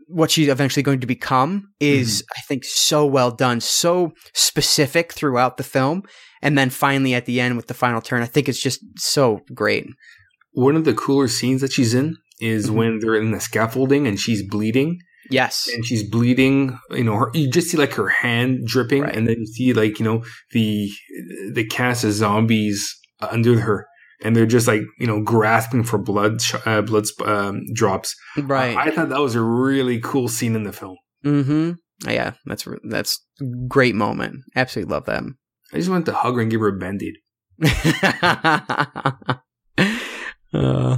what 0.08 0.32
she's 0.32 0.48
eventually 0.48 0.84
going 0.84 1.00
to 1.00 1.08
become 1.08 1.70
is, 1.80 2.24
I 2.38 2.42
think, 2.42 2.64
so 2.66 3.06
well 3.06 3.32
done, 3.32 3.62
so 3.62 4.12
specific 4.34 5.14
throughout 5.14 5.58
the 5.58 5.64
film, 5.64 6.04
and 6.42 6.58
then 6.58 6.70
finally 6.70 7.14
at 7.14 7.26
the 7.26 7.40
end 7.40 7.56
with 7.56 7.68
the 7.68 7.74
final 7.74 8.02
turn, 8.02 8.22
I 8.22 8.26
think 8.26 8.48
it's 8.50 8.62
just 8.62 8.80
so 8.98 9.42
great. 9.54 9.86
One 10.52 10.76
of 10.76 10.86
the 10.86 10.94
cooler 10.94 11.28
scenes 11.28 11.62
that 11.62 11.72
she's 11.72 11.94
in 11.94 12.18
is 12.40 12.70
Mhm. 12.70 12.74
when 12.76 13.00
they're 13.00 13.16
in 13.16 13.32
the 13.32 13.40
scaffolding 13.40 14.06
and 14.08 14.20
she's 14.20 14.44
bleeding. 14.48 15.00
Yes, 15.30 15.70
and 15.74 15.86
she's 15.86 16.04
bleeding. 16.08 16.78
You 16.92 17.06
know, 17.06 17.16
her, 17.16 17.32
you 17.34 17.50
just 17.50 17.70
see 17.70 17.78
like 17.78 17.94
her 17.94 18.10
hand 18.10 18.68
dripping, 18.68 19.04
Right. 19.04 19.16
and 19.16 19.26
then 19.26 19.38
you 19.40 19.46
see 19.46 19.72
like 19.74 19.98
you 20.00 20.06
know 20.06 20.24
the 20.52 20.92
the 21.54 21.66
cast 21.66 22.04
of 22.04 22.12
zombies 22.12 22.94
under 23.22 23.60
her, 23.62 23.86
and 24.24 24.36
they're 24.36 24.45
just 24.45 24.68
like 24.68 24.82
you 25.00 25.06
know 25.08 25.22
grasping 25.22 25.84
for 25.84 25.98
blood 26.00 26.41
sh- 26.41 26.56
uh, 26.66 26.82
blood 26.82 27.06
sp- 27.06 27.28
um, 27.28 27.62
drops. 27.74 28.16
right. 28.38 28.76
I 28.76 28.90
thought 28.91 29.10
that 29.10 29.20
was 29.20 29.36
a 29.36 29.41
really 29.41 30.00
cool 30.00 30.28
scene 30.28 30.56
in 30.56 30.64
the 30.64 30.74
film. 30.74 30.98
mm-hmm. 31.24 31.72
Yeah, 32.10 32.34
that's 32.45 32.68
that's 32.84 33.22
a 33.40 33.45
great 33.68 33.95
moment. 33.95 34.38
Absolutely 34.56 34.91
love 34.94 35.06
that. 35.06 35.24
I 35.72 35.78
just 35.78 35.90
wanted 35.90 36.08
to 36.08 36.14
hug 36.14 36.36
her 36.36 36.41
and 36.41 36.52
give 36.52 36.62
her 36.62 36.68
a 36.70 36.78
band-aid. 36.78 37.16
Uh, 40.54 40.98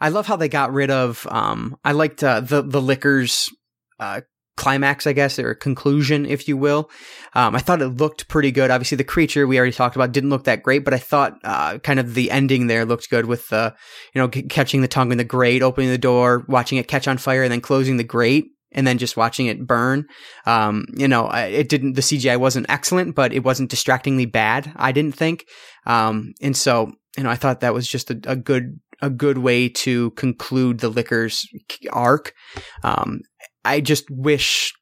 I 0.00 0.08
love 0.10 0.26
how 0.26 0.36
they 0.36 0.48
got 0.48 0.72
rid 0.72 0.88
of. 0.90 1.26
Um, 1.30 1.76
I 1.84 1.92
liked 1.92 2.22
uh, 2.22 2.38
the 2.40 2.62
the 2.62 2.80
licker's 2.80 3.50
uh, 3.98 4.20
climax, 4.56 5.06
I 5.06 5.12
guess, 5.12 5.38
or 5.38 5.54
conclusion, 5.54 6.26
if 6.26 6.46
you 6.46 6.56
will. 6.56 6.90
Um, 7.34 7.54
I 7.54 7.58
thought 7.58 7.82
it 7.82 7.88
looked 7.88 8.28
pretty 8.28 8.50
good. 8.50 8.70
Obviously, 8.70 8.96
the 8.96 9.04
creature 9.04 9.46
we 9.46 9.58
already 9.58 9.72
talked 9.72 9.96
about 9.96 10.12
didn't 10.12 10.30
look 10.30 10.44
that 10.44 10.62
great, 10.62 10.84
but 10.84 10.94
I 10.94 10.98
thought 10.98 11.38
uh, 11.44 11.78
kind 11.78 11.98
of 11.98 12.14
the 12.14 12.30
ending 12.30 12.66
there 12.66 12.84
looked 12.84 13.10
good 13.10 13.26
with 13.26 13.48
the, 13.48 13.74
you 14.14 14.20
know, 14.20 14.30
c- 14.32 14.42
catching 14.42 14.82
the 14.82 14.88
tongue 14.88 15.12
in 15.12 15.18
the 15.18 15.24
grate, 15.24 15.62
opening 15.62 15.90
the 15.90 15.98
door, 15.98 16.44
watching 16.48 16.78
it 16.78 16.88
catch 16.88 17.08
on 17.08 17.18
fire, 17.18 17.42
and 17.42 17.52
then 17.52 17.60
closing 17.60 17.96
the 17.96 18.04
grate. 18.04 18.46
And 18.74 18.86
then 18.86 18.96
just 18.96 19.18
watching 19.18 19.48
it 19.48 19.66
burn, 19.66 20.06
um, 20.46 20.86
you 20.96 21.06
know, 21.06 21.28
it 21.28 21.68
didn't. 21.68 21.92
The 21.92 22.00
CGI 22.00 22.38
wasn't 22.38 22.70
excellent, 22.70 23.14
but 23.14 23.34
it 23.34 23.44
wasn't 23.44 23.68
distractingly 23.68 24.24
bad. 24.24 24.72
I 24.76 24.92
didn't 24.92 25.14
think, 25.14 25.44
um, 25.84 26.32
and 26.40 26.56
so 26.56 26.90
you 27.16 27.24
know, 27.24 27.30
I 27.30 27.36
thought 27.36 27.60
that 27.60 27.74
was 27.74 27.86
just 27.86 28.10
a, 28.10 28.18
a 28.24 28.34
good 28.36 28.80
a 29.02 29.10
good 29.10 29.38
way 29.38 29.68
to 29.68 30.12
conclude 30.12 30.78
the 30.78 30.88
Licker's 30.88 31.46
arc. 31.90 32.32
Um, 32.84 33.20
I 33.64 33.80
just 33.80 34.10
wish 34.10 34.72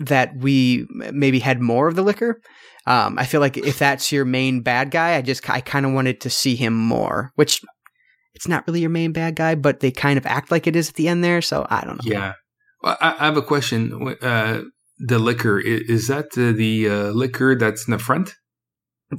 that 0.00 0.36
we 0.36 0.86
maybe 1.12 1.38
had 1.40 1.60
more 1.60 1.88
of 1.88 1.96
the 1.96 2.02
Licker. 2.02 2.40
Um, 2.86 3.18
I 3.18 3.24
feel 3.26 3.40
like 3.40 3.56
if 3.56 3.78
that's 3.78 4.10
your 4.12 4.24
main 4.24 4.60
bad 4.62 4.90
guy, 4.90 5.16
I 5.16 5.22
just 5.22 5.48
I 5.50 5.60
kind 5.60 5.84
of 5.84 5.92
wanted 5.92 6.20
to 6.22 6.30
see 6.30 6.56
him 6.56 6.74
more, 6.74 7.32
which 7.34 7.60
it's 8.34 8.48
not 8.48 8.66
really 8.66 8.80
your 8.80 8.90
main 8.90 9.12
bad 9.12 9.34
guy, 9.36 9.54
but 9.54 9.80
they 9.80 9.90
kind 9.90 10.16
of 10.18 10.24
act 10.26 10.50
like 10.50 10.66
it 10.66 10.76
is 10.76 10.88
at 10.88 10.94
the 10.94 11.08
end 11.08 11.22
there. 11.24 11.42
So 11.42 11.66
I 11.68 11.82
don't 11.84 12.02
know. 12.04 12.10
Yeah, 12.10 12.32
well, 12.82 12.96
I, 13.00 13.14
I 13.18 13.24
have 13.26 13.36
a 13.36 13.42
question. 13.42 14.16
Uh, 14.22 14.62
the 14.98 15.18
liquor 15.18 15.58
i- 15.60 15.62
is 15.88 16.06
that 16.08 16.26
uh, 16.38 16.52
the 16.56 16.88
uh, 16.88 17.10
liquor 17.10 17.56
that's 17.56 17.86
in 17.86 17.92
the 17.92 17.98
front? 17.98 18.34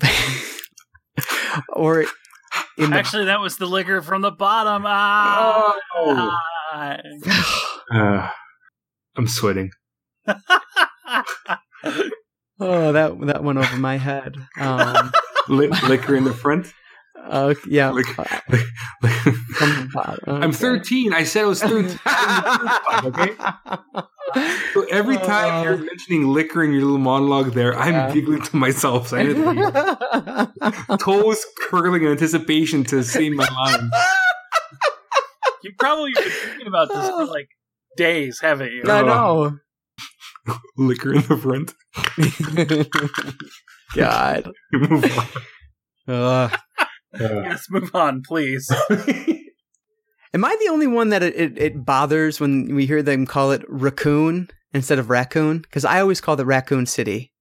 or 1.73 2.01
in 2.77 2.89
the 2.91 2.95
Actually, 2.97 3.25
that 3.25 3.39
was 3.39 3.57
the 3.57 3.65
liquor 3.65 4.01
from 4.01 4.21
the 4.21 4.31
bottom. 4.31 4.83
Ah. 4.85 5.75
Oh, 5.97 6.37
Ah. 6.73 6.97
uh, 7.93 8.29
I'm 9.19 9.27
sweating. 9.27 9.69
oh 10.27 10.35
that 12.91 13.17
that 13.21 13.43
went 13.43 13.57
over 13.59 13.77
my 13.77 13.97
head. 13.97 14.35
Um, 14.59 15.11
Li- 15.49 15.67
liquor 15.87 16.15
in 16.15 16.23
the 16.25 16.33
front. 16.33 16.71
uh, 17.27 17.53
yeah. 17.67 17.89
Lick- 17.91 18.17
Uh, 18.17 18.23
lick- 18.49 18.65
from 19.57 19.69
the 19.69 19.89
bottom. 19.93 20.43
I'm 20.43 20.51
13. 20.51 21.13
I 21.13 21.23
said 21.23 21.43
I 21.43 21.47
was 21.47 21.61
13. 21.61 21.99
okay. 23.05 23.35
So 24.73 24.85
every 24.91 25.17
time 25.17 25.63
you're 25.63 25.77
mentioning 25.77 26.27
liquor 26.27 26.63
in 26.63 26.71
your 26.71 26.81
little 26.83 26.97
monologue 26.99 27.53
there, 27.53 27.75
I'm 27.77 27.93
Yeah. 27.93 28.13
giggling 28.13 28.41
to 28.43 28.55
myself. 28.55 29.07
So 29.09 29.17
I 29.17 29.23
had 29.23 29.35
to- 29.35 30.97
toes 30.99 31.43
curling 31.69 32.03
in 32.03 32.09
anticipation 32.11 32.83
to 32.85 33.03
say 33.03 33.29
my 33.29 33.47
line. 33.47 33.89
you 35.63 35.71
probably 35.79 36.11
been 36.13 36.23
thinking 36.29 36.67
about 36.67 36.89
this 36.89 37.09
for 37.09 37.25
like 37.25 37.49
days, 37.99 38.39
haven't 38.41 38.71
you? 38.71 38.81
I 38.87 39.03
know. 39.03 39.59
Liquor 40.77 41.13
in 41.13 41.21
the 41.21 41.37
front. 41.37 41.73
God. 43.95 44.51
Move 44.73 45.05
on. 45.05 45.27
Uh, 46.07 46.49
Let's 47.19 47.69
move 47.71 47.89
on, 47.95 48.21
please. 48.23 48.69
am 50.33 50.45
I 50.45 50.55
the 50.59 50.69
only 50.69 50.85
one 50.87 51.09
that 51.09 51.23
it, 51.23 51.35
it, 51.35 51.57
it 51.57 51.85
bothers 51.85 52.39
when 52.39 52.75
we 52.75 52.85
hear 52.85 53.01
them 53.01 53.25
call 53.25 53.51
it 53.51 53.63
raccoon 53.67 54.49
instead 54.73 54.99
of 54.99 55.09
raccoon? 55.09 55.59
Because 55.59 55.85
I 55.85 55.99
always 56.01 56.21
call 56.21 56.39
it 56.39 56.45
Raccoon 56.45 56.85
City. 56.85 57.33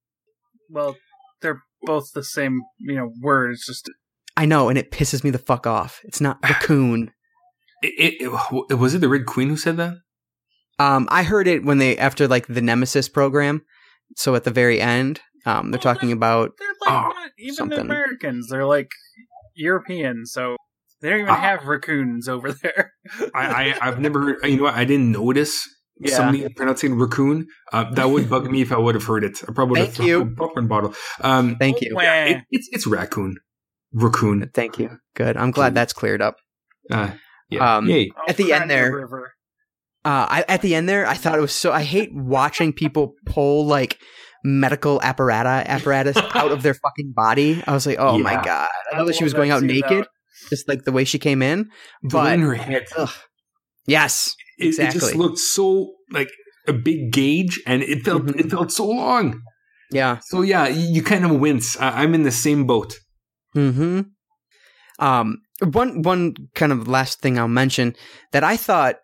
well, 0.71 0.95
they're 1.41 1.61
both 1.83 2.05
the 2.15 2.23
same, 2.23 2.61
you 2.79 2.95
know, 2.95 3.11
word. 3.21 3.51
It's 3.51 3.67
just 3.67 3.89
I 4.35 4.45
know, 4.47 4.69
and 4.69 4.77
it 4.77 4.91
pisses 4.91 5.23
me 5.23 5.29
the 5.29 5.37
fuck 5.37 5.67
off. 5.67 5.99
It's 6.03 6.19
not 6.21 6.39
raccoon. 6.43 7.11
it, 7.83 8.15
it, 8.21 8.31
it- 8.71 8.75
was 8.75 8.95
it 8.95 8.99
the 8.99 9.09
Red 9.09 9.27
Queen 9.27 9.49
who 9.49 9.57
said 9.57 9.77
that? 9.77 9.93
Um, 10.79 11.07
I 11.11 11.23
heard 11.23 11.47
it 11.47 11.63
when 11.63 11.77
they 11.77 11.97
after 11.97 12.27
like 12.27 12.47
the 12.47 12.61
Nemesis 12.61 13.09
program. 13.09 13.63
So 14.15 14.33
at 14.35 14.43
the 14.43 14.51
very 14.51 14.81
end, 14.81 15.19
um, 15.45 15.71
they're 15.71 15.79
Well, 15.83 15.93
talking 15.93 16.11
about 16.11 16.51
they're 16.57 16.67
like 16.81 17.05
Oh, 17.05 17.09
not 17.09 17.31
even 17.37 17.55
something. 17.55 17.79
Americans. 17.79 18.47
They're 18.49 18.65
like 18.65 18.89
European. 19.55 20.25
So 20.25 20.55
They 21.01 21.09
don't 21.09 21.19
even 21.19 21.29
uh, 21.31 21.35
have 21.37 21.65
raccoons 21.65 22.27
over 22.27 22.51
there. 22.53 22.93
I, 23.35 23.75
I 23.79 23.85
have 23.85 23.99
never 23.99 24.37
you 24.43 24.57
know 24.57 24.63
what, 24.63 24.75
I 24.75 24.85
didn't 24.85 25.11
notice 25.11 25.67
yeah. 25.99 26.15
somebody 26.15 26.47
pronouncing 26.49 26.97
raccoon. 26.97 27.47
Uh, 27.71 27.91
that 27.91 28.09
would 28.09 28.29
bug 28.29 28.49
me 28.49 28.61
if 28.61 28.71
I 28.71 28.77
would 28.77 28.95
have 28.95 29.03
heard 29.03 29.23
it. 29.23 29.41
I 29.47 29.51
probably 29.53 29.81
would 29.81 29.89
Thank 29.89 29.97
have 29.97 30.07
you. 30.07 30.21
a 30.21 30.25
popcorn 30.25 30.67
bottle. 30.67 30.93
Um, 31.21 31.55
Thank 31.57 31.81
you. 31.81 31.95
Yeah, 32.01 32.25
it, 32.25 32.43
it's 32.49 32.69
it's 32.71 32.87
raccoon. 32.87 33.37
Raccoon. 33.93 34.49
Thank 34.53 34.79
you. 34.79 34.97
Good. 35.15 35.35
I'm 35.35 35.51
glad 35.51 35.73
that's 35.75 35.93
cleared 35.93 36.21
up. 36.21 36.37
Uh, 36.91 37.11
yeah. 37.49 37.77
Um, 37.77 37.87
Yay. 37.87 38.11
At 38.27 38.37
the 38.37 38.53
end 38.53 38.69
there, 38.69 39.07
uh, 40.09 40.25
I, 40.27 40.45
at 40.47 40.63
the 40.63 40.73
end 40.73 40.89
there, 40.89 41.05
I 41.05 41.13
thought 41.13 41.37
it 41.37 41.41
was 41.41 41.53
so. 41.53 41.71
I 41.71 41.83
hate 41.83 42.11
watching 42.11 42.73
people 42.73 43.13
pull 43.27 43.67
like 43.67 43.99
medical 44.43 44.99
apparatus 45.03 45.69
apparatus 45.69 46.17
out 46.33 46.51
of 46.51 46.63
their 46.63 46.73
fucking 46.73 47.13
body. 47.15 47.63
I 47.67 47.73
was 47.73 47.85
like, 47.85 47.97
oh 47.99 48.17
yeah. 48.17 48.23
my 48.23 48.33
god! 48.43 48.69
I 48.91 48.97
know 48.97 49.05
that 49.05 49.15
she 49.15 49.23
was 49.23 49.35
going 49.35 49.51
out 49.51 49.61
naked, 49.61 50.07
just 50.49 50.67
like 50.67 50.83
the 50.83 50.91
way 50.91 51.03
she 51.03 51.19
came 51.19 51.43
in, 51.43 51.69
but 52.01 52.33
in 52.33 52.41
her 52.41 52.55
head. 52.55 52.87
Ugh. 52.97 53.11
Yes, 53.85 54.33
it, 54.57 54.67
exactly. 54.67 54.97
It 54.97 54.99
just 54.99 55.15
looked 55.15 55.37
so 55.37 55.93
like 56.11 56.31
a 56.67 56.73
big 56.73 57.11
gauge, 57.11 57.61
and 57.67 57.83
it 57.83 58.03
felt 58.03 58.23
mm-hmm. 58.23 58.39
it 58.39 58.49
felt 58.49 58.71
so 58.71 58.87
long. 58.87 59.39
Yeah. 59.91 60.21
So 60.23 60.41
yeah, 60.41 60.67
you 60.67 61.03
kind 61.03 61.23
of 61.23 61.39
wince. 61.39 61.79
I, 61.79 62.03
am 62.03 62.15
in 62.15 62.23
the 62.23 62.31
same 62.31 62.65
boat. 62.65 62.95
Hmm. 63.53 64.01
Um. 64.97 65.37
One 65.61 66.01
one 66.01 66.33
kind 66.55 66.71
of 66.71 66.87
last 66.87 67.19
thing 67.19 67.37
I'll 67.37 67.47
mention 67.47 67.95
that 68.31 68.43
I 68.43 68.57
thought, 68.57 68.95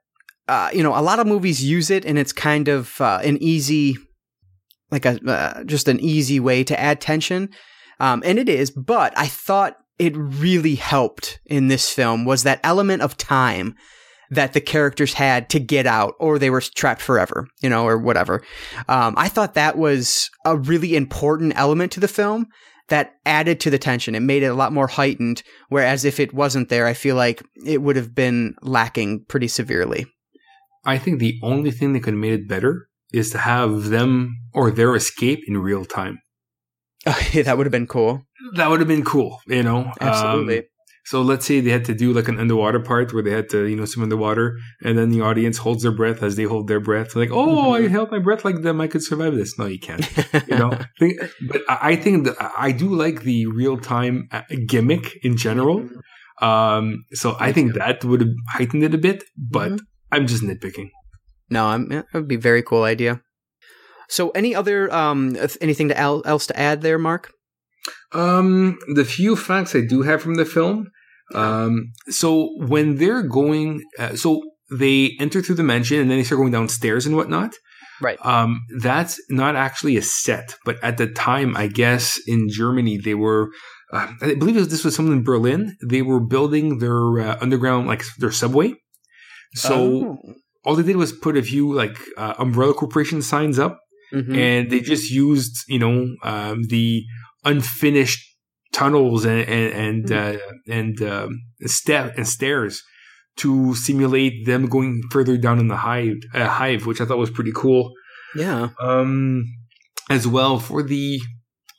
uh, 0.47 0.69
you 0.73 0.83
know, 0.83 0.97
a 0.97 1.01
lot 1.01 1.19
of 1.19 1.27
movies 1.27 1.63
use 1.63 1.89
it, 1.89 2.05
and 2.05 2.17
it's 2.17 2.33
kind 2.33 2.67
of 2.67 2.99
uh, 3.01 3.19
an 3.23 3.41
easy, 3.41 3.97
like 4.91 5.05
a 5.05 5.19
uh, 5.25 5.63
just 5.63 5.87
an 5.87 5.99
easy 5.99 6.39
way 6.39 6.63
to 6.63 6.79
add 6.79 7.01
tension, 7.01 7.49
um, 7.99 8.21
and 8.25 8.37
it 8.37 8.49
is. 8.49 8.71
But 8.71 9.17
I 9.17 9.27
thought 9.27 9.77
it 9.97 10.15
really 10.15 10.75
helped 10.75 11.39
in 11.45 11.67
this 11.67 11.89
film 11.89 12.25
was 12.25 12.43
that 12.43 12.59
element 12.63 13.01
of 13.01 13.17
time 13.17 13.75
that 14.29 14.53
the 14.53 14.61
characters 14.61 15.13
had 15.13 15.49
to 15.49 15.59
get 15.59 15.85
out 15.85 16.15
or 16.19 16.37
they 16.37 16.49
were 16.49 16.61
trapped 16.61 17.01
forever, 17.01 17.47
you 17.61 17.69
know, 17.69 17.85
or 17.85 17.97
whatever. 17.97 18.41
Um, 18.89 19.13
I 19.17 19.29
thought 19.29 19.53
that 19.53 19.77
was 19.77 20.29
a 20.43 20.57
really 20.57 20.95
important 20.95 21.53
element 21.55 21.91
to 21.93 21.99
the 21.99 22.07
film 22.07 22.47
that 22.89 23.15
added 23.25 23.59
to 23.61 23.69
the 23.69 23.79
tension. 23.79 24.15
It 24.15 24.21
made 24.21 24.43
it 24.43 24.47
a 24.47 24.55
lot 24.55 24.73
more 24.73 24.87
heightened. 24.87 25.43
Whereas 25.69 26.05
if 26.05 26.19
it 26.19 26.33
wasn't 26.33 26.69
there, 26.69 26.85
I 26.85 26.93
feel 26.93 27.15
like 27.15 27.43
it 27.65 27.81
would 27.81 27.95
have 27.95 28.13
been 28.13 28.55
lacking 28.61 29.25
pretty 29.25 29.47
severely. 29.47 30.05
I 30.85 30.97
think 30.97 31.19
the 31.19 31.39
only 31.41 31.71
thing 31.71 31.93
that 31.93 32.01
could 32.01 32.13
have 32.13 32.21
made 32.21 32.33
it 32.33 32.47
better 32.47 32.87
is 33.13 33.29
to 33.31 33.37
have 33.39 33.85
them 33.85 34.37
or 34.53 34.71
their 34.71 34.95
escape 34.95 35.39
in 35.47 35.57
real 35.57 35.85
time. 35.85 36.19
Oh, 37.05 37.19
yeah, 37.33 37.43
that 37.43 37.57
would 37.57 37.65
have 37.65 37.71
been 37.71 37.87
cool. 37.87 38.23
That 38.55 38.69
would 38.69 38.79
have 38.79 38.87
been 38.87 39.05
cool, 39.05 39.39
you 39.47 39.63
know. 39.63 39.91
Absolutely. 39.99 40.59
Um, 40.59 40.65
so 41.05 41.21
let's 41.21 41.45
say 41.45 41.59
they 41.59 41.69
had 41.69 41.85
to 41.85 41.93
do 41.93 42.13
like 42.13 42.27
an 42.27 42.39
underwater 42.39 42.79
part 42.79 43.13
where 43.13 43.21
they 43.21 43.29
had 43.29 43.47
to, 43.49 43.65
you 43.67 43.75
know, 43.75 43.85
swim 43.85 44.03
underwater, 44.03 44.57
and 44.83 44.97
then 44.97 45.09
the 45.09 45.21
audience 45.21 45.59
holds 45.59 45.83
their 45.83 45.91
breath 45.91 46.23
as 46.23 46.35
they 46.35 46.43
hold 46.43 46.67
their 46.67 46.79
breath. 46.79 47.15
Like, 47.15 47.29
oh, 47.29 47.47
mm-hmm. 47.47 47.85
I 47.85 47.87
held 47.87 48.09
my 48.09 48.17
breath 48.17 48.43
like 48.43 48.63
them. 48.63 48.81
I 48.81 48.87
could 48.87 49.03
survive 49.03 49.35
this. 49.35 49.57
No, 49.59 49.67
you 49.67 49.79
can't. 49.79 50.05
you 50.47 50.57
know. 50.57 50.71
but 51.47 51.61
I 51.69 51.95
think 51.95 52.25
that 52.25 52.35
I 52.57 52.71
do 52.71 52.89
like 52.89 53.21
the 53.21 53.45
real 53.45 53.77
time 53.77 54.27
uh, 54.31 54.41
gimmick 54.67 55.23
in 55.23 55.37
general. 55.37 55.87
Um, 56.41 57.05
so 57.13 57.37
I 57.39 57.51
think 57.51 57.75
that 57.75 58.03
would 58.03 58.21
have 58.21 58.33
heightened 58.49 58.83
it 58.83 58.95
a 58.95 58.97
bit. 58.97 59.23
But 59.37 59.73
mm-hmm. 59.73 59.85
I'm 60.11 60.27
just 60.27 60.43
nitpicking. 60.43 60.89
No, 61.49 61.67
I'm, 61.67 61.89
that 61.89 62.05
would 62.13 62.27
be 62.27 62.35
a 62.35 62.39
very 62.39 62.63
cool 62.63 62.83
idea. 62.83 63.21
So, 64.07 64.29
any 64.31 64.53
other 64.53 64.93
um, 64.93 65.35
anything 65.61 65.89
to 65.89 65.97
else 65.97 66.47
to 66.47 66.59
add 66.59 66.81
there, 66.81 66.99
Marc? 66.99 67.31
Um, 68.11 68.77
the 68.93 69.05
few 69.05 69.35
facts 69.35 69.75
I 69.75 69.81
do 69.81 70.03
have 70.03 70.21
from 70.21 70.35
the 70.35 70.45
film. 70.45 70.87
Um, 71.33 71.91
so 72.07 72.49
when 72.57 72.97
they're 72.97 73.23
going, 73.23 73.81
uh, 73.97 74.15
so 74.15 74.41
they 74.71 75.15
enter 75.19 75.41
through 75.41 75.55
the 75.55 75.63
mansion 75.63 75.99
and 75.99 76.09
then 76.09 76.17
they 76.17 76.23
start 76.23 76.39
going 76.39 76.51
downstairs 76.51 77.05
and 77.05 77.15
whatnot. 77.15 77.53
Right. 78.01 78.23
Um, 78.25 78.61
that's 78.79 79.19
not 79.29 79.55
actually 79.55 79.97
a 79.97 80.01
set, 80.01 80.55
but 80.65 80.83
at 80.83 80.97
the 80.97 81.07
time, 81.07 81.55
I 81.55 81.67
guess 81.67 82.19
in 82.27 82.47
Germany 82.49 82.97
they 82.97 83.15
were. 83.15 83.49
Uh, 83.93 84.11
I 84.21 84.35
believe 84.35 84.55
this 84.55 84.83
was 84.83 84.95
something 84.95 85.13
in 85.13 85.23
Berlin. 85.23 85.77
They 85.87 86.01
were 86.01 86.19
building 86.19 86.79
their 86.79 87.19
uh, 87.19 87.37
underground, 87.39 87.87
like 87.87 88.03
their 88.17 88.31
subway. 88.31 88.73
So 89.55 89.75
oh. 89.75 90.33
all 90.63 90.75
they 90.75 90.83
did 90.83 90.97
was 90.97 91.11
put 91.11 91.37
a 91.37 91.41
few 91.41 91.73
like 91.73 91.97
uh, 92.17 92.35
umbrella 92.37 92.73
corporation 92.73 93.21
signs 93.21 93.57
up, 93.59 93.79
mm-hmm. 94.13 94.35
and 94.35 94.69
they 94.69 94.79
just 94.79 95.09
used 95.11 95.55
you 95.67 95.79
know 95.79 96.15
um, 96.23 96.63
the 96.69 97.03
unfinished 97.43 98.21
tunnels 98.73 99.25
and 99.25 99.41
and 99.47 99.73
and 99.73 100.05
mm-hmm. 100.05 100.37
uh, 100.37 100.73
and, 100.73 101.01
um, 101.01 101.41
step 101.65 102.17
and 102.17 102.27
stairs 102.27 102.83
to 103.37 103.75
simulate 103.75 104.45
them 104.45 104.67
going 104.67 105.01
further 105.11 105.37
down 105.37 105.59
in 105.59 105.67
the 105.67 105.75
hive, 105.77 106.15
uh, 106.33 106.47
hive, 106.47 106.85
which 106.85 107.01
I 107.01 107.05
thought 107.05 107.17
was 107.17 107.31
pretty 107.31 107.51
cool. 107.53 107.91
Yeah. 108.35 108.69
Um, 108.79 109.45
as 110.09 110.27
well 110.27 110.59
for 110.59 110.83
the 110.83 111.19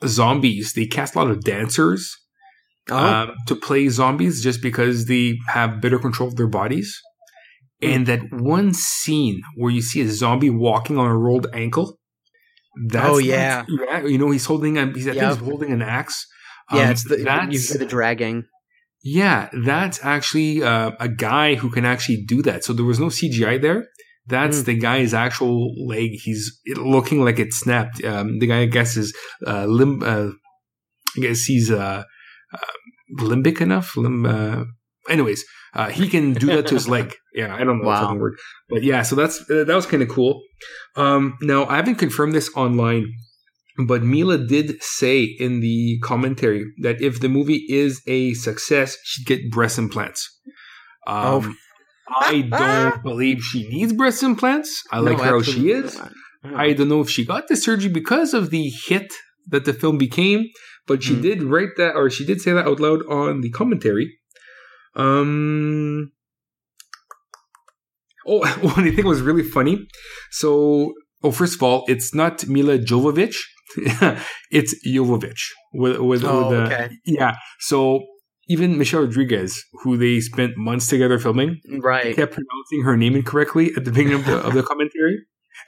zombies, 0.04 0.72
they 0.74 0.86
cast 0.86 1.14
a 1.14 1.18
lot 1.18 1.30
of 1.30 1.44
dancers 1.44 2.14
oh. 2.90 2.96
uh, 2.96 3.34
to 3.46 3.56
play 3.56 3.88
zombies 3.88 4.42
just 4.42 4.62
because 4.62 5.06
they 5.06 5.38
have 5.48 5.80
better 5.80 5.98
control 5.98 6.28
of 6.28 6.36
their 6.36 6.48
bodies. 6.48 7.00
Mm. 7.82 7.94
And 7.94 8.06
that 8.06 8.20
one 8.30 8.72
scene 8.72 9.42
where 9.56 9.70
you 9.70 9.82
see 9.82 10.00
a 10.00 10.08
zombie 10.08 10.50
walking 10.50 10.98
on 10.98 11.06
a 11.06 11.16
rolled 11.16 11.46
ankle, 11.52 11.98
that's 12.88 13.06
oh 13.06 13.18
yeah. 13.18 13.64
yeah, 13.68 14.04
you 14.04 14.18
know 14.18 14.30
he's 14.30 14.46
holding 14.46 14.78
a 14.78 14.86
he's, 14.92 15.08
I 15.08 15.12
yep. 15.12 15.20
think 15.20 15.38
he's 15.40 15.48
holding 15.48 15.72
an 15.72 15.82
axe. 15.82 16.26
Um, 16.70 16.78
yeah, 16.78 16.90
it's 16.90 17.04
the 17.04 17.16
that's, 17.16 17.78
the 17.78 17.86
dragging. 17.86 18.44
Yeah, 19.02 19.48
that's 19.52 20.04
actually 20.04 20.62
uh, 20.62 20.92
a 20.98 21.08
guy 21.08 21.54
who 21.54 21.70
can 21.70 21.84
actually 21.84 22.24
do 22.26 22.42
that. 22.42 22.64
So 22.64 22.72
there 22.72 22.84
was 22.84 22.98
no 22.98 23.06
CGI 23.06 23.60
there. 23.60 23.86
That's 24.26 24.62
mm. 24.62 24.64
the 24.64 24.78
guy's 24.78 25.14
actual 25.14 25.72
leg. 25.86 26.10
He's 26.14 26.60
looking 26.76 27.24
like 27.24 27.38
it 27.38 27.54
snapped. 27.54 28.02
Um, 28.04 28.40
the 28.40 28.48
guy, 28.48 28.62
I 28.62 28.66
guess, 28.66 28.96
is 28.96 29.16
uh, 29.46 29.66
limb. 29.66 30.02
Uh, 30.02 30.30
I 31.16 31.20
guess 31.20 31.44
he's 31.44 31.70
uh, 31.70 32.02
uh 32.52 32.72
limbic 33.20 33.60
enough. 33.60 33.96
Limb. 33.96 34.26
Uh, 34.26 34.64
anyways, 35.08 35.44
uh, 35.76 35.90
he 35.90 36.08
can 36.08 36.32
do 36.32 36.46
that 36.46 36.66
to 36.68 36.74
his 36.74 36.88
leg. 36.88 37.14
Yeah, 37.34 37.54
I 37.54 37.64
don't 37.64 37.82
know 37.82 37.88
wow. 37.88 38.14
the 38.14 38.18
word, 38.18 38.38
but 38.70 38.82
yeah. 38.82 39.02
So 39.02 39.14
that's 39.14 39.42
uh, 39.50 39.64
that 39.64 39.74
was 39.74 39.84
kind 39.84 40.02
of 40.02 40.08
cool. 40.08 40.40
Um, 40.94 41.36
now 41.42 41.66
I 41.66 41.76
haven't 41.76 41.96
confirmed 41.96 42.32
this 42.32 42.48
online, 42.56 43.12
but 43.86 44.02
Milla 44.02 44.38
did 44.38 44.82
say 44.82 45.24
in 45.24 45.60
the 45.60 45.98
commentary 46.02 46.64
that 46.80 47.02
if 47.02 47.20
the 47.20 47.28
movie 47.28 47.66
is 47.68 48.00
a 48.06 48.32
success, 48.32 48.96
she'd 49.04 49.26
get 49.26 49.50
breast 49.50 49.76
implants. 49.76 50.26
Um, 51.06 51.14
oh. 51.26 51.54
I 52.08 52.40
don't 52.40 53.02
believe 53.10 53.42
she 53.42 53.68
needs 53.68 53.92
breast 53.92 54.22
implants. 54.22 54.82
I 54.90 55.00
like 55.00 55.18
no, 55.18 55.24
how 55.24 55.42
she 55.42 55.72
is. 55.72 56.00
I 56.42 56.72
don't 56.72 56.88
know 56.88 57.02
if 57.02 57.10
she 57.10 57.26
got 57.26 57.48
the 57.48 57.56
surgery 57.56 57.90
because 57.90 58.32
of 58.32 58.48
the 58.48 58.72
hit 58.86 59.12
that 59.48 59.66
the 59.66 59.74
film 59.74 59.98
became, 59.98 60.46
but 60.86 61.02
she 61.02 61.16
mm. 61.16 61.20
did 61.20 61.42
write 61.42 61.76
that, 61.76 61.96
or 61.96 62.08
she 62.08 62.24
did 62.24 62.40
say 62.40 62.52
that 62.52 62.66
out 62.66 62.80
loud 62.80 63.04
on 63.10 63.42
the 63.42 63.50
commentary. 63.50 64.18
Um. 64.96 66.12
Oh, 68.26 68.46
one 68.74 68.94
thing 68.94 69.06
was 69.06 69.20
really 69.20 69.44
funny. 69.44 69.86
So, 70.32 70.92
oh, 71.22 71.30
first 71.30 71.54
of 71.54 71.62
all, 71.62 71.84
it's 71.86 72.14
not 72.14 72.46
Milla 72.48 72.78
Jovovich. 72.78 73.36
it's 74.50 74.74
Jovovich. 74.86 75.50
With, 75.72 75.98
with, 75.98 76.24
oh, 76.24 76.48
with 76.48 76.58
okay. 76.58 76.90
Yeah. 77.04 77.36
So 77.60 78.00
even 78.48 78.78
Michelle 78.78 79.02
Rodriguez, 79.02 79.62
who 79.82 79.96
they 79.96 80.20
spent 80.20 80.56
months 80.56 80.86
together 80.86 81.18
filming, 81.18 81.60
right, 81.80 82.14
kept 82.16 82.32
pronouncing 82.32 82.84
her 82.84 82.96
name 82.96 83.16
incorrectly 83.16 83.72
at 83.76 83.84
the 83.84 83.90
beginning 83.90 84.14
of 84.14 84.24
the, 84.24 84.38
of 84.38 84.54
the 84.54 84.62
commentary. 84.70 85.18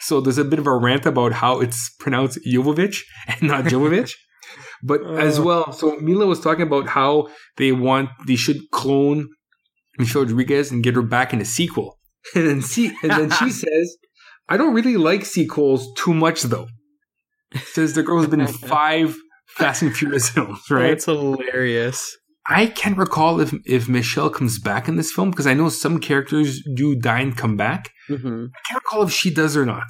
So 0.01 0.21
there's 0.21 0.39
a 0.39 0.45
bit 0.45 0.59
of 0.59 0.67
a 0.67 0.77
rant 0.77 1.07
about 1.07 1.33
how 1.33 1.61
it's 1.61 1.91
pronounced 1.99 2.39
Jovovich 2.47 3.03
and 3.27 3.43
not 3.43 3.65
Jovovich. 3.65 4.13
But 4.83 5.03
uh, 5.03 5.15
as 5.15 5.41
well, 5.41 5.73
so 5.73 5.97
Milla 5.97 6.27
was 6.27 6.41
talking 6.41 6.63
about 6.67 6.89
how 6.89 7.29
they 7.57 7.73
want 7.73 8.11
they 8.27 8.37
should 8.37 8.71
clone 8.71 9.29
Michelle 9.99 10.23
Rodriguez 10.23 10.71
and 10.71 10.83
get 10.83 10.95
her 10.95 11.03
back 11.03 11.33
in 11.33 11.41
a 11.41 11.45
sequel. 11.45 11.99
And 12.35 12.47
then 12.47 12.63
see, 12.63 12.93
and 13.03 13.11
then 13.11 13.31
she 13.31 13.51
says, 13.65 13.97
"I 14.49 14.57
don't 14.57 14.75
really 14.75 14.97
like 14.97 15.25
sequels 15.25 15.89
too 15.97 16.15
much, 16.15 16.43
though." 16.43 16.69
Says 17.73 17.95
the 17.95 18.03
girl's 18.03 18.27
been 18.27 18.41
in 18.41 18.47
five 18.53 19.17
Fast 19.49 19.83
and 19.83 19.97
Furious 19.97 20.29
films, 20.31 20.61
right? 20.71 20.89
That's 20.89 21.07
hilarious. 21.07 22.17
I 22.47 22.67
can't 22.67 22.97
recall 22.97 23.41
if 23.41 23.53
if 23.67 23.89
Michelle 23.89 24.31
comes 24.31 24.59
back 24.59 24.89
in 24.89 24.97
this 24.97 25.13
film 25.13 25.31
because 25.31 25.47
I 25.47 25.55
know 25.55 25.69
some 25.69 25.99
characters 25.99 26.63
do 26.75 26.95
die 26.95 27.21
and 27.21 27.37
come 27.37 27.57
back. 27.57 27.91
Mm-hmm. 28.09 28.47
I 28.55 28.69
can't 28.69 28.83
recall 28.83 29.03
if 29.03 29.13
she 29.13 29.33
does 29.33 29.57
or 29.57 29.67
not. 29.67 29.87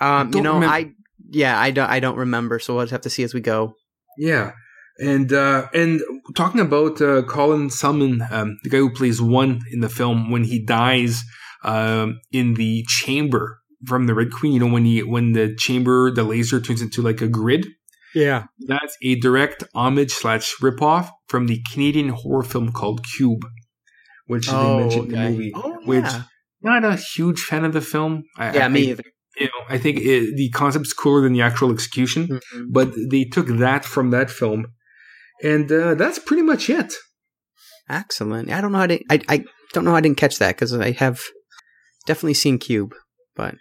Um, 0.00 0.32
you 0.34 0.42
know, 0.42 0.54
remember. 0.54 0.74
I 0.74 0.92
yeah, 1.30 1.58
I 1.58 1.70
don't 1.70 1.88
I 1.88 2.00
don't 2.00 2.16
remember, 2.16 2.58
so 2.58 2.74
we'll 2.74 2.84
just 2.84 2.92
have 2.92 3.00
to 3.02 3.10
see 3.10 3.22
as 3.22 3.34
we 3.34 3.40
go. 3.40 3.74
Yeah. 4.18 4.52
And 4.98 5.32
uh, 5.32 5.68
and 5.74 6.00
talking 6.34 6.60
about 6.60 7.02
uh, 7.02 7.22
Colin 7.22 7.68
Salmon, 7.68 8.22
um, 8.30 8.56
the 8.62 8.70
guy 8.70 8.78
who 8.78 8.90
plays 8.90 9.20
one 9.20 9.60
in 9.70 9.80
the 9.80 9.90
film, 9.90 10.30
when 10.30 10.44
he 10.44 10.64
dies 10.64 11.22
um, 11.64 12.18
in 12.32 12.54
the 12.54 12.82
chamber 12.88 13.58
from 13.84 14.06
the 14.06 14.14
Red 14.14 14.32
Queen, 14.32 14.54
you 14.54 14.60
know, 14.60 14.72
when 14.72 14.86
he 14.86 15.02
when 15.02 15.32
the 15.32 15.54
chamber, 15.56 16.10
the 16.10 16.24
laser 16.24 16.60
turns 16.60 16.80
into 16.80 17.02
like 17.02 17.20
a 17.20 17.28
grid. 17.28 17.66
Yeah, 18.14 18.44
that's 18.66 18.96
a 19.02 19.16
direct 19.16 19.64
homage 19.74 20.12
slash 20.12 20.54
ripoff 20.62 21.10
from 21.28 21.46
the 21.46 21.60
Canadian 21.70 22.08
horror 22.08 22.42
film 22.42 22.72
called 22.72 23.04
Cube. 23.04 23.44
which 24.26 24.48
Oh, 24.50 24.78
they 24.78 24.82
mentioned 24.82 25.12
in 25.12 25.22
the 25.22 25.30
movie. 25.30 25.52
Oh, 25.54 25.78
which 25.84 26.04
yeah. 26.04 26.22
not 26.62 26.84
a 26.84 26.96
huge 26.96 27.40
fan 27.40 27.66
of 27.66 27.74
the 27.74 27.82
film. 27.82 28.24
I, 28.38 28.54
Yeah, 28.54 28.64
I, 28.64 28.68
me 28.68 28.90
either. 28.90 29.04
You 29.38 29.46
know, 29.46 29.64
I 29.68 29.78
think 29.78 29.98
it, 29.98 30.36
the 30.36 30.48
concept's 30.50 30.92
cooler 30.92 31.22
than 31.22 31.32
the 31.34 31.42
actual 31.42 31.70
execution, 31.70 32.28
Mhm. 32.28 32.66
but 32.70 32.92
they 33.10 33.24
took 33.24 33.46
that 33.58 33.84
from 33.84 34.10
that 34.10 34.30
film, 34.30 34.66
and 35.42 35.70
uh, 35.70 35.94
that's 35.94 36.18
pretty 36.18 36.42
much 36.42 36.70
it. 36.70 36.94
Excellent. 37.88 38.50
I 38.50 38.60
don't 38.60 38.72
know 38.72 38.78
how 38.78 38.86
to. 38.86 38.98
I 39.10 39.20
I 39.28 39.44
don't 39.72 39.84
know 39.84 39.90
how 39.90 39.96
I 39.96 40.00
didn't 40.00 40.16
catch 40.16 40.38
that 40.38 40.54
because 40.56 40.72
I 40.74 40.92
have 40.92 41.20
definitely 42.06 42.34
seen 42.34 42.58
Cube, 42.58 42.94
but 43.36 43.54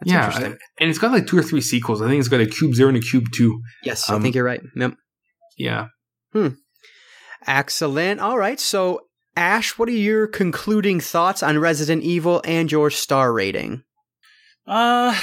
that's 0.00 0.12
yeah, 0.12 0.26
interesting. 0.26 0.58
and 0.78 0.90
it's 0.90 0.98
got 0.98 1.12
like 1.12 1.26
two 1.26 1.38
or 1.38 1.42
three 1.42 1.60
sequels. 1.60 2.00
I 2.00 2.06
think 2.08 2.20
it's 2.20 2.28
got 2.28 2.40
a 2.40 2.46
Cube 2.46 2.74
Zero 2.74 2.88
and 2.88 2.96
a 2.96 3.00
Cube 3.00 3.26
Two. 3.34 3.60
yes, 3.84 4.08
I 4.08 4.14
um, 4.14 4.22
think 4.22 4.34
you're 4.34 4.44
right. 4.44 4.62
Yep. 4.76 4.94
Yeah. 5.58 5.86
Excellent. 7.46 8.20
All 8.20 8.38
right. 8.38 8.60
So, 8.60 9.00
Ashe, 9.36 9.78
what 9.78 9.88
are 9.88 9.92
your 9.92 10.26
concluding 10.26 11.00
thoughts 11.00 11.42
on 11.42 11.58
Resident 11.58 12.02
Evil 12.02 12.42
and 12.44 12.70
your 12.70 12.90
star 12.90 13.32
rating? 13.32 13.82
Uh, 14.66 15.18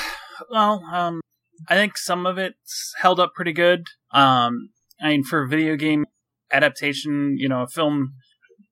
well, 0.49 0.83
um, 0.91 1.21
I 1.67 1.75
think 1.75 1.97
some 1.97 2.25
of 2.25 2.37
it's 2.37 2.93
held 3.01 3.19
up 3.19 3.33
pretty 3.33 3.53
good. 3.53 3.85
Um, 4.11 4.69
I 5.01 5.09
mean, 5.09 5.23
for 5.23 5.43
a 5.43 5.47
video 5.47 5.75
game 5.75 6.05
adaptation, 6.51 7.35
you 7.37 7.49
know, 7.49 7.63
a 7.63 7.67
film 7.67 8.13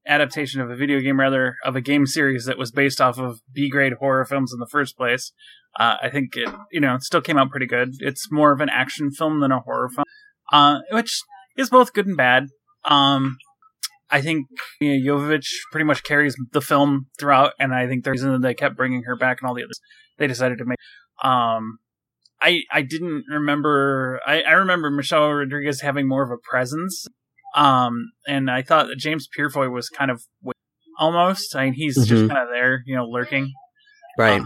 adaptation 0.08 0.62
of 0.62 0.70
a 0.70 0.76
video 0.76 1.00
game, 1.00 1.20
rather 1.20 1.56
of 1.64 1.76
a 1.76 1.82
game 1.82 2.06
series 2.06 2.46
that 2.46 2.58
was 2.58 2.72
based 2.72 3.02
off 3.02 3.18
of 3.18 3.40
B 3.54 3.70
grade 3.70 3.94
horror 4.00 4.26
films 4.26 4.54
in 4.54 4.60
the 4.60 4.68
first 4.68 4.98
place. 4.98 5.32
Uh, 5.80 5.98
I 6.02 6.10
think 6.10 6.36
it, 6.36 6.50
you 6.72 6.80
know, 6.80 6.96
it 6.96 7.04
still 7.04 7.22
came 7.22 7.38
out 7.38 7.50
pretty 7.50 7.66
good. 7.66 7.90
It's 8.00 8.32
more 8.32 8.52
of 8.52 8.62
an 8.62 8.70
action 8.70 9.12
film 9.12 9.42
than 9.42 9.52
a 9.52 9.60
horror 9.60 9.90
film, 9.90 10.06
uh, 10.52 10.80
which 10.92 11.22
is 11.58 11.70
both 11.70 11.94
good 11.94 12.08
and 12.08 12.16
bad. 12.16 12.48
Um, 12.86 13.38
I 14.10 14.22
think 14.22 14.46
you 14.80 15.04
know, 15.04 15.18
Jovovich 15.18 15.50
pretty 15.72 15.84
much 15.84 16.04
carries 16.04 16.36
the 16.52 16.62
film 16.62 17.08
throughout, 17.20 17.54
and 17.60 17.74
I 17.74 17.88
think 17.88 18.04
the 18.04 18.12
reason 18.12 18.32
that 18.32 18.42
they 18.42 18.54
kept 18.54 18.78
bringing 18.78 19.04
her 19.04 19.18
back 19.18 19.42
and 19.42 19.50
all 19.50 19.56
the 19.56 19.64
others 19.64 19.80
they 20.18 20.28
decided 20.28 20.58
to 20.60 20.66
make. 20.66 20.78
Um, 21.24 21.80
I 22.42 22.62
I 22.72 22.82
didn't 22.82 23.26
remember. 23.30 24.20
I, 24.26 24.42
I 24.42 24.52
remember 24.54 24.90
Michelle 24.92 25.30
Rodriguez 25.32 25.82
having 25.82 26.08
more 26.08 26.24
of 26.24 26.32
a 26.32 26.38
presence. 26.50 27.06
Um, 27.56 28.12
and 28.28 28.52
I 28.52 28.62
thought 28.62 28.88
that 28.88 28.98
James 28.98 29.28
Purefoy 29.34 29.70
was 29.70 29.88
kind 29.90 30.12
of 30.12 30.24
almost. 31.00 31.56
I 31.56 31.66
mean, 31.66 31.74
he's 31.74 31.96
just 31.96 32.24
Mhm. 32.24 32.28
kind 32.28 32.40
of 32.44 32.50
there, 32.52 32.82
you 32.86 32.96
know, 32.96 33.06
lurking. 33.06 33.52
Right. 34.18 34.42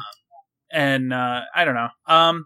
And 0.71 1.11
uh, 1.11 1.41
I 1.55 1.65
don't 1.65 1.73
know. 1.75 1.89
Um, 2.05 2.45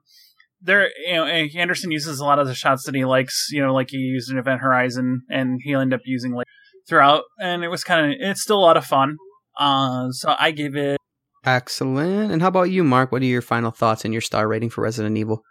there, 0.62 0.90
you 1.06 1.14
know, 1.16 1.26
Anderson 1.26 1.92
uses 1.92 2.20
a 2.22 2.26
lot 2.26 2.40
of 2.40 2.48
the 2.48 2.56
shots 2.56 2.86
that 2.86 2.96
he 2.96 3.04
likes. 3.04 3.48
You 3.52 3.62
know, 3.66 3.74
like 3.74 3.90
he 3.90 3.98
used 3.98 4.32
in 4.32 4.38
Event 4.38 4.62
Horizon, 4.62 5.24
and 5.30 5.60
he'll 5.62 5.82
end 5.82 5.94
up 5.94 6.00
using 6.06 6.34
like 6.34 6.48
throughout. 6.88 7.24
And 7.42 7.64
it 7.66 7.68
was 7.68 7.84
kind 7.84 8.14
of. 8.14 8.18
It's 8.22 8.42
still 8.42 8.58
a 8.58 8.62
lot 8.64 8.78
of 8.78 8.86
fun. 8.86 9.18
Uh, 9.60 10.12
so 10.12 10.34
I 10.40 10.52
gave 10.52 10.76
it. 10.78 10.98
Excellent. 11.46 12.32
And 12.32 12.42
how 12.42 12.48
about 12.48 12.72
you, 12.72 12.84
Marc? 12.84 13.12
What 13.12 13.22
are 13.22 13.26
your 13.26 13.42
final 13.42 13.72
thoughts 13.72 14.06
and 14.06 14.14
your 14.14 14.22
star 14.22 14.48
rating 14.48 14.70
for 14.70 14.82
Resident 14.82 15.18
Evil? 15.18 15.44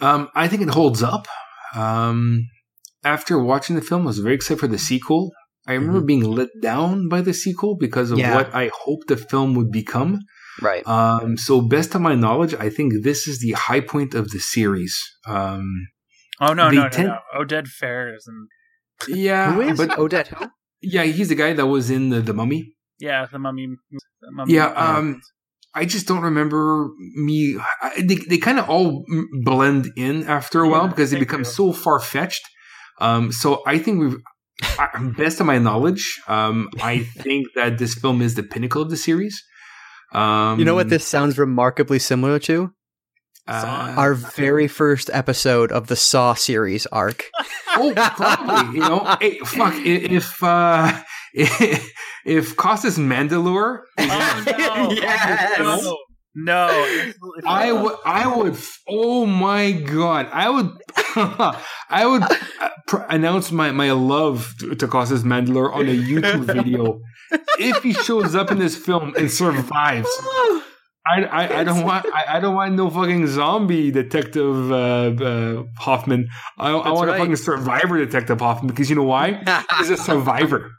Um, 0.00 0.28
I 0.34 0.48
think 0.48 0.62
it 0.62 0.70
holds 0.70 1.02
up. 1.02 1.26
Um, 1.74 2.48
after 3.04 3.38
watching 3.42 3.76
the 3.76 3.82
film, 3.82 4.02
I 4.02 4.06
was 4.06 4.18
very 4.18 4.34
excited 4.34 4.60
for 4.60 4.66
the 4.68 4.78
sequel. 4.78 5.30
I 5.66 5.72
remember 5.74 6.00
being 6.02 6.24
let 6.24 6.48
down 6.60 7.08
by 7.08 7.20
the 7.22 7.32
sequel 7.34 7.76
because 7.78 8.10
of 8.10 8.18
Yeah. 8.18 8.34
what 8.34 8.54
I 8.54 8.70
hoped 8.74 9.08
the 9.08 9.16
film 9.16 9.54
would 9.54 9.70
become. 9.70 10.20
Right. 10.60 10.86
Um, 10.86 11.36
so, 11.36 11.60
best 11.60 11.94
of 11.94 12.00
my 12.00 12.14
knowledge, 12.14 12.54
I 12.54 12.70
think 12.70 13.02
this 13.02 13.26
is 13.26 13.40
the 13.40 13.52
high 13.52 13.80
point 13.80 14.14
of 14.14 14.30
the 14.30 14.38
series. 14.38 14.96
Um, 15.26 15.68
Oh 16.40 16.52
no 16.52 16.68
They 16.68 16.76
no 16.76 16.82
no, 16.82 16.88
tend- 16.88 17.08
no! 17.08 17.18
Oded 17.36 17.68
Fehr 17.80 18.14
is 18.14 18.28
in. 18.28 19.16
yeah, 19.16 19.52
Who 19.54 19.60
is 19.62 19.78
but 19.78 19.90
Oded? 19.90 20.26
Who? 20.28 20.46
yeah, 20.82 21.04
he's 21.04 21.28
the 21.28 21.34
guy 21.36 21.52
that 21.52 21.66
was 21.66 21.90
in 21.90 22.10
the, 22.10 22.20
the 22.20 22.34
Mummy. 22.34 22.73
Yeah, 22.98 23.26
the 23.30 23.38
mummy. 23.38 23.68
The 24.22 24.30
mummy 24.32 24.54
Yeah, 24.54 24.66
um, 24.66 25.20
I 25.74 25.84
just 25.84 26.06
don't 26.06 26.22
remember 26.22 26.88
me. 27.16 27.58
I, 27.82 28.00
they 28.02 28.16
they 28.28 28.38
kind 28.38 28.58
of 28.58 28.68
all 28.70 29.04
blend 29.42 29.90
in 29.96 30.24
after 30.24 30.60
a 30.62 30.68
while 30.68 30.88
because 30.88 31.10
they 31.10 31.16
they 31.16 31.20
become 31.24 31.42
do. 31.42 31.48
so 31.48 31.72
far 31.72 31.98
fetched. 32.00 32.42
Um, 33.00 33.32
so 33.32 33.62
I 33.66 33.78
think 33.78 34.00
we've, 34.00 34.16
I- 34.78 35.12
best 35.16 35.40
of 35.40 35.46
my 35.46 35.58
knowledge, 35.58 36.20
um, 36.28 36.68
I 36.80 37.00
think 37.00 37.48
that 37.56 37.78
this 37.78 37.94
film 37.94 38.22
is 38.22 38.36
the 38.36 38.44
pinnacle 38.44 38.82
of 38.82 38.90
the 38.90 38.96
series. 38.96 39.42
Um, 40.12 40.60
You 40.60 40.64
know 40.64 40.76
what 40.76 40.90
this 40.90 41.04
sounds 41.06 41.36
remarkably 41.38 41.98
similar 41.98 42.38
to? 42.40 42.70
uh, 43.48 43.94
Our 43.98 44.14
very 44.14 44.68
first 44.68 45.10
episode 45.12 45.72
of 45.72 45.88
the 45.88 45.96
Saw 45.96 46.34
series 46.34 46.86
arc. 46.86 47.28
oh, 47.76 47.92
probably. 47.96 48.74
You 48.78 48.80
know, 48.80 49.16
hey, 49.20 49.38
fuck. 49.44 49.74
i- 49.74 50.06
If 50.18 50.40
uh, 50.42 51.02
if 51.34 52.56
Costas 52.56 52.98
Mandylor, 52.98 53.80
is 53.98 54.04
in 54.04 54.10
Oh 54.10 54.44
no! 54.46 54.90
Yes. 54.94 55.58
No! 55.58 55.98
No! 56.36 56.68
It's- 56.68 57.08
it's- 57.08 57.44
I 57.46 57.72
would, 57.72 57.94
I 58.04 58.36
would, 58.36 58.56
oh 58.88 59.26
my 59.26 59.72
god, 59.72 60.28
I 60.32 60.48
would, 60.50 60.70
I 61.90 62.06
would 62.06 62.22
uh, 62.22 62.68
pr- 62.88 63.02
announce 63.08 63.52
my, 63.52 63.70
my 63.72 63.92
love 63.92 64.52
to, 64.60 64.74
to 64.74 64.88
Costas 64.88 65.22
Mandylor 65.22 65.72
on 65.72 65.88
a 65.88 65.92
YouTube 65.92 66.44
video 66.44 67.00
if 67.58 67.82
he 67.82 67.92
shows 67.92 68.34
up 68.34 68.50
in 68.50 68.58
this 68.58 68.76
film 68.76 69.14
and 69.16 69.30
survives. 69.30 70.08
I, 71.06 71.22
I, 71.24 71.60
I 71.60 71.64
don't 71.64 71.84
want, 71.84 72.06
I, 72.06 72.36
I 72.36 72.40
don't 72.40 72.54
want 72.54 72.74
no 72.74 72.90
fucking 72.90 73.26
zombie 73.26 73.90
detective 73.90 74.72
uh, 74.72 74.74
uh, 75.22 75.62
Hoffman. 75.78 76.28
I, 76.58 76.70
I 76.70 76.90
want 76.90 77.08
right. 77.08 77.16
a 77.16 77.18
fucking 77.18 77.36
survivor 77.36 77.98
detective 77.98 78.40
Hoffman 78.40 78.68
because 78.68 78.88
you 78.88 78.96
know 78.96 79.02
why? 79.02 79.42
He's 79.78 79.90
a 79.90 79.96
survivor. 79.96 80.70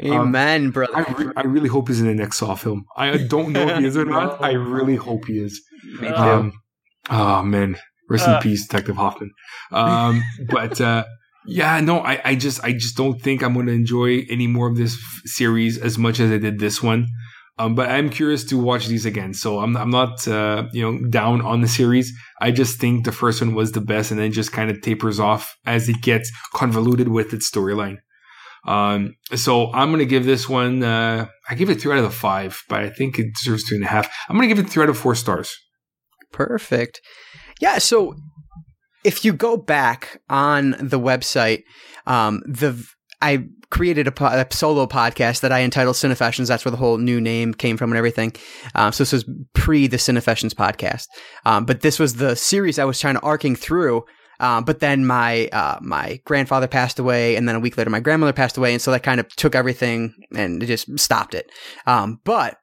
Amen, 0.00 0.70
brother. 0.70 0.96
I, 0.96 1.12
re- 1.12 1.32
I 1.36 1.42
really 1.42 1.68
hope 1.68 1.88
he's 1.88 2.00
in 2.00 2.06
the 2.06 2.14
next 2.14 2.38
Saw 2.38 2.54
film. 2.54 2.84
I 2.96 3.16
don't 3.18 3.52
know 3.52 3.68
if 3.68 3.78
he 3.78 3.84
is 3.86 3.96
or 3.96 4.04
not. 4.16 4.42
I 4.42 4.52
really 4.52 4.96
hope 4.96 5.26
he 5.26 5.34
is. 5.38 5.60
Me 6.00 6.08
too. 6.08 6.14
Um, 6.14 6.52
oh 7.10 7.42
man, 7.42 7.76
rest 8.08 8.28
Uh. 8.28 8.36
in 8.36 8.42
peace, 8.42 8.66
Detective 8.66 8.96
Hoffman. 8.96 9.30
Um, 9.70 10.22
but 10.48 10.80
uh, 10.80 11.04
yeah, 11.46 11.80
no, 11.80 11.98
I, 12.00 12.20
I 12.24 12.34
just, 12.36 12.62
I 12.64 12.72
just 12.72 12.96
don't 12.96 13.20
think 13.20 13.42
I'm 13.42 13.54
going 13.54 13.66
to 13.66 13.72
enjoy 13.72 14.24
any 14.30 14.46
more 14.46 14.68
of 14.68 14.76
this 14.76 14.94
f- 14.94 15.22
series 15.24 15.76
as 15.78 15.98
much 15.98 16.20
as 16.20 16.30
I 16.30 16.38
did 16.38 16.58
this 16.58 16.82
one. 16.82 17.06
Um, 17.58 17.74
but 17.74 17.90
I'm 17.90 18.08
curious 18.08 18.44
to 18.44 18.58
watch 18.58 18.86
these 18.86 19.04
again. 19.04 19.34
So 19.34 19.58
I'm, 19.60 19.76
I'm 19.76 19.90
not, 19.90 20.26
uh, 20.26 20.64
you 20.72 20.82
know, 20.82 21.08
down 21.10 21.42
on 21.42 21.60
the 21.60 21.68
series. 21.68 22.10
I 22.40 22.50
just 22.50 22.80
think 22.80 23.04
the 23.04 23.12
first 23.12 23.42
one 23.42 23.54
was 23.54 23.72
the 23.72 23.80
best, 23.82 24.10
and 24.10 24.18
then 24.18 24.32
just 24.32 24.52
kind 24.52 24.70
of 24.70 24.80
tapers 24.80 25.20
off 25.20 25.54
as 25.66 25.88
it 25.88 26.00
gets 26.00 26.32
convoluted 26.54 27.08
with 27.08 27.34
its 27.34 27.50
storyline. 27.50 27.98
Um, 28.66 29.14
so 29.34 29.72
I'm 29.72 29.88
going 29.88 29.98
to 29.98 30.06
give 30.06 30.24
this 30.24 30.48
one, 30.48 30.82
uh, 30.82 31.26
I 31.48 31.54
give 31.54 31.68
it 31.68 31.80
three 31.80 31.92
out 31.92 31.98
of 31.98 32.04
the 32.04 32.10
five, 32.10 32.62
but 32.68 32.80
I 32.80 32.90
think 32.90 33.18
it 33.18 33.26
deserves 33.42 33.64
two 33.64 33.74
and 33.74 33.84
a 33.84 33.88
half. 33.88 34.08
I'm 34.28 34.36
going 34.36 34.48
to 34.48 34.54
give 34.54 34.64
it 34.64 34.70
three 34.70 34.84
out 34.84 34.88
of 34.88 34.98
four 34.98 35.14
stars. 35.14 35.54
Perfect. 36.32 37.00
Yeah. 37.60 37.78
So 37.78 38.14
if 39.04 39.24
you 39.24 39.32
go 39.32 39.56
back 39.56 40.20
on 40.28 40.76
the 40.78 41.00
website, 41.00 41.62
um, 42.06 42.42
the 42.46 42.84
I 43.20 43.44
created 43.70 44.06
a, 44.06 44.12
po- 44.12 44.26
a 44.26 44.46
solo 44.50 44.86
podcast 44.86 45.40
that 45.40 45.52
I 45.52 45.62
entitled 45.62 45.96
Cinefessions. 45.96 46.48
That's 46.48 46.64
where 46.64 46.72
the 46.72 46.76
whole 46.76 46.98
new 46.98 47.20
name 47.20 47.54
came 47.54 47.76
from 47.76 47.90
and 47.90 47.96
everything. 47.96 48.34
Um, 48.74 48.92
so 48.92 49.04
this 49.04 49.12
was 49.12 49.24
pre 49.54 49.86
the 49.86 49.96
Cinefessions 49.96 50.52
podcast. 50.52 51.06
Um, 51.46 51.64
but 51.64 51.80
this 51.80 51.98
was 51.98 52.16
the 52.16 52.34
series 52.36 52.78
I 52.78 52.84
was 52.84 53.00
trying 53.00 53.14
to 53.14 53.20
arcing 53.20 53.56
through. 53.56 54.04
Um, 54.42 54.64
but 54.64 54.80
then 54.80 55.06
my 55.06 55.46
uh, 55.48 55.78
my 55.80 56.20
grandfather 56.24 56.66
passed 56.66 56.98
away, 56.98 57.36
and 57.36 57.48
then 57.48 57.54
a 57.54 57.60
week 57.60 57.78
later 57.78 57.88
my 57.88 58.00
grandmother 58.00 58.34
passed 58.34 58.58
away, 58.58 58.72
and 58.72 58.82
so 58.82 58.90
that 58.90 59.02
kind 59.02 59.20
of 59.20 59.28
took 59.36 59.54
everything 59.54 60.14
and 60.34 60.62
it 60.62 60.66
just 60.66 60.98
stopped 60.98 61.34
it. 61.34 61.50
Um, 61.86 62.20
but 62.24 62.58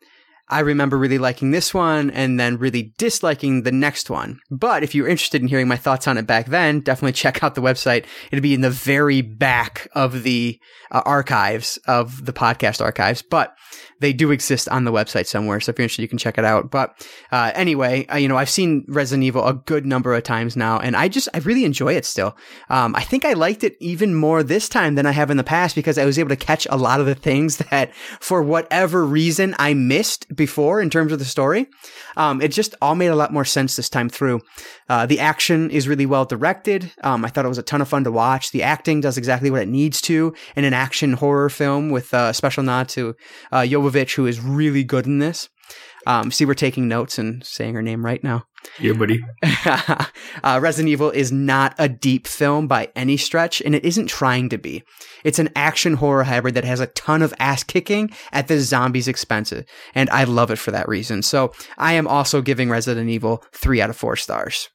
I 0.50 0.62
remember 0.62 0.98
really 0.98 1.20
liking 1.20 1.52
this 1.52 1.74
one 1.74 2.10
and 2.10 2.40
then 2.40 2.58
really 2.58 2.94
disliking 2.98 3.64
the 3.64 3.72
next 3.72 4.10
one. 4.10 4.40
But 4.50 4.84
if 4.84 4.96
you're 4.96 5.08
interested 5.08 5.42
in 5.42 5.48
hearing 5.48 5.68
my 5.68 5.78
thoughts 5.78 6.08
on 6.08 6.18
it 6.18 6.26
back 6.26 6.48
then, 6.48 6.80
definitely 6.80 7.14
check 7.14 7.44
out 7.44 7.56
the 7.56 7.62
website. 7.62 8.06
It'll 8.32 8.42
be 8.44 8.56
in 8.56 8.62
the 8.62 8.70
very 8.70 9.22
back 9.22 9.88
of 9.94 10.24
the 10.24 10.60
uh, 10.92 11.02
archives 11.06 11.78
of 11.88 12.26
the 12.26 12.34
podcast 12.34 12.82
archives, 12.82 13.22
but 13.22 13.56
they 14.00 14.14
do 14.14 14.32
exist 14.32 14.70
on 14.70 14.86
the 14.86 14.92
website 14.92 15.28
somewhere. 15.28 15.60
So 15.60 15.72
if 15.72 15.78
you're 15.78 15.84
interested, 15.84 16.02
you 16.02 16.08
can 16.08 16.18
check 16.18 16.38
it 16.38 16.46
out. 16.46 16.72
But 16.72 17.08
uh, 17.32 17.52
anyway, 17.54 18.06
uh, 18.08 18.18
you 18.18 18.28
know, 18.28 18.38
I've 18.38 18.50
seen 18.50 18.86
Resident 18.88 19.24
Evil 19.24 19.46
a 19.46 19.54
good 19.54 19.86
number 19.86 20.14
of 20.14 20.24
times 20.24 20.56
now, 20.56 20.80
and 20.80 20.96
I 20.96 21.08
just 21.08 21.28
I 21.34 21.40
really 21.40 21.66
enjoy 21.66 21.96
it 21.96 22.06
still. 22.06 22.36
Um, 22.70 22.96
I 22.96 23.04
think 23.04 23.26
I 23.26 23.34
liked 23.34 23.64
it 23.64 23.76
even 23.80 24.16
more 24.16 24.44
this 24.44 24.70
time 24.70 24.96
than 24.96 25.06
I 25.06 25.12
have 25.12 25.30
in 25.30 25.38
the 25.38 25.44
past 25.44 25.76
because 25.76 25.98
I 25.98 26.06
was 26.06 26.18
able 26.18 26.30
to 26.30 26.36
catch 26.36 26.68
a 26.70 26.78
lot 26.78 27.00
of 27.00 27.06
the 27.06 27.16
things 27.16 27.58
that, 27.72 27.94
for 28.20 28.42
whatever 28.42 29.06
reason, 29.06 29.56
I 29.60 29.74
missed 29.74 30.34
before 30.36 30.82
in 30.82 30.90
terms 30.90 31.12
of 31.12 31.20
the 31.20 31.26
story. 31.26 31.68
Um, 32.18 32.42
it 32.42 32.50
just 32.50 32.76
all 32.82 32.96
made 32.96 33.08
a 33.08 33.16
lot 33.16 33.34
more 33.34 33.46
sense 33.46 33.76
this 33.76 33.90
time 33.90 34.10
through. 34.10 34.42
Uh, 34.90 35.06
the 35.06 35.20
action 35.20 35.70
is 35.70 35.88
really 35.88 36.06
well 36.06 36.26
directed. 36.26 36.92
Um, 37.04 37.24
I 37.24 37.30
thought 37.30 37.46
it 37.46 37.50
was 37.50 37.58
a 37.58 37.64
ton 37.64 37.82
of 37.82 37.88
fun 37.88 38.04
to 38.04 38.12
watch. 38.12 38.52
The 38.52 38.64
acting 38.64 39.02
does 39.02 39.18
exactly 39.18 39.52
what 39.52 39.62
it 39.62 39.68
needs 39.68 40.02
to 40.02 40.34
in 40.56 40.66
an 40.66 40.74
action 40.74 41.14
horror 41.14 41.50
film 41.50 41.90
with 41.92 42.14
a 42.14 42.34
special 42.34 42.64
nod 42.64 42.90
to 42.90 43.16
uh, 43.52 43.62
Jovovich, 43.62 44.16
who 44.16 44.26
is 44.26 44.42
really 44.42 44.84
good 44.84 45.06
in 45.06 45.20
this. 45.20 45.50
Um, 46.08 46.32
see, 46.32 46.46
we're 46.46 46.54
taking 46.56 46.88
notes 46.88 47.20
and 47.20 47.46
saying 47.46 47.76
her 47.76 47.82
name 47.82 48.04
right 48.04 48.24
now. 48.24 48.46
Yeah, 48.80 48.94
buddy. 48.94 49.22
uh, 50.44 50.60
Resident 50.62 50.90
Evil 50.90 51.12
is 51.12 51.32
not 51.32 51.76
a 51.78 51.88
deep 51.88 52.28
film 52.28 52.68
by 52.68 52.90
any 52.96 53.18
stretch, 53.18 53.62
and 53.62 53.76
it 53.76 53.86
isn't 53.86 54.08
trying 54.08 54.50
to 54.50 54.58
be. 54.58 54.84
It's 55.24 55.40
an 55.40 55.50
action 55.56 55.96
horror 55.96 56.24
hybrid 56.24 56.56
that 56.56 56.64
has 56.66 56.80
a 56.80 56.88
ton 56.88 57.22
of 57.22 57.34
ass 57.40 57.64
kicking 57.64 58.10
at 58.32 58.48
the 58.48 58.60
zombies' 58.60 59.08
expense, 59.08 59.54
and 59.94 60.10
I 60.10 60.24
love 60.24 60.52
it 60.52 60.58
for 60.58 60.72
that 60.72 60.88
reason. 60.88 61.22
So 61.22 61.54
I 61.78 61.94
am 61.94 62.08
also 62.08 62.42
giving 62.42 62.70
Resident 62.70 63.10
Evil 63.10 63.44
three 63.54 63.82
out 63.82 63.90
of 63.90 63.96
four 63.96 64.16
stars. 64.16 64.70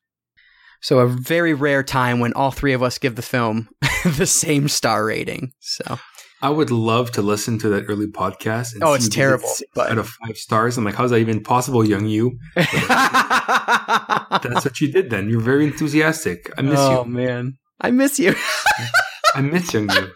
So 0.85 0.99
a 0.99 1.07
very 1.09 1.55
rare 1.55 1.83
time 1.83 2.21
when 2.21 2.35
all 2.35 2.51
three 2.51 2.75
of 2.75 2.83
us 2.83 2.99
give 2.99 3.17
the 3.17 3.23
film 3.23 3.71
the 4.05 4.27
same 4.27 4.69
star 4.69 5.07
rating. 5.07 5.53
So 5.61 5.99
I 6.43 6.51
would 6.51 6.71
love 6.71 7.11
to 7.13 7.23
listen 7.23 7.59
to 7.61 7.71
that 7.71 7.87
early 7.89 8.07
podcast. 8.07 8.75
oh, 8.83 8.93
it's 8.93 9.09
terrible. 9.09 9.49
But... 9.75 9.93
Out 9.93 9.97
of 9.97 10.11
five 10.11 10.37
stars, 10.37 10.77
I'm 10.77 10.85
like, 10.85 10.95
how's 10.95 11.09
that 11.09 11.21
even 11.21 11.43
possible, 11.43 11.87
young 11.87 12.05
you? 12.05 12.39
That's 12.55 12.77
what 14.67 14.79
you 14.83 14.93
did. 14.93 15.09
Then 15.09 15.31
you're 15.31 15.41
very 15.41 15.65
enthusiastic. 15.65 16.53
I 16.59 16.61
miss 16.61 16.79
oh, 16.79 16.91
you. 16.91 16.99
Oh 16.99 17.05
man, 17.05 17.55
I 17.81 17.91
miss 17.91 18.19
you. 18.19 18.35
I 19.35 19.41
miss 19.41 19.73
young 19.73 19.89
you. 19.91 20.13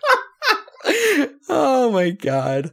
oh 1.48 1.90
my 1.92 2.10
god. 2.10 2.72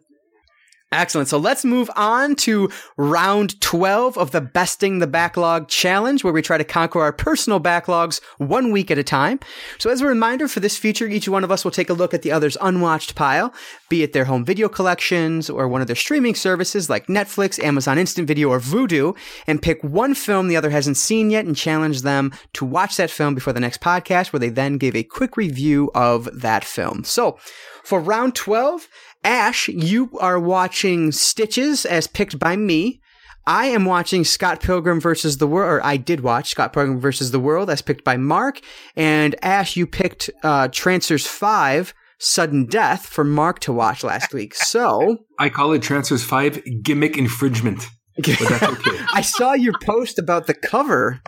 Excellent. 0.96 1.28
So 1.28 1.38
let's 1.38 1.66
move 1.66 1.90
on 1.96 2.36
to 2.38 2.70
round 2.98 3.60
12 3.62 4.18
of 4.18 4.32
the 4.32 4.42
Besting 4.42 5.00
the 5.00 5.08
Backlog 5.08 5.68
Challenge, 5.68 6.24
where 6.24 6.34
we 6.34 6.42
try 6.42 6.58
to 6.58 6.64
conquer 6.64 7.02
our 7.02 7.12
personal 7.12 7.60
backlogs 7.60 8.22
one 8.38 8.72
week 8.72 8.90
at 8.90 8.98
a 8.98 9.04
time. 9.04 9.40
So 9.78 9.90
as 9.90 10.02
a 10.02 10.08
reminder 10.08 10.48
for 10.48 10.62
this 10.62 10.78
feature, 10.78 11.08
each 11.08 11.28
one 11.28 11.44
of 11.44 11.52
us 11.52 11.64
will 11.64 11.72
take 11.72 11.90
a 11.90 11.94
look 11.94 12.14
at 12.14 12.22
the 12.22 12.32
other's 12.32 12.58
unwatched 12.62 13.16
pile, 13.16 13.54
be 13.90 14.04
it 14.04 14.14
their 14.14 14.26
home 14.26 14.46
video 14.46 14.70
collections 14.70 15.50
or 15.50 15.68
one 15.68 15.82
of 15.82 15.88
their 15.88 15.96
streaming 15.96 16.36
services 16.36 16.90
like 16.90 17.08
Netflix, 17.08 17.62
Amazon 17.62 17.98
Instant 17.98 18.28
Video, 18.28 18.50
or 18.50 18.60
Vudu, 18.60 19.16
and 19.48 19.62
pick 19.62 19.84
one 19.84 20.16
film 20.16 20.48
the 20.48 20.58
other 20.58 20.70
hasn't 20.70 20.98
seen 20.98 21.30
yet 21.30 21.46
and 21.46 21.56
challenge 21.56 22.02
them 22.02 22.32
to 22.54 22.66
watch 22.66 22.96
that 22.98 23.12
film 23.12 23.36
before 23.36 23.54
the 23.54 23.60
next 23.60 23.82
podcast, 23.82 24.32
where 24.32 24.40
they 24.40 24.50
then 24.50 24.78
give 24.78 24.96
a 24.96 25.04
quick 25.04 25.36
review 25.36 25.92
of 25.94 26.30
that 26.34 26.64
film. 26.64 27.04
So 27.04 27.38
for 27.84 28.00
round 28.00 28.34
12, 28.36 28.88
Ashe, 29.26 29.70
you 29.70 30.12
are 30.20 30.40
watching 30.40 31.12
Stitches 31.12 31.84
as 31.84 32.06
picked 32.06 32.38
by 32.38 32.56
me. 32.56 33.02
I 33.48 33.66
am 33.66 33.84
watching 33.84 34.24
Scott 34.24 34.62
Pilgrim 34.62 35.02
versus 35.02 35.38
the 35.38 35.48
World, 35.48 35.72
or 35.72 35.86
I 35.86 35.98
did 35.98 36.22
watch 36.22 36.50
Scott 36.50 36.74
Pilgrim 36.74 37.00
versus 37.00 37.32
the 37.32 37.40
World 37.40 37.72
as 37.72 37.82
picked 37.82 38.04
by 38.04 38.18
Marc. 38.18 38.62
And 38.96 39.36
Ashe, 39.42 39.78
you 39.78 39.88
picked 39.88 40.30
uh, 40.44 40.68
Trancers 40.68 41.26
5, 41.26 41.94
Sudden 42.20 42.68
Death 42.68 43.08
for 43.08 43.24
Marc 43.24 43.60
to 43.62 43.74
watch 43.74 44.04
last 44.04 44.32
week. 44.34 44.54
So. 44.66 45.18
I 45.40 45.50
call 45.50 45.74
it 45.74 45.82
Trancers 45.82 46.24
5 46.24 46.84
gimmick 46.84 47.18
infringement. 47.18 47.84
But 48.18 48.26
that's 48.26 48.64
okay. 48.64 49.06
I 49.14 49.22
saw 49.22 49.54
your 49.54 49.74
post 49.82 50.20
about 50.20 50.46
the 50.46 50.54
cover, 50.54 51.20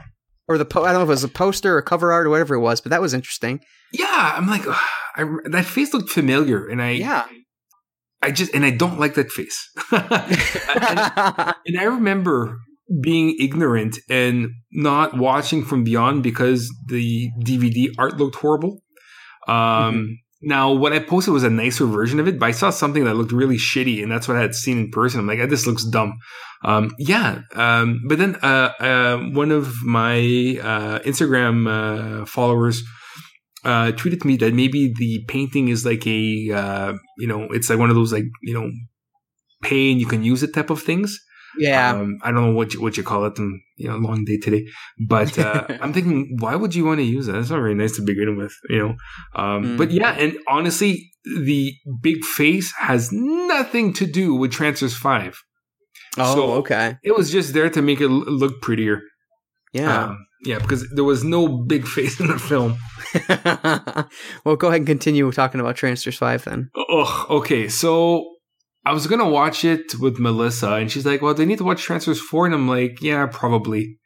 or 0.47 0.59
the, 0.59 0.65
po- 0.65 0.83
I 0.83 0.91
don't 0.91 0.99
know 0.99 1.03
if 1.03 1.07
it 1.07 1.09
was 1.09 1.23
a 1.23 1.29
poster 1.29 1.75
or 1.75 1.81
cover 1.81 2.11
art 2.11 2.27
or 2.27 2.29
whatever 2.29 2.53
it 2.53 2.61
was, 2.61 2.79
but 2.79 2.91
that 2.91 3.01
was 3.01 3.15
interesting. 3.15 3.59
Yeah, 3.91 4.33
I'm 4.35 4.47
like, 4.47 4.65
I, 5.15 5.25
that 5.45 5.65
face 5.65 5.93
looked 5.95 6.09
familiar. 6.09 6.67
And 6.67 6.79
I. 6.79 6.91
Yeah. 6.91 7.25
I 8.21 8.31
just 8.31 8.53
and 8.53 8.65
I 8.65 8.71
don't 8.71 8.99
like 8.99 9.15
that 9.15 9.31
face. 9.31 9.71
and, 9.91 11.53
and, 11.65 11.79
I 11.79 11.83
remember 11.83 12.59
being 13.01 13.35
ignorant 13.39 13.97
and 14.09 14.49
not 14.71 15.17
watching 15.17 15.63
from 15.63 15.83
beyond 15.83 16.23
because 16.23 16.73
the 16.87 17.29
DVD 17.43 17.89
art 17.97 18.17
looked 18.17 18.37
horrible. 18.37 18.81
Um, 19.47 19.55
mm-hmm. 19.55 20.13
Now, 20.41 20.71
what 20.71 20.93
I 20.93 20.99
posted 20.99 21.33
was 21.33 21.43
a 21.43 21.49
nicer 21.49 21.85
version 21.85 22.19
of 22.19 22.27
it, 22.27 22.37
but 22.37 22.45
I 22.45 22.51
saw 22.51 22.69
something 22.69 23.05
that 23.05 23.15
looked 23.15 23.31
really 23.31 23.57
shitty, 23.57 24.03
and 24.03 24.11
that's 24.11 24.27
what 24.27 24.37
I 24.37 24.41
had 24.41 24.53
seen 24.53 24.77
in 24.77 24.91
person. 24.91 25.19
I'm 25.19 25.27
like, 25.27 25.39
oh, 25.39 25.47
this 25.47 25.65
looks 25.65 25.83
dumb. 25.83 26.19
Um, 26.63 26.93
yeah, 26.99 27.41
um, 27.55 28.01
but 28.07 28.19
then 28.19 28.35
uh, 28.43 28.71
uh, 28.79 29.17
one 29.17 29.51
of 29.51 29.83
my 29.83 30.17
uh, 30.17 30.99
Instagram 30.99 31.67
uh, 32.21 32.25
followers 32.25 32.83
uh, 33.67 33.91
tweeted 33.91 34.21
to 34.21 34.27
me 34.27 34.37
that 34.37 34.53
maybe 34.53 34.93
the 34.97 35.25
painting 35.27 35.67
is 35.67 35.85
like 35.85 36.07
a 36.07 36.51
uh, 36.53 36.93
you 37.17 37.27
know 37.27 37.47
it's 37.51 37.69
like 37.69 37.77
one 37.77 37.89
of 37.89 37.95
those 37.95 38.13
like 38.13 38.23
you 38.41 38.53
know 38.53 38.71
pay 39.61 39.91
and 39.91 39.99
you 39.99 40.05
can 40.07 40.23
use 40.23 40.41
it 40.41 40.53
type 40.53 40.69
of 40.69 40.81
things. 40.81 41.19
Yeah, 41.59 41.91
um, 41.91 42.17
I 42.23 42.31
don't 42.31 42.45
know 42.45 42.53
what 42.53 42.73
you, 42.73 42.81
what 42.81 42.95
you 42.95 43.03
call 43.03 43.25
it. 43.25 43.37
And 43.37 43.59
you 43.75 43.89
know, 43.89 43.97
long 43.97 44.23
day 44.23 44.37
today, 44.37 44.65
but 45.07 45.37
uh, 45.37 45.65
I'm 45.81 45.91
thinking, 45.91 46.37
why 46.39 46.55
would 46.55 46.75
you 46.75 46.85
want 46.85 46.99
to 46.99 47.03
use 47.03 47.25
that? 47.25 47.35
It's 47.35 47.49
not 47.49 47.57
very 47.57 47.75
nice 47.75 47.95
to 47.97 48.03
begin 48.03 48.37
with, 48.37 48.53
you 48.69 48.79
know. 48.79 48.95
Um, 49.35 49.63
mm. 49.63 49.77
But 49.77 49.91
yeah, 49.91 50.11
and 50.11 50.37
honestly, 50.47 51.11
the 51.25 51.73
big 52.01 52.23
face 52.23 52.73
has 52.77 53.09
nothing 53.11 53.91
to 53.93 54.05
do 54.05 54.33
with 54.33 54.51
Trancers 54.51 54.95
Five. 54.95 55.37
Oh, 56.17 56.35
so 56.35 56.51
okay. 56.59 56.97
It 57.03 57.17
was 57.17 57.31
just 57.31 57.53
there 57.53 57.69
to 57.69 57.81
make 57.81 57.99
it 57.99 58.07
look 58.07 58.61
prettier. 58.61 59.01
Yeah. 59.73 60.05
Um, 60.05 60.26
yeah, 60.43 60.59
because 60.59 60.89
there 60.91 61.03
was 61.03 61.23
no 61.23 61.47
big 61.47 61.87
face 61.95 62.19
in 62.19 62.27
the 62.27 62.39
film. 62.39 62.77
well, 64.45 64.55
go 64.55 64.67
ahead 64.67 64.81
and 64.81 64.87
continue 64.87 65.31
talking 65.31 65.59
about 65.59 65.75
Trancers 65.75 66.17
5 66.17 66.45
then. 66.45 66.69
Oh, 66.75 67.25
okay. 67.29 67.67
So 67.67 68.35
I 68.85 68.93
was 68.93 69.07
going 69.07 69.19
to 69.19 69.27
watch 69.27 69.65
it 69.65 69.99
with 69.99 70.19
Melissa, 70.19 70.73
and 70.73 70.91
she's 70.91 71.05
like, 71.05 71.21
well, 71.21 71.33
they 71.33 71.45
need 71.45 71.57
to 71.57 71.63
watch 71.63 71.83
Trancers 71.83 72.19
4. 72.21 72.47
And 72.47 72.55
I'm 72.55 72.67
like, 72.67 73.01
yeah, 73.01 73.27
probably. 73.27 73.97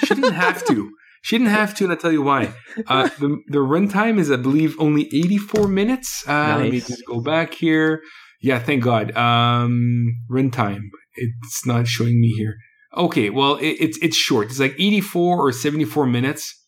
She 0.00 0.14
didn't 0.14 0.34
have 0.46 0.64
to. 0.66 0.90
She 1.22 1.38
didn't 1.38 1.52
have 1.52 1.74
to, 1.76 1.84
and 1.84 1.92
I'll 1.92 1.98
tell 1.98 2.10
you 2.10 2.22
why. 2.22 2.52
Uh, 2.88 3.08
the 3.20 3.40
the 3.46 3.58
runtime 3.58 4.18
is, 4.18 4.28
I 4.28 4.36
believe, 4.36 4.74
only 4.80 5.02
84 5.14 5.68
minutes. 5.68 6.24
Uh, 6.26 6.32
nice. 6.32 6.58
Let 6.58 6.70
me 6.72 6.80
just 6.80 7.06
go 7.06 7.20
back 7.20 7.54
here. 7.54 8.02
Yeah, 8.40 8.58
thank 8.58 8.82
God. 8.82 9.16
Um, 9.16 10.16
runtime. 10.28 10.88
It's 11.14 11.64
not 11.64 11.86
showing 11.86 12.20
me 12.20 12.34
here. 12.36 12.56
Okay, 12.96 13.30
well, 13.30 13.56
it, 13.56 13.76
it's 13.80 13.98
it's 14.02 14.16
short. 14.16 14.50
It's 14.50 14.60
like 14.60 14.74
84 14.78 15.38
or 15.38 15.52
74 15.52 16.06
minutes. 16.06 16.62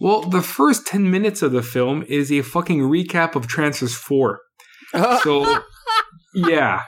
Well, 0.00 0.22
the 0.22 0.40
first 0.40 0.86
10 0.86 1.10
minutes 1.10 1.42
of 1.42 1.52
the 1.52 1.62
film 1.62 2.02
is 2.08 2.32
a 2.32 2.40
fucking 2.40 2.80
recap 2.80 3.36
of 3.36 3.46
Trancers 3.46 3.94
4. 3.94 4.40
So, 5.22 5.62
yeah. 6.34 6.82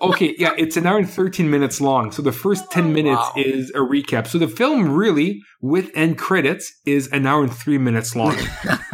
Okay, 0.00 0.34
yeah, 0.38 0.54
it's 0.56 0.78
an 0.78 0.86
hour 0.86 0.96
and 0.96 1.08
13 1.08 1.50
minutes 1.50 1.82
long. 1.82 2.10
So 2.10 2.22
the 2.22 2.32
first 2.32 2.70
10 2.70 2.94
minutes 2.94 3.20
wow. 3.20 3.32
is 3.36 3.68
a 3.70 3.80
recap. 3.80 4.26
So 4.26 4.38
the 4.38 4.48
film 4.48 4.90
really, 4.90 5.42
with 5.60 5.90
end 5.94 6.16
credits, 6.16 6.72
is 6.86 7.08
an 7.08 7.26
hour 7.26 7.42
and 7.42 7.54
three 7.54 7.76
minutes 7.76 8.16
long. 8.16 8.34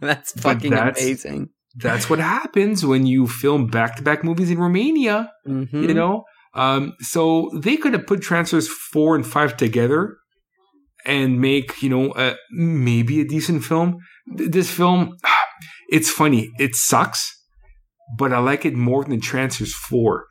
that's 0.00 0.32
fucking 0.40 0.70
that's, 0.70 1.02
amazing. 1.02 1.50
That's 1.76 2.08
what 2.08 2.20
happens 2.20 2.86
when 2.86 3.06
you 3.06 3.28
film 3.28 3.66
back 3.66 3.96
to 3.96 4.02
back 4.02 4.24
movies 4.24 4.50
in 4.50 4.58
Romania. 4.58 5.30
Mm-hmm. 5.46 5.82
You 5.82 5.92
know? 5.92 6.24
Um, 6.56 6.94
so 7.00 7.50
they 7.54 7.76
could 7.76 7.92
have 7.92 8.06
put 8.06 8.22
Trancers 8.22 8.66
4 8.66 9.16
and 9.16 9.26
5 9.26 9.56
together 9.56 10.16
and 11.04 11.40
make, 11.40 11.82
you 11.82 11.90
know, 11.90 12.12
uh, 12.12 12.34
maybe 12.50 13.20
a 13.20 13.24
decent 13.24 13.62
film. 13.62 13.98
This 14.26 14.70
film, 14.70 15.16
it's 15.90 16.10
funny. 16.10 16.50
It 16.58 16.74
sucks, 16.74 17.30
but 18.18 18.32
I 18.32 18.38
like 18.38 18.64
it 18.64 18.74
more 18.74 19.04
than 19.04 19.20
Trancers 19.20 19.74
4. 19.74 20.24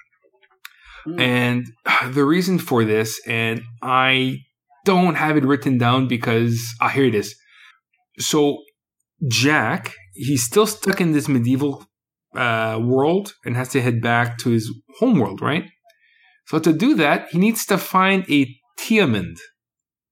Mm. 1.07 1.21
And 1.21 1.65
the 2.15 2.25
reason 2.25 2.57
for 2.57 2.83
this, 2.83 3.21
and 3.27 3.61
I 3.83 4.39
don't 4.83 5.15
have 5.15 5.37
it 5.37 5.45
written 5.45 5.77
down 5.77 6.07
because, 6.07 6.59
ah, 6.81 6.89
here 6.89 7.05
it 7.05 7.15
is. 7.15 7.35
So 8.17 8.57
Jack, 9.27 9.93
he's 10.13 10.43
still 10.43 10.65
stuck 10.65 10.99
in 10.99 11.11
this 11.11 11.27
medieval 11.27 11.85
uh, 12.35 12.79
world 12.81 13.33
and 13.45 13.55
has 13.55 13.69
to 13.69 13.81
head 13.81 14.01
back 14.01 14.37
to 14.39 14.49
his 14.49 14.73
home 14.99 15.19
world, 15.19 15.41
right? 15.41 15.65
So 16.47 16.59
to 16.59 16.73
do 16.73 16.95
that, 16.95 17.29
he 17.31 17.39
needs 17.39 17.65
to 17.67 17.77
find 17.77 18.25
a 18.29 18.47
Tiamond, 18.79 19.37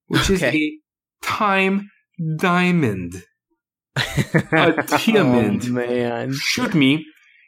which 0.08 0.30
okay. 0.32 0.34
is 0.34 0.44
a 0.44 0.72
time 1.24 1.90
diamond. 2.38 3.24
a 3.96 4.00
oh, 4.00 4.74
Tiamond. 4.82 5.68
Oh, 5.68 5.72
man. 5.72 6.34
Shoot 6.34 6.74
me. 6.74 7.06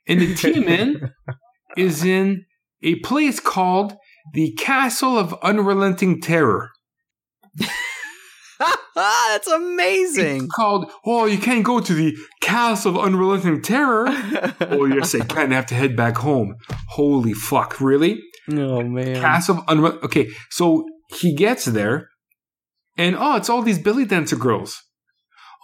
And 0.07 0.22
the 0.22 0.34
Tiamond 0.36 1.12
is 1.78 2.03
in 2.03 2.45
a 2.84 2.95
place 2.99 3.40
called 3.40 3.95
the 4.34 4.53
Castle 4.53 5.18
of 5.18 5.34
Unrelenting 5.41 6.22
Terror. 6.22 6.70
That's 8.95 9.48
amazing. 9.48 10.45
It's 10.45 10.53
called, 10.53 10.91
oh, 11.06 11.26
you 11.26 11.38
can't 11.38 11.64
go 11.64 11.80
to 11.80 11.94
the 11.94 12.16
Castle 12.41 12.98
of 12.98 13.06
Unrelenting 13.06 13.62
Terror. 13.62 14.06
oh, 14.62 14.86
yes, 14.86 15.16
I 15.16 15.26
can. 15.26 15.52
I 15.52 15.56
have 15.56 15.66
to 15.68 15.76
head 15.76 15.95
back 15.95 16.18
home. 16.18 16.56
Holy 16.90 17.34
fuck, 17.34 17.82
really? 17.82 18.22
Oh 18.52 18.82
man. 18.84 19.22
Cast 19.22 19.50
of 19.50 19.68
Okay, 19.70 20.30
so 20.50 20.86
he 21.20 21.34
gets 21.34 21.66
there, 21.66 22.10
and 22.98 23.16
oh, 23.18 23.36
it's 23.36 23.50
all 23.50 23.62
these 23.62 23.80
belly 23.80 24.06
dancer 24.06 24.36
girls. 24.36 24.82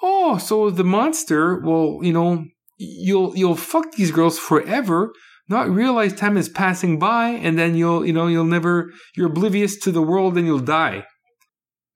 Oh, 0.03 0.37
so 0.37 0.69
the 0.69 0.83
monster 0.83 1.59
will, 1.59 2.03
you 2.03 2.13
know, 2.13 2.45
you'll 2.77 3.37
you'll 3.37 3.55
fuck 3.55 3.91
these 3.93 4.11
girls 4.11 4.39
forever, 4.39 5.13
not 5.47 5.69
realize 5.69 6.13
time 6.13 6.37
is 6.37 6.49
passing 6.49 6.97
by, 6.97 7.29
and 7.29 7.57
then 7.57 7.75
you'll, 7.75 8.05
you 8.05 8.13
know, 8.13 8.27
you'll 8.27 8.45
never, 8.45 8.91
you're 9.15 9.27
oblivious 9.27 9.77
to 9.79 9.91
the 9.91 10.01
world, 10.01 10.37
and 10.37 10.47
you'll 10.47 10.59
die. 10.59 11.05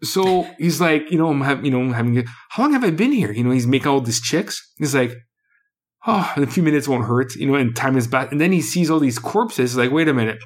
So 0.03 0.44
he's 0.60 0.80
like, 0.80 1.10
you 1.10 1.18
know, 1.18 1.30
I'm 1.30 1.41
having, 1.41 1.66
you 1.66 1.72
know, 1.72 1.80
I'm 1.80 1.94
having, 1.94 2.24
how 2.49 2.64
long 2.64 2.74
have 2.74 2.84
I 2.84 2.91
been 2.91 3.12
here? 3.12 3.32
You 3.32 3.44
know, 3.44 3.52
he's 3.52 3.66
making 3.66 3.88
all 3.88 4.02
these 4.02 4.22
chicks. 4.22 4.62
He's 4.78 4.94
like, 4.94 5.14
oh, 6.06 6.32
a 6.36 6.45
few 6.45 6.62
minutes 6.62 6.88
won't 6.88 7.06
hurt, 7.06 7.34
you 7.36 7.48
know, 7.48 7.56
and 7.56 7.76
time 7.76 7.98
is 7.98 8.06
back. 8.06 8.32
And 8.32 8.40
then 8.40 8.52
he 8.52 8.62
sees 8.62 8.91
all 8.91 8.99
these 8.99 9.18
corpses. 9.18 9.78
Like, 9.78 9.91
wait 9.91 10.07
a 10.07 10.14
minute, 10.14 10.38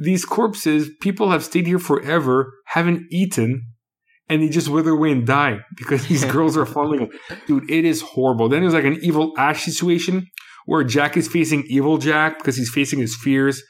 these 0.00 0.24
corpses, 0.24 0.90
people 1.00 1.30
have 1.30 1.44
stayed 1.44 1.66
here 1.66 1.78
forever, 1.78 2.54
haven't 2.66 3.06
eaten, 3.10 3.62
and 4.28 4.42
they 4.42 4.48
just 4.48 4.68
wither 4.68 4.90
away 4.90 5.12
and 5.12 5.26
die 5.26 5.60
because 5.76 6.06
these 6.06 6.24
girls 6.24 6.56
are 6.56 6.66
following 6.66 7.00
them. 7.00 7.10
Dude, 7.46 7.70
it 7.70 7.84
is 7.84 8.02
horrible. 8.02 8.48
Then 8.48 8.60
there's 8.60 8.74
like 8.74 8.84
an 8.84 8.98
evil 9.02 9.32
Ash 9.38 9.64
situation 9.64 10.26
where 10.66 10.84
Jack 10.84 11.16
is 11.16 11.28
facing 11.28 11.64
evil 11.68 11.98
Jack 11.98 12.38
because 12.38 12.56
he's 12.56 12.70
facing 12.70 12.98
his 12.98 13.16
fears. 13.16 13.62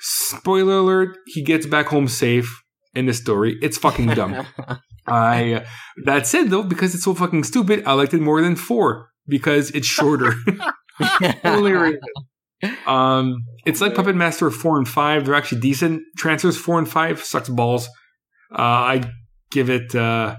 Spoiler 0.00 0.78
alert, 0.78 1.16
he 1.26 1.42
gets 1.42 1.66
back 1.66 1.86
home 1.86 2.06
safe 2.06 2.62
in 2.94 3.06
the 3.06 3.14
story. 3.14 3.56
It's 3.60 3.76
fucking 3.76 4.08
dumb. 4.08 4.46
I 5.06 5.54
uh, 5.54 5.64
that 6.04 6.26
said 6.26 6.50
though, 6.50 6.62
because 6.62 6.94
it's 6.94 7.04
so 7.04 7.14
fucking 7.14 7.44
stupid, 7.44 7.82
I 7.86 7.94
liked 7.94 8.14
it 8.14 8.20
more 8.20 8.40
than 8.40 8.56
four 8.56 9.08
because 9.26 9.70
it's 9.70 9.86
shorter. 9.86 10.34
Hilarious. 11.42 12.00
Um, 12.86 13.44
it's 13.64 13.80
like 13.80 13.94
Puppet 13.94 14.16
Master 14.16 14.50
four 14.50 14.78
and 14.78 14.88
five. 14.88 15.24
They're 15.24 15.34
actually 15.34 15.60
decent. 15.60 16.02
Trancers 16.16 16.56
four 16.56 16.78
and 16.78 16.88
five 16.88 17.22
sucks 17.22 17.48
balls. 17.48 17.86
Uh, 18.52 18.62
I 18.62 19.12
give 19.50 19.70
it. 19.70 19.94
Uh, 19.94 20.36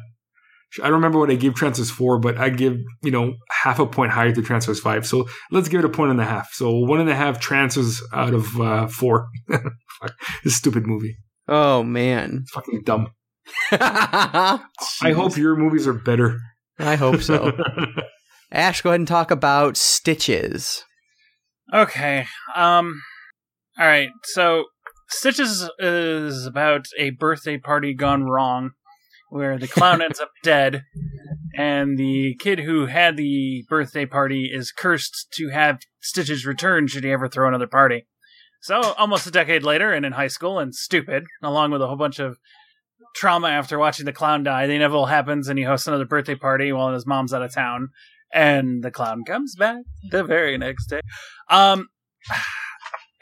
I 0.77 0.83
don't 0.83 0.93
remember 0.93 1.17
what 1.17 1.31
I 1.31 1.35
gave 1.35 1.55
Trancers 1.55 1.89
four, 1.89 2.19
but 2.19 2.37
I 2.37 2.49
give 2.49 2.77
you 3.01 3.11
know 3.11 3.35
half 3.49 3.79
a 3.79 3.85
point 3.85 4.11
higher 4.11 4.31
to 4.31 4.41
Trancers 4.41 4.79
five. 4.79 5.05
So 5.07 5.27
let's 5.51 5.69
give 5.69 5.79
it 5.79 5.85
a 5.85 5.89
point 5.89 6.11
and 6.11 6.21
a 6.21 6.25
half. 6.25 6.51
So 6.53 6.77
one 6.77 6.99
and 6.99 7.09
a 7.09 7.15
half 7.15 7.39
trancers 7.39 8.01
out 8.13 8.33
of 8.33 8.59
uh, 8.59 8.87
four. 8.87 9.27
this 10.43 10.55
stupid 10.55 10.85
movie. 10.85 11.17
Oh 11.47 11.83
man, 11.83 12.41
It's 12.43 12.51
fucking 12.51 12.83
dumb. 12.83 13.11
I 13.71 14.61
hope 15.01 15.35
your 15.37 15.55
movies 15.55 15.87
are 15.87 15.93
better. 15.93 16.39
I 16.77 16.95
hope 16.95 17.21
so. 17.21 17.51
Ashe, 18.51 18.81
go 18.81 18.89
ahead 18.91 19.01
and 19.01 19.07
talk 19.07 19.31
about 19.31 19.75
Stitches. 19.75 20.83
Okay. 21.73 22.25
Um. 22.55 23.01
All 23.77 23.85
right. 23.85 24.09
So 24.23 24.65
Stitches 25.09 25.69
is 25.79 26.45
about 26.45 26.85
a 26.97 27.11
birthday 27.11 27.57
party 27.57 27.93
gone 27.93 28.23
wrong, 28.23 28.71
where 29.29 29.57
the 29.57 29.67
clown 29.67 30.01
ends 30.03 30.19
up 30.19 30.31
dead, 30.43 30.83
and 31.55 31.97
the 31.97 32.35
kid 32.39 32.59
who 32.59 32.87
had 32.87 33.17
the 33.17 33.65
birthday 33.69 34.05
party 34.05 34.49
is 34.53 34.71
cursed 34.71 35.27
to 35.33 35.49
have 35.49 35.79
Stitches 35.99 36.45
return 36.45 36.87
should 36.87 37.03
he 37.03 37.11
ever 37.11 37.27
throw 37.27 37.47
another 37.47 37.67
party. 37.67 38.07
So 38.61 38.93
almost 38.97 39.27
a 39.27 39.31
decade 39.31 39.63
later, 39.63 39.93
and 39.93 40.05
in 40.05 40.13
high 40.13 40.27
school, 40.27 40.59
and 40.59 40.75
stupid, 40.75 41.25
along 41.41 41.71
with 41.71 41.81
a 41.81 41.87
whole 41.87 41.95
bunch 41.95 42.19
of 42.19 42.37
trauma 43.15 43.47
after 43.47 43.79
watching 43.79 44.05
the 44.05 44.13
clown 44.13 44.43
die, 44.43 44.67
the 44.67 44.73
inevitable 44.73 45.07
happens, 45.07 45.47
and 45.47 45.57
he 45.57 45.65
hosts 45.65 45.87
another 45.87 46.05
birthday 46.05 46.35
party 46.35 46.71
while 46.71 46.93
his 46.93 47.05
mom's 47.05 47.33
out 47.33 47.41
of 47.41 47.53
town, 47.53 47.89
and 48.33 48.83
the 48.83 48.91
clown 48.91 49.23
comes 49.25 49.55
back 49.55 49.77
the 50.11 50.23
very 50.23 50.57
next 50.57 50.87
day. 50.87 51.01
Um, 51.49 51.87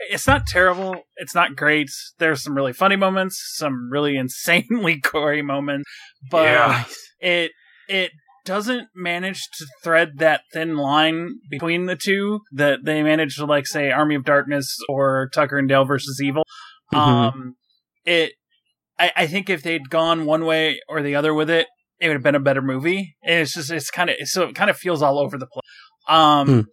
it's 0.10 0.28
not 0.28 0.46
terrible. 0.48 1.04
It's 1.18 1.36
not 1.36 1.56
great. 1.56 1.90
There's 2.20 2.44
some 2.44 2.56
really 2.56 2.74
funny 2.74 2.96
moments, 2.96 3.42
some 3.56 3.90
really 3.92 4.16
insanely 4.24 4.98
gory 4.98 5.42
moments, 5.42 5.90
but 6.30 6.44
Yeah. 6.44 6.84
it 7.20 7.52
it 7.90 8.12
doesn't 8.46 8.88
manage 8.96 9.42
to 9.58 9.66
thread 9.84 10.20
that 10.20 10.42
thin 10.54 10.78
line 10.78 11.36
between 11.50 11.86
the 11.86 11.98
two 11.98 12.40
that 12.54 12.80
they 12.86 13.04
manage 13.04 13.36
to 13.36 13.46
like 13.46 13.68
say 13.68 13.92
Army 13.92 14.16
of 14.16 14.24
Darkness 14.24 14.78
or 14.88 15.30
Tucker 15.34 15.58
and 15.58 15.68
Dale 15.68 15.84
versus 15.86 16.22
Evil. 16.24 16.44
Mhm. 16.94 16.98
Um, 16.98 17.56
it 18.06 18.34
I, 19.00 19.12
I 19.16 19.28
think 19.28 19.50
if 19.50 19.64
they'd 19.64 19.90
gone 19.90 20.26
one 20.26 20.46
way 20.46 20.80
or 20.88 21.02
the 21.02 21.16
other 21.16 21.34
with 21.34 21.50
it, 21.50 21.68
it 22.00 22.08
would 22.08 22.16
have 22.16 22.24
been 22.24 22.36
a 22.36 22.40
better 22.40 22.62
movie. 22.62 23.16
And 23.24 23.42
it's 23.42 23.54
just 23.54 23.72
it's 23.72 23.90
kind 23.92 24.10
of 24.10 24.16
so 24.26 24.44
it 24.44 24.56
kind 24.56 24.70
of 24.70 24.78
feels 24.78 25.02
all 25.02 25.20
over 25.20 25.38
the 25.38 25.48
place. 25.48 25.64
Um, 26.08 26.68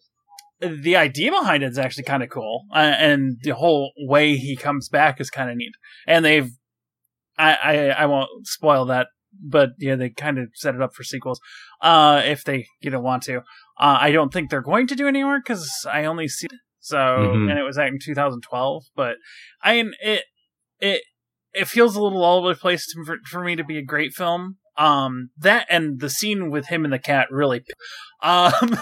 the 0.61 0.97
idea 0.97 1.31
behind 1.31 1.63
it 1.63 1.71
is 1.73 1.79
actually 1.79 2.05
kind 2.05 2.23
of 2.23 2.31
cool, 2.31 2.65
uh, 2.73 2.79
and 2.79 3.37
the 3.43 3.55
whole 3.55 3.93
way 3.99 4.37
he 4.37 4.57
comes 4.57 4.89
back 4.89 5.21
is 5.21 5.31
kind 5.31 5.51
of 5.51 5.57
neat. 5.57 5.73
And 6.07 6.25
they've 6.25 6.51
I, 7.37 7.55
I 7.55 7.75
I 8.03 8.07
won't 8.07 8.47
spoil 8.47 8.85
that, 8.87 9.09
but 9.43 9.71
yeah, 9.79 9.97
they 9.97 10.11
kind 10.11 10.39
of 10.39 10.49
set 10.55 10.75
it 10.75 10.81
up 10.83 10.95
for 10.95 11.03
sequels. 11.03 11.41
Uh, 11.81 12.23
if 12.25 12.45
they 12.45 12.67
you 12.81 12.91
know 12.91 13.01
want 13.01 13.23
to. 13.25 13.39
Uh, 13.77 13.99
I 14.01 14.13
don't 14.13 14.33
think 14.33 14.51
they're 14.51 14.63
going 14.63 14.87
to 14.87 14.95
do 14.95 15.09
any 15.09 15.25
more 15.25 15.41
because 15.41 15.69
I 15.93 16.05
only 16.05 16.29
see 16.29 16.47
so, 16.79 16.97
Mhm. 16.97 17.51
and 17.51 17.59
it 17.59 17.65
was 17.65 17.77
out 17.77 17.89
in 17.89 17.99
2012. 17.99 18.85
But 18.95 19.17
I 19.63 19.83
mean, 19.83 19.95
it 20.01 20.23
it 20.79 21.03
it 21.53 21.67
feels 21.69 21.97
a 21.97 22.03
little 22.03 22.23
all 22.23 22.39
over 22.39 22.55
the 22.55 22.61
place 22.61 22.87
to, 22.87 23.05
for, 23.05 23.17
for 23.27 23.43
me 23.43 23.57
to 23.57 23.65
be 23.65 23.79
a 23.79 23.83
great 23.85 24.13
film. 24.13 24.59
Um, 24.77 25.31
that 25.39 25.67
and 25.71 26.01
the 26.01 26.11
scene 26.11 26.51
with 26.51 26.67
him 26.67 26.85
and 26.85 26.93
the 26.93 26.99
cat 26.99 27.29
really. 27.31 27.63
Um, 28.23 28.53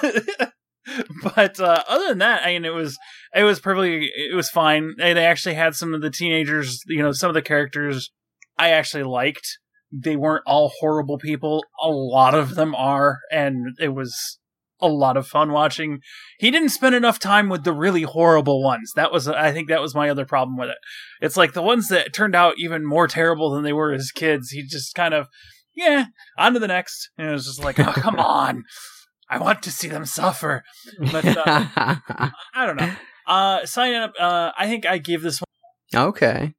but 1.35 1.61
uh, 1.61 1.83
other 1.89 2.09
than 2.09 2.19
that, 2.19 2.43
I 2.45 2.53
mean, 2.53 2.65
it 2.65 2.75
was 2.75 2.99
it 3.35 3.45
was 3.45 3.61
perfectly 3.61 4.11
it 4.15 4.35
was 4.35 4.49
fine. 4.49 4.95
They 4.99 5.25
actually 5.25 5.55
had 5.55 5.75
some 5.75 5.95
of 5.95 6.01
the 6.01 6.11
teenagers, 6.11 6.83
you 6.87 7.03
know, 7.03 7.13
some 7.13 7.29
of 7.29 7.35
the 7.35 7.43
characters 7.43 8.11
I 8.59 8.71
actually 8.71 9.05
liked. 9.05 9.59
They 9.93 10.17
weren't 10.17 10.45
all 10.47 10.73
horrible 10.81 11.19
people. 11.19 11.65
A 11.83 11.89
lot 11.89 12.35
of 12.35 12.55
them 12.55 12.75
are, 12.75 13.19
and 13.31 13.77
it 13.79 13.91
was 13.91 14.39
a 14.83 14.89
lot 14.89 15.17
of 15.17 15.27
fun 15.27 15.53
watching. 15.53 16.01
He 16.39 16.51
didn't 16.51 16.71
spend 16.71 16.95
enough 16.95 17.19
time 17.19 17.49
with 17.49 17.65
the 17.65 17.73
really 17.73 18.03
horrible 18.03 18.63
ones. 18.63 18.93
That 18.97 19.13
was, 19.13 19.29
I 19.29 19.53
think, 19.53 19.69
that 19.69 19.81
was 19.81 19.95
my 19.95 20.11
other 20.11 20.27
problem 20.27 20.57
with 20.59 20.71
it. 20.71 20.79
It's 21.21 21.37
like 21.37 21.53
the 21.53 21.63
ones 21.63 21.89
that 21.89 22.13
turned 22.13 22.35
out 22.35 22.55
even 22.59 22.85
more 22.85 23.07
terrible 23.07 23.51
than 23.51 23.63
they 23.63 23.73
were 23.73 23.93
as 23.93 24.11
kids. 24.11 24.51
He 24.51 24.67
just 24.67 24.95
kind 24.95 25.15
of, 25.15 25.29
yeah, 25.75 26.07
on 26.39 26.55
to 26.55 26.59
the 26.61 26.69
next. 26.69 27.11
And 27.19 27.29
it 27.29 27.33
was 27.33 27.47
just 27.47 27.63
like, 27.63 27.79
oh, 27.81 27.93
come 27.93 28.17
on. 28.19 28.65
I 29.29 29.39
want 29.39 29.63
to 29.63 29.71
see 29.71 29.89
them 29.89 30.05
suffer. 30.05 30.63
But 30.99 31.25
uh, 31.25 31.43
I 32.55 32.67
don't 32.67 32.77
know. 32.77 32.93
Uh, 33.27 33.65
sign 33.67 33.95
up. 33.95 34.13
Uh, 34.19 34.51
I 34.59 34.67
think 34.67 34.85
I 34.87 34.99
give 34.99 35.23
this 35.23 35.41
one. 35.41 36.07
okay, 36.09 36.55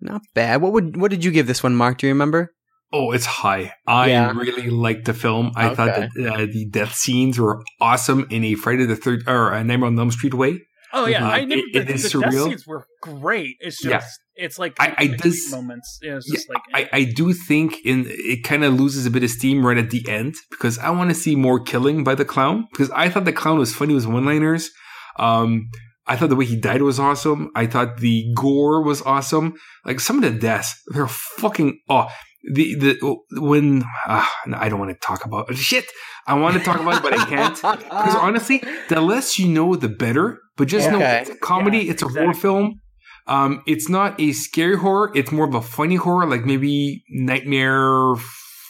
not 0.00 0.22
bad. 0.34 0.60
What 0.62 0.72
would 0.72 0.96
what 1.00 1.10
did 1.10 1.24
you 1.24 1.30
give 1.30 1.46
this 1.46 1.62
one, 1.62 1.74
Marc? 1.76 1.98
Do 1.98 2.06
you 2.06 2.12
remember? 2.12 2.52
Oh, 2.92 3.10
it's 3.12 3.26
high. 3.26 3.72
I 3.86 4.08
Yeah. 4.10 4.32
really 4.36 4.70
liked 4.70 5.04
the 5.06 5.14
film. 5.14 5.50
I 5.56 5.66
Okay. 5.66 5.74
thought 5.74 6.10
that 6.16 6.32
uh, 6.32 6.46
the 6.46 6.66
death 6.70 6.94
scenes 6.94 7.38
were 7.40 7.62
awesome 7.80 8.26
in 8.30 8.44
a 8.44 8.54
Friday 8.54 8.86
the 8.86 8.94
Third 8.96 9.24
or 9.28 9.52
a 9.52 9.62
Nightmare 9.64 9.88
on 9.88 9.98
Elm 9.98 10.10
Street 10.12 10.34
way. 10.34 10.62
Oh 10.96 11.06
yeah. 11.06 11.26
I 11.28 11.44
knew 11.44 11.56
It- 11.58 11.72
the, 11.72 11.80
it 11.80 11.90
is 11.90 12.10
the 12.12 12.20
death 12.20 12.32
scenes 12.34 12.66
were 12.66 12.86
great. 13.02 13.56
It's 13.60 13.82
just, 13.82 14.20
Yeah. 14.36 14.44
it's 14.44 14.58
like 14.58 14.74
I- 14.80 14.94
I 14.96 15.06
does- 15.08 15.50
moments. 15.50 15.98
Yeah, 16.02 16.18
just 16.34 16.48
like 16.48 16.62
I, 16.72 16.88
I 16.92 17.04
do 17.04 17.32
think 17.32 17.84
in 17.84 18.06
it 18.08 18.44
kind 18.44 18.62
of 18.64 18.74
loses 18.74 19.04
a 19.04 19.10
bit 19.10 19.22
of 19.24 19.30
steam 19.30 19.66
right 19.66 19.76
at 19.76 19.90
the 19.90 20.08
end 20.08 20.34
because 20.50 20.78
I 20.78 20.90
want 20.90 21.10
to 21.10 21.14
see 21.14 21.34
more 21.36 21.58
killing 21.60 22.04
by 22.04 22.14
the 22.14 22.24
clown 22.24 22.66
because 22.70 22.90
I 22.92 23.08
thought 23.10 23.24
the 23.24 23.32
clown 23.32 23.58
was 23.58 23.74
funny 23.74 23.94
with 23.94 24.06
one 24.06 24.24
liners. 24.24 24.70
Um, 25.18 25.68
I 26.06 26.16
thought 26.16 26.28
the 26.28 26.36
way 26.36 26.44
he 26.44 26.56
died 26.56 26.82
was 26.82 26.98
awesome. 27.00 27.50
I 27.56 27.66
thought 27.66 27.96
the 27.98 28.30
gore 28.34 28.82
was 28.82 29.00
awesome. 29.02 29.54
Like 29.86 30.00
some 30.00 30.22
of 30.22 30.22
the 30.22 30.38
deaths, 30.38 30.74
they're 30.92 31.08
fucking 31.08 31.80
oh 31.88 32.08
the 32.52 32.74
the 32.74 33.40
when 33.40 33.82
uh, 34.06 34.26
I 34.54 34.68
don't 34.68 34.78
want 34.78 34.90
to 34.90 35.06
talk 35.06 35.24
about 35.24 35.54
shit. 35.56 35.86
I 36.26 36.34
want 36.34 36.56
to 36.56 36.62
talk 36.62 36.80
about 36.80 36.96
it, 36.96 37.02
but 37.02 37.18
I 37.18 37.24
can't 37.26 37.54
because 37.54 38.16
honestly, 38.16 38.62
the 38.88 39.00
less 39.00 39.38
you 39.38 39.48
know, 39.48 39.76
the 39.76 39.88
better. 39.88 40.40
But 40.56 40.68
just 40.68 40.90
know 40.90 41.00
it's 41.00 41.30
a 41.30 41.36
comedy. 41.36 41.78
Yeah, 41.78 41.92
it's 41.92 42.02
a 42.02 42.08
horror 42.08 42.34
film. 42.34 42.80
Um, 43.26 43.62
it's 43.66 43.88
not 43.88 44.20
a 44.20 44.32
scary 44.32 44.76
horror. 44.76 45.10
It's 45.14 45.32
more 45.32 45.46
of 45.48 45.54
a 45.54 45.62
funny 45.62 45.96
horror, 45.96 46.26
like 46.26 46.44
maybe 46.44 47.02
Nightmare 47.10 48.14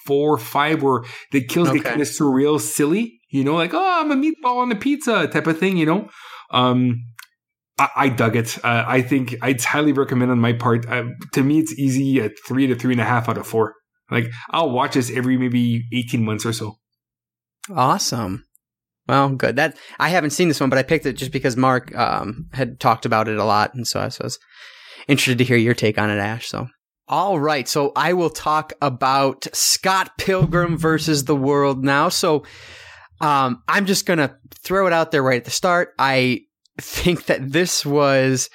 four 0.06 0.34
or 0.34 0.38
five, 0.38 0.82
where 0.82 1.02
the 1.32 1.44
kills 1.44 1.70
get 1.70 1.84
kind 1.84 2.00
of 2.00 2.06
surreal, 2.06 2.60
silly. 2.60 3.20
You 3.30 3.42
know, 3.42 3.54
like 3.54 3.74
oh, 3.74 4.00
I'm 4.00 4.12
a 4.12 4.16
meatball 4.16 4.58
on 4.58 4.70
a 4.70 4.76
pizza 4.76 5.26
type 5.26 5.46
of 5.46 5.58
thing. 5.58 5.76
You 5.76 5.86
know, 5.86 6.08
um, 6.50 7.04
I, 7.78 8.08
dug 8.08 8.36
it. 8.36 8.56
Uh, 8.64 8.84
I 8.86 9.02
think 9.02 9.34
I'd 9.42 9.60
highly 9.60 9.92
recommend 9.92 10.30
on 10.30 10.38
my 10.38 10.52
part. 10.52 10.88
Uh, 10.88 11.06
to 11.32 11.42
me, 11.42 11.58
it's 11.58 11.76
easy 11.78 12.20
at 12.20 12.32
three 12.46 12.66
to 12.68 12.76
three 12.76 12.94
and 12.94 13.00
a 13.00 13.04
half 13.04 13.28
out 13.28 13.36
of 13.36 13.46
four. 13.46 13.74
Like 14.10 14.30
I'll 14.50 14.70
watch 14.70 14.94
this 14.94 15.10
every 15.10 15.36
maybe 15.36 15.84
eighteen 15.92 16.24
months 16.24 16.46
or 16.46 16.52
so. 16.52 16.76
Awesome. 17.74 18.44
Well, 19.08 19.30
good. 19.30 19.56
That 19.56 19.76
I 19.98 20.08
haven't 20.08 20.30
seen 20.30 20.48
this 20.48 20.60
one, 20.60 20.70
but 20.70 20.78
I 20.78 20.82
picked 20.82 21.06
it 21.06 21.14
just 21.14 21.32
because 21.32 21.56
Marc 21.56 21.94
um, 21.96 22.48
had 22.52 22.80
talked 22.80 23.06
about 23.06 23.28
it 23.28 23.38
a 23.38 23.44
lot, 23.44 23.74
and 23.74 23.86
so 23.86 24.00
I 24.00 24.04
was, 24.04 24.38
interested 25.08 25.38
to 25.38 25.44
hear 25.44 25.56
your 25.56 25.74
take 25.74 25.98
on 25.98 26.10
it, 26.10 26.18
Ashe. 26.18 26.48
So, 26.48 26.68
all 27.08 27.38
right. 27.38 27.68
So 27.68 27.92
I 27.96 28.12
will 28.12 28.30
talk 28.30 28.72
about 28.80 29.46
Scott 29.52 30.12
Pilgrim 30.18 30.78
versus 30.78 31.24
the 31.24 31.36
World 31.36 31.84
now. 31.84 32.08
So, 32.08 32.44
um, 33.20 33.62
I'm 33.68 33.86
just 33.86 34.06
gonna 34.06 34.38
throw 34.62 34.86
it 34.86 34.92
out 34.92 35.10
there 35.10 35.22
right 35.22 35.38
at 35.38 35.44
the 35.44 35.50
start. 35.50 35.92
I 35.98 36.42
think 36.78 37.26
that 37.26 37.52
this 37.52 37.84
was 37.86 38.50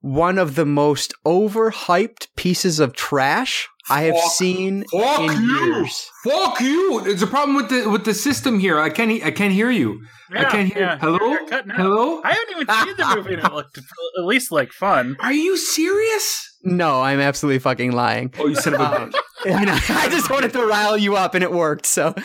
one 0.00 0.38
of 0.38 0.54
the 0.54 0.66
most 0.66 1.14
overhyped 1.24 2.26
pieces 2.36 2.78
of 2.80 2.94
trash 2.94 3.68
I 3.90 4.02
have 4.04 4.14
Fuck. 4.16 4.32
seen 4.32 4.84
Fuck 4.90 5.20
in 5.20 5.42
you! 5.42 5.64
years. 5.74 6.10
Fuck 6.24 6.60
you! 6.60 7.02
There's 7.04 7.20
a 7.22 7.26
problem 7.26 7.54
with 7.56 7.68
the 7.68 7.88
with 7.90 8.04
the 8.06 8.14
system 8.14 8.58
here. 8.58 8.80
I 8.80 8.88
can't. 8.88 9.10
I 9.22 9.30
can't 9.30 9.52
hear 9.52 9.70
you. 9.70 10.00
I 10.32 10.44
can't 10.44 10.72
hear. 10.72 10.82
yeah, 10.84 10.98
Hello. 10.98 11.18
you're- 11.18 11.30
you're 11.32 11.46
cutting 11.48 11.70
out. 11.70 11.76
Hello. 11.76 12.22
I 12.24 12.32
haven't 12.32 12.50
even 12.62 12.66
seen 12.86 12.96
the 12.96 13.14
movie, 13.16 13.34
and 13.34 13.44
it 13.44 13.52
looked 13.52 13.76
at 13.76 14.24
least 14.24 14.50
like 14.50 14.72
fun. 14.72 15.16
Are 15.20 15.34
you 15.34 15.58
serious? 15.58 16.50
No, 16.62 17.02
I'm 17.02 17.20
absolutely 17.20 17.58
fucking 17.58 17.92
lying. 17.92 18.32
Oh, 18.38 18.46
you 18.46 18.54
son 18.54 18.72
of 18.74 18.80
a 18.80 19.02
Um, 19.02 19.12
bitch! 19.44 19.90
I 19.94 20.08
just 20.08 20.30
wanted 20.30 20.54
to 20.54 20.64
rile 20.66 20.96
you 20.96 21.16
up, 21.16 21.34
and 21.34 21.44
it 21.44 21.52
worked. 21.52 21.84
So, 21.84 22.14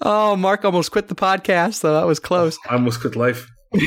oh, 0.00 0.36
Marc 0.36 0.64
almost 0.64 0.90
quit 0.92 1.08
the 1.08 1.14
podcast, 1.14 1.74
so 1.74 1.92
that 1.94 2.06
was 2.06 2.20
close. 2.20 2.58
I 2.68 2.74
almost 2.74 3.00
quit 3.00 3.16
life. 3.16 3.48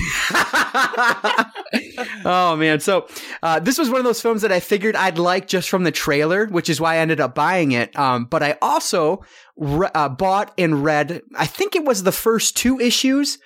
oh 2.26 2.56
man 2.58 2.80
so 2.80 3.08
uh, 3.44 3.60
this 3.60 3.78
was 3.78 3.88
one 3.90 4.00
of 4.00 4.04
those 4.04 4.20
films 4.22 4.42
that 4.42 4.52
i 4.52 4.60
figured 4.60 4.96
i'd 4.96 5.20
like 5.20 5.48
just 5.48 5.70
from 5.70 5.84
the 5.84 5.92
trailer 5.92 6.48
which 6.48 6.70
is 6.70 6.82
why 6.82 6.96
i 6.96 6.98
ended 6.98 7.20
up 7.20 7.36
buying 7.36 7.72
it 7.72 7.96
um, 7.98 8.26
but 8.26 8.42
i 8.42 8.58
also 8.64 9.24
re- 9.58 9.88
uh, 9.94 10.10
bought 10.10 10.52
and 10.58 10.84
read 10.84 11.22
i 11.38 11.46
think 11.46 11.76
it 11.76 11.86
was 11.86 12.02
the 12.04 12.12
first 12.12 12.58
two 12.58 12.80
issues 12.80 13.38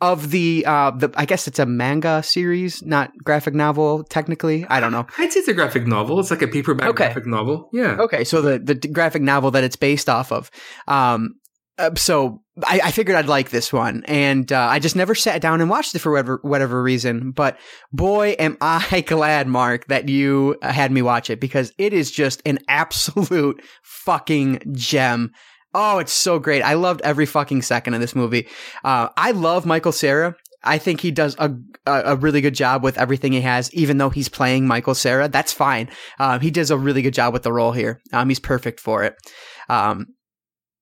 of 0.00 0.30
the 0.30 0.64
uh, 0.66 0.92
the 0.92 1.10
i 1.16 1.24
guess 1.24 1.48
it's 1.48 1.58
a 1.58 1.66
manga 1.66 2.22
series 2.22 2.80
not 2.84 3.10
graphic 3.24 3.52
novel 3.54 4.04
technically 4.04 4.64
i 4.68 4.78
don't 4.78 4.92
know 4.92 5.04
I'd 5.18 5.32
say 5.32 5.40
it's 5.40 5.48
a 5.48 5.52
graphic 5.54 5.86
novel. 5.86 6.20
It's 6.20 6.30
like 6.30 6.42
a 6.42 6.46
paperback 6.48 6.90
Okay. 6.90 7.06
graphic 7.06 7.26
novel. 7.26 7.70
Yeah. 7.72 7.96
Okay, 7.98 8.22
so 8.22 8.40
the 8.40 8.60
the 8.60 8.74
graphic 8.76 9.22
novel 9.22 9.50
that 9.50 9.64
it's 9.64 9.74
based 9.74 10.08
off 10.08 10.30
of. 10.30 10.48
Um, 10.86 11.34
uh, 11.78 11.94
so 11.96 12.42
I, 12.64 12.80
I 12.84 12.90
figured 12.90 13.16
I'd 13.16 13.26
like 13.26 13.50
this 13.50 13.72
one, 13.72 14.02
and 14.06 14.52
uh, 14.52 14.66
I 14.68 14.78
just 14.78 14.96
never 14.96 15.14
sat 15.14 15.40
down 15.40 15.60
and 15.60 15.70
watched 15.70 15.94
it 15.94 16.00
for 16.00 16.12
whatever 16.12 16.40
whatever 16.42 16.82
reason. 16.82 17.30
But 17.30 17.58
boy, 17.92 18.30
am 18.38 18.56
I 18.60 19.04
glad, 19.06 19.46
Marc, 19.46 19.86
that 19.86 20.08
you 20.08 20.56
uh, 20.62 20.72
had 20.72 20.90
me 20.90 21.02
watch 21.02 21.30
it 21.30 21.40
because 21.40 21.72
it 21.78 21.92
is 21.92 22.10
just 22.10 22.42
an 22.44 22.58
absolute 22.68 23.62
fucking 23.82 24.62
gem. 24.72 25.32
Oh, 25.74 25.98
it's 25.98 26.12
so 26.12 26.38
great. 26.38 26.62
I 26.62 26.74
loved 26.74 27.02
every 27.02 27.26
fucking 27.26 27.62
second 27.62 27.94
of 27.94 28.00
this 28.00 28.14
movie. 28.14 28.48
Uh, 28.82 29.08
I 29.16 29.32
love 29.32 29.66
Michael 29.66 29.92
Cera. 29.92 30.34
I 30.64 30.78
think 30.78 31.00
he 31.00 31.12
does 31.12 31.36
a, 31.38 31.54
a 31.86 32.16
really 32.16 32.40
good 32.40 32.54
job 32.54 32.82
with 32.82 32.98
everything 32.98 33.32
he 33.32 33.42
has, 33.42 33.72
even 33.72 33.98
though 33.98 34.10
he's 34.10 34.28
playing 34.28 34.66
Michael 34.66 34.94
Cera. 34.94 35.28
That's 35.28 35.52
fine. 35.52 35.88
Um, 36.18 36.40
he 36.40 36.50
does 36.50 36.70
a 36.70 36.76
really 36.76 37.02
good 37.02 37.14
job 37.14 37.32
with 37.32 37.44
the 37.44 37.52
role 37.52 37.72
here. 37.72 38.00
Um, 38.12 38.28
he's 38.28 38.40
perfect 38.40 38.80
for 38.80 39.04
it. 39.04 39.14
Um, 39.68 40.06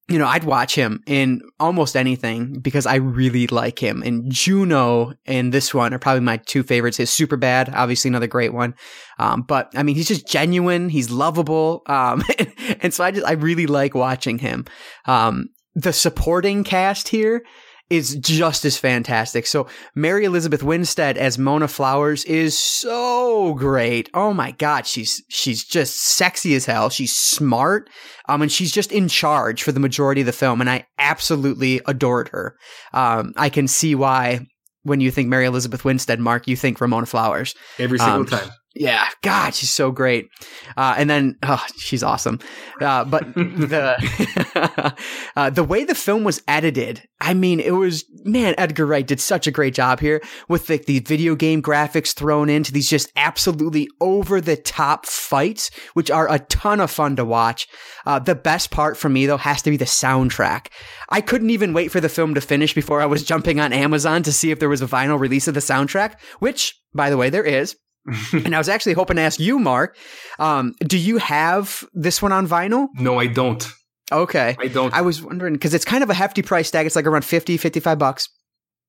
you 0.08 0.18
know, 0.18 0.26
I'd 0.26 0.44
watch 0.44 0.74
him 0.74 1.02
in 1.06 1.42
almost 1.58 1.96
anything 1.96 2.60
because 2.60 2.86
I 2.86 2.96
really 2.96 3.48
like 3.48 3.82
him. 3.82 4.02
And 4.02 4.30
Juno 4.30 5.14
and 5.26 5.52
this 5.52 5.74
one 5.74 5.92
are 5.92 5.98
probably 5.98 6.20
my 6.20 6.36
two 6.36 6.62
favorites. 6.62 6.96
His 6.96 7.10
Superbad, 7.10 7.74
obviously 7.74 8.08
another 8.08 8.28
great 8.28 8.52
one. 8.52 8.74
Um, 9.18 9.42
but 9.42 9.72
I 9.74 9.82
mean, 9.82 9.96
he's 9.96 10.06
just 10.06 10.28
genuine. 10.28 10.88
He's 10.88 11.10
lovable. 11.10 11.82
Um, 11.86 12.22
and 12.80 12.94
so 12.94 13.02
I 13.02 13.10
just, 13.10 13.26
I 13.26 13.32
really 13.32 13.66
like 13.66 13.94
watching 13.94 14.38
him. 14.38 14.66
Um, 15.06 15.48
the 15.74 15.92
supporting 15.92 16.62
cast 16.62 17.08
here 17.08 17.42
is 17.88 18.16
just 18.16 18.64
as 18.64 18.76
fantastic. 18.76 19.46
So 19.46 19.68
Mary 19.94 20.24
Elizabeth 20.24 20.62
Winstead 20.62 21.16
as 21.16 21.38
Mona 21.38 21.68
Flowers 21.68 22.24
is 22.24 22.58
so 22.58 23.54
great. 23.54 24.10
Oh 24.12 24.32
my 24.32 24.50
god, 24.52 24.86
she's 24.86 25.22
she's 25.28 25.64
just 25.64 25.96
sexy 26.02 26.54
as 26.56 26.66
hell. 26.66 26.90
She's 26.90 27.14
smart. 27.14 27.88
Um 28.28 28.42
and 28.42 28.50
she's 28.50 28.72
just 28.72 28.90
in 28.90 29.08
charge 29.08 29.62
for 29.62 29.70
the 29.72 29.80
majority 29.80 30.20
of 30.22 30.26
the 30.26 30.32
film 30.32 30.60
and 30.60 30.68
I 30.68 30.86
absolutely 30.98 31.80
adored 31.86 32.28
her. 32.30 32.56
Um 32.92 33.32
I 33.36 33.48
can 33.50 33.68
see 33.68 33.94
why 33.94 34.40
when 34.82 35.00
you 35.00 35.10
think 35.10 35.28
Mary 35.28 35.46
Elizabeth 35.46 35.84
Winstead, 35.84 36.20
Marc, 36.20 36.46
you 36.46 36.56
think 36.56 36.80
Ramona 36.80 37.06
Flowers. 37.06 37.54
Every 37.78 37.98
single 37.98 38.20
Um, 38.20 38.26
time. 38.26 38.50
Yeah, 38.78 39.08
God, 39.22 39.54
she's 39.54 39.70
so 39.70 39.90
great. 39.90 40.28
Uh, 40.76 40.94
and 40.98 41.08
then, 41.08 41.38
oh, 41.42 41.64
she's 41.78 42.02
awesome. 42.02 42.40
Uh, 42.78 43.04
but 43.04 43.22
the 43.34 44.94
uh, 45.36 45.48
the 45.48 45.64
way 45.64 45.84
the 45.84 45.94
film 45.94 46.24
was 46.24 46.42
edited, 46.46 47.02
I 47.18 47.32
mean, 47.32 47.58
it 47.58 47.70
was 47.70 48.04
man. 48.24 48.54
Edgar 48.58 48.84
Wright 48.84 49.06
did 49.06 49.18
such 49.18 49.46
a 49.46 49.50
great 49.50 49.72
job 49.72 50.00
here 50.00 50.20
with 50.48 50.66
the, 50.66 50.76
the 50.76 50.98
video 51.00 51.34
game 51.34 51.62
graphics 51.62 52.14
thrown 52.14 52.50
into 52.50 52.70
these 52.70 52.90
just 52.90 53.10
absolutely 53.16 53.88
over 53.98 54.42
the 54.42 54.56
top 54.56 55.06
fights, 55.06 55.70
which 55.94 56.10
are 56.10 56.30
a 56.30 56.38
ton 56.40 56.80
of 56.80 56.90
fun 56.90 57.16
to 57.16 57.24
watch. 57.24 57.66
Uh, 58.04 58.18
the 58.18 58.34
best 58.34 58.70
part 58.70 58.98
for 58.98 59.08
me 59.08 59.24
though 59.24 59.38
has 59.38 59.62
to 59.62 59.70
be 59.70 59.78
the 59.78 59.86
soundtrack. 59.86 60.66
I 61.08 61.22
couldn't 61.22 61.50
even 61.50 61.72
wait 61.72 61.90
for 61.90 62.00
the 62.00 62.10
film 62.10 62.34
to 62.34 62.42
finish 62.42 62.74
before 62.74 63.00
I 63.00 63.06
was 63.06 63.24
jumping 63.24 63.58
on 63.58 63.72
Amazon 63.72 64.22
to 64.24 64.32
see 64.32 64.50
if 64.50 64.58
there 64.58 64.68
was 64.68 64.82
a 64.82 64.86
vinyl 64.86 65.18
release 65.18 65.48
of 65.48 65.54
the 65.54 65.60
soundtrack, 65.60 66.16
which, 66.40 66.78
by 66.94 67.08
the 67.08 67.16
way, 67.16 67.30
there 67.30 67.44
is 67.44 67.74
and 68.32 68.54
I 68.54 68.58
was 68.58 68.68
actually 68.68 68.92
hoping 68.94 69.16
to 69.16 69.22
ask 69.22 69.40
you, 69.40 69.58
Marc, 69.58 69.96
um, 70.38 70.74
do 70.80 70.98
you 70.98 71.18
have 71.18 71.84
this 71.92 72.22
one 72.22 72.32
on 72.32 72.46
vinyl? 72.46 72.88
No, 72.94 73.18
I 73.18 73.26
don't. 73.26 73.66
Okay. 74.12 74.56
I 74.58 74.68
don't. 74.68 74.94
I 74.94 75.00
was 75.00 75.22
wondering 75.22 75.54
because 75.54 75.74
it's 75.74 75.84
kind 75.84 76.02
of 76.02 76.10
a 76.10 76.14
hefty 76.14 76.42
price 76.42 76.70
tag. 76.70 76.86
It's 76.86 76.96
like 76.96 77.06
around 77.06 77.24
50, 77.24 77.56
55 77.56 77.98
bucks. 77.98 78.28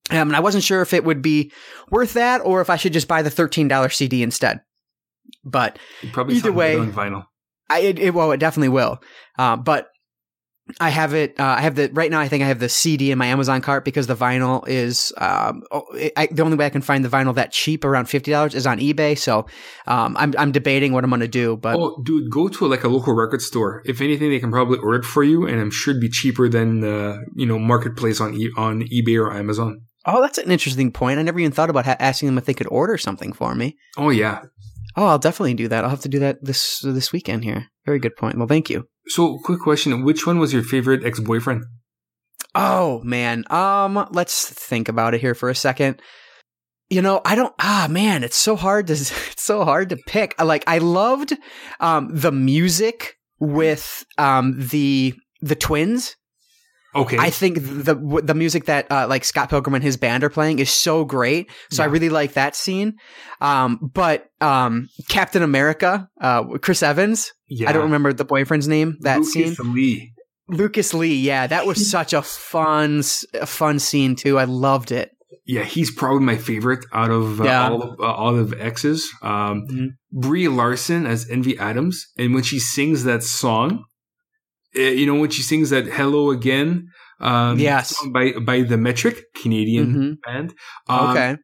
Um, 0.10 0.30
and 0.30 0.36
I 0.36 0.40
wasn't 0.40 0.64
sure 0.64 0.82
if 0.82 0.94
it 0.94 1.04
would 1.04 1.22
be 1.22 1.52
worth 1.90 2.14
that 2.14 2.40
or 2.46 2.62
if 2.62 2.70
I 2.70 2.76
should 2.78 2.94
just 2.94 3.08
buy 3.08 3.22
the 3.22 3.30
$13 3.30 3.94
CD 3.94 4.24
instead. 4.24 4.62
But 5.44 5.80
probably 6.14 6.36
either 6.36 6.52
way- 6.52 6.78
on 6.78 6.94
vinyl. 6.94 7.26
I, 7.70 7.80
it, 7.80 8.00
it, 8.00 8.14
well, 8.14 8.32
it 8.32 8.38
definitely 8.38 8.70
will. 8.70 9.02
Uh, 9.38 9.58
but 9.58 9.90
I 10.80 10.90
have 10.90 11.14
it. 11.14 11.40
Uh, 11.40 11.44
I 11.44 11.62
have 11.62 11.76
the 11.76 11.90
right 11.94 12.12
now. 12.12 12.20
I 12.20 12.28
think 12.28 12.44
I 12.44 12.48
have 12.48 12.60
the 12.60 12.70
CD 12.70 13.12
in 13.12 13.18
my 13.18 13.28
Amazon 13.28 13.62
cart 13.62 13.86
because 13.86 14.08
the 14.08 14.16
vinyl 14.16 14.68
is 14.68 15.14
um, 15.18 15.64
oh, 15.72 15.84
I, 16.18 16.28
the 16.30 16.44
only 16.44 16.58
way 16.58 16.66
I 16.66 16.70
can 16.70 16.82
find 16.82 17.06
the 17.06 17.10
vinyl 17.10 17.34
that 17.36 17.52
cheap 17.52 17.86
around 17.86 18.06
fifty 18.08 18.32
dollars 18.32 18.54
is 18.56 18.68
on 18.68 18.80
eBay. 18.80 19.18
So 19.18 19.46
um, 19.88 20.16
I'm 20.18 20.34
I'm 20.38 20.52
debating 20.52 20.94
what 20.94 21.04
I'm 21.04 21.10
going 21.10 21.22
to 21.22 21.28
do. 21.28 21.56
But 21.58 21.76
Oh, 21.78 22.02
dude, 22.04 22.30
go 22.32 22.48
to 22.50 22.68
like 22.68 22.84
a 22.84 22.88
local 22.90 23.14
record 23.14 23.42
store. 23.42 23.82
If 23.86 24.02
anything, 24.02 24.30
they 24.30 24.40
can 24.40 24.52
probably 24.52 24.80
order 24.80 25.00
it 25.00 25.06
for 25.06 25.24
you, 25.24 25.48
and 25.48 25.60
I'm 25.60 25.72
sure 25.72 25.92
it'd 25.92 26.02
be 26.02 26.10
cheaper 26.10 26.50
than 26.50 26.84
uh, 26.84 27.18
you 27.36 27.46
know 27.46 27.58
marketplace 27.60 28.20
on 28.20 28.36
e- 28.36 28.52
on 28.58 28.82
eBay 28.84 29.18
or 29.22 29.32
Amazon. 29.34 29.82
oh, 30.10 30.22
that's 30.22 30.38
an 30.38 30.52
interesting 30.52 30.90
point. 30.92 31.20
I 31.20 31.22
never 31.24 31.38
even 31.40 31.52
thought 31.52 31.70
about 31.70 31.86
ha- 31.86 31.98
asking 32.00 32.28
them 32.28 32.38
if 32.38 32.46
they 32.46 32.54
could 32.54 32.68
order 32.68 32.98
something 32.98 33.34
for 33.34 33.54
me. 33.56 33.78
Oh 33.98 34.10
yeah. 34.10 34.44
Oh, 34.98 35.06
I'll 35.06 35.20
definitely 35.20 35.54
do 35.54 35.68
that. 35.68 35.84
I'll 35.84 35.92
have 35.92 36.02
to 36.02 36.10
do 36.10 36.20
that 36.20 36.44
this 36.44 36.80
this 36.82 37.14
weekend 37.14 37.44
here. 37.44 37.68
Very 37.86 38.00
good 38.00 38.16
point. 38.16 38.38
Well, 38.38 38.48
thank 38.48 38.70
you. 38.70 38.86
So, 39.08 39.38
quick 39.44 39.60
question: 39.60 40.04
Which 40.04 40.26
one 40.26 40.40
was 40.40 40.52
your 40.52 40.64
favorite 40.64 41.06
ex 41.06 41.20
boyfriend? 41.20 41.64
Oh 42.56 43.02
man. 43.04 43.44
Um, 43.52 44.08
let's 44.12 44.50
think 44.50 44.90
about 44.90 45.14
it 45.14 45.22
here 45.22 45.36
for 45.36 45.50
a 45.50 45.56
second. 45.56 46.02
You 46.90 47.04
know, 47.04 47.22
I 47.24 47.36
don't 47.36 47.54
ah 47.60 47.88
man, 47.90 48.24
it's 48.24 48.38
so 48.38 48.56
hard 48.56 48.88
to 48.88 48.94
it's 48.94 49.44
so 49.44 49.64
hard 49.64 49.90
to 49.90 49.98
pick. 50.08 50.42
Like 50.42 50.64
I 50.66 50.80
loved 50.80 51.34
um 51.80 52.10
the 52.12 52.32
music 52.32 53.18
with 53.40 54.04
um 54.18 54.56
the 54.58 55.14
the 55.42 55.56
twins. 55.56 56.16
Okay. 56.98 57.18
I 57.20 57.30
think 57.30 57.60
the 57.62 57.96
the 58.24 58.34
music 58.34 58.66
that 58.66 58.92
uh, 58.92 59.08
like 59.08 59.24
Scott 59.24 59.50
Pilgrim 59.50 59.76
and 59.76 59.84
his 59.84 59.98
band 59.98 60.24
are 60.24 60.30
playing 60.30 60.60
is 60.60 60.70
so 60.72 61.06
great. 61.06 61.50
So 61.72 61.84
I 61.84 61.88
really 61.88 62.10
like 62.10 62.34
that 62.34 62.56
scene. 62.56 62.96
Um, 63.42 63.80
but 63.94 64.26
um, 64.42 64.90
Captain 65.08 65.44
America, 65.44 66.10
uh, 66.20 66.44
Chris 66.62 66.82
Evans. 66.84 67.32
yeah. 67.48 67.70
I 67.70 67.74
don't 67.74 67.84
remember 67.84 68.14
the 68.14 68.26
boyfriend's 68.26 68.68
name. 68.68 68.98
That 69.02 69.24
scene. 69.26 69.44
Lucas 69.44 69.58
scene. 69.58 69.74
Lee. 69.74 70.14
Lucas 70.50 70.94
Lee, 70.94 71.16
yeah, 71.16 71.46
that 71.48 71.66
was 71.68 71.90
such 71.92 72.14
a 72.14 72.22
fun, 72.22 73.04
a 73.34 73.46
fun 73.46 73.80
scene 73.80 74.16
too. 74.16 74.40
I 74.40 74.46
loved 74.46 74.92
it. 74.92 75.12
Yeah, 75.46 75.64
he's 75.64 75.92
probably 75.94 76.24
my 76.24 76.38
favorite 76.38 76.86
out 76.94 77.10
of 77.12 77.42
uh, 77.42 77.44
Yeah. 77.44 77.70
all 77.70 77.82
of, 77.82 78.00
uh, 78.00 78.04
all 78.04 78.38
of 78.40 78.54
X's. 78.60 79.10
Um, 79.22 79.66
Mhm. 79.70 79.88
Brie 80.12 80.48
Larson 80.48 81.06
as 81.06 81.30
Envy 81.30 81.58
Adams, 81.60 82.08
and 82.18 82.34
when 82.34 82.44
she 82.44 82.60
sings 82.60 83.04
that 83.04 83.24
song, 83.24 83.84
you 84.82 85.06
know 85.06 85.16
when 85.16 85.30
she 85.30 85.42
sings 85.42 85.70
that 85.72 85.86
"Hello 85.88 86.32
Again," 86.32 86.88
um, 87.20 87.60
Yes. 87.60 87.96
by 88.14 88.34
by 88.34 88.62
the 88.62 88.78
Metric 88.78 89.18
Canadian 89.42 89.92
hmm 89.94 90.12
band. 90.26 90.54
Um, 90.88 91.10
Okay. 91.10 91.38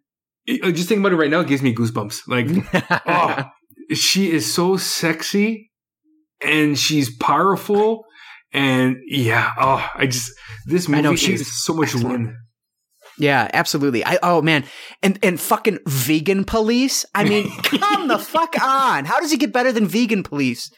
it- 0.45 0.63
uh, 0.63 0.71
just 0.71 0.87
thinking 0.89 1.03
about 1.05 1.13
it 1.13 1.17
right 1.21 1.29
now, 1.31 1.39
it 1.41 1.47
gives 1.47 1.61
me 1.61 1.73
goosebumps. 1.73 2.27
Like, 2.27 2.47
oh, 3.07 3.43
she 3.93 4.31
is 4.31 4.51
so 4.53 4.77
sexy, 4.77 5.71
and 6.41 6.77
she's 6.77 7.15
powerful, 7.17 8.05
and 8.51 8.97
yeah, 9.07 9.51
oh, 9.59 9.89
I 9.95 10.05
just 10.07 10.31
this 10.65 10.87
movie 10.87 10.99
I 10.99 11.01
know, 11.01 11.11
is 11.13 11.63
so 11.65 11.73
much 11.73 11.93
excellent. 11.95 12.25
win. 12.27 12.37
yeah, 13.17 13.49
absolutely. 13.53 14.05
I 14.05 14.17
oh 14.23 14.41
man, 14.41 14.63
and 15.01 15.17
and 15.23 15.39
fucking 15.39 15.79
vegan 15.87 16.43
police. 16.45 17.05
I 17.15 17.23
mean, 17.31 17.49
come 17.63 18.07
the 18.07 18.19
fuck 18.19 18.55
on. 18.61 19.05
How 19.05 19.19
does 19.19 19.31
he 19.31 19.37
get 19.37 19.53
better 19.53 19.71
than 19.71 19.87
vegan 19.87 20.23
police? 20.23 20.71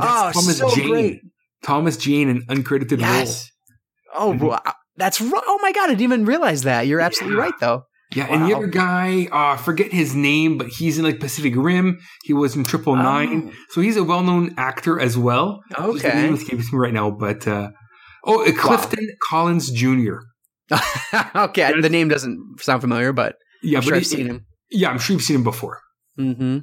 Oh, 0.00 0.30
so 0.32 0.74
Jane. 0.76 0.88
great. 0.88 1.20
Thomas 1.64 1.96
Jane, 1.96 2.28
an 2.28 2.42
uncredited 2.48 3.00
Yes. 3.00 3.50
Oh, 4.14 4.32
Mhm. 4.32 4.40
wow. 4.40 4.62
that's 4.96 5.20
right. 5.20 5.42
Oh 5.46 5.58
my 5.62 5.72
god, 5.72 5.84
I 5.84 5.88
didn't 5.94 6.02
even 6.02 6.24
realize 6.24 6.62
that. 6.62 6.86
You're 6.86 7.00
absolutely 7.00 7.36
Yeah. 7.38 7.42
right, 7.44 7.54
though. 7.60 7.68
role. 7.68 7.86
Yeah, 8.14 8.26
and 8.28 8.42
the 8.44 8.50
Wow. 8.52 8.58
other 8.58 8.66
guy, 8.66 9.26
uh, 9.32 9.56
forget 9.56 9.90
his 9.90 10.14
name, 10.14 10.58
but 10.58 10.66
he's 10.68 10.98
in 10.98 11.04
like 11.04 11.18
Pacific 11.18 11.54
Rim. 11.56 11.98
He 12.24 12.34
was 12.34 12.54
in 12.54 12.62
Triple 12.64 12.94
Nine, 12.94 13.52
so 13.70 13.80
he's 13.80 13.96
a 13.96 14.04
well-known 14.04 14.52
actor 14.58 15.00
as 15.00 15.16
well. 15.16 15.62
Oh, 15.78 15.94
His 15.94 16.04
name 16.04 16.34
okay. 16.34 16.42
escapes 16.42 16.70
me 16.70 16.78
right 16.78 16.92
now, 16.92 17.10
but 17.10 17.48
uh, 17.48 17.70
oh, 18.26 18.44
uh, 18.46 18.52
Clifton 18.52 19.08
Collins 19.30 19.70
Jr. 19.70 20.16
okay. 21.34 21.80
The 21.80 21.88
name 21.88 22.08
doesn't 22.08 22.38
sound 22.60 22.82
familiar, 22.82 23.12
but 23.14 23.36
Yeah, 23.62 23.78
I'm 23.78 23.82
but 23.84 23.88
sure 23.88 23.96
I've 23.96 24.06
seen 24.06 24.26
him. 24.26 24.46
Yeah, 24.70 24.90
I'm 24.90 24.98
sure 24.98 25.14
you've 25.14 25.22
seen 25.22 25.36
him 25.36 25.44
before. 25.44 25.80
Mm-hmm. 26.18 26.58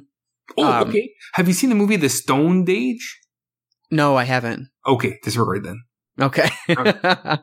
Oh, 0.56 0.64
Um, 0.72 0.88
okay. 0.88 1.10
Have 1.34 1.48
you 1.48 1.54
seen 1.54 1.70
the 1.70 1.76
movie 1.76 1.96
The 1.96 2.08
Stone 2.08 2.64
Age? 2.68 3.18
No, 3.90 4.16
I 4.16 4.24
haven't. 4.24 4.68
Okay, 4.86 5.18
disregard 5.22 5.64
then. 5.64 5.82
Okay. 6.20 6.48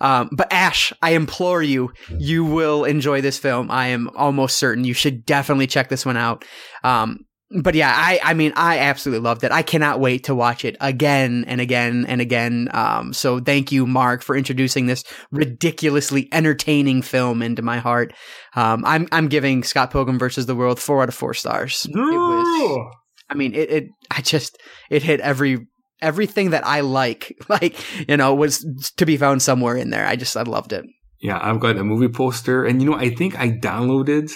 um, 0.00 0.28
but 0.32 0.52
Ashe, 0.52 0.92
I 1.00 1.10
implore 1.10 1.62
you, 1.62 1.92
you 2.18 2.44
will 2.44 2.84
enjoy 2.84 3.20
this 3.20 3.38
film. 3.38 3.70
I 3.70 3.88
am 3.88 4.10
almost 4.14 4.58
certain 4.58 4.84
you 4.84 4.94
should 4.94 5.24
definitely 5.24 5.66
check 5.66 5.88
this 5.88 6.04
one 6.04 6.16
out. 6.16 6.44
Um, 6.84 7.24
but 7.62 7.74
yeah, 7.74 7.92
I 7.94 8.20
I 8.22 8.34
mean 8.34 8.52
I 8.54 8.78
absolutely 8.78 9.24
loved 9.24 9.42
it. 9.42 9.50
I 9.50 9.62
cannot 9.62 9.98
wait 9.98 10.24
to 10.24 10.36
watch 10.36 10.64
it 10.64 10.76
again 10.80 11.44
and 11.48 11.60
again 11.60 12.06
and 12.06 12.20
again. 12.20 12.68
Um, 12.72 13.12
so 13.12 13.40
thank 13.40 13.72
you, 13.72 13.86
Marc, 13.86 14.22
for 14.22 14.36
introducing 14.36 14.86
this 14.86 15.02
ridiculously 15.32 16.28
entertaining 16.30 17.02
film 17.02 17.42
into 17.42 17.62
my 17.62 17.78
heart. 17.78 18.12
Um, 18.54 18.84
I'm 18.84 19.08
I'm 19.10 19.26
giving 19.26 19.64
Scott 19.64 19.90
Pilgrim 19.90 20.18
versus 20.18 20.46
the 20.46 20.54
World 20.54 20.78
four 20.78 21.02
out 21.02 21.08
of 21.08 21.14
four 21.14 21.34
stars. 21.34 21.88
It 21.88 21.96
was, 21.96 22.94
I 23.28 23.34
mean, 23.34 23.54
it, 23.54 23.70
it 23.70 23.88
I 24.12 24.20
just 24.20 24.56
it 24.88 25.02
hit 25.02 25.18
every 25.18 25.66
everything 26.02 26.50
that 26.50 26.66
I 26.66 26.80
like, 26.80 27.36
like 27.48 27.76
you 28.08 28.16
know, 28.16 28.34
was 28.34 28.64
to 28.96 29.06
be 29.06 29.16
found 29.16 29.42
somewhere 29.42 29.76
in 29.76 29.90
there. 29.90 30.06
I 30.06 30.16
just 30.16 30.36
I 30.36 30.42
loved 30.42 30.72
it. 30.72 30.84
Yeah, 31.20 31.38
I've 31.40 31.60
got 31.60 31.76
a 31.76 31.84
movie 31.84 32.08
poster, 32.08 32.64
and 32.64 32.80
you 32.82 32.90
know, 32.90 32.96
I 32.96 33.14
think 33.14 33.38
I 33.38 33.50
downloaded 33.50 34.30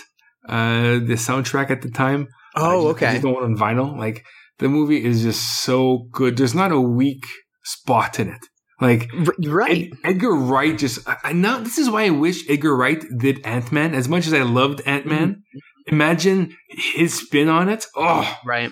uh 0.48 1.00
the 1.00 1.16
soundtrack 1.16 1.70
at 1.70 1.82
the 1.82 1.90
time. 1.90 2.28
Oh, 2.56 2.62
I 2.62 2.74
just, 2.74 2.84
I 2.84 2.90
okay. 2.90 3.12
just 3.12 3.22
don't 3.22 3.34
want 3.34 3.44
on 3.44 3.56
vinyl. 3.56 3.98
Like 3.98 4.24
the 4.58 4.68
movie 4.68 5.04
is 5.04 5.22
just 5.22 5.62
so 5.62 6.08
good. 6.12 6.36
There's 6.36 6.54
not 6.54 6.72
a 6.72 6.80
weak 6.80 7.24
spot 7.64 8.20
in 8.20 8.28
it. 8.28 8.46
Like 8.80 9.08
right. 9.46 9.90
Ed- 10.04 10.10
Edgar 10.10 10.34
Wright 10.34 10.76
just 10.76 11.08
I, 11.08 11.16
I 11.24 11.32
now 11.32 11.58
this 11.58 11.78
is 11.78 11.88
why 11.88 12.04
I 12.04 12.10
wish 12.10 12.48
Edgar 12.48 12.76
Wright 12.76 13.02
did 13.18 13.44
Ant 13.46 13.72
Man 13.72 13.94
as 13.94 14.08
much 14.08 14.26
as 14.26 14.34
I 14.34 14.42
loved 14.42 14.82
Ant 14.84 15.06
Man. 15.06 15.28
Mm-hmm. 15.30 15.94
Imagine 15.94 16.56
his 16.68 17.14
spin 17.14 17.48
on 17.48 17.68
it. 17.68 17.86
Oh, 17.94 18.38
right. 18.46 18.70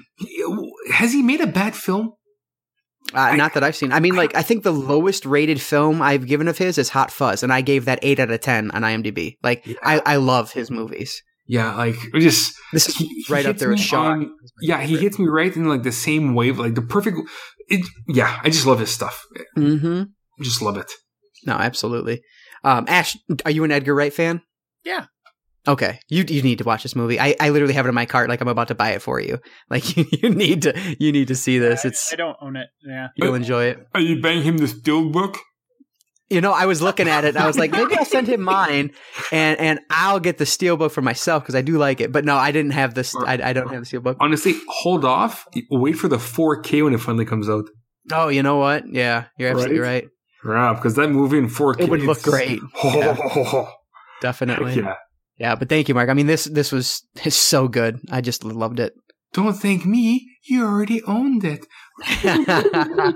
has 0.93 1.13
he 1.13 1.23
made 1.23 1.43
a 1.43 1.47
bad 1.47 1.77
film? 1.77 2.15
Uh, 3.15 3.37
not 3.37 3.53
that 3.55 3.63
I've 3.65 3.77
seen. 3.77 3.93
I 3.93 4.01
mean, 4.01 4.15
like 4.17 4.35
I 4.35 4.43
think 4.43 4.63
the 4.63 4.73
lowest 4.73 5.27
rated 5.27 5.61
film 5.61 6.01
I've 6.01 6.27
given 6.27 6.49
of 6.49 6.57
his 6.59 6.79
is 6.79 6.89
Hot 6.91 7.11
Fuzz, 7.11 7.43
and 7.43 7.53
I 7.53 7.61
gave 7.61 7.85
that 7.85 7.99
eight 8.03 8.19
out 8.19 8.31
of 8.31 8.41
ten 8.41 8.71
on 8.71 8.83
IMDb. 8.83 9.37
Like 9.43 9.67
Yeah. 9.67 9.75
I, 9.83 10.01
I 10.07 10.17
love 10.17 10.53
his 10.53 10.71
movies. 10.71 11.23
Yeah, 11.47 11.75
like 11.75 11.97
it 12.15 12.21
just 12.21 12.55
This 12.73 12.89
is 12.89 12.97
he- 12.97 13.07
he 13.27 13.33
right 13.33 13.45
up 13.45 13.59
there 13.59 13.69
with 13.69 13.79
me 13.79 13.85
Shaw. 13.85 14.13
on- 14.13 14.35
yeah, 14.63 14.81
he 14.81 14.97
hits 14.97 15.19
me 15.19 15.27
right 15.27 15.55
in 15.55 15.65
like 15.67 15.83
the 15.83 15.93
same 15.93 16.35
wave, 16.35 16.59
like 16.59 16.75
the 16.75 16.83
perfect. 16.83 17.19
It, 17.69 17.85
yeah, 18.09 18.41
I 18.43 18.49
just 18.49 18.67
love 18.67 18.81
his 18.81 18.91
stuff. 18.91 19.25
Mm-hmm. 19.59 20.03
I 20.41 20.43
just 20.43 20.63
love 20.63 20.77
it. 20.79 20.91
No, 21.45 21.55
absolutely. 21.55 22.23
Um, 22.65 22.85
Ashe, 22.89 23.17
are 23.45 23.51
you 23.51 23.65
an 23.65 23.73
Edgar 23.73 23.95
Wright 23.95 24.13
fan? 24.15 24.41
Yeah. 24.85 25.07
Okay, 25.69 26.01
you 26.09 26.25
you 26.29 26.43
need 26.43 26.59
to 26.59 26.65
watch 26.65 26.83
this 26.83 26.97
movie. 26.97 27.21
I, 27.21 27.37
I 27.39 27.51
literally 27.51 27.75
have 27.75 27.87
it 27.87 27.89
in 27.91 27.95
my 27.95 28.07
cart, 28.07 28.29
like 28.29 28.41
I'm 28.41 28.49
about 28.49 28.69
to 28.69 28.75
buy 28.75 28.91
it 28.91 29.03
for 29.03 29.21
you. 29.21 29.39
Like 29.71 29.97
you, 29.97 30.05
you 30.11 30.29
need 30.31 30.63
to 30.63 30.75
you 30.99 31.13
need 31.13 31.29
to 31.29 31.37
see 31.37 31.59
this. 31.59 31.85
It's 31.85 32.13
I 32.13 32.17
don't 32.17 32.37
own 32.41 32.57
it. 32.57 32.69
Yeah. 32.85 33.09
you'll 33.17 33.35
enjoy 33.35 33.65
it. 33.67 33.87
Are 33.95 34.01
you 34.01 34.21
buying 34.21 34.43
him 34.43 34.59
the 34.59 34.67
steelbook? 34.67 35.37
You 36.31 36.41
know, 36.41 36.53
I 36.53 36.65
was 36.67 36.81
looking 36.81 37.09
at 37.09 37.25
it. 37.25 37.35
and 37.35 37.39
I 37.39 37.47
was 37.47 37.59
like, 37.59 37.71
maybe 37.79 37.95
I'll 37.97 38.05
send 38.07 38.27
him 38.27 38.41
mine, 38.41 38.91
and 39.31 39.59
and 39.61 39.81
I'll 39.91 40.19
get 40.19 40.39
the 40.39 40.45
steelbook 40.45 40.91
for 40.91 41.03
myself 41.03 41.43
because 41.43 41.55
I 41.55 41.61
do 41.63 41.79
like 41.79 42.01
it. 42.01 42.11
But 42.11 42.25
no, 42.25 42.37
I 42.37 42.51
didn't 42.53 42.73
have 42.73 42.95
this. 42.95 43.15
I, 43.15 43.35
I 43.35 43.53
don't 43.53 43.69
have 43.69 43.85
the 43.85 43.99
steelbook. 43.99 44.17
Honestly, 44.19 44.55
hold 44.69 45.05
off. 45.05 45.47
Wait 45.71 45.93
for 45.93 46.09
the 46.09 46.17
4K 46.17 46.83
when 46.85 46.95
it 46.95 46.99
finally 47.01 47.25
comes 47.27 47.49
out. 47.51 47.67
Oh, 48.11 48.29
you 48.29 48.43
know 48.43 48.57
what? 48.57 48.85
Yeah, 48.89 49.27
you're 49.39 49.51
absolutely 49.51 49.79
Right? 49.79 50.09
right. 50.45 50.57
Yeah, 50.57 50.75
because 50.75 50.97
that 50.97 51.09
movie 51.11 51.39
in 51.39 51.49
4K 51.49 51.81
It 51.83 51.89
would 51.91 52.01
look 52.01 52.23
great. 52.23 52.61
Oh, 52.83 53.69
Definitely. 54.21 54.75
yeah. 54.77 54.95
Yeah, 55.39 55.55
but 55.55 55.69
thank 55.69 55.89
you, 55.89 55.95
Marc. 55.95 56.09
I 56.09 56.15
mean, 56.15 56.27
this 56.27 56.45
this 56.45 56.73
was 56.73 57.03
it's 57.25 57.37
so 57.37 57.69
good. 57.69 58.01
I 58.11 58.21
just 58.21 58.45
loved 58.45 58.81
it. 58.81 58.95
Don't 59.33 59.55
thank 59.55 59.87
me. 59.87 60.29
You 60.45 60.67
already 60.67 61.03
owned 61.05 61.45
it. 61.45 61.67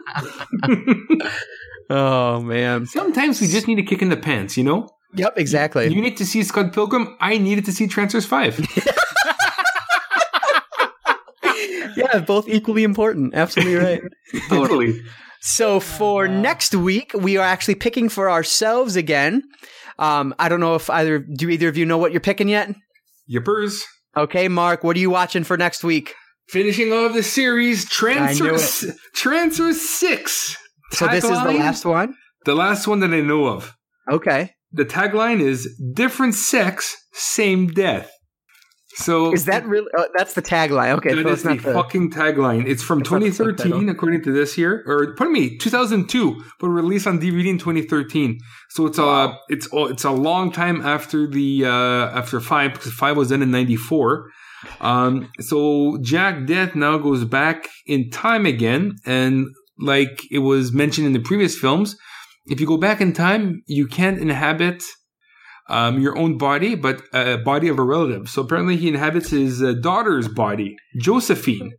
oh 1.91 2.41
man. 2.41 2.87
Sometimes 2.87 3.41
we 3.41 3.49
just 3.49 3.69
need 3.69 3.79
a 3.79 3.83
kick 3.83 4.01
in 4.01 4.09
the 4.09 4.17
pants, 4.17 4.57
you 4.57 4.65
know? 4.65 4.89
Yep, 5.15 5.35
exactly. 5.37 5.93
You 5.93 6.01
need 6.01 6.17
to 6.19 6.25
see 6.27 6.43
Scott 6.43 6.73
Pilgrim. 6.73 7.17
I 7.21 7.39
needed 7.39 7.65
to 7.67 7.73
see 7.73 7.87
Trancers 7.87 8.27
5. 8.27 8.61
yeah, 11.97 12.19
both 12.21 12.49
equally 12.49 12.85
important. 12.85 13.35
Absolutely 13.35 13.77
right. 13.77 14.03
totally. 14.49 15.03
So 15.41 15.81
for 15.81 16.29
next 16.29 16.75
week, 16.75 17.13
we 17.15 17.37
are 17.37 17.47
actually 17.47 17.77
picking 17.77 18.09
for 18.09 18.31
ourselves 18.31 18.97
again. 18.97 19.43
Um, 19.99 20.35
I 20.39 20.49
don't 20.49 20.61
know 20.61 20.75
if 20.75 20.91
either 20.91 21.19
do 21.19 21.49
either 21.49 21.69
of 21.69 21.77
you 21.77 21.87
know 21.87 21.99
what 21.99 22.13
you're 22.13 22.21
picking 22.21 22.49
yet. 22.49 22.75
Yippers. 23.31 23.83
Okay, 24.17 24.49
Marc, 24.49 24.83
what 24.85 24.97
are 24.97 25.01
you 25.01 25.11
watching 25.11 25.45
for 25.45 25.57
next 25.57 25.85
week? 25.85 26.15
Finishing 26.49 26.93
off 26.93 27.13
the 27.13 27.23
series, 27.23 27.89
Trancer 27.89 28.97
Trancers 29.15 29.81
6. 29.81 30.57
So 30.93 31.07
this 31.09 31.25
is 31.25 31.31
the 31.31 31.53
last 31.53 31.85
one. 31.85 32.15
The 32.45 32.55
last 32.55 32.87
one 32.87 33.01
that 33.01 33.13
I 33.13 33.21
know 33.21 33.47
of. 33.47 33.75
Okay. 34.11 34.53
The 34.73 34.85
tagline 34.85 35.41
is 35.41 35.69
different 35.95 36.35
sex, 36.35 36.97
same 37.13 37.69
death. 37.69 38.11
So 38.97 39.33
Is 39.35 39.45
that 39.45 39.67
really? 39.67 39.89
Oh, 39.97 40.07
that's 40.17 40.33
the 40.33 40.41
tagline. 40.43 40.97
Okay, 40.97 41.13
That 41.15 41.25
so 41.25 41.29
is 41.29 41.35
it's 41.41 41.45
not 41.45 41.59
the 41.59 41.65
the. 41.65 41.73
fucking 41.75 42.11
tagline. 42.13 42.67
It's 42.67 42.83
from 42.83 43.01
It's 43.01 43.11
2013, 43.11 43.91
according 43.91 44.23
to 44.23 44.33
this 44.33 44.55
here, 44.55 44.83
or 44.87 45.15
pardon 45.15 45.35
me, 45.35 45.59
2002, 45.59 46.43
but 46.59 46.69
released 46.69 47.07
on 47.07 47.21
DVD 47.21 47.47
in 47.49 47.59
2013. 47.59 48.39
So 48.71 48.87
it's 48.87 48.99
a 48.99 49.37
it's 49.51 49.69
it's 49.73 50.05
a 50.05 50.11
long 50.11 50.51
time 50.51 50.81
after 50.81 51.27
the 51.29 51.67
uh 51.67 51.69
after 52.19 52.41
five 52.41 52.73
because 52.73 52.93
five 52.93 53.19
was 53.19 53.29
done 53.29 53.43
in 53.43 53.51
'94. 53.51 54.31
Um, 54.81 55.29
so 55.41 55.99
Jack 56.01 56.47
Deth 56.47 56.75
now 56.75 56.97
goes 56.97 57.25
back 57.27 57.69
in 57.87 58.09
time 58.11 58.47
again, 58.47 58.97
and 59.05 59.47
like 59.79 60.23
it 60.31 60.39
was 60.39 60.73
mentioned 60.73 61.07
in 61.07 61.13
the 61.13 61.21
previous 61.21 61.55
films, 61.59 61.97
if 62.47 62.61
you 62.61 62.67
go 62.67 62.79
back 62.79 63.03
in 63.03 63.13
time, 63.13 63.63
you 63.67 63.87
can't 63.87 64.19
inhabit 64.19 64.83
um, 65.69 66.01
your 66.01 66.17
own 66.17 66.39
body, 66.39 66.75
but 66.75 67.03
a 67.13 67.39
body 67.39 67.69
of 67.69 67.79
a 67.79 67.83
relative. 67.83 68.29
So 68.29 68.43
apparently, 68.43 68.77
he 68.77 68.89
inhabits 68.89 69.31
his 69.31 69.63
uh, 69.63 69.73
daughter's 69.73 70.29
body, 70.29 70.77
Josephine, 70.99 71.73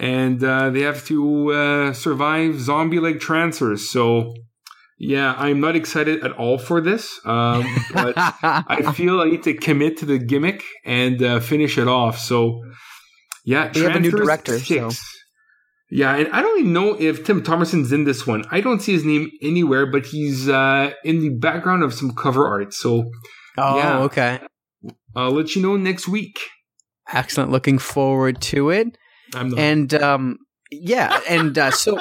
and 0.00 0.42
uh, 0.42 0.70
they 0.70 0.80
have 0.80 1.04
to 1.06 1.52
uh, 1.52 1.92
survive 1.92 2.60
zombie-like 2.60 3.20
trancers. 3.20 3.90
So, 3.90 4.34
yeah, 4.98 5.34
I'm 5.36 5.60
not 5.60 5.76
excited 5.76 6.24
at 6.24 6.32
all 6.32 6.58
for 6.58 6.80
this, 6.80 7.20
um, 7.24 7.64
but 7.92 8.14
I 8.16 8.92
feel 8.94 9.20
I 9.20 9.30
need 9.30 9.42
to 9.44 9.54
commit 9.54 9.98
to 9.98 10.06
the 10.06 10.18
gimmick 10.18 10.62
and 10.84 11.22
uh, 11.22 11.40
finish 11.40 11.76
it 11.76 11.88
off. 11.88 12.18
So, 12.18 12.62
yeah, 13.44 13.70
We 13.74 13.82
have 13.82 13.96
a 13.96 14.00
new 14.00 14.10
director, 14.10 14.58
six. 14.58 15.02
Yeah, 15.94 16.16
and 16.16 16.28
I 16.32 16.40
don't 16.40 16.58
even 16.60 16.72
know 16.72 16.98
if 16.98 17.22
Tim 17.22 17.42
Thomerson's 17.42 17.92
in 17.92 18.04
this 18.04 18.26
one. 18.26 18.44
I 18.50 18.62
don't 18.62 18.80
see 18.80 18.92
his 18.92 19.04
name 19.04 19.30
anywhere, 19.42 19.84
but 19.84 20.06
he's 20.06 20.48
uh, 20.48 20.92
in 21.04 21.20
the 21.20 21.28
background 21.28 21.82
of 21.82 21.92
some 21.92 22.14
cover 22.14 22.48
art. 22.48 22.72
So 22.72 23.10
oh, 23.58 23.76
Yeah. 23.76 23.98
okay. 24.04 24.40
I'll 25.14 25.32
let 25.32 25.54
you 25.54 25.60
know 25.60 25.76
next 25.76 26.08
week. 26.08 26.40
Excellent. 27.12 27.50
Looking 27.50 27.78
forward 27.78 28.40
to 28.40 28.70
it. 28.70 28.96
And 29.34 29.92
um, 29.92 30.38
yeah, 30.70 31.20
and 31.28 31.58
uh, 31.58 31.70
so 31.70 32.00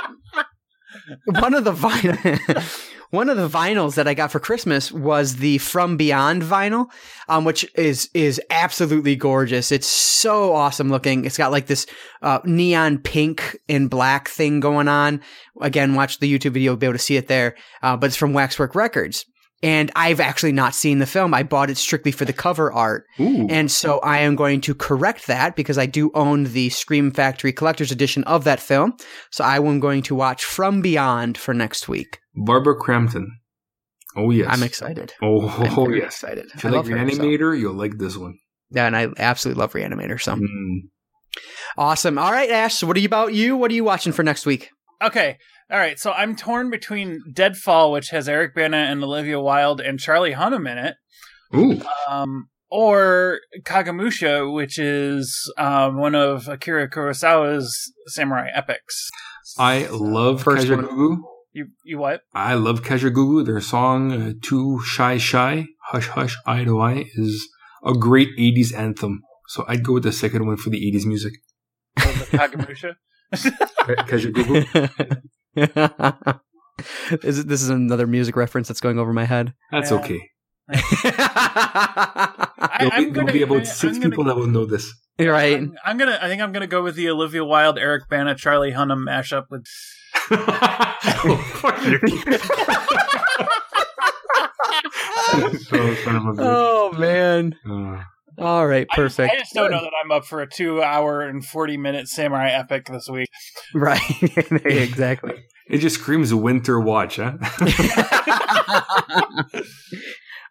one 1.25 1.53
of 1.53 1.65
the 1.65 1.73
vinyl, 1.73 2.15
one 3.11 3.29
of 3.29 3.37
the 3.37 3.47
vinyls 3.47 3.95
that 3.95 4.07
I 4.07 4.13
got 4.13 4.31
for 4.31 4.39
Christmas 4.39 4.91
was 4.91 5.35
the 5.35 5.59
From 5.59 5.97
Beyond 5.97 6.41
vinyl, 6.41 6.89
um, 7.29 7.45
which 7.45 7.69
is 7.75 8.09
is 8.13 8.41
absolutely 8.49 9.15
gorgeous. 9.15 9.71
It's 9.71 9.87
so 9.87 10.53
awesome 10.53 10.89
looking. 10.89 11.25
It's 11.25 11.37
got 11.37 11.51
like 11.51 11.67
this 11.67 11.85
uh, 12.21 12.39
neon 12.45 12.97
pink 12.97 13.57
and 13.69 13.89
black 13.89 14.29
thing 14.29 14.59
going 14.59 14.87
on. 14.87 15.21
Again, 15.61 15.93
watch 15.93 16.19
the 16.19 16.33
YouTube 16.33 16.53
video; 16.53 16.71
you'll 16.71 16.77
be 16.77 16.87
able 16.87 16.93
to 16.93 16.99
see 16.99 17.17
it 17.17 17.27
there. 17.27 17.55
Uh, 17.83 17.97
but 17.97 18.07
it's 18.07 18.15
from 18.15 18.33
Waxwork 18.33 18.75
Records. 18.75 19.25
And 19.63 19.91
I've 19.95 20.19
actually 20.19 20.53
not 20.53 20.73
seen 20.73 20.97
the 20.99 21.05
film. 21.05 21.33
I 21.35 21.43
bought 21.43 21.69
it 21.69 21.77
strictly 21.77 22.11
for 22.11 22.25
the 22.25 22.33
cover 22.33 22.73
art. 22.73 23.05
Ooh. 23.19 23.45
And 23.47 23.69
so 23.69 23.99
I 23.99 24.19
am 24.19 24.35
going 24.35 24.59
to 24.61 24.73
correct 24.73 25.27
that 25.27 25.55
because 25.55 25.77
I 25.77 25.85
do 25.85 26.09
own 26.15 26.45
the 26.45 26.69
Scream 26.69 27.11
Factory 27.11 27.53
Collector's 27.53 27.91
Edition 27.91 28.23
of 28.23 28.43
that 28.45 28.59
film. 28.59 28.93
So 29.29 29.43
I 29.43 29.57
am 29.57 29.79
going 29.79 30.01
to 30.03 30.15
watch 30.15 30.43
From 30.43 30.81
Beyond 30.81 31.37
for 31.37 31.53
next 31.53 31.87
week. 31.87 32.19
Barbara 32.35 32.75
Crampton. 32.75 33.37
Oh 34.15 34.31
yes. 34.31 34.47
I'm 34.49 34.63
excited. 34.63 35.13
Oh, 35.21 35.47
I'm 35.47 35.73
oh 35.79 35.89
yes. 35.89 36.05
excited. 36.05 36.47
If 36.55 36.63
you 36.63 36.69
I 36.69 36.73
like 36.73 36.77
love 36.77 36.87
her, 36.87 37.09
so- 37.11 37.19
Reanimator, 37.21 37.59
you'll 37.59 37.73
like 37.73 37.97
this 37.99 38.17
one. 38.17 38.39
Yeah, 38.71 38.87
and 38.87 38.95
I 38.97 39.09
absolutely 39.17 39.59
love 39.59 39.73
Reanimator. 39.73 40.19
So 40.19 40.35
Mm. 40.35 40.79
awesome. 41.77 42.17
All 42.17 42.31
right, 42.31 42.49
Ashe. 42.49 42.75
So 42.75 42.87
what 42.87 42.97
are 42.97 42.99
you 42.99 43.05
about 43.05 43.33
you? 43.33 43.55
What 43.55 43.71
are 43.71 43.73
you 43.75 43.83
watching 43.83 44.11
for 44.13 44.23
next 44.23 44.45
week? 44.45 44.69
Okay. 45.03 45.37
All 45.71 45.77
right. 45.77 45.97
So 45.97 46.11
I'm 46.11 46.35
torn 46.35 46.69
between 46.69 47.21
Deadfall, 47.33 47.91
which 47.91 48.09
has 48.09 48.27
Eric 48.27 48.53
Bana 48.53 48.77
and 48.77 49.03
Olivia 49.03 49.39
Wilde 49.39 49.79
and 49.79 49.99
Charlie 49.99 50.33
Hunnam 50.33 50.69
in 50.69 50.77
it, 50.77 50.95
Ooh. 51.55 51.81
um, 52.09 52.49
or 52.69 53.39
Kagemusha, 53.63 54.53
which 54.53 54.77
is 54.77 55.51
um, 55.57 55.97
one 55.97 56.13
of 56.13 56.47
Akira 56.49 56.89
Kurosawa's 56.89 57.93
samurai 58.07 58.47
epics. 58.53 59.09
I 59.57 59.87
love 59.87 60.43
First 60.43 60.69
one. 60.69 61.23
You 61.53 61.67
you 61.83 61.97
what? 61.97 62.21
I 62.33 62.53
love 62.53 62.81
Kajagoogoo. 62.81 63.45
Their 63.45 63.59
song 63.59 64.11
uh, 64.11 64.33
"Too 64.41 64.81
Shy 64.85 65.17
Shy," 65.17 65.65
"Hush 65.87 66.07
Hush," 66.07 66.37
"Eye 66.45 66.63
to 66.63 66.79
Eye" 66.79 67.05
is 67.15 67.49
a 67.85 67.93
great 67.93 68.29
'80s 68.39 68.73
anthem. 68.73 69.21
So 69.49 69.65
I'd 69.67 69.83
go 69.83 69.93
with 69.93 70.03
the 70.03 70.13
second 70.13 70.47
one 70.47 70.55
for 70.55 70.69
the 70.69 70.79
'80s 70.79 71.05
music. 71.05 71.33
The 71.97 72.01
Kagemusha. 72.37 72.95
Ka- 73.33 74.03
Kajagoogoo. 74.05 75.21
is 77.23 77.39
it, 77.39 77.47
this 77.47 77.61
is 77.61 77.69
another 77.69 78.07
music 78.07 78.35
reference 78.35 78.67
that's 78.67 78.81
going 78.81 78.97
over 78.99 79.13
my 79.13 79.25
head. 79.25 79.53
That's 79.71 79.91
Yeah. 79.91 79.97
okay. 79.97 80.19
I, 80.73 82.47
There'll 82.91 83.05
be, 83.05 83.11
gonna 83.11 83.31
be 83.33 83.41
about 83.41 83.67
6 83.67 83.83
I'm 83.83 83.93
gonna- 84.01 84.09
people 84.09 84.23
that 84.25 84.35
will 84.37 84.47
know 84.47 84.65
this. 84.65 84.93
right. 85.19 85.57
I'm, 85.57 85.75
I'm 85.85 85.97
gonna. 85.97 86.17
I 86.21 86.27
think 86.27 86.41
I'm 86.41 86.51
gonna 86.53 86.67
go 86.67 86.81
with 86.81 86.95
the 86.95 87.09
Olivia 87.09 87.43
Wilde, 87.43 87.77
Eric 87.77 88.07
Bana, 88.09 88.35
Charlie 88.35 88.71
Hunnam 88.71 89.03
mashup 89.05 89.45
with. 89.49 89.65
oh, 90.31 91.37
fuck 91.55 91.83
you. 91.85 91.99
oh, 95.33 95.95
son 96.03 96.15
of 96.15 96.25
a 96.25 96.31
bitch. 96.33 96.39
Oh 96.39 96.91
man. 96.97 97.55
Uh, 97.69 98.03
All 98.37 98.67
right, 98.67 98.87
I 98.91 98.95
just- 98.95 99.17
perfect. 99.17 99.33
I 99.33 99.37
just, 99.39 99.53
don't 99.53 99.71
know 99.71 99.81
that 99.81 99.91
I'm 100.03 100.11
up 100.11 100.25
for 100.25 100.41
a 100.41 100.49
two-hour 100.49 101.21
and 101.21 101.45
forty-minute 101.45 102.07
samurai 102.07 102.49
epic 102.49 102.87
this 102.87 103.07
week. 103.09 103.29
Right. 103.73 104.01
exactly. 104.65 105.43
it 105.67 105.79
just 105.79 105.99
screams 105.99 106.33
winter 106.33 106.79
watch, 106.79 107.17
huh? 107.17 107.33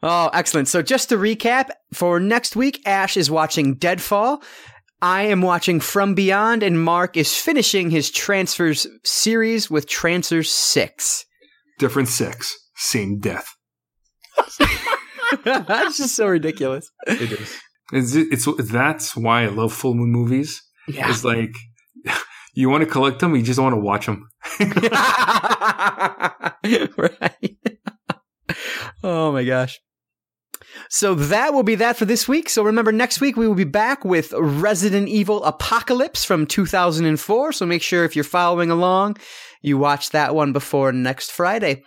Oh, 0.02 0.30
excellent. 0.32 0.68
So 0.68 0.80
just 0.80 1.10
to 1.10 1.16
recap, 1.16 1.68
for 1.92 2.18
next 2.18 2.56
week, 2.56 2.80
Ashe 2.86 3.18
is 3.18 3.30
watching 3.30 3.74
Deadfall. 3.74 4.42
I 5.02 5.24
am 5.24 5.42
watching 5.42 5.80
From 5.80 6.14
Beyond, 6.14 6.62
and 6.62 6.82
Marc 6.82 7.16
is 7.16 7.36
finishing 7.36 7.90
his 7.90 8.10
Trancers 8.10 8.86
series 9.04 9.70
with 9.70 9.86
Trancers 9.86 10.50
6. 10.50 11.24
Different 11.78 12.08
6, 12.08 12.54
same 12.76 13.18
death. 13.18 13.46
That's 15.44 15.98
just 15.98 16.16
so 16.16 16.26
ridiculous. 16.28 16.90
It 17.06 17.32
is. 17.32 17.58
It's, 17.92 18.14
it's 18.14 18.46
that's 18.70 19.16
why 19.16 19.42
I 19.42 19.46
love 19.46 19.72
full 19.72 19.94
moon 19.94 20.10
movies. 20.10 20.62
Yeah. 20.88 21.08
It's 21.10 21.24
like 21.24 21.54
you 22.54 22.68
want 22.68 22.82
to 22.84 22.90
collect 22.90 23.20
them, 23.20 23.34
you 23.36 23.42
just 23.42 23.60
want 23.60 23.74
to 23.74 23.80
watch 23.80 24.06
them. 24.06 24.28
right. 26.96 27.56
oh 29.02 29.32
my 29.32 29.44
gosh. 29.44 29.80
So 30.88 31.14
that 31.14 31.54
will 31.54 31.62
be 31.62 31.76
that 31.76 31.96
for 31.96 32.04
this 32.04 32.26
week. 32.26 32.48
So 32.48 32.64
remember, 32.64 32.92
next 32.92 33.20
week 33.20 33.36
we 33.36 33.46
will 33.46 33.54
be 33.54 33.64
back 33.64 34.04
with 34.04 34.32
Resident 34.32 35.08
Evil 35.08 35.44
Apocalypse 35.44 36.24
from 36.24 36.46
2004. 36.46 37.52
So 37.52 37.66
make 37.66 37.82
sure 37.82 38.04
if 38.04 38.16
you're 38.16 38.24
following 38.24 38.70
along, 38.70 39.16
you 39.62 39.78
watch 39.78 40.10
that 40.10 40.34
one 40.34 40.52
before 40.52 40.92
next 40.92 41.30
Friday. 41.32 41.84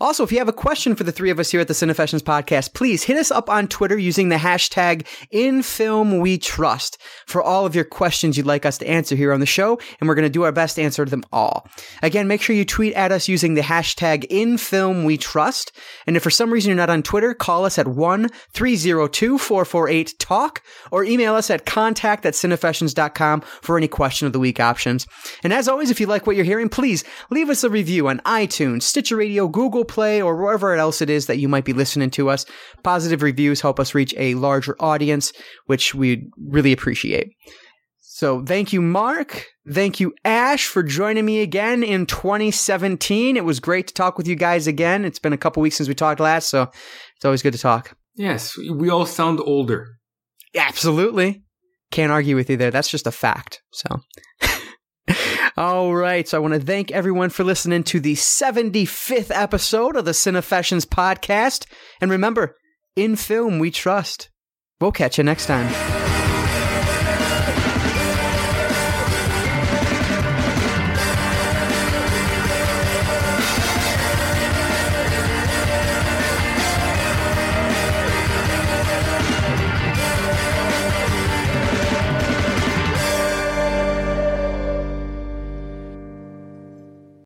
Also, 0.00 0.22
if 0.22 0.32
you 0.32 0.38
have 0.38 0.48
a 0.48 0.52
question 0.52 0.94
for 0.94 1.04
the 1.04 1.12
three 1.12 1.30
of 1.30 1.38
us 1.38 1.50
here 1.50 1.60
at 1.60 1.68
the 1.68 1.74
Cinefessions 1.74 2.20
podcast, 2.20 2.74
please 2.74 3.04
hit 3.04 3.16
us 3.16 3.30
up 3.30 3.48
on 3.48 3.68
Twitter 3.68 3.96
using 3.96 4.28
the 4.28 4.36
hashtag 4.36 5.06
InFilmWeTrust 5.32 6.98
for 7.26 7.42
all 7.42 7.64
of 7.64 7.74
your 7.74 7.84
questions 7.84 8.36
you'd 8.36 8.44
like 8.46 8.66
us 8.66 8.78
to 8.78 8.86
answer 8.86 9.16
here 9.16 9.32
on 9.32 9.40
the 9.40 9.46
show, 9.46 9.78
and 10.00 10.08
we're 10.08 10.14
going 10.14 10.24
to 10.24 10.30
do 10.30 10.42
our 10.42 10.52
best 10.52 10.76
to 10.76 10.82
answer 10.82 11.06
them 11.06 11.24
all. 11.32 11.66
Again, 12.02 12.28
make 12.28 12.42
sure 12.42 12.54
you 12.54 12.64
tweet 12.64 12.94
at 12.94 13.12
us 13.12 13.28
using 13.28 13.54
the 13.54 13.62
hashtag 13.62 14.28
InFilmWeTrust, 14.28 15.70
and 16.06 16.16
if 16.16 16.22
for 16.22 16.30
some 16.30 16.52
reason 16.52 16.68
you're 16.68 16.76
not 16.76 16.90
on 16.90 17.02
Twitter, 17.02 17.32
call 17.32 17.64
us 17.64 17.78
at 17.78 17.86
1-302-448-TALK 17.86 20.60
or 20.90 21.04
email 21.04 21.34
us 21.34 21.48
at 21.50 21.64
contact 21.64 22.26
at 22.26 22.34
cinefessions.com 22.34 23.40
for 23.40 23.78
any 23.78 23.88
question 23.88 24.26
of 24.26 24.32
the 24.32 24.38
week 24.38 24.60
options. 24.60 25.06
And 25.42 25.52
as 25.52 25.68
always, 25.68 25.90
if 25.90 26.00
you 26.00 26.06
like 26.06 26.26
what 26.26 26.36
you're 26.36 26.44
hearing, 26.44 26.68
please 26.68 27.04
leave 27.30 27.48
us 27.48 27.64
a 27.64 27.70
review 27.70 28.08
on 28.08 28.20
iTunes, 28.20 28.82
Stitcher 28.82 29.16
Radio, 29.16 29.48
Google 29.48 29.85
Play, 29.86 30.20
or 30.20 30.36
wherever 30.36 30.74
else 30.74 31.00
it 31.00 31.10
is 31.10 31.26
that 31.26 31.38
you 31.38 31.48
might 31.48 31.64
be 31.64 31.72
listening 31.72 32.10
to 32.10 32.28
us. 32.30 32.46
Positive 32.82 33.22
reviews 33.22 33.60
help 33.60 33.80
us 33.80 33.94
reach 33.94 34.14
a 34.16 34.34
larger 34.34 34.76
audience, 34.80 35.32
which 35.66 35.94
we 35.94 36.28
really 36.38 36.72
appreciate. 36.72 37.32
So 38.00 38.42
thank 38.44 38.72
you, 38.72 38.80
Marc. 38.80 39.46
Thank 39.70 40.00
you, 40.00 40.14
Ashe, 40.24 40.66
for 40.66 40.82
joining 40.82 41.26
me 41.26 41.40
again 41.40 41.82
in 41.82 42.06
2017. 42.06 43.36
It 43.36 43.44
was 43.44 43.60
great 43.60 43.88
to 43.88 43.94
talk 43.94 44.16
with 44.16 44.26
you 44.26 44.36
guys 44.36 44.66
again. 44.66 45.04
It's 45.04 45.18
been 45.18 45.34
a 45.34 45.38
couple 45.38 45.62
weeks 45.62 45.76
since 45.76 45.88
we 45.88 45.94
talked 45.94 46.20
last, 46.20 46.48
so 46.48 46.62
it's 47.16 47.24
always 47.24 47.42
good 47.42 47.52
to 47.52 47.58
talk. 47.58 47.94
Yes, 48.14 48.56
we 48.56 48.88
all 48.88 49.04
sound 49.04 49.40
older. 49.40 49.98
Absolutely. 50.54 51.42
Can't 51.90 52.10
argue 52.10 52.36
with 52.36 52.48
you 52.48 52.56
there. 52.56 52.70
That's 52.70 52.88
just 52.88 53.06
a 53.06 53.12
fact. 53.12 53.60
So. 53.72 54.00
All 55.56 55.94
right. 55.94 56.28
So 56.28 56.36
I 56.36 56.40
want 56.40 56.54
to 56.54 56.60
thank 56.60 56.90
everyone 56.90 57.30
for 57.30 57.42
listening 57.42 57.82
to 57.84 58.00
the 58.00 58.14
75th 58.14 59.30
episode 59.34 59.96
of 59.96 60.04
the 60.04 60.10
Cinefessions 60.10 60.84
podcast. 60.84 61.66
And 62.00 62.10
remember, 62.10 62.56
in 62.94 63.16
film, 63.16 63.58
we 63.58 63.70
trust. 63.70 64.28
We'll 64.80 64.92
catch 64.92 65.16
you 65.16 65.24
next 65.24 65.46
time. 65.46 66.05